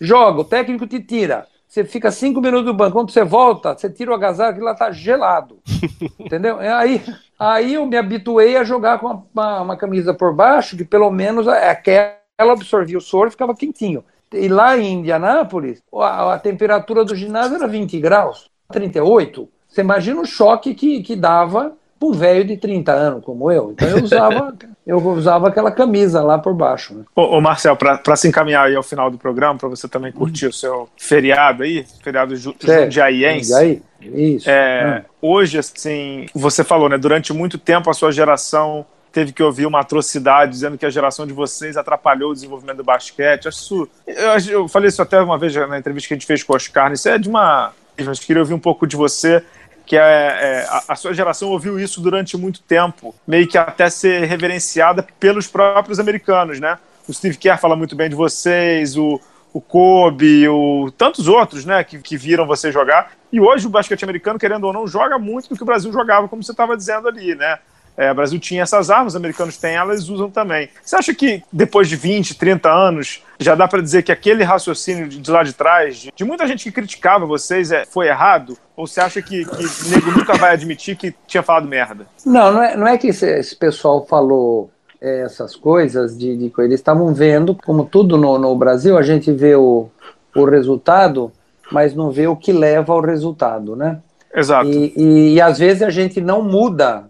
joga, 0.00 0.40
o 0.40 0.44
técnico 0.44 0.86
te 0.86 1.00
tira. 1.00 1.46
Você 1.66 1.84
fica 1.84 2.12
cinco 2.12 2.40
minutos 2.40 2.66
no 2.66 2.74
banco, 2.74 2.92
quando 2.92 3.10
você 3.10 3.24
volta, 3.24 3.76
você 3.76 3.90
tira 3.90 4.12
o 4.12 4.14
agasalho, 4.14 4.50
aquilo 4.50 4.66
lá 4.66 4.76
tá 4.76 4.92
gelado. 4.92 5.58
Entendeu? 6.20 6.60
Aí, 6.60 7.02
aí 7.36 7.74
eu 7.74 7.84
me 7.84 7.96
habituei 7.96 8.56
a 8.56 8.62
jogar 8.62 9.00
com 9.00 9.24
uma, 9.34 9.60
uma, 9.60 9.76
camisa 9.76 10.14
por 10.14 10.32
baixo, 10.32 10.76
que 10.76 10.84
pelo 10.84 11.10
menos 11.10 11.48
aquela 11.48 12.14
absorvia 12.38 12.96
o 12.96 13.00
soro 13.00 13.26
e 13.26 13.32
ficava 13.32 13.56
quentinho. 13.56 14.04
E 14.32 14.46
lá 14.46 14.78
em 14.78 15.00
Indianápolis, 15.00 15.82
a, 15.92 16.34
a 16.34 16.38
temperatura 16.38 17.04
do 17.04 17.16
ginásio 17.16 17.56
era 17.56 17.66
20 17.66 17.98
graus, 17.98 18.48
38. 18.72 19.48
Você 19.68 19.80
imagina 19.80 20.20
o 20.20 20.26
choque 20.26 20.74
que, 20.74 21.02
que 21.02 21.16
dava 21.16 21.72
um 22.04 22.12
velho 22.12 22.44
de 22.44 22.56
30 22.56 22.92
anos 22.92 23.24
como 23.24 23.50
eu. 23.50 23.72
Então 23.72 23.88
eu 23.88 24.04
usava, 24.04 24.54
eu 24.86 24.98
usava 24.98 25.48
aquela 25.48 25.72
camisa 25.72 26.22
lá 26.22 26.38
por 26.38 26.54
baixo. 26.54 26.94
Né? 26.94 27.04
Ô, 27.16 27.38
ô 27.38 27.40
Marcel, 27.40 27.76
para 27.76 28.16
se 28.16 28.28
encaminhar 28.28 28.66
aí 28.66 28.76
ao 28.76 28.82
final 28.82 29.10
do 29.10 29.18
programa, 29.18 29.58
para 29.58 29.68
você 29.68 29.88
também 29.88 30.12
curtir 30.12 30.46
hum. 30.46 30.50
o 30.50 30.52
seu 30.52 30.88
feriado 30.96 31.62
aí, 31.62 31.86
feriado 32.02 32.36
ju 32.36 32.54
jundiaiense. 32.60 33.54
Aí, 33.54 33.82
isso. 34.00 34.48
É, 34.48 35.02
hum. 35.02 35.10
Hoje, 35.22 35.58
assim, 35.58 36.26
você 36.34 36.62
falou, 36.62 36.88
né? 36.88 36.98
Durante 36.98 37.32
muito 37.32 37.58
tempo 37.58 37.88
a 37.88 37.94
sua 37.94 38.12
geração 38.12 38.84
teve 39.10 39.32
que 39.32 39.42
ouvir 39.42 39.64
uma 39.64 39.80
atrocidade 39.80 40.50
dizendo 40.50 40.76
que 40.76 40.84
a 40.84 40.90
geração 40.90 41.24
de 41.24 41.32
vocês 41.32 41.76
atrapalhou 41.76 42.32
o 42.32 42.34
desenvolvimento 42.34 42.78
do 42.78 42.84
basquete. 42.84 43.46
Isso, 43.46 43.88
eu, 44.04 44.38
eu 44.50 44.68
falei 44.68 44.88
isso 44.88 45.00
até 45.00 45.20
uma 45.20 45.38
vez 45.38 45.54
na 45.54 45.78
entrevista 45.78 46.08
que 46.08 46.14
a 46.14 46.16
gente 46.16 46.26
fez 46.26 46.42
com 46.42 46.52
o 46.52 46.56
Oscar. 46.56 46.92
Isso 46.92 47.08
é 47.08 47.16
de 47.16 47.28
uma. 47.28 47.72
Eu 47.96 48.12
queria 48.12 48.42
ouvir 48.42 48.54
um 48.54 48.58
pouco 48.58 48.86
de 48.86 48.96
você 48.96 49.42
que 49.86 49.96
é, 49.96 50.00
é 50.00 50.66
a, 50.68 50.84
a, 50.88 50.96
sua 50.96 51.12
geração 51.12 51.50
ouviu 51.50 51.78
isso 51.78 52.00
durante 52.00 52.36
muito 52.36 52.62
tempo, 52.62 53.14
meio 53.26 53.46
que 53.46 53.58
até 53.58 53.90
ser 53.90 54.24
reverenciada 54.24 55.06
pelos 55.20 55.46
próprios 55.46 56.00
americanos, 56.00 56.58
né? 56.58 56.78
O 57.06 57.12
Steve 57.12 57.36
Kerr 57.36 57.58
fala 57.58 57.76
muito 57.76 57.94
bem 57.94 58.08
de 58.08 58.14
vocês, 58.14 58.96
o, 58.96 59.20
o 59.52 59.60
Kobe, 59.60 60.48
o, 60.48 60.90
tantos 60.96 61.28
outros, 61.28 61.66
né, 61.66 61.84
que, 61.84 61.98
que 61.98 62.16
viram 62.16 62.46
você 62.46 62.72
jogar. 62.72 63.12
E 63.30 63.38
hoje 63.40 63.66
o 63.66 63.70
basquete 63.70 64.02
americano, 64.02 64.38
querendo 64.38 64.64
ou 64.64 64.72
não, 64.72 64.86
joga 64.86 65.18
muito 65.18 65.50
do 65.50 65.56
que 65.56 65.62
o 65.62 65.66
Brasil 65.66 65.92
jogava, 65.92 66.28
como 66.28 66.42
você 66.42 66.52
estava 66.52 66.76
dizendo 66.76 67.06
ali, 67.06 67.34
né? 67.34 67.58
É, 67.96 68.10
o 68.10 68.14
Brasil 68.14 68.40
tinha 68.40 68.62
essas 68.62 68.90
armas, 68.90 69.12
os 69.12 69.16
americanos 69.16 69.56
têm, 69.56 69.76
elas 69.76 70.08
usam 70.08 70.28
também. 70.28 70.68
Você 70.82 70.96
acha 70.96 71.14
que 71.14 71.42
depois 71.52 71.88
de 71.88 71.94
20, 71.94 72.36
30 72.36 72.68
anos, 72.68 73.22
já 73.38 73.54
dá 73.54 73.68
para 73.68 73.80
dizer 73.80 74.02
que 74.02 74.10
aquele 74.10 74.42
raciocínio 74.42 75.08
de, 75.08 75.30
lá 75.30 75.42
de 75.42 75.52
trás, 75.52 75.96
de, 75.98 76.12
de, 76.14 76.24
muita 76.24 76.46
gente 76.46 76.64
que 76.64 76.72
criticava 76.72 77.24
vocês, 77.24 77.70
é, 77.70 77.84
foi 77.84 78.08
errado? 78.08 78.58
Ou 78.76 78.86
você 78.86 79.00
acha 79.00 79.22
que, 79.22 79.44
que 79.44 79.64
o 79.64 79.88
nego 79.90 80.10
nunca 80.10 80.34
vai 80.34 80.52
admitir 80.52 80.96
que 80.96 81.14
tinha 81.26 81.42
falado 81.42 81.68
merda? 81.68 82.06
Não, 82.26 82.52
não 82.52 82.62
é, 82.62 82.76
não 82.76 82.86
é 82.86 82.98
que 82.98 83.08
esse, 83.08 83.26
esse 83.26 83.54
pessoal 83.54 84.04
falou 84.04 84.70
é, 85.00 85.20
essas 85.20 85.54
coisas, 85.54 86.18
de, 86.18 86.36
de 86.36 86.52
eles 86.58 86.80
estavam 86.80 87.14
vendo, 87.14 87.54
como 87.64 87.84
tudo 87.84 88.16
no, 88.16 88.38
no 88.38 88.56
Brasil, 88.56 88.98
a 88.98 89.02
gente 89.02 89.30
vê 89.30 89.54
o, 89.54 89.88
o 90.34 90.44
resultado, 90.44 91.30
mas 91.70 91.94
não 91.94 92.10
vê 92.10 92.26
o 92.26 92.34
que 92.34 92.52
leva 92.52 92.92
ao 92.92 93.00
resultado, 93.00 93.76
né? 93.76 94.00
Exato. 94.34 94.68
E, 94.68 94.92
e, 94.96 95.34
e 95.34 95.40
às 95.40 95.58
vezes 95.58 95.82
a 95.82 95.90
gente 95.90 96.20
não 96.20 96.42
muda 96.42 97.04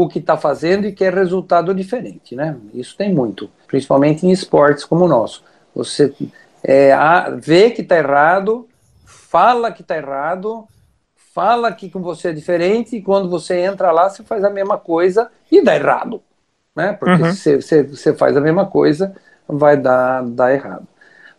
o 0.00 0.06
que 0.06 0.20
está 0.20 0.36
fazendo 0.36 0.86
e 0.86 0.92
quer 0.92 1.12
resultado 1.12 1.74
diferente, 1.74 2.36
né? 2.36 2.56
Isso 2.72 2.96
tem 2.96 3.12
muito, 3.12 3.50
principalmente 3.66 4.24
em 4.24 4.30
esportes 4.30 4.84
como 4.84 5.06
o 5.06 5.08
nosso. 5.08 5.42
Você 5.74 6.14
é, 6.62 6.94
vê 7.40 7.72
que 7.72 7.82
está 7.82 7.98
errado, 7.98 8.68
fala 9.04 9.72
que 9.72 9.82
está 9.82 9.96
errado, 9.96 10.68
fala 11.34 11.72
que 11.72 11.90
com 11.90 12.00
você 12.00 12.28
é 12.28 12.32
diferente 12.32 12.94
e 12.94 13.02
quando 13.02 13.28
você 13.28 13.58
entra 13.58 13.90
lá 13.90 14.08
você 14.08 14.22
faz 14.22 14.44
a 14.44 14.50
mesma 14.50 14.78
coisa 14.78 15.32
e 15.50 15.60
dá 15.64 15.74
errado, 15.74 16.22
né? 16.76 16.92
Porque 16.92 17.20
uhum. 17.20 17.32
se 17.32 17.60
você, 17.60 17.82
você 17.82 18.14
faz 18.14 18.36
a 18.36 18.40
mesma 18.40 18.66
coisa 18.66 19.16
vai 19.48 19.76
dar, 19.76 20.22
dar 20.22 20.54
errado. 20.54 20.86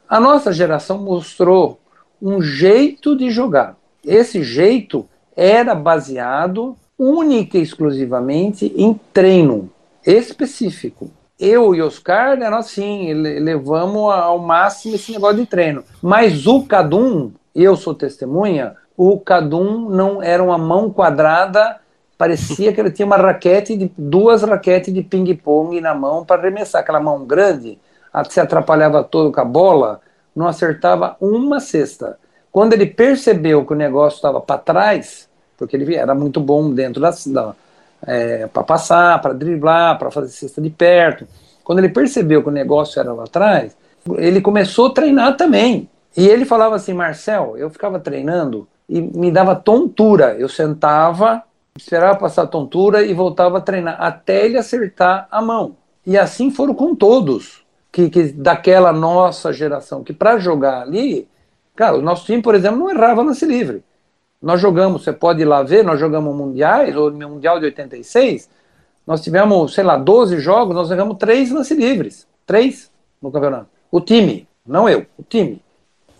A 0.09 0.19
nossa 0.19 0.51
geração 0.51 0.97
mostrou 0.97 1.79
um 2.21 2.41
jeito 2.41 3.15
de 3.15 3.31
jogar. 3.31 3.77
Esse 4.03 4.43
jeito 4.43 5.07
era 5.33 5.73
baseado 5.73 6.75
única 6.99 7.57
e 7.57 7.61
exclusivamente 7.61 8.73
em 8.75 8.93
treino 9.13 9.71
específico. 10.05 11.09
Eu 11.39 11.73
e 11.73 11.81
Oscar, 11.81 12.35
né, 12.37 12.49
nós 12.49 12.65
sim, 12.65 13.13
levamos 13.13 14.11
ao 14.11 14.37
máximo 14.39 14.95
esse 14.95 15.13
negócio 15.13 15.37
de 15.37 15.45
treino. 15.45 15.85
Mas 16.01 16.45
o 16.45 16.63
Cadum, 16.65 17.31
eu 17.55 17.77
sou 17.77 17.95
testemunha, 17.95 18.75
o 18.97 19.17
Cadum 19.17 19.89
não 19.89 20.21
era 20.21 20.43
uma 20.43 20.57
mão 20.57 20.91
quadrada, 20.91 21.77
parecia 22.17 22.73
que 22.73 22.81
ele 22.81 22.91
tinha 22.91 23.05
uma 23.05 23.15
raquete, 23.15 23.77
de, 23.77 23.89
duas 23.97 24.43
raquetes 24.43 24.93
de 24.93 25.01
ping-pong 25.01 25.79
na 25.79 25.95
mão 25.95 26.25
para 26.25 26.41
arremessar. 26.41 26.81
Aquela 26.81 26.99
mão 26.99 27.23
grande, 27.25 27.79
se 28.29 28.41
atrapalhava 28.41 29.01
todo 29.01 29.31
com 29.31 29.39
a 29.39 29.45
bola, 29.45 30.01
não 30.35 30.45
acertava 30.45 31.15
uma 31.21 31.61
cesta. 31.61 32.19
Quando 32.51 32.73
ele 32.73 32.85
percebeu 32.85 33.65
que 33.65 33.71
o 33.71 33.77
negócio 33.77 34.17
estava 34.17 34.41
para 34.41 34.57
trás, 34.57 35.28
porque 35.59 35.75
ele 35.75 35.93
era 35.93 36.15
muito 36.15 36.39
bom 36.39 36.73
dentro 36.73 37.01
da, 37.01 37.11
da 37.27 37.55
é, 38.07 38.47
para 38.47 38.63
passar, 38.63 39.21
para 39.21 39.33
driblar, 39.33 39.99
para 39.99 40.09
fazer 40.09 40.29
cesta 40.29 40.61
de 40.61 40.69
perto. 40.69 41.27
Quando 41.63 41.79
ele 41.79 41.89
percebeu 41.89 42.41
que 42.41 42.47
o 42.47 42.51
negócio 42.51 42.99
era 42.99 43.11
lá 43.13 43.25
atrás, 43.25 43.75
ele 44.17 44.39
começou 44.39 44.87
a 44.87 44.93
treinar 44.93 45.35
também. 45.35 45.89
E 46.15 46.27
ele 46.27 46.45
falava 46.45 46.75
assim, 46.75 46.93
Marcel, 46.93 47.55
eu 47.57 47.69
ficava 47.69 47.99
treinando 47.99 48.67
e 48.87 49.01
me 49.01 49.29
dava 49.29 49.53
tontura. 49.53 50.35
Eu 50.39 50.47
sentava, 50.47 51.43
esperava 51.77 52.17
passar 52.17 52.43
a 52.43 52.47
tontura 52.47 53.03
e 53.03 53.13
voltava 53.13 53.57
a 53.57 53.61
treinar 53.61 54.01
até 54.01 54.45
ele 54.45 54.57
acertar 54.57 55.27
a 55.29 55.41
mão. 55.41 55.75
E 56.05 56.17
assim 56.17 56.49
foram 56.49 56.73
com 56.73 56.95
todos, 56.95 57.63
que, 57.91 58.09
que 58.09 58.31
daquela 58.31 58.91
nossa 58.93 59.51
geração, 59.51 60.03
que 60.03 60.13
para 60.13 60.39
jogar 60.39 60.81
ali, 60.81 61.27
cara, 61.75 61.97
o 61.97 62.01
nosso 62.01 62.25
time, 62.25 62.41
por 62.41 62.55
exemplo, 62.55 62.79
não 62.79 62.89
errava 62.89 63.21
lance 63.21 63.45
livre. 63.45 63.83
Nós 64.41 64.61
jogamos, 64.61 65.03
você 65.03 65.11
pode 65.11 65.41
ir 65.41 65.45
lá 65.45 65.63
ver, 65.63 65.83
nós 65.83 65.99
jogamos 65.99 66.35
mundiais, 66.35 66.95
ou 66.95 67.11
Mundial 67.11 67.59
de 67.59 67.65
86, 67.65 68.49
nós 69.05 69.21
tivemos, 69.21 69.73
sei 69.73 69.83
lá, 69.83 69.97
12 69.97 70.39
jogos, 70.39 70.75
nós 70.75 70.87
jogamos 70.87 71.17
três 71.17 71.51
lance 71.51 71.73
livres. 71.73 72.27
Três 72.45 72.89
no 73.21 73.31
campeonato. 73.31 73.67
O 73.91 73.99
time, 73.99 74.47
não 74.65 74.87
eu, 74.87 75.05
o 75.17 75.23
time. 75.23 75.61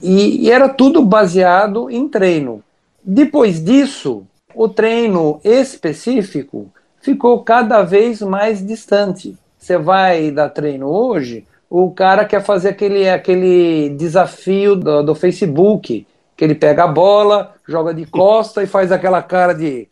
E, 0.02 0.46
e, 0.46 0.52
era 0.52 0.68
tudo 0.68 1.04
baseado 1.04 1.90
em 1.90 2.08
treino. 2.08 2.64
Depois 3.04 3.64
disso, 3.64 4.26
o 4.56 4.68
treino 4.68 5.40
específico 5.44 6.68
ficou 7.02 7.44
cada 7.44 7.84
vez 7.84 8.22
mais 8.22 8.66
distante. 8.66 9.38
Você 9.58 9.78
vai 9.78 10.32
dar 10.32 10.50
treino 10.50 10.88
hoje, 10.88 11.46
o 11.70 11.92
cara 11.92 12.26
quer 12.26 12.44
fazer 12.44 12.70
aquele, 12.70 13.08
aquele 13.10 13.90
desafio 13.90 14.76
do, 14.76 15.04
do 15.04 15.16
Facebook, 15.16 16.08
que 16.36 16.44
ele 16.44 16.56
pega 16.56 16.86
a 16.86 16.88
bola, 16.88 17.54
joga 17.70 17.94
de 17.94 18.06
costa 18.06 18.64
e 18.64 18.68
faz 18.68 18.92
aquela 18.92 19.22
cara 19.22 19.54
de 19.54 19.88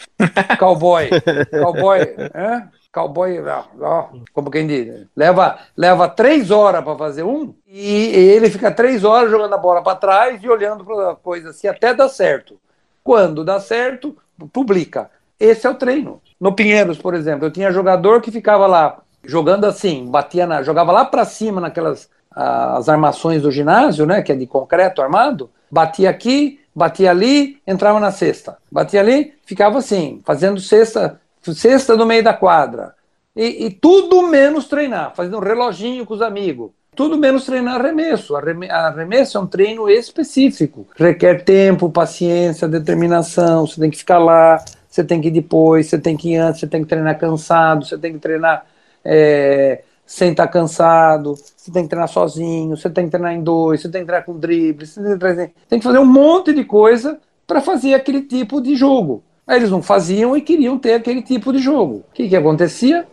cowboy. 0.58 1.10
cowboy, 1.52 2.00
é? 2.34 2.64
Cowboy, 2.92 3.40
ó, 3.80 4.10
como 4.34 4.50
quem 4.50 4.66
diz, 4.66 5.06
leva, 5.16 5.60
leva 5.76 6.10
três 6.10 6.50
horas 6.50 6.84
para 6.84 6.98
fazer 6.98 7.22
um 7.22 7.54
e 7.68 8.08
ele 8.08 8.50
fica 8.50 8.72
três 8.72 9.04
horas 9.04 9.30
jogando 9.30 9.54
a 9.54 9.58
bola 9.58 9.84
para 9.84 9.96
trás 9.96 10.44
e 10.44 10.50
olhando 10.50 10.84
para 10.84 11.12
a 11.12 11.16
coisa 11.16 11.52
assim 11.52 11.68
até 11.68 11.94
dar 11.94 12.10
certo. 12.10 12.60
Quando 13.04 13.46
dá 13.46 13.60
certo, 13.60 14.18
publica. 14.52 15.12
Esse 15.40 15.68
é 15.68 15.70
o 15.70 15.76
treino. 15.76 16.22
No 16.40 16.54
Pinheiros, 16.54 16.98
por 16.98 17.14
exemplo, 17.14 17.46
eu 17.46 17.52
tinha 17.52 17.72
jogador 17.72 18.20
que 18.20 18.32
ficava 18.32 18.66
lá 18.66 18.98
jogando 19.24 19.66
assim, 19.66 20.10
batia 20.10 20.48
na, 20.48 20.64
jogava 20.64 20.92
lá 20.92 21.06
para 21.06 21.26
cima 21.26 21.62
naquelas 21.62 22.10
as 22.32 22.88
armações 22.88 23.42
do 23.42 23.52
ginásio, 23.52 24.06
né, 24.06 24.22
que 24.22 24.32
é 24.32 24.36
de 24.36 24.46
concreto 24.46 25.02
armado, 25.02 25.50
batia 25.72 26.10
aqui, 26.10 26.60
batia 26.78 27.10
ali, 27.10 27.58
entrava 27.66 28.00
na 28.00 28.12
cesta. 28.12 28.60
Batia 28.72 29.00
ali, 29.00 29.34
ficava 29.44 29.80
assim, 29.80 30.22
fazendo 30.24 30.62
cesta, 30.62 31.20
cesta 31.42 31.96
no 31.96 32.06
meio 32.06 32.24
da 32.24 32.36
quadra. 32.36 32.94
E, 33.36 33.66
e 33.66 33.72
tudo 33.72 34.28
menos 34.28 34.68
treinar, 34.68 35.16
fazendo 35.16 35.38
um 35.38 35.42
reloginho 35.42 36.06
com 36.06 36.14
os 36.14 36.22
amigos. 36.22 36.70
Tudo 36.96 37.18
menos 37.18 37.46
treinar 37.46 37.82
arremesso. 37.82 38.36
Arremesso 38.36 39.40
é 39.40 39.42
um 39.42 39.48
treino 39.48 39.90
específico. 39.90 40.86
Requer 40.96 41.44
tempo, 41.44 41.90
paciência, 41.90 42.68
determinação. 42.68 43.66
Você 43.66 43.82
tem 43.82 43.90
que 43.90 43.98
ficar 43.98 44.20
lá, 44.20 44.64
você 44.88 45.04
tem 45.04 45.20
que 45.20 45.30
ir 45.30 45.32
depois, 45.32 45.88
você 45.88 45.98
tem 45.98 46.16
que 46.16 46.34
ir 46.34 46.38
antes, 46.38 46.60
você 46.60 46.68
tem 46.68 46.84
que 46.84 46.90
treinar 46.90 47.18
cansado, 47.18 47.86
você 47.86 47.98
tem 47.98 48.14
que 48.14 48.20
treinar 48.20 48.66
é, 49.04 49.82
sem 50.08 50.32
estar 50.32 50.48
cansado, 50.48 51.36
você 51.36 51.70
tem 51.70 51.84
que 51.84 51.90
treinar 51.90 52.08
sozinho, 52.08 52.78
você 52.78 52.90
tem 52.90 53.06
que 53.06 53.12
treinar 53.12 53.34
em 53.34 53.44
dois, 53.44 53.82
você 53.82 53.90
tem 53.90 54.02
que 54.02 54.08
treinar 54.08 54.26
com 54.26 54.40
drible, 54.40 54.88
você 54.88 55.04
tem 55.04 55.12
que, 55.12 55.20
treinar, 55.20 55.50
tem 55.68 55.80
que 55.80 55.86
fazer 55.86 56.00
um 56.00 56.06
monte 56.06 56.54
de 56.54 56.64
coisa 56.64 57.20
para 57.46 57.60
fazer 57.60 57.94
aquele 57.94 58.22
tipo 58.22 58.62
de 58.62 58.74
jogo. 58.76 59.22
Aí 59.46 59.58
eles 59.58 59.70
não 59.70 59.84
faziam 59.84 60.36
e 60.36 60.42
queriam 60.42 60.80
ter 60.80 60.94
aquele 60.94 61.22
tipo 61.22 61.52
de 61.52 61.60
jogo. 61.60 62.06
O 62.10 62.14
que, 62.14 62.30
que 62.30 62.36
acontecia? 62.36 63.06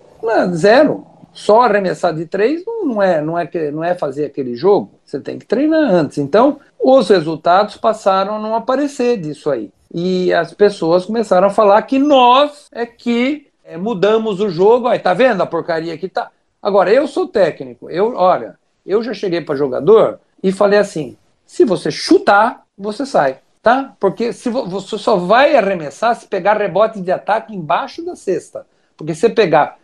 Zero. 0.55 1.05
Só 1.33 1.63
arremessar 1.63 2.15
de 2.15 2.27
três 2.27 2.65
não, 2.65 2.87
não, 2.87 3.03
é, 3.03 3.21
não, 3.21 3.39
é, 3.39 3.51
não 3.73 3.83
é 3.83 3.95
fazer 3.95 4.27
aquele 4.27 4.55
jogo. 4.55 4.93
Você 5.05 5.19
tem 5.19 5.37
que 5.37 5.45
treinar 5.45 5.93
antes. 5.93 6.19
Então, 6.19 6.61
os 6.81 7.09
resultados 7.09 7.77
passaram 7.77 8.37
a 8.37 8.39
não 8.39 8.55
aparecer 8.55 9.17
disso 9.19 9.51
aí. 9.51 9.71
E 9.93 10.33
as 10.33 10.55
pessoas 10.55 11.07
começaram 11.07 11.49
a 11.49 11.51
falar 11.51 11.83
que 11.83 11.99
nós 11.99 12.69
é 12.73 12.87
que 12.87 13.49
é, 13.65 13.77
mudamos 13.77 14.41
o 14.41 14.49
jogo, 14.49 14.87
aí 14.87 14.99
tá 14.99 15.15
vendo 15.15 15.41
a 15.41 15.47
porcaria 15.47 15.97
que 15.97 16.09
tá. 16.09 16.31
Agora, 16.65 16.91
eu 16.91 17.07
sou 17.07 17.29
técnico, 17.29 17.91
eu, 17.91 18.15
olha, 18.17 18.59
eu 18.87 19.03
já 19.03 19.13
cheguei 19.13 19.43
para 19.43 19.55
jogador 19.55 20.19
e 20.43 20.51
falei 20.51 20.79
assim: 20.79 21.15
se 21.45 21.63
você 21.63 21.91
chutar, 21.91 22.65
você 22.77 23.05
sai, 23.05 23.37
tá? 23.63 23.95
Porque 24.01 24.33
se 24.33 24.49
você 24.49 24.97
só 24.97 25.17
vai 25.17 25.55
arremessar 25.55 26.17
se 26.17 26.27
pegar 26.27 26.57
rebote 26.57 27.03
de 27.03 27.13
ataque 27.13 27.55
embaixo 27.55 28.03
da 28.03 28.17
cesta. 28.17 28.67
Porque 28.97 29.15
se 29.15 29.29
pegar 29.29 29.77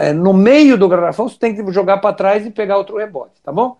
é, 0.00 0.12
no 0.12 0.34
meio 0.34 0.76
do 0.76 0.86
garrafão, 0.86 1.30
você 1.30 1.38
tem 1.38 1.54
que 1.54 1.72
jogar 1.72 1.96
para 1.96 2.14
trás 2.14 2.44
e 2.44 2.50
pegar 2.50 2.76
outro 2.76 2.98
rebote, 2.98 3.40
tá 3.42 3.50
bom? 3.50 3.68
O 3.68 3.76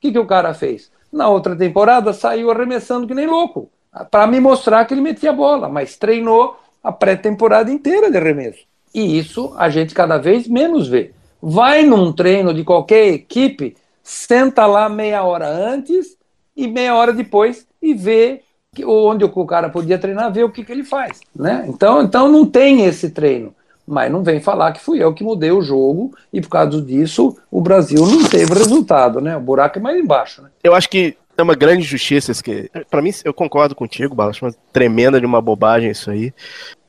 que, 0.00 0.12
que 0.12 0.18
o 0.18 0.26
cara 0.26 0.52
fez? 0.52 0.92
Na 1.10 1.30
outra 1.30 1.56
temporada, 1.56 2.12
saiu 2.12 2.50
arremessando 2.50 3.06
que 3.06 3.14
nem 3.14 3.26
louco, 3.26 3.70
para 4.10 4.26
me 4.26 4.38
mostrar 4.38 4.84
que 4.84 4.92
ele 4.92 5.00
metia 5.00 5.30
a 5.30 5.32
bola, 5.32 5.66
mas 5.66 5.96
treinou 5.96 6.60
a 6.84 6.92
pré-temporada 6.92 7.72
inteira 7.72 8.10
de 8.10 8.18
arremesso. 8.18 8.66
E 8.94 9.18
isso 9.18 9.54
a 9.56 9.70
gente 9.70 9.94
cada 9.94 10.18
vez 10.18 10.46
menos 10.46 10.86
vê. 10.86 11.12
Vai 11.42 11.82
num 11.82 12.12
treino 12.12 12.52
de 12.52 12.64
qualquer 12.64 13.08
equipe, 13.08 13.76
senta 14.02 14.66
lá 14.66 14.88
meia 14.88 15.22
hora 15.22 15.48
antes 15.48 16.16
e 16.56 16.66
meia 16.66 16.94
hora 16.94 17.12
depois 17.12 17.66
e 17.80 17.94
vê 17.94 18.42
onde 18.84 19.24
o 19.24 19.46
cara 19.46 19.68
podia 19.68 19.98
treinar, 19.98 20.32
ver 20.32 20.44
o 20.44 20.50
que, 20.50 20.64
que 20.64 20.72
ele 20.72 20.84
faz. 20.84 21.20
Né? 21.34 21.64
Então, 21.68 22.02
então 22.02 22.28
não 22.28 22.46
tem 22.46 22.84
esse 22.84 23.10
treino. 23.10 23.54
Mas 23.86 24.12
não 24.12 24.22
vem 24.22 24.40
falar 24.40 24.70
que 24.70 24.80
fui 24.80 25.02
eu 25.02 25.12
que 25.12 25.24
mudei 25.24 25.50
o 25.50 25.62
jogo 25.62 26.14
e 26.32 26.40
por 26.40 26.48
causa 26.48 26.80
disso 26.80 27.36
o 27.50 27.60
Brasil 27.60 28.06
não 28.06 28.22
teve 28.28 28.54
resultado, 28.54 29.20
né? 29.20 29.36
O 29.36 29.40
buraco 29.40 29.78
é 29.78 29.82
mais 29.82 29.98
embaixo. 29.98 30.42
Né? 30.42 30.50
Eu 30.62 30.74
acho 30.74 30.88
que 30.88 31.16
é 31.36 31.42
uma 31.42 31.56
grande 31.56 31.82
justiça 31.82 32.32
que, 32.40 32.70
para 32.88 33.02
mim, 33.02 33.10
eu 33.24 33.34
concordo 33.34 33.74
contigo, 33.74 34.14
Balas, 34.14 34.40
uma 34.40 34.54
tremenda 34.72 35.18
de 35.18 35.26
uma 35.26 35.40
bobagem 35.40 35.90
isso 35.90 36.10
aí 36.10 36.32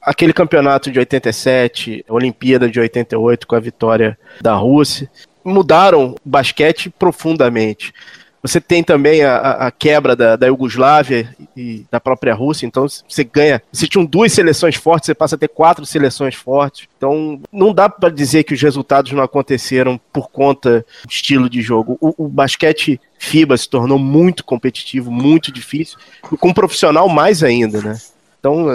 aquele 0.02 0.34
campeonato 0.34 0.92
de 0.92 1.00
87, 1.00 2.06
a 2.08 2.14
Olimpíada 2.14 2.70
de 2.70 2.80
88 2.80 3.46
com 3.46 3.56
a 3.56 3.60
vitória 3.60 4.18
da 4.42 4.56
Rússia, 4.56 5.10
mudaram 5.44 6.12
o 6.12 6.16
basquete 6.26 6.90
profundamente. 6.90 7.94
Você 8.42 8.60
tem 8.60 8.84
também 8.84 9.24
a, 9.24 9.68
a 9.68 9.72
quebra 9.72 10.16
da, 10.16 10.36
da 10.36 10.48
Iugoslávia 10.48 11.36
e 11.56 11.86
da 11.92 12.00
própria 12.00 12.34
Rússia, 12.34 12.66
então 12.66 12.88
você 13.08 13.24
ganha. 13.24 13.62
Você 13.72 13.88
tinha 13.88 14.04
duas 14.06 14.34
seleções 14.34 14.76
fortes, 14.76 15.06
você 15.06 15.14
passa 15.14 15.36
a 15.36 15.38
ter 15.38 15.48
quatro 15.48 15.86
seleções 15.86 16.34
fortes. 16.34 16.88
Então 16.98 17.40
não 17.52 17.72
dá 17.72 17.88
para 17.88 18.10
dizer 18.10 18.44
que 18.44 18.56
os 18.56 18.62
resultados 18.62 19.12
não 19.12 19.22
aconteceram 19.22 20.00
por 20.12 20.32
conta 20.32 20.84
do 21.06 21.12
estilo 21.12 21.48
de 21.48 21.62
jogo. 21.62 21.98
O, 22.02 22.26
o 22.26 22.28
basquete 22.28 23.00
FIBA 23.20 23.56
se 23.58 23.70
tornou 23.70 24.00
muito 24.00 24.44
competitivo, 24.44 25.12
muito 25.12 25.52
difícil, 25.52 26.00
e 26.32 26.38
com 26.38 26.50
um 26.50 26.54
profissional 26.54 27.08
mais 27.08 27.44
ainda, 27.44 27.80
né? 27.80 27.96
Então, 28.42 28.66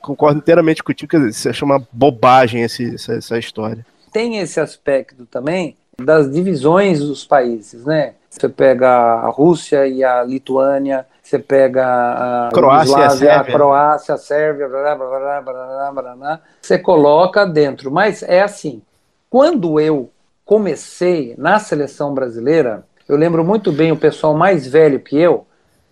concordo 0.00 0.38
inteiramente 0.38 0.84
contigo 0.84 1.10
que 1.10 1.32
você 1.32 1.48
acha 1.48 1.64
uma 1.64 1.84
bobagem 1.90 2.62
esse, 2.62 2.94
essa, 2.94 3.14
essa 3.14 3.36
história. 3.36 3.84
Tem 4.12 4.38
esse 4.38 4.60
aspecto 4.60 5.26
também 5.26 5.76
das 6.00 6.30
divisões 6.30 7.00
dos 7.00 7.24
países, 7.24 7.84
né? 7.84 8.14
Você 8.30 8.48
pega 8.48 8.88
a 8.88 9.28
Rússia 9.28 9.86
e 9.88 10.04
a 10.04 10.22
Lituânia, 10.22 11.04
você 11.22 11.40
pega 11.40 11.84
a 11.86 12.50
Croácia, 12.52 12.96
a, 12.98 13.10
Sérvia. 13.10 13.36
a 13.36 13.44
Croácia, 13.44 14.14
a 14.14 14.18
Sérvia, 14.18 14.68
blá, 14.68 14.94
blá, 14.94 15.42
blá, 15.42 15.92
blá, 15.92 16.40
você 16.60 16.78
coloca 16.78 17.44
dentro. 17.44 17.90
Mas 17.90 18.22
é 18.22 18.42
assim, 18.42 18.80
quando 19.28 19.80
eu 19.80 20.08
comecei 20.44 21.34
na 21.36 21.58
seleção 21.58 22.14
brasileira, 22.14 22.84
eu 23.08 23.16
lembro 23.16 23.44
muito 23.44 23.72
bem 23.72 23.90
o 23.90 23.96
pessoal 23.96 24.34
mais 24.34 24.68
velho 24.68 25.00
que 25.00 25.18
eu, 25.18 25.44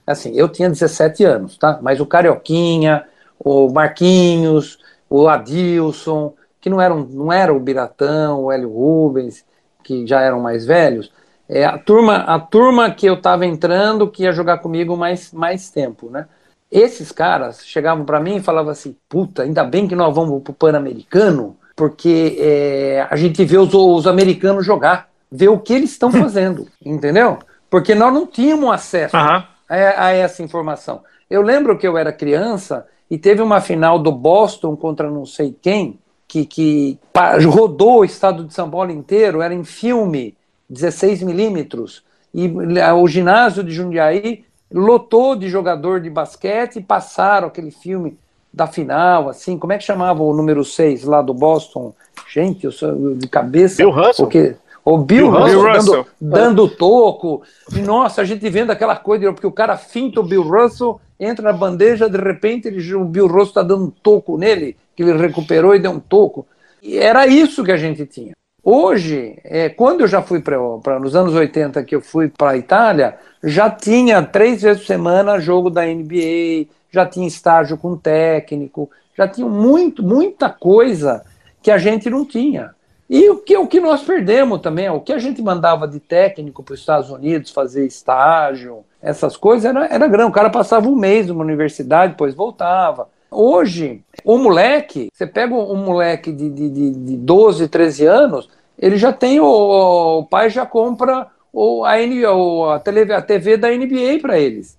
assim, 0.06 0.36
eu 0.36 0.48
tinha 0.48 0.68
17 0.68 1.24
anos, 1.24 1.56
tá? 1.56 1.78
Mas 1.82 1.98
o 1.98 2.06
Carioquinha, 2.06 3.04
o 3.38 3.72
Marquinhos, 3.72 4.78
o 5.08 5.28
Adilson, 5.28 6.34
que 6.60 6.70
não 6.70 6.80
eram 6.80 7.06
não 7.10 7.32
era 7.32 7.52
o 7.52 7.60
Biratão, 7.60 8.44
o 8.44 8.52
Hélio 8.52 8.72
Rubens, 8.72 9.44
que 9.82 10.06
já 10.06 10.20
eram 10.20 10.40
mais 10.40 10.64
velhos, 10.64 11.12
é 11.48 11.64
a 11.64 11.76
turma, 11.76 12.16
a 12.16 12.38
turma 12.38 12.90
que 12.90 13.06
eu 13.06 13.14
estava 13.14 13.44
entrando 13.44 14.08
que 14.08 14.22
ia 14.22 14.32
jogar 14.32 14.58
comigo 14.58 14.96
mais, 14.96 15.32
mais 15.32 15.70
tempo, 15.70 16.08
né? 16.10 16.26
Esses 16.72 17.12
caras 17.12 17.64
chegavam 17.64 18.04
para 18.04 18.18
mim 18.18 18.36
e 18.36 18.42
falavam 18.42 18.72
assim: 18.72 18.96
puta, 19.08 19.42
ainda 19.42 19.62
bem 19.62 19.86
que 19.86 19.94
nós 19.94 20.14
vamos 20.14 20.42
pro 20.42 20.54
Pan-Americano, 20.54 21.56
porque 21.76 22.36
é, 22.40 23.06
a 23.10 23.14
gente 23.16 23.44
vê 23.44 23.58
os, 23.58 23.72
os 23.74 24.06
americanos 24.06 24.64
jogar, 24.64 25.08
vê 25.30 25.48
o 25.48 25.58
que 25.58 25.74
eles 25.74 25.90
estão 25.90 26.10
fazendo, 26.12 26.66
entendeu? 26.84 27.38
Porque 27.68 27.94
nós 27.94 28.12
não 28.12 28.26
tínhamos 28.26 28.72
acesso 28.72 29.16
uhum. 29.16 29.22
a, 29.22 29.46
a 29.68 30.12
essa 30.12 30.42
informação. 30.42 31.02
Eu 31.28 31.42
lembro 31.42 31.76
que 31.76 31.86
eu 31.86 31.98
era 31.98 32.12
criança 32.12 32.86
e 33.10 33.18
teve 33.18 33.42
uma 33.42 33.60
final 33.60 33.98
do 33.98 34.10
Boston 34.10 34.76
contra 34.76 35.10
não 35.10 35.26
sei 35.26 35.54
quem, 35.60 35.98
que, 36.26 36.44
que 36.44 36.98
rodou 37.46 38.00
o 38.00 38.04
estado 38.04 38.44
de 38.44 38.54
São 38.54 38.70
Paulo 38.70 38.90
inteiro, 38.90 39.40
era 39.40 39.54
em 39.54 39.64
filme, 39.64 40.34
16 40.68 41.22
milímetros, 41.22 42.02
e 42.32 42.48
o 42.48 43.06
ginásio 43.06 43.62
de 43.62 43.70
Jundiaí 43.70 44.44
lotou 44.72 45.36
de 45.36 45.48
jogador 45.48 46.00
de 46.00 46.10
basquete 46.10 46.76
e 46.76 46.82
passaram 46.82 47.46
aquele 47.46 47.70
filme 47.70 48.18
da 48.52 48.66
final, 48.66 49.28
assim, 49.28 49.58
como 49.58 49.72
é 49.72 49.78
que 49.78 49.84
chamava 49.84 50.22
o 50.22 50.34
número 50.34 50.64
6 50.64 51.04
lá 51.04 51.20
do 51.20 51.34
Boston? 51.34 51.92
Gente, 52.32 52.64
eu 52.64 52.72
sou 52.72 53.14
de 53.14 53.28
cabeça. 53.28 53.76
Bill 53.76 53.90
Russell? 53.90 54.24
Porque, 54.24 54.56
o 54.84 54.98
Bill, 54.98 55.30
Bill 55.30 55.40
Russell, 55.40 55.72
Russell, 55.72 56.06
Dando, 56.20 56.66
dando 56.66 56.68
toco. 56.68 57.42
E 57.74 57.80
nossa, 57.80 58.20
a 58.20 58.24
gente 58.24 58.48
vendo 58.50 58.70
aquela 58.70 58.96
coisa, 58.96 59.32
porque 59.32 59.46
o 59.46 59.52
cara 59.52 59.76
finta 59.76 60.20
o 60.20 60.24
Bill 60.24 60.42
Russell 60.42 61.00
entra 61.18 61.44
na 61.44 61.52
bandeja, 61.52 62.08
de 62.08 62.18
repente 62.18 62.68
ele, 62.68 62.94
o 62.94 63.04
Bill 63.04 63.26
Rosso 63.26 63.50
está 63.50 63.62
dando 63.62 63.86
um 63.86 63.90
toco 63.90 64.36
nele, 64.36 64.76
que 64.94 65.02
ele 65.02 65.16
recuperou 65.16 65.74
e 65.74 65.78
deu 65.78 65.92
um 65.92 66.00
toco. 66.00 66.46
E 66.82 66.98
era 66.98 67.26
isso 67.26 67.64
que 67.64 67.72
a 67.72 67.76
gente 67.76 68.04
tinha. 68.04 68.32
Hoje, 68.62 69.38
é, 69.44 69.68
quando 69.68 70.02
eu 70.02 70.06
já 70.06 70.22
fui 70.22 70.40
para 70.40 70.98
nos 70.98 71.14
anos 71.14 71.34
80 71.34 71.82
que 71.84 71.94
eu 71.94 72.00
fui 72.00 72.28
para 72.28 72.50
a 72.50 72.56
Itália, 72.56 73.16
já 73.42 73.70
tinha 73.70 74.22
três 74.22 74.62
vezes 74.62 74.82
por 74.82 74.86
semana 74.86 75.38
jogo 75.38 75.68
da 75.68 75.84
NBA, 75.84 76.66
já 76.90 77.04
tinha 77.04 77.26
estágio 77.26 77.76
com 77.76 77.96
técnico, 77.96 78.90
já 79.16 79.28
tinha 79.28 79.46
muito, 79.46 80.02
muita 80.02 80.48
coisa 80.48 81.22
que 81.62 81.70
a 81.70 81.76
gente 81.76 82.08
não 82.08 82.24
tinha. 82.24 82.74
E 83.08 83.28
o 83.28 83.36
que, 83.36 83.56
o 83.56 83.66
que 83.66 83.80
nós 83.80 84.02
perdemos 84.02 84.60
também, 84.60 84.88
o 84.88 85.00
que 85.00 85.12
a 85.12 85.18
gente 85.18 85.42
mandava 85.42 85.86
de 85.86 86.00
técnico 86.00 86.62
para 86.62 86.74
os 86.74 86.80
Estados 86.80 87.10
Unidos 87.10 87.50
fazer 87.50 87.86
estágio, 87.86 88.84
essas 89.02 89.36
coisas, 89.36 89.64
era, 89.64 89.86
era 89.86 90.06
grande. 90.06 90.30
O 90.30 90.34
cara 90.34 90.48
passava 90.48 90.88
um 90.88 90.96
mês 90.96 91.26
numa 91.26 91.44
universidade, 91.44 92.12
depois 92.12 92.34
voltava. 92.34 93.08
Hoje, 93.30 94.02
o 94.24 94.38
moleque, 94.38 95.08
você 95.12 95.26
pega 95.26 95.54
um 95.54 95.76
moleque 95.76 96.32
de, 96.32 96.48
de, 96.48 96.70
de 96.70 97.16
12, 97.16 97.68
13 97.68 98.06
anos, 98.06 98.48
ele 98.78 98.96
já 98.96 99.12
tem, 99.12 99.40
o, 99.40 100.18
o 100.18 100.24
pai 100.24 100.48
já 100.48 100.64
compra 100.64 101.26
o, 101.52 101.84
a, 101.84 101.94
o, 102.34 102.70
a, 102.70 102.78
TV, 102.78 103.12
a 103.12 103.20
TV 103.20 103.56
da 103.56 103.70
NBA 103.70 104.18
para 104.22 104.38
eles. 104.38 104.78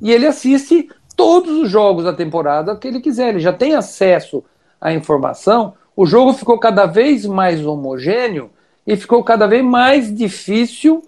E 0.00 0.10
ele 0.12 0.26
assiste 0.26 0.88
todos 1.16 1.50
os 1.50 1.70
jogos 1.70 2.04
da 2.04 2.12
temporada 2.12 2.76
que 2.76 2.88
ele 2.88 3.00
quiser, 3.00 3.28
ele 3.28 3.40
já 3.40 3.52
tem 3.52 3.74
acesso 3.74 4.42
à 4.80 4.92
informação. 4.92 5.74
O 6.00 6.06
jogo 6.06 6.32
ficou 6.32 6.58
cada 6.58 6.86
vez 6.86 7.26
mais 7.26 7.62
homogêneo 7.62 8.48
e 8.86 8.96
ficou 8.96 9.22
cada 9.22 9.46
vez 9.46 9.62
mais 9.62 10.10
difícil 10.10 11.02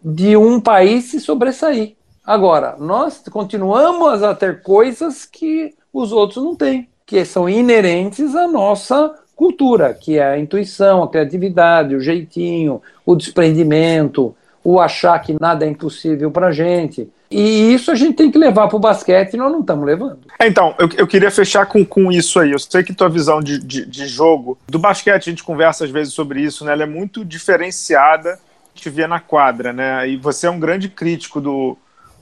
de 0.00 0.36
um 0.36 0.60
país 0.60 1.06
se 1.06 1.18
sobressair. 1.18 1.96
Agora, 2.24 2.76
nós 2.78 3.24
continuamos 3.28 4.22
a 4.22 4.36
ter 4.36 4.62
coisas 4.62 5.26
que 5.26 5.74
os 5.92 6.12
outros 6.12 6.44
não 6.44 6.54
têm, 6.54 6.88
que 7.04 7.24
são 7.24 7.48
inerentes 7.48 8.36
à 8.36 8.46
nossa 8.46 9.16
cultura, 9.34 9.92
que 9.92 10.16
é 10.16 10.24
a 10.24 10.38
intuição, 10.38 11.02
a 11.02 11.08
criatividade, 11.08 11.96
o 11.96 12.00
jeitinho, 12.00 12.80
o 13.04 13.16
desprendimento, 13.16 14.32
o 14.62 14.78
achar 14.78 15.18
que 15.18 15.34
nada 15.40 15.66
é 15.66 15.68
impossível 15.68 16.30
para 16.30 16.46
a 16.46 16.52
gente. 16.52 17.10
E 17.30 17.74
isso 17.74 17.90
a 17.90 17.94
gente 17.94 18.14
tem 18.14 18.30
que 18.30 18.38
levar 18.38 18.68
para 18.68 18.76
o 18.76 18.80
basquete 18.80 19.34
e 19.34 19.36
nós 19.36 19.50
não 19.50 19.60
estamos 19.60 19.84
levando. 19.84 20.20
É, 20.38 20.46
então, 20.46 20.74
eu, 20.78 20.88
eu 20.96 21.06
queria 21.06 21.30
fechar 21.30 21.66
com, 21.66 21.84
com 21.84 22.12
isso 22.12 22.38
aí. 22.38 22.52
Eu 22.52 22.58
sei 22.58 22.82
que 22.82 22.94
tua 22.94 23.08
visão 23.08 23.40
de, 23.40 23.58
de, 23.58 23.84
de 23.84 24.06
jogo, 24.06 24.58
do 24.68 24.78
basquete, 24.78 25.28
a 25.28 25.30
gente 25.30 25.44
conversa 25.44 25.84
às 25.84 25.90
vezes 25.90 26.14
sobre 26.14 26.40
isso, 26.40 26.64
né? 26.64 26.72
Ela 26.72 26.84
é 26.84 26.86
muito 26.86 27.24
diferenciada 27.24 28.38
te 28.76 28.90
vê 28.90 29.06
na 29.06 29.18
quadra, 29.18 29.72
né? 29.72 30.08
E 30.08 30.16
você 30.16 30.46
é 30.46 30.50
um 30.50 30.60
grande 30.60 30.88
crítico 30.88 31.40
do, 31.40 31.76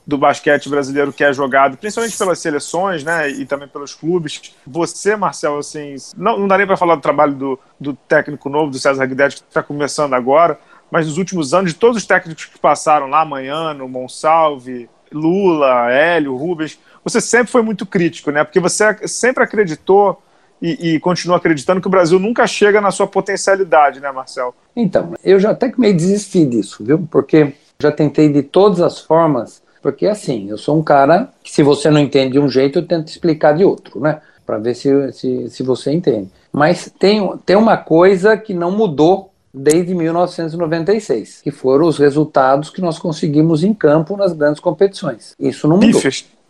do 0.06 0.16
basquete 0.16 0.68
brasileiro 0.68 1.12
que 1.12 1.24
é 1.24 1.32
jogado, 1.32 1.76
principalmente 1.76 2.16
pelas 2.16 2.38
seleções, 2.38 3.02
né, 3.04 3.28
e 3.28 3.44
também 3.44 3.68
pelos 3.68 3.94
clubes. 3.94 4.54
Você, 4.66 5.16
Marcelo, 5.16 5.58
assim, 5.58 5.96
não, 6.16 6.38
não 6.38 6.48
dá 6.48 6.56
nem 6.56 6.66
para 6.66 6.76
falar 6.76 6.94
do 6.94 7.00
trabalho 7.00 7.34
do, 7.34 7.60
do 7.78 7.94
técnico 7.94 8.48
novo, 8.48 8.70
do 8.70 8.78
César 8.78 9.06
Guedes, 9.06 9.40
que 9.40 9.48
está 9.48 9.62
começando 9.62 10.14
agora, 10.14 10.58
mas 10.90 11.06
nos 11.06 11.18
últimos 11.18 11.54
anos, 11.54 11.72
de 11.72 11.78
todos 11.78 11.96
os 11.96 12.06
técnicos 12.06 12.44
que 12.44 12.58
passaram 12.58 13.08
lá, 13.08 13.24
Manhano, 13.24 13.88
Monsalve, 13.88 14.88
Lula, 15.14 15.90
Hélio, 15.90 16.36
Rubens, 16.36 16.78
você 17.02 17.20
sempre 17.20 17.50
foi 17.50 17.62
muito 17.62 17.86
crítico, 17.86 18.30
né, 18.30 18.44
porque 18.44 18.60
você 18.60 18.96
sempre 19.06 19.44
acreditou 19.44 20.20
e, 20.60 20.94
e 20.94 21.00
continua 21.00 21.36
acreditando 21.36 21.80
que 21.80 21.86
o 21.86 21.90
Brasil 21.90 22.18
nunca 22.18 22.46
chega 22.46 22.80
na 22.80 22.90
sua 22.90 23.06
potencialidade, 23.06 24.00
né, 24.00 24.10
Marcelo? 24.10 24.54
Então, 24.74 25.14
eu 25.22 25.38
já 25.38 25.50
até 25.50 25.70
que 25.70 25.80
meio 25.80 25.94
desisti 25.94 26.44
disso, 26.44 26.84
viu, 26.84 27.06
porque 27.10 27.52
já 27.78 27.92
tentei 27.92 28.28
de 28.28 28.42
todas 28.42 28.80
as 28.80 29.00
formas 29.00 29.62
porque 29.84 30.06
assim, 30.06 30.48
eu 30.48 30.56
sou 30.56 30.78
um 30.78 30.82
cara 30.82 31.28
que 31.42 31.52
se 31.52 31.62
você 31.62 31.90
não 31.90 32.00
entende 32.00 32.32
de 32.32 32.38
um 32.38 32.48
jeito, 32.48 32.78
eu 32.78 32.86
tento 32.86 33.08
explicar 33.08 33.52
de 33.52 33.66
outro, 33.66 34.00
né? 34.00 34.18
Para 34.46 34.56
ver 34.56 34.74
se, 34.74 35.12
se, 35.12 35.50
se 35.50 35.62
você 35.62 35.92
entende. 35.92 36.30
Mas 36.50 36.90
tem, 36.98 37.36
tem 37.44 37.54
uma 37.54 37.76
coisa 37.76 38.34
que 38.34 38.54
não 38.54 38.70
mudou 38.70 39.33
desde 39.54 39.94
1996, 39.94 41.40
que 41.40 41.52
foram 41.52 41.86
os 41.86 41.96
resultados 41.96 42.70
que 42.70 42.80
nós 42.80 42.98
conseguimos 42.98 43.62
em 43.62 43.72
campo 43.72 44.16
nas 44.16 44.32
grandes 44.32 44.60
competições. 44.60 45.36
Isso 45.38 45.68
não 45.68 45.76
mudou. 45.76 46.02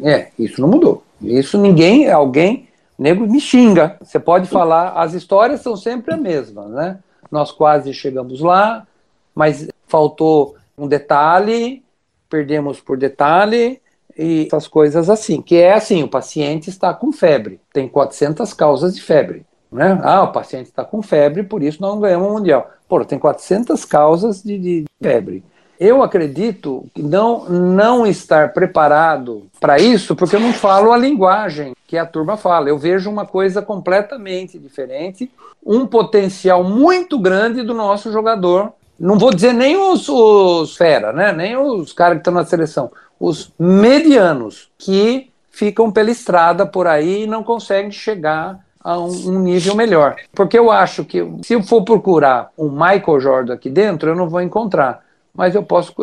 É, 0.03 0.29
isso 0.39 0.61
não 0.63 0.69
mudou. 0.69 1.05
Isso 1.21 1.59
ninguém, 1.59 2.11
alguém, 2.11 2.67
nego 2.99 3.27
me 3.27 3.41
xinga. 3.41 3.97
Você 4.03 4.19
pode 4.19 4.49
falar, 4.49 4.93
as 4.93 5.13
histórias 5.13 5.61
são 5.61 5.77
sempre 5.77 6.15
a 6.15 6.17
mesma, 6.17 6.67
né? 6.67 6.99
Nós 7.31 7.53
quase 7.53 7.93
chegamos 7.93 8.41
lá, 8.41 8.87
mas 9.35 9.69
faltou 9.87 10.57
um 10.79 10.89
detalhe, 10.89 11.83
perdemos 12.31 12.81
por 12.81 12.97
detalhe 12.97 13.81
e 14.17 14.47
essas 14.47 14.67
coisas 14.67 15.11
assim, 15.11 15.43
que 15.43 15.57
é 15.57 15.75
assim, 15.75 16.03
o 16.03 16.09
paciente 16.09 16.71
está 16.71 16.95
com 16.95 17.13
febre, 17.13 17.61
tem 17.73 17.89
400 17.89 18.53
causas 18.55 18.95
de 18.95 19.03
febre, 19.03 19.45
né? 19.75 20.01
Ah, 20.03 20.23
o 20.23 20.33
paciente 20.33 20.67
está 20.67 20.85
com 20.85 21.03
febre, 21.03 21.43
por 21.43 21.63
isso 21.63 21.83
não 21.83 22.01
ganhamos 22.01 22.29
o 22.29 22.33
Mundial. 22.33 22.71
Pô, 22.89 23.05
tem 23.05 23.19
400 23.19 23.85
causas 23.85 24.43
de, 24.43 24.59
de 24.59 24.85
febre. 25.03 25.45
Eu 25.79 26.03
acredito 26.03 26.87
que 26.95 27.03
não, 27.03 27.47
não 27.47 28.07
estar 28.07 28.53
preparado 28.53 29.43
para 29.61 29.79
isso, 29.79 30.15
porque 30.15 30.37
eu 30.37 30.41
não 30.41 30.53
falo 30.53 30.93
a 30.93 30.97
linguagem 30.97 31.75
que 31.89 31.99
a 31.99 32.07
turma 32.07 32.37
fala. 32.37 32.69
Eu 32.69 32.79
vejo 32.79 33.11
uma 33.11 33.27
coisa 33.27 33.61
completamente 33.61 34.59
diferente, 34.59 35.31
um 35.67 35.85
potencial 35.85 36.63
muito 36.63 37.19
grande 37.19 37.63
do 37.63 37.75
nosso 37.75 38.13
jogador 38.13 38.73
não 38.99 39.19
vou 39.19 39.35
dizer 39.35 39.53
nem 39.53 39.77
os, 39.77 40.09
os 40.09 40.77
fera, 40.77 41.13
né? 41.13 41.33
nem 41.33 41.57
os 41.57 41.93
caras 41.93 42.15
que 42.15 42.21
estão 42.21 42.33
na 42.33 42.45
seleção, 42.45 42.93
os 43.19 43.53
medianos 43.59 44.71
que 44.79 45.31
ficam 45.51 45.91
pela 45.91 46.11
estrada 46.11 46.65
por 46.65 46.87
aí 46.87 47.25
e 47.25 47.27
não 47.27 47.43
conseguem 47.43 47.91
chegar 47.91 48.65
a 48.85 49.01
um, 49.01 49.39
nível 49.41 49.75
melhor. 49.75 50.17
Porque 50.35 50.59
eu 50.59 50.71
acho 50.71 51.07
que 51.07 51.27
se 51.43 51.55
eu 51.55 51.63
for 51.63 51.83
procurar 51.83 52.51
um 52.57 52.69
Michael 52.69 53.19
Jordan 53.19 53.55
aqui 53.55 53.71
dentro, 53.71 54.11
eu 54.11 54.15
não 54.15 54.29
vou 54.29 54.43
encontrar. 54.43 55.03
Mas 55.35 55.55
eu 55.55 55.63
posso, 55.63 55.95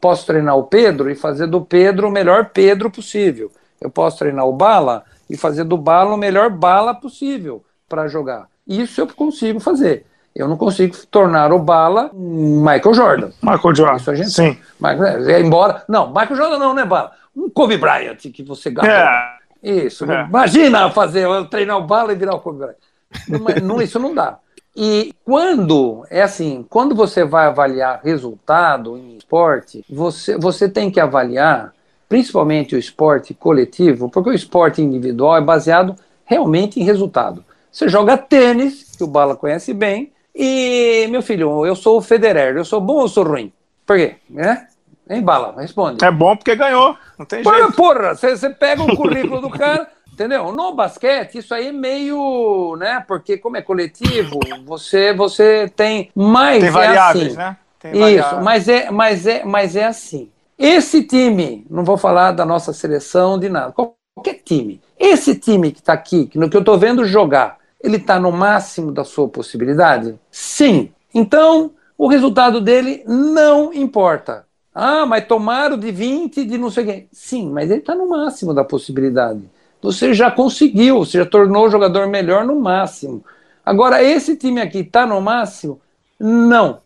posso 0.00 0.24
treinar 0.24 0.56
o 0.56 0.62
Pedro 0.62 1.10
e 1.10 1.16
fazer 1.16 1.48
do 1.48 1.60
Pedro 1.60 2.08
o 2.08 2.10
melhor 2.10 2.50
Pedro 2.54 2.88
possível. 2.88 3.50
Eu 3.80 3.90
posso 3.90 4.18
treinar 4.18 4.46
o 4.46 4.52
Bala 4.52 5.04
e 5.28 5.36
fazer 5.36 5.64
do 5.64 5.76
Bala 5.76 6.14
o 6.14 6.18
melhor 6.18 6.48
Bala 6.48 6.94
possível 6.94 7.62
para 7.88 8.06
jogar. 8.06 8.46
Isso 8.66 9.00
eu 9.00 9.06
consigo 9.08 9.58
fazer. 9.58 10.06
Eu 10.34 10.46
não 10.46 10.56
consigo 10.56 10.96
tornar 11.10 11.52
o 11.52 11.58
Bala 11.58 12.10
Michael 12.14 12.94
Jordan. 12.94 13.30
Michael 13.42 13.74
Jordan. 13.74 13.96
Isso 13.96 14.10
a 14.10 14.14
gente 14.14 14.30
Sim. 14.30 14.56
Michael, 14.80 15.28
é, 15.28 15.40
embora. 15.40 15.82
Não, 15.88 16.08
Michael 16.08 16.36
Jordan 16.36 16.58
não, 16.58 16.72
né, 16.72 16.84
Bala? 16.84 17.12
Um 17.36 17.50
Kobe 17.50 17.76
Bryant 17.76 18.16
que 18.32 18.42
você 18.42 18.70
ganhou. 18.70 18.90
É. 18.90 19.37
Isso. 19.62 20.10
É. 20.10 20.24
Imagina 20.24 20.90
fazer, 20.90 21.26
treinar 21.48 21.78
o 21.78 21.86
Bala 21.86 22.12
e 22.12 22.16
virar 22.16 22.34
o 22.34 22.40
Kobe 22.40 22.58
Bryant. 22.58 23.62
Não, 23.62 23.80
isso 23.80 23.98
não 23.98 24.14
dá. 24.14 24.38
E 24.76 25.12
quando, 25.24 26.06
é 26.08 26.22
assim, 26.22 26.64
quando 26.68 26.94
você 26.94 27.24
vai 27.24 27.46
avaliar 27.46 28.00
resultado 28.04 28.96
em 28.96 29.16
esporte, 29.16 29.84
você, 29.90 30.36
você 30.38 30.68
tem 30.68 30.90
que 30.90 31.00
avaliar, 31.00 31.72
principalmente 32.08 32.76
o 32.76 32.78
esporte 32.78 33.34
coletivo, 33.34 34.08
porque 34.08 34.30
o 34.30 34.34
esporte 34.34 34.80
individual 34.80 35.36
é 35.36 35.40
baseado 35.40 35.96
realmente 36.24 36.78
em 36.78 36.84
resultado. 36.84 37.44
Você 37.72 37.88
joga 37.88 38.16
tênis, 38.16 38.94
que 38.96 39.02
o 39.02 39.08
Bala 39.08 39.34
conhece 39.34 39.74
bem, 39.74 40.12
e, 40.34 41.08
meu 41.10 41.22
filho, 41.22 41.66
eu 41.66 41.74
sou 41.74 41.98
o 41.98 42.02
Federer, 42.02 42.56
eu 42.56 42.64
sou 42.64 42.80
bom 42.80 43.00
ou 43.00 43.08
sou 43.08 43.24
ruim? 43.24 43.52
Por 43.84 43.96
quê? 43.96 44.16
É? 44.36 44.66
Em 45.08 45.22
bala, 45.22 45.54
responde. 45.58 46.04
É 46.04 46.10
bom 46.10 46.36
porque 46.36 46.54
ganhou, 46.54 46.96
não 47.18 47.24
tem 47.24 47.42
porra, 47.42 47.58
jeito. 47.58 47.72
Porra, 47.72 48.14
você 48.14 48.50
pega 48.50 48.82
o 48.82 48.96
currículo 48.96 49.40
do 49.40 49.50
cara, 49.50 49.88
entendeu? 50.12 50.52
No 50.52 50.74
basquete, 50.74 51.38
isso 51.38 51.54
aí 51.54 51.68
é 51.68 51.72
meio, 51.72 52.76
né? 52.78 53.02
Porque 53.06 53.38
como 53.38 53.56
é 53.56 53.62
coletivo, 53.62 54.38
você, 54.66 55.14
você 55.14 55.70
tem 55.74 56.10
mais. 56.14 56.60
Tem 56.60 56.68
é 56.68 56.72
variáveis, 56.72 57.26
assim. 57.28 57.36
né? 57.36 57.56
Tem 57.80 57.92
isso, 57.92 58.00
variáveis. 58.00 58.44
mas 58.44 58.68
é, 58.68 58.90
mas, 58.90 59.26
é, 59.26 59.44
mas 59.44 59.76
é 59.76 59.84
assim. 59.86 60.30
Esse 60.58 61.04
time, 61.04 61.64
não 61.70 61.84
vou 61.84 61.96
falar 61.96 62.32
da 62.32 62.44
nossa 62.44 62.72
seleção, 62.72 63.38
de 63.38 63.48
nada, 63.48 63.72
qualquer 63.72 64.42
time. 64.44 64.80
Esse 64.98 65.36
time 65.36 65.70
que 65.70 65.78
está 65.78 65.92
aqui, 65.92 66.28
no 66.34 66.50
que 66.50 66.56
eu 66.56 66.60
estou 66.60 66.76
vendo 66.76 67.04
jogar, 67.04 67.58
ele 67.80 67.96
está 67.96 68.18
no 68.18 68.32
máximo 68.32 68.90
da 68.90 69.04
sua 69.04 69.28
possibilidade? 69.28 70.18
Sim. 70.30 70.92
Então, 71.14 71.70
o 71.96 72.08
resultado 72.08 72.60
dele 72.60 73.04
não 73.06 73.72
importa. 73.72 74.47
Ah, 74.80 75.04
mas 75.04 75.26
tomaram 75.26 75.76
de 75.76 75.90
20 75.90 76.44
de 76.44 76.56
não 76.56 76.70
sei 76.70 76.84
quem. 76.84 77.08
Sim, 77.10 77.50
mas 77.50 77.68
ele 77.68 77.80
está 77.80 77.96
no 77.96 78.08
máximo 78.08 78.54
da 78.54 78.62
possibilidade. 78.62 79.42
Você 79.82 80.14
já 80.14 80.30
conseguiu, 80.30 80.98
você 81.00 81.18
já 81.18 81.26
tornou 81.26 81.66
o 81.66 81.68
jogador 81.68 82.06
melhor 82.06 82.44
no 82.44 82.54
máximo. 82.60 83.24
Agora, 83.66 84.00
esse 84.04 84.36
time 84.36 84.60
aqui 84.60 84.78
está 84.78 85.04
no 85.04 85.20
máximo? 85.20 85.80
Não. 86.16 86.80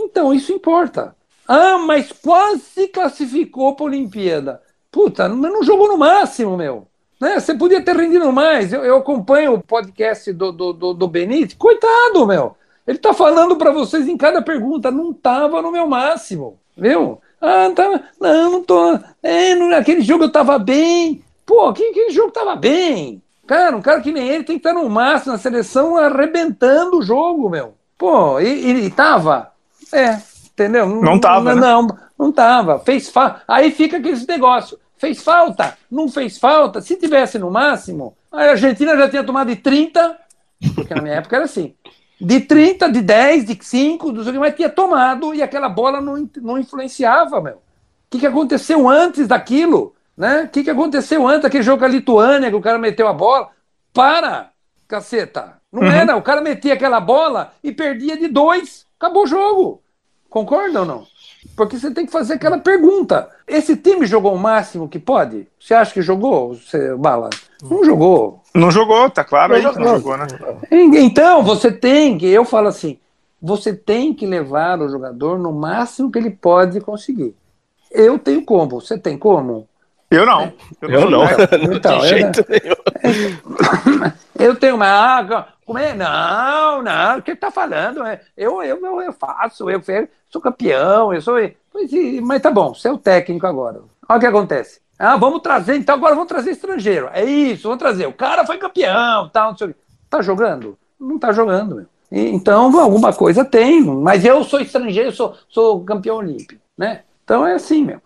Então, 0.00 0.32
isso 0.32 0.54
importa. 0.54 1.14
Ah, 1.46 1.76
mas 1.76 2.10
quase 2.12 2.88
classificou 2.88 3.76
para 3.76 3.84
a 3.84 3.88
Olimpíada. 3.88 4.62
Puta, 4.90 5.28
mas 5.28 5.52
não 5.52 5.62
jogou 5.62 5.88
no 5.88 5.98
máximo, 5.98 6.56
meu. 6.56 6.88
Né? 7.20 7.38
Você 7.38 7.54
podia 7.54 7.84
ter 7.84 7.94
rendido 7.94 8.32
mais. 8.32 8.72
Eu, 8.72 8.82
eu 8.86 8.96
acompanho 8.96 9.52
o 9.52 9.62
podcast 9.62 10.32
do, 10.32 10.50
do, 10.50 10.72
do, 10.72 10.94
do 10.94 11.08
Benítez. 11.08 11.52
Coitado, 11.52 12.26
meu. 12.26 12.56
Ele 12.86 12.96
está 12.96 13.12
falando 13.12 13.56
para 13.56 13.70
vocês 13.70 14.08
em 14.08 14.16
cada 14.16 14.40
pergunta. 14.40 14.90
Não 14.90 15.10
estava 15.10 15.60
no 15.60 15.70
meu 15.70 15.86
máximo. 15.86 16.58
Viu? 16.74 17.20
Ah, 17.44 17.68
não, 17.68 17.74
tava, 17.74 18.02
não, 18.18 18.50
não 18.52 18.64
tô. 18.64 18.98
É, 19.22 19.54
naquele 19.54 20.00
jogo 20.00 20.24
eu 20.24 20.28
estava 20.28 20.58
bem. 20.58 21.22
Pô, 21.44 21.68
aquele, 21.68 21.90
aquele 21.90 22.10
jogo 22.10 22.28
estava 22.28 22.56
bem. 22.56 23.22
Cara, 23.46 23.76
um 23.76 23.82
cara 23.82 24.00
que 24.00 24.10
nem 24.10 24.26
ele 24.26 24.44
tem 24.44 24.58
que 24.58 24.66
estar 24.66 24.72
no 24.72 24.88
máximo 24.88 25.32
na 25.32 25.38
seleção 25.38 25.96
arrebentando 25.96 26.98
o 26.98 27.02
jogo, 27.02 27.50
meu. 27.50 27.74
Pô, 27.98 28.40
e, 28.40 28.46
ele 28.46 28.90
tava? 28.90 29.52
É, 29.92 30.18
entendeu? 30.46 30.88
Não 30.88 31.20
tava. 31.20 31.54
Não, 31.54 31.60
né? 31.82 31.88
não, 31.88 31.98
não 32.18 32.32
tava. 32.32 32.78
Fez 32.78 33.10
fa... 33.10 33.42
Aí 33.46 33.70
fica 33.70 33.98
aquele 33.98 34.24
negócio. 34.26 34.78
Fez 34.96 35.22
falta? 35.22 35.76
Não 35.90 36.08
fez 36.08 36.38
falta? 36.38 36.80
Se 36.80 36.96
tivesse 36.96 37.38
no 37.38 37.50
máximo, 37.50 38.16
a 38.32 38.44
Argentina 38.44 38.96
já 38.96 39.08
tinha 39.08 39.22
tomado 39.22 39.48
de 39.48 39.56
30, 39.56 40.18
porque 40.74 40.94
na 40.94 41.02
minha 41.02 41.16
época 41.16 41.36
era 41.36 41.44
assim. 41.44 41.74
De 42.24 42.40
30, 42.40 42.90
de 42.90 43.02
10, 43.02 43.44
de 43.44 43.58
5, 43.60 44.12
dos 44.12 44.26
mas 44.32 44.54
tinha 44.54 44.68
tomado 44.68 45.34
e 45.34 45.42
aquela 45.42 45.68
bola 45.68 46.00
não, 46.00 46.28
não 46.40 46.58
influenciava, 46.58 47.40
meu. 47.40 47.54
O 47.54 47.60
que, 48.10 48.20
que 48.20 48.26
aconteceu 48.26 48.88
antes 48.88 49.28
daquilo? 49.28 49.94
Né? 50.16 50.44
O 50.44 50.48
que, 50.48 50.64
que 50.64 50.70
aconteceu 50.70 51.26
antes 51.26 51.42
daquele 51.42 51.62
jogo 51.62 51.80
com 51.80 51.84
a 51.84 51.88
Lituânia, 51.88 52.50
que 52.50 52.56
o 52.56 52.60
cara 52.60 52.78
meteu 52.78 53.08
a 53.08 53.12
bola? 53.12 53.50
Para, 53.92 54.50
caceta. 54.86 55.60
Não 55.72 55.82
uhum. 55.82 55.90
era, 55.90 56.16
o 56.16 56.22
cara 56.22 56.40
metia 56.40 56.74
aquela 56.74 57.00
bola 57.00 57.52
e 57.62 57.72
perdia 57.72 58.16
de 58.16 58.28
dois. 58.28 58.86
Acabou 58.98 59.24
o 59.24 59.26
jogo. 59.26 59.82
Concorda 60.30 60.80
ou 60.80 60.86
não? 60.86 61.06
Porque 61.56 61.78
você 61.78 61.90
tem 61.90 62.04
que 62.04 62.12
fazer 62.12 62.34
aquela 62.34 62.58
pergunta. 62.58 63.28
Esse 63.46 63.76
time 63.76 64.06
jogou 64.06 64.34
o 64.34 64.38
máximo 64.38 64.88
que 64.88 64.98
pode? 64.98 65.46
Você 65.60 65.74
acha 65.74 65.92
que 65.92 66.02
jogou, 66.02 66.54
você, 66.54 66.94
Bala? 66.96 67.30
Não 67.62 67.84
jogou. 67.84 68.42
Não 68.54 68.70
jogou, 68.70 69.08
tá 69.10 69.24
claro 69.24 69.50
não 69.50 69.56
aí 69.56 69.62
jogou. 69.62 69.80
não 69.80 69.96
jogou, 69.96 70.16
né? 70.16 70.26
Então, 70.70 71.42
você 71.42 71.70
tem 71.70 72.18
que, 72.18 72.26
eu 72.26 72.44
falo 72.44 72.68
assim, 72.68 72.98
você 73.40 73.72
tem 73.74 74.14
que 74.14 74.26
levar 74.26 74.80
o 74.80 74.88
jogador 74.88 75.38
no 75.38 75.52
máximo 75.52 76.10
que 76.10 76.18
ele 76.18 76.30
pode 76.30 76.80
conseguir. 76.80 77.34
Eu 77.90 78.18
tenho 78.18 78.44
como, 78.44 78.80
você 78.80 78.98
tem 78.98 79.16
como? 79.16 79.68
Eu 80.10 80.26
não. 80.26 80.52
Eu, 80.80 80.90
eu 80.90 81.10
não. 81.10 81.20
não. 81.20 81.26
Então, 81.74 81.98
de 81.98 82.08
jeito 82.08 82.44
eu, 82.48 82.76
nenhum. 83.02 84.12
Eu 84.38 84.56
tenho 84.56 84.76
uma. 84.76 84.86
Ah, 84.86 85.48
como 85.64 85.78
é? 85.78 85.94
Não, 85.94 86.82
não, 86.82 87.18
o 87.18 87.22
que 87.22 87.34
tá 87.36 87.50
falando? 87.50 88.00
Eu, 88.36 88.62
eu, 88.62 88.84
eu, 88.84 89.02
eu 89.02 89.12
faço, 89.12 89.70
eu 89.70 89.80
sou 90.28 90.40
campeão, 90.40 91.12
eu 91.12 91.20
sou. 91.20 91.36
Mas 92.22 92.42
tá 92.42 92.50
bom, 92.50 92.74
você 92.74 92.88
é 92.88 92.92
o 92.92 92.98
técnico 92.98 93.46
agora. 93.46 93.80
Olha 94.08 94.16
o 94.16 94.20
que 94.20 94.26
acontece. 94.26 94.80
Ah, 94.98 95.16
vamos 95.16 95.40
trazer, 95.40 95.76
então 95.76 95.94
agora 95.94 96.14
vamos 96.14 96.28
trazer 96.28 96.52
estrangeiro. 96.52 97.08
É 97.12 97.24
isso, 97.24 97.64
vamos 97.64 97.78
trazer. 97.78 98.06
O 98.06 98.12
cara 98.12 98.46
foi 98.46 98.58
campeão, 98.58 99.28
tal, 99.28 99.50
não 99.50 99.58
sei 99.58 99.68
o 99.68 99.74
quê. 99.74 99.80
Tá 100.08 100.22
jogando? 100.22 100.78
Não 101.00 101.18
tá 101.18 101.32
jogando, 101.32 101.76
meu. 101.76 101.86
Então, 102.12 102.78
alguma 102.78 103.12
coisa 103.12 103.44
tem, 103.44 103.82
mas 103.82 104.24
eu 104.24 104.44
sou 104.44 104.60
estrangeiro, 104.60 105.10
sou, 105.10 105.34
sou 105.48 105.84
campeão 105.84 106.18
olímpico, 106.18 106.60
né? 106.78 107.02
Então 107.24 107.44
é 107.44 107.54
assim, 107.54 107.84
meu. 107.84 108.00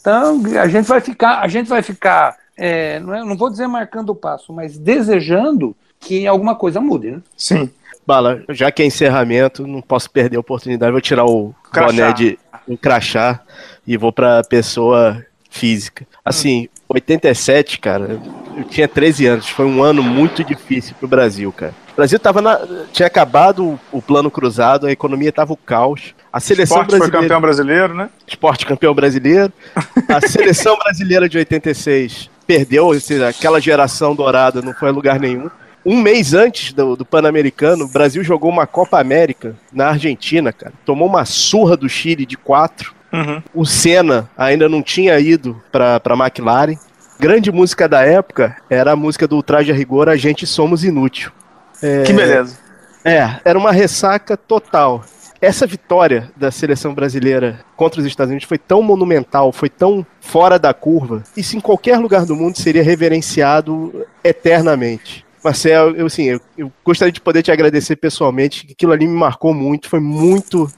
Então 0.00 0.42
a 0.60 0.66
gente 0.66 0.88
vai 0.88 1.00
ficar, 1.00 1.40
a 1.40 1.46
gente 1.46 1.68
vai 1.68 1.80
ficar, 1.80 2.36
é, 2.64 3.00
não, 3.00 3.12
é, 3.12 3.24
não 3.24 3.36
vou 3.36 3.50
dizer 3.50 3.66
marcando 3.66 4.10
o 4.10 4.14
passo, 4.14 4.52
mas 4.52 4.78
desejando 4.78 5.74
que 5.98 6.28
alguma 6.28 6.54
coisa 6.54 6.80
mude, 6.80 7.10
né? 7.10 7.20
Sim. 7.36 7.68
Bala, 8.06 8.44
já 8.50 8.70
que 8.70 8.84
é 8.84 8.86
encerramento, 8.86 9.66
não 9.66 9.82
posso 9.82 10.08
perder 10.08 10.36
a 10.36 10.40
oportunidade, 10.40 10.92
vou 10.92 11.00
tirar 11.00 11.24
o 11.24 11.52
crachá. 11.72 11.86
boné 11.86 12.12
de 12.12 12.38
um 12.68 12.76
crachá 12.76 13.40
e 13.84 13.96
vou 13.96 14.12
para 14.12 14.44
pessoa 14.44 15.26
física. 15.50 16.06
Assim, 16.24 16.68
87, 16.88 17.80
cara, 17.80 18.20
eu 18.56 18.62
tinha 18.64 18.86
13 18.86 19.26
anos, 19.26 19.48
foi 19.48 19.66
um 19.66 19.82
ano 19.82 20.00
muito 20.00 20.44
difícil 20.44 20.94
pro 21.00 21.08
Brasil, 21.08 21.50
cara. 21.50 21.74
O 21.92 21.96
Brasil 21.96 22.18
tava 22.20 22.40
na, 22.40 22.60
tinha 22.92 23.08
acabado 23.08 23.78
o, 23.90 24.00
plano 24.00 24.30
cruzado, 24.30 24.86
a 24.86 24.92
economia 24.92 25.32
tava 25.32 25.52
o 25.52 25.56
caos. 25.56 26.14
A 26.32 26.38
seleção 26.38 26.76
Esporte 26.76 26.90
brasileira, 26.90 27.12
foi 27.12 27.22
campeão 27.22 27.40
brasileiro, 27.40 27.94
né? 27.94 28.08
Esporte 28.24 28.64
campeão 28.64 28.94
brasileiro. 28.94 29.52
A 30.08 30.20
seleção 30.26 30.78
brasileira 30.78 31.28
de 31.28 31.38
86 31.38 32.30
perdeu, 32.46 32.98
seja, 33.00 33.28
aquela 33.28 33.60
geração 33.60 34.14
dourada 34.14 34.60
não 34.60 34.74
foi 34.74 34.88
a 34.88 34.92
lugar 34.92 35.18
nenhum. 35.18 35.50
Um 35.84 36.00
mês 36.00 36.32
antes 36.32 36.72
do, 36.72 36.96
do 36.96 37.04
Pan-Americano, 37.04 37.84
o 37.84 37.88
Brasil 37.88 38.22
jogou 38.22 38.50
uma 38.50 38.66
Copa 38.66 39.00
América 39.00 39.56
na 39.72 39.88
Argentina, 39.88 40.52
cara. 40.52 40.72
Tomou 40.84 41.08
uma 41.08 41.24
surra 41.24 41.76
do 41.76 41.88
Chile 41.88 42.24
de 42.24 42.36
quatro. 42.36 42.94
Uhum. 43.12 43.42
O 43.52 43.66
Senna 43.66 44.30
ainda 44.38 44.68
não 44.68 44.82
tinha 44.82 45.18
ido 45.18 45.60
para 45.72 46.00
a 46.02 46.14
McLaren. 46.14 46.76
Grande 47.18 47.50
música 47.50 47.88
da 47.88 48.02
época 48.02 48.56
era 48.70 48.92
a 48.92 48.96
música 48.96 49.26
do 49.26 49.42
Traje 49.42 49.72
a 49.72 49.74
Rigor, 49.74 50.08
A 50.08 50.16
Gente 50.16 50.46
Somos 50.46 50.84
Inútil. 50.84 51.30
É, 51.82 52.04
que 52.04 52.12
beleza. 52.12 52.58
É, 53.04 53.40
era 53.44 53.58
uma 53.58 53.72
ressaca 53.72 54.36
total. 54.36 55.04
Essa 55.42 55.66
vitória 55.66 56.30
da 56.36 56.52
seleção 56.52 56.94
brasileira 56.94 57.64
contra 57.76 58.00
os 58.00 58.06
Estados 58.06 58.30
Unidos 58.30 58.46
foi 58.46 58.58
tão 58.58 58.80
monumental, 58.80 59.50
foi 59.50 59.68
tão 59.68 60.06
fora 60.20 60.56
da 60.56 60.72
curva, 60.72 61.24
isso 61.36 61.56
em 61.56 61.60
qualquer 61.60 61.98
lugar 61.98 62.24
do 62.24 62.36
mundo 62.36 62.56
seria 62.56 62.84
reverenciado 62.84 64.06
eternamente. 64.22 65.26
Marcel, 65.42 65.96
eu, 65.96 66.06
assim, 66.06 66.26
eu, 66.26 66.40
eu, 66.56 66.72
gostaria 66.84 67.10
de 67.10 67.20
poder 67.20 67.42
te 67.42 67.50
agradecer 67.50 67.96
pessoalmente, 67.96 68.64
que 68.64 68.72
aquilo 68.72 68.92
ali 68.92 69.08
me 69.08 69.16
marcou 69.16 69.52
muito, 69.52 69.88
foi 69.88 69.98
muito. 69.98 70.70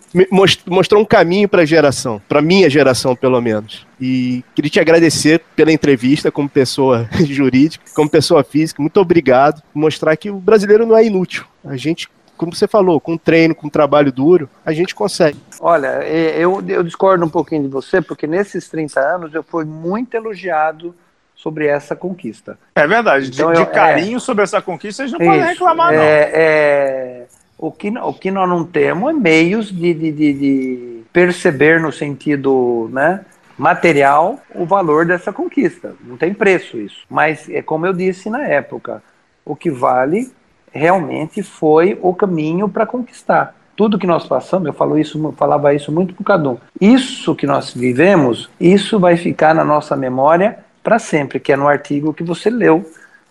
mostrou 0.67 1.03
um 1.03 1.05
caminho 1.05 1.47
para 1.47 1.61
a 1.61 1.67
geração, 1.67 2.19
para 2.27 2.41
minha 2.41 2.71
geração, 2.71 3.15
pelo 3.15 3.39
menos. 3.43 3.87
E 4.01 4.43
queria 4.55 4.71
te 4.71 4.81
agradecer 4.81 5.43
pela 5.55 5.71
entrevista 5.71 6.33
como 6.33 6.49
pessoa 6.49 7.07
jurídica, 7.29 7.85
como 7.95 8.09
pessoa 8.09 8.43
física. 8.43 8.81
Muito 8.81 8.99
obrigado. 8.99 9.63
Mostrar 9.75 10.17
que 10.17 10.31
o 10.31 10.41
brasileiro 10.41 10.87
não 10.87 10.97
é 10.97 11.05
inútil. 11.05 11.45
A 11.63 11.77
gente 11.77 12.09
como 12.37 12.55
você 12.55 12.67
falou, 12.67 13.01
com 13.01 13.17
treino, 13.17 13.55
com 13.55 13.69
trabalho 13.69 14.13
duro, 14.13 14.49
a 14.65 14.73
gente 14.73 14.95
consegue. 14.95 15.39
Olha, 15.61 16.03
eu, 16.05 16.63
eu 16.67 16.83
discordo 16.83 17.25
um 17.25 17.29
pouquinho 17.29 17.63
de 17.63 17.69
você, 17.69 18.01
porque 18.01 18.27
nesses 18.27 18.69
30 18.69 19.01
anos 19.01 19.35
eu 19.35 19.43
fui 19.43 19.65
muito 19.65 20.15
elogiado 20.15 20.95
sobre 21.35 21.67
essa 21.67 21.95
conquista. 21.95 22.59
É 22.75 22.87
verdade, 22.87 23.31
então, 23.33 23.53
de, 23.53 23.59
eu, 23.59 23.67
de 23.67 23.71
carinho 23.73 24.17
é, 24.17 24.21
sobre 24.21 24.45
essa 24.45 24.63
conquista, 24.63 25.03
vocês 25.03 25.13
não 25.13 25.21
isso, 25.21 25.31
podem 25.31 25.45
reclamar, 25.45 25.93
é, 25.93 25.97
não. 25.97 26.03
É, 26.03 27.27
o, 27.59 27.71
que, 27.71 27.91
o 27.91 28.15
que 28.15 28.31
nós 28.31 28.49
não 28.49 28.65
temos 28.65 29.11
é 29.11 29.13
meios 29.13 29.71
de, 29.71 29.95
de, 29.95 30.13
de, 30.13 30.33
de 30.33 31.03
perceber 31.13 31.81
no 31.81 31.93
sentido 31.93 32.89
né, 32.93 33.25
material 33.57 34.39
o 34.55 34.65
valor 34.65 35.07
dessa 35.07 35.33
conquista. 35.33 35.95
Não 36.01 36.17
tem 36.17 36.35
preço 36.35 36.79
isso. 36.79 37.05
Mas 37.09 37.49
é 37.49 37.63
como 37.63 37.87
eu 37.87 37.93
disse 37.93 38.29
na 38.29 38.47
época, 38.47 39.03
o 39.45 39.55
que 39.55 39.71
vale 39.71 40.33
realmente 40.75 41.43
foi 41.43 41.97
o 42.03 42.13
caminho 42.13 42.69
para 42.69 42.85
conquistar. 42.85 43.55
Tudo 43.77 43.99
que 43.99 44.07
nós 44.07 44.27
passamos, 44.27 44.67
eu 44.67 44.73
falo 44.73 44.99
isso, 44.99 45.35
falava 45.37 45.73
isso 45.73 45.91
muito 45.91 46.15
para 46.15 46.23
o 46.23 46.25
Cadum. 46.25 46.57
Isso 46.81 47.35
que 47.35 47.47
nós 47.47 47.73
vivemos, 47.73 48.51
isso 48.61 48.99
vai 48.99 49.17
ficar 49.17 49.55
na 49.55 49.65
nossa 49.65 49.97
memória 49.97 50.59
para 50.83 50.99
sempre, 50.99 51.41
que 51.41 51.53
é 51.53 51.57
no 51.57 51.69
artigo 51.69 52.13
que 52.13 52.23
você 52.23 52.51
leu 52.51 52.85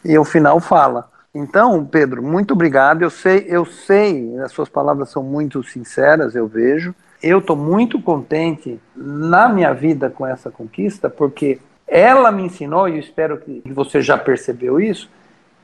e 0.04 0.18
o 0.18 0.24
final 0.24 0.60
fala. 0.60 1.10
Então, 1.36 1.84
Pedro, 1.86 2.22
muito 2.22 2.54
obrigado. 2.54 3.02
Eu 3.02 3.10
sei, 3.10 3.46
eu 3.48 3.66
sei, 3.66 4.38
as 4.40 4.52
suas 4.52 4.70
palavras 4.70 5.10
são 5.10 5.24
muito 5.24 5.64
sinceras, 5.64 6.36
eu 6.36 6.48
vejo. 6.48 6.96
Eu 7.22 7.40
estou 7.40 7.56
muito 7.56 8.02
contente 8.02 8.80
na 8.96 9.48
minha 9.50 9.74
vida 9.74 10.10
com 10.10 10.28
essa 10.28 10.52
conquista, 10.52 11.10
porque 11.10 11.60
ela 11.88 12.32
me 12.32 12.44
ensinou, 12.44 12.88
e 12.88 12.94
eu 12.94 13.00
espero 13.00 13.38
que 13.38 13.62
você 13.66 14.02
já 14.02 14.18
percebeu 14.18 14.80
isso, 14.80 15.10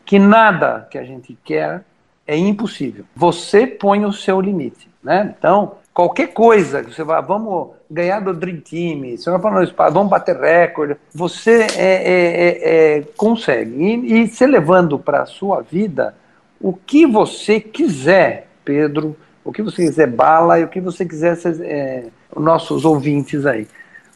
que 0.09 0.17
nada 0.17 0.87
que 0.89 0.97
a 0.97 1.03
gente 1.03 1.37
quer 1.45 1.83
é 2.25 2.35
impossível. 2.35 3.05
Você 3.15 3.67
põe 3.67 4.05
o 4.05 4.11
seu 4.11 4.41
limite, 4.41 4.89
né? 5.03 5.35
Então, 5.37 5.73
qualquer 5.93 6.33
coisa 6.33 6.83
que 6.83 6.91
você 6.91 7.03
vai, 7.03 7.21
vamos 7.21 7.75
ganhar 7.91 8.19
do 8.19 8.33
Dream 8.33 8.59
Team, 8.59 9.15
você 9.15 9.29
vai 9.29 9.39
falar, 9.39 9.91
vamos 9.91 10.09
bater 10.09 10.35
recorde, 10.35 10.95
você 11.13 11.67
é, 11.77 11.93
é, 11.93 12.15
é, 12.15 12.97
é 12.97 13.01
consegue. 13.15 13.69
E, 13.69 14.23
e 14.23 14.27
você 14.27 14.47
levando 14.47 14.97
para 14.97 15.21
a 15.21 15.25
sua 15.27 15.61
vida 15.61 16.15
o 16.59 16.73
que 16.73 17.05
você 17.05 17.59
quiser, 17.59 18.47
Pedro, 18.65 19.15
o 19.45 19.51
que 19.51 19.61
você 19.61 19.85
quiser, 19.85 20.07
Bala, 20.07 20.59
e 20.59 20.63
o 20.63 20.69
que 20.69 20.81
você 20.81 21.05
quiser, 21.05 21.37
é, 21.61 22.07
nossos 22.35 22.83
ouvintes 22.83 23.45
aí. 23.45 23.67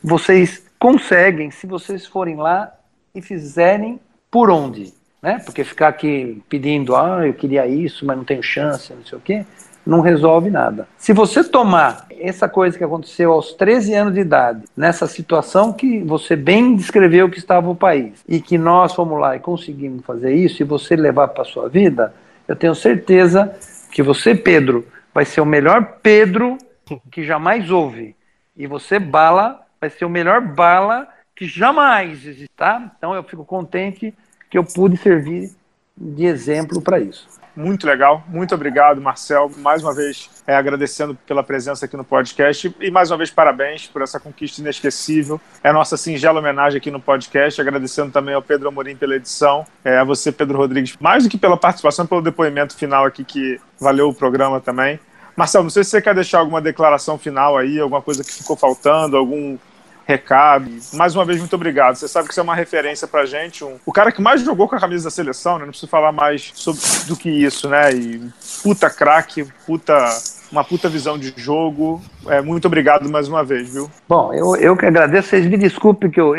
Vocês 0.03 0.65
conseguem 0.79 1.51
se 1.51 1.67
vocês 1.67 2.03
forem 2.03 2.35
lá 2.35 2.73
e 3.13 3.21
fizerem 3.21 3.99
por 4.31 4.49
onde, 4.49 4.91
né? 5.23 5.41
Porque 5.43 5.63
ficar 5.63 5.87
aqui 5.87 6.43
pedindo, 6.47 6.95
ah, 6.95 7.25
eu 7.25 7.33
queria 7.33 7.65
isso, 7.65 8.05
mas 8.05 8.15
não 8.15 8.23
tenho 8.23 8.43
chance, 8.43 8.93
não 8.93 9.03
sei 9.03 9.17
o 9.17 9.21
quê 9.21 9.45
não 9.85 9.99
resolve 9.99 10.49
nada. 10.49 10.87
Se 10.97 11.13
você 11.13 11.43
tomar 11.43 12.05
essa 12.09 12.47
coisa 12.47 12.77
que 12.77 12.83
aconteceu 12.83 13.31
aos 13.31 13.53
13 13.53 13.93
anos 13.93 14.13
de 14.13 14.21
idade, 14.21 14.63
nessa 14.75 15.07
situação 15.07 15.73
que 15.73 16.01
você 16.01 16.35
bem 16.35 16.75
descreveu 16.75 17.29
que 17.29 17.37
estava 17.37 17.69
o 17.69 17.75
país, 17.75 18.23
e 18.27 18.39
que 18.39 18.57
nós 18.57 18.93
fomos 18.93 19.19
lá 19.19 19.35
e 19.35 19.39
conseguimos 19.39 20.05
fazer 20.05 20.33
isso, 20.33 20.61
e 20.61 20.65
você 20.65 20.95
levar 20.95 21.27
para 21.29 21.41
a 21.41 21.45
sua 21.45 21.67
vida, 21.67 22.13
eu 22.47 22.55
tenho 22.55 22.75
certeza 22.75 23.53
que 23.91 24.01
você, 24.01 24.33
Pedro, 24.33 24.87
vai 25.13 25.25
ser 25.25 25.41
o 25.41 25.45
melhor 25.45 25.97
Pedro 26.01 26.57
que 27.11 27.23
jamais 27.23 27.69
houve. 27.69 28.15
E 28.55 28.67
você, 28.67 28.99
Bala, 28.99 29.61
vai 29.79 29.89
ser 29.89 30.05
o 30.05 30.09
melhor 30.09 30.41
Bala 30.41 31.07
que 31.35 31.47
jamais 31.47 32.25
existe, 32.25 32.49
tá? 32.55 32.91
Então 32.97 33.13
eu 33.13 33.23
fico 33.23 33.43
contente 33.43 34.13
que 34.53 34.57
eu 34.59 34.63
pude 34.63 34.95
servir 34.97 35.49
de 35.97 36.25
exemplo 36.27 36.79
para 36.79 36.99
isso. 36.99 37.27
Muito 37.55 37.87
legal, 37.87 38.23
muito 38.27 38.53
obrigado, 38.53 39.01
Marcel. 39.01 39.51
Mais 39.57 39.83
uma 39.83 39.95
vez 39.95 40.29
é, 40.45 40.55
agradecendo 40.55 41.17
pela 41.25 41.43
presença 41.43 41.85
aqui 41.87 41.97
no 41.97 42.03
podcast 42.03 42.71
e 42.79 42.91
mais 42.91 43.09
uma 43.09 43.17
vez 43.17 43.31
parabéns 43.31 43.87
por 43.87 44.03
essa 44.03 44.19
conquista 44.19 44.61
inesquecível. 44.61 45.41
É 45.63 45.69
a 45.69 45.73
nossa 45.73 45.97
singela 45.97 46.39
homenagem 46.39 46.77
aqui 46.77 46.91
no 46.91 46.99
podcast. 46.99 47.59
Agradecendo 47.59 48.11
também 48.11 48.35
ao 48.35 48.43
Pedro 48.43 48.67
Amorim 48.67 48.95
pela 48.95 49.15
edição, 49.15 49.65
é, 49.83 49.97
a 49.97 50.03
você, 50.03 50.31
Pedro 50.31 50.59
Rodrigues, 50.59 50.95
mais 50.99 51.23
do 51.23 51.29
que 51.31 51.37
pela 51.37 51.57
participação, 51.57 52.05
pelo 52.05 52.21
depoimento 52.21 52.77
final 52.77 53.05
aqui 53.05 53.23
que 53.23 53.59
valeu 53.79 54.09
o 54.09 54.13
programa 54.13 54.61
também. 54.61 54.99
Marcel, 55.35 55.63
não 55.63 55.71
sei 55.71 55.83
se 55.83 55.89
você 55.89 56.01
quer 56.01 56.13
deixar 56.13 56.39
alguma 56.39 56.61
declaração 56.61 57.17
final 57.17 57.57
aí, 57.57 57.79
alguma 57.79 58.03
coisa 58.03 58.23
que 58.23 58.31
ficou 58.31 58.55
faltando, 58.55 59.17
algum 59.17 59.57
recado. 60.05 60.69
Mais 60.93 61.15
uma 61.15 61.25
vez, 61.25 61.39
muito 61.39 61.55
obrigado. 61.55 61.95
Você 61.95 62.07
sabe 62.07 62.27
que 62.27 62.33
você 62.33 62.39
é 62.39 62.43
uma 62.43 62.55
referência 62.55 63.07
pra 63.07 63.25
gente. 63.25 63.63
Um, 63.63 63.77
o 63.85 63.91
cara 63.91 64.11
que 64.11 64.21
mais 64.21 64.41
jogou 64.41 64.67
com 64.67 64.75
a 64.75 64.79
camisa 64.79 65.05
da 65.05 65.11
seleção, 65.11 65.53
né? 65.53 65.65
Não 65.65 65.69
preciso 65.69 65.89
falar 65.89 66.11
mais 66.11 66.51
sobre, 66.53 66.81
do 67.07 67.15
que 67.15 67.29
isso, 67.29 67.69
né? 67.69 67.93
E 67.93 68.21
puta 68.61 68.89
craque, 68.89 69.45
puta 69.65 69.93
uma 70.51 70.63
puta 70.63 70.87
visão 70.87 71.17
de 71.17 71.33
jogo. 71.35 72.01
É, 72.27 72.41
muito 72.41 72.65
obrigado 72.67 73.09
mais 73.09 73.27
uma 73.27 73.43
vez, 73.43 73.73
viu? 73.73 73.89
Bom, 74.07 74.31
eu, 74.33 74.55
eu 74.57 74.77
que 74.77 74.85
agradeço. 74.85 75.29
Vocês 75.29 75.47
me 75.47 75.57
desculpem 75.57 76.11
que, 76.11 76.21
eu, 76.21 76.33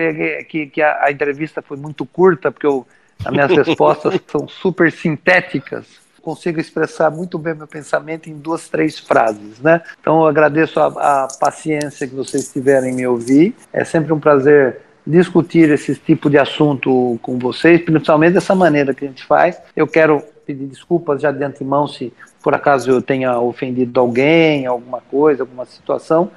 que, 0.49 0.66
que 0.66 0.81
a, 0.81 1.07
a 1.07 1.11
entrevista 1.11 1.61
foi 1.61 1.77
muito 1.77 2.07
curta, 2.07 2.53
porque 2.53 2.66
eu, 2.66 2.86
as 3.24 3.32
minhas 3.32 3.51
respostas 3.66 4.20
são 4.28 4.47
super 4.47 4.93
sintéticas. 4.93 6.03
Consigo 6.25 6.59
expressar 6.59 7.11
muito 7.11 7.39
bem 7.39 7.55
meu 7.55 7.67
pensamento 7.67 8.31
em 8.31 8.35
duas, 8.39 8.67
três 8.67 8.99
frases, 8.99 9.61
né? 9.61 9.83
Então 10.01 10.23
eu 10.23 10.27
agradeço 10.27 10.81
a, 10.81 10.87
a 10.87 11.29
paciência 11.39 12.09
que 12.09 12.15
vocês 12.15 12.51
tiverem 12.51 12.93
em 12.93 12.97
me 12.97 13.07
ouvir. 13.07 13.55
É 13.71 13.85
sempre 13.85 14.11
um 14.11 14.19
prazer 14.19 14.81
discutir 15.07 15.71
esse 15.71 15.95
tipo 15.95 16.31
de 16.31 16.39
assunto 16.39 17.19
com 17.21 17.39
vocês, 17.39 17.83
principalmente 17.83 18.33
dessa 18.33 18.55
maneira 18.55 18.95
que 18.95 19.05
a 19.05 19.09
gente 19.09 19.23
faz. 19.27 19.61
Eu 19.77 19.87
quero 19.87 20.23
pedir 20.47 20.65
desculpas 20.65 21.21
já 21.21 21.31
de 21.31 21.45
antemão 21.45 21.87
se 21.87 22.11
por 22.43 22.55
acaso 22.55 22.91
eu 22.91 23.03
tenha 23.03 23.39
ofendido 23.39 24.01
alguém, 24.01 24.65
alguma 24.65 25.03
coisa, 25.03 25.43
alguma 25.43 25.67
situação, 25.67 26.31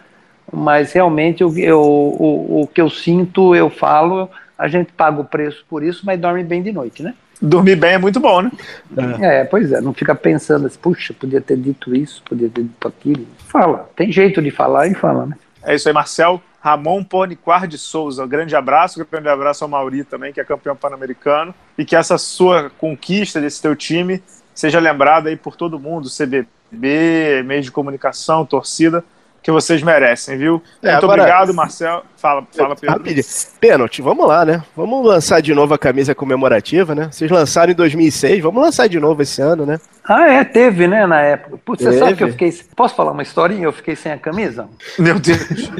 mas 0.51 0.91
realmente 0.91 1.41
eu, 1.41 1.57
eu 1.57 1.81
o, 1.81 2.63
o 2.63 2.67
que 2.67 2.81
eu 2.81 2.89
sinto, 2.89 3.55
eu 3.55 3.69
falo, 3.69 4.29
a 4.57 4.67
gente 4.67 4.91
paga 4.91 5.21
o 5.21 5.25
preço 5.25 5.65
por 5.69 5.81
isso, 5.81 6.05
mas 6.05 6.19
dorme 6.19 6.43
bem 6.43 6.61
de 6.61 6.73
noite, 6.73 7.01
né? 7.03 7.13
Dormir 7.41 7.75
bem 7.75 7.93
é 7.93 7.97
muito 7.97 8.19
bom, 8.19 8.41
né? 8.41 8.51
É, 9.21 9.43
pois 9.43 9.71
é, 9.71 9.79
não 9.79 9.93
fica 9.93 10.15
pensando 10.15 10.67
assim, 10.67 10.79
puxa, 10.79 11.13
podia 11.13 11.39
ter 11.39 11.57
dito 11.57 11.95
isso, 11.95 12.23
podia 12.23 12.49
ter 12.49 12.63
dito 12.63 12.87
aquilo. 12.87 13.27
Fala, 13.47 13.89
tem 13.95 14.11
jeito 14.11 14.41
de 14.41 14.49
falar 14.49 14.87
e 14.87 14.95
fala, 14.95 15.27
né? 15.27 15.35
É 15.63 15.75
isso 15.75 15.87
aí, 15.87 15.93
Marcel. 15.93 16.41
Ramon 16.59 17.03
Poniquar 17.03 17.67
de 17.67 17.77
Souza, 17.77 18.25
um 18.25 18.27
grande 18.27 18.55
abraço, 18.55 18.99
um 18.99 19.05
grande 19.09 19.29
abraço 19.29 19.63
ao 19.63 19.69
Mauri 19.69 20.03
também, 20.03 20.33
que 20.33 20.41
é 20.41 20.43
campeão 20.43 20.75
pan-americano, 20.75 21.53
e 21.77 21.85
que 21.85 21.95
essa 21.95 22.17
sua 22.17 22.69
conquista 22.77 23.39
desse 23.39 23.61
teu 23.61 23.75
time 23.75 24.21
seja 24.53 24.79
lembrada 24.79 25.29
aí 25.29 25.37
por 25.37 25.55
todo 25.55 25.79
mundo, 25.79 26.09
CBB, 26.09 27.43
meio 27.45 27.61
de 27.61 27.71
comunicação, 27.71 28.45
torcida, 28.45 29.03
que 29.47 29.51
vocês 29.51 29.81
merecem, 29.81 30.37
viu? 30.37 30.61
É, 30.83 30.91
Muito 30.91 31.05
agora, 31.05 31.21
obrigado, 31.21 31.53
Marcel. 31.53 32.03
Fala, 32.17 32.45
fala 32.53 32.75
Pedro. 32.75 33.23
Pênalti, 33.61 34.01
vamos 34.01 34.27
lá, 34.27 34.43
né? 34.43 34.61
Vamos 34.75 35.05
lançar 35.05 35.41
de 35.41 35.53
novo 35.53 35.73
a 35.73 35.77
camisa 35.77 36.13
comemorativa, 36.13 36.93
né? 36.93 37.07
Vocês 37.09 37.31
lançaram 37.31 37.71
em 37.71 37.75
2006, 37.75 38.43
vamos 38.43 38.61
lançar 38.61 38.89
de 38.89 38.99
novo 38.99 39.21
esse 39.21 39.41
ano, 39.41 39.65
né? 39.65 39.79
Ah, 40.03 40.29
é, 40.29 40.43
teve, 40.43 40.85
né, 40.85 41.07
na 41.07 41.21
época. 41.21 41.57
Putz, 41.63 41.81
você 41.81 41.97
sabe 41.97 42.17
que 42.17 42.25
eu 42.25 42.31
fiquei. 42.31 42.53
Posso 42.75 42.93
falar 42.93 43.13
uma 43.13 43.21
historinha? 43.21 43.63
Eu 43.63 43.71
fiquei 43.71 43.95
sem 43.95 44.11
a 44.11 44.17
camisa? 44.17 44.67
Meu 44.99 45.17
Deus. 45.17 45.39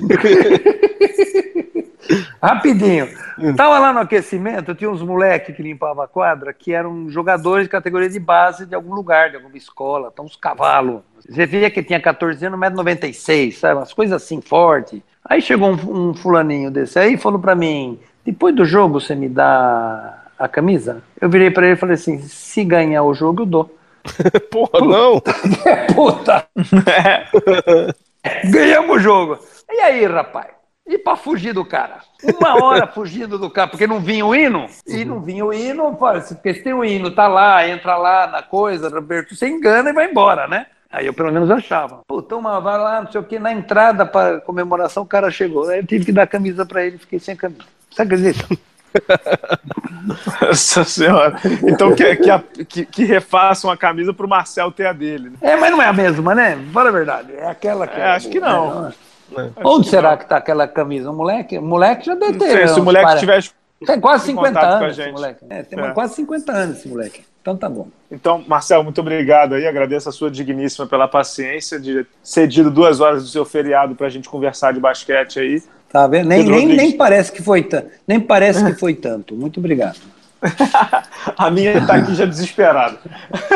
Rapidinho. 2.42 3.10
Hum. 3.38 3.54
Tava 3.54 3.80
lá 3.80 3.92
no 3.92 4.00
aquecimento, 4.00 4.74
tinha 4.76 4.90
uns 4.90 5.02
moleques 5.02 5.54
que 5.56 5.62
limpavam 5.62 6.06
a 6.06 6.08
quadra 6.08 6.54
que 6.54 6.74
eram 6.74 7.10
jogadores 7.10 7.66
de 7.66 7.70
categoria 7.70 8.10
de 8.10 8.20
base 8.20 8.66
de 8.66 8.74
algum 8.74 8.94
lugar, 8.94 9.30
de 9.30 9.36
alguma 9.36 9.58
escola, 9.58 10.10
então 10.14 10.24
uns 10.24 10.38
cavalos. 10.38 11.02
Você 11.30 11.46
via 11.46 11.70
que 11.70 11.84
tinha 11.84 12.00
14 12.00 12.46
anos, 12.46 12.60
1,96m, 12.60 13.52
sabe? 13.52 13.76
Umas 13.76 13.94
coisas 13.94 14.22
assim 14.22 14.42
fortes. 14.42 15.02
Aí 15.24 15.42
chegou 15.42 15.70
um, 15.72 16.10
um 16.10 16.14
fulaninho 16.14 16.72
desse 16.72 16.98
aí 16.98 17.14
e 17.14 17.18
falou 17.18 17.40
para 17.40 17.56
mim: 17.56 18.00
depois 18.26 18.56
do 18.56 18.66
jogo 18.66 19.00
você 19.00 19.14
me 19.14 19.28
dá 19.28 20.24
a 20.40 20.48
camisa? 20.48 21.04
Eu 21.20 21.30
virei 21.30 21.52
para 21.52 21.66
ele 21.66 21.76
e 21.76 21.80
falei 21.80 21.96
assim: 21.96 22.20
se 22.20 22.64
ganhar 22.64 23.04
o 23.04 23.14
jogo, 23.14 23.42
eu 23.42 23.46
dou. 23.46 23.78
Porra, 24.50 24.86
não! 24.86 25.22
Puta! 25.94 26.46
Ganhamos 28.50 28.98
o 28.98 29.00
jogo. 29.00 29.40
E 29.70 29.80
aí, 29.82 30.06
rapaz? 30.06 30.48
E 30.88 30.98
para 30.98 31.18
fugir 31.18 31.54
do 31.54 31.66
cara? 31.66 32.00
Uma 32.40 32.64
hora 32.64 32.88
fugindo 32.88 33.38
do 33.38 33.50
cara, 33.50 33.68
porque 33.68 33.86
não 33.86 34.00
vinha 34.00 34.26
o 34.26 34.34
hino? 34.34 34.68
E 34.88 35.04
não 35.04 35.20
vinha 35.20 35.44
o 35.44 35.54
hino, 35.54 35.94
porque 35.96 36.54
se 36.54 36.64
tem 36.64 36.74
o 36.74 36.84
hino, 36.84 37.12
tá 37.12 37.28
lá, 37.28 37.68
entra 37.68 37.98
lá 37.98 38.26
na 38.28 38.42
coisa, 38.42 38.88
Roberto, 38.88 39.36
você 39.36 39.50
engana 39.50 39.90
e 39.90 39.94
vai 39.94 40.10
embora, 40.10 40.48
né? 40.48 40.68
Aí 40.92 41.06
eu 41.06 41.14
pelo 41.14 41.32
menos 41.32 41.52
achava. 41.52 42.02
Puta, 42.08 42.36
uma 42.36 42.60
vai 42.60 42.78
lá, 42.78 43.02
não 43.02 43.12
sei 43.12 43.20
o 43.20 43.24
que, 43.24 43.40
na 43.40 43.52
entrada 43.52 44.06
para 44.06 44.40
comemoração 44.42 45.04
o 45.04 45.08
cara 45.08 45.30
chegou. 45.30 45.70
Aí 45.70 45.80
eu 45.80 45.86
tive 45.86 46.06
que 46.06 46.12
dar 46.12 46.28
camisa 46.28 46.66
para 46.66 46.86
ele, 46.86 46.98
fiquei 46.98 47.20
sem 47.20 47.36
camisa. 47.36 47.64
Você 47.90 48.02
acredita? 48.02 48.48
Nossa 50.42 50.84
senhora. 50.84 51.36
Então 51.64 51.94
que, 51.94 52.16
que, 52.16 52.66
que, 52.66 52.86
que 52.86 53.04
refaçam 53.04 53.70
a 53.70 53.78
camisa 53.78 54.14
pro 54.14 54.28
Marcel 54.28 54.72
ter 54.72 54.88
a 54.88 54.94
dele. 54.94 55.30
Né? 55.30 55.38
É, 55.42 55.56
mas 55.56 55.72
não 55.72 55.82
é 55.82 55.88
a 55.88 55.94
mesma, 55.94 56.34
né? 56.34 56.58
Fala 56.72 56.90
a 56.90 56.92
verdade. 56.92 57.34
É 57.36 57.48
aquela 57.48 57.88
que. 57.88 58.00
É, 58.00 58.06
acho 58.06 58.30
que 58.30 58.40
não. 58.40 58.88
É, 58.88 59.42
é. 59.42 59.52
Onde 59.64 59.90
será 59.90 60.16
que 60.16 60.28
tá 60.28 60.38
aquela 60.38 60.68
camisa? 60.68 61.12
O 61.12 61.14
moleque, 61.14 61.58
o 61.58 61.62
moleque 61.62 62.06
já 62.06 62.16
deve 62.16 62.40
ter. 62.40 62.70
se 62.70 62.80
o 62.80 62.84
moleque 62.84 63.06
para... 63.06 63.20
tivesse. 63.20 63.52
Tem 63.86 64.00
quase 64.00 64.26
50 64.26 64.60
anos 64.60 64.98
esse 64.98 65.12
moleque. 65.12 65.46
É, 65.50 65.64
tem 65.64 65.80
é. 65.80 65.92
quase 65.92 66.16
50 66.16 66.52
anos 66.52 66.78
esse 66.78 66.88
moleque. 66.88 67.24
Então 67.48 67.56
tá 67.56 67.70
bom. 67.70 67.88
Então, 68.12 68.44
Marcel, 68.46 68.84
muito 68.84 69.00
obrigado 69.00 69.56
aí. 69.56 69.66
Agradeço 69.66 70.10
a 70.10 70.12
sua 70.12 70.30
digníssima 70.30 70.86
pela 70.86 71.08
paciência 71.08 71.80
de 71.80 72.06
cedido 72.22 72.70
duas 72.70 73.00
horas 73.00 73.24
do 73.24 73.30
seu 73.30 73.46
feriado 73.46 73.96
para 73.96 74.08
a 74.08 74.10
gente 74.10 74.28
conversar 74.28 74.74
de 74.74 74.82
basquete 74.82 75.40
aí. 75.40 75.64
Tá 75.90 76.06
vendo? 76.08 76.28
Nem, 76.28 76.44
nem, 76.44 76.68
nem 76.68 76.92
parece 76.92 77.32
que 77.32 77.42
foi 77.42 77.64
tanto. 77.64 77.88
Nem 78.06 78.20
parece 78.20 78.66
que 78.66 78.74
foi 78.74 78.94
tanto. 78.94 79.34
Muito 79.34 79.62
obrigado. 79.62 79.98
a 81.38 81.50
minha 81.50 81.78
está 81.78 81.96
aqui 81.96 82.14
já 82.16 82.26
desesperada. 82.26 82.98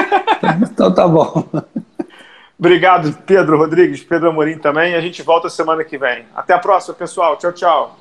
então 0.72 0.94
tá 0.94 1.06
bom. 1.06 1.46
Obrigado, 2.58 3.14
Pedro 3.26 3.58
Rodrigues, 3.58 4.02
Pedro 4.02 4.30
Amorim 4.30 4.58
também. 4.58 4.96
A 4.96 5.02
gente 5.02 5.22
volta 5.22 5.50
semana 5.50 5.84
que 5.84 5.98
vem. 5.98 6.24
Até 6.34 6.54
a 6.54 6.60
próxima, 6.60 6.96
pessoal. 6.96 7.36
Tchau, 7.36 7.52
tchau. 7.52 8.00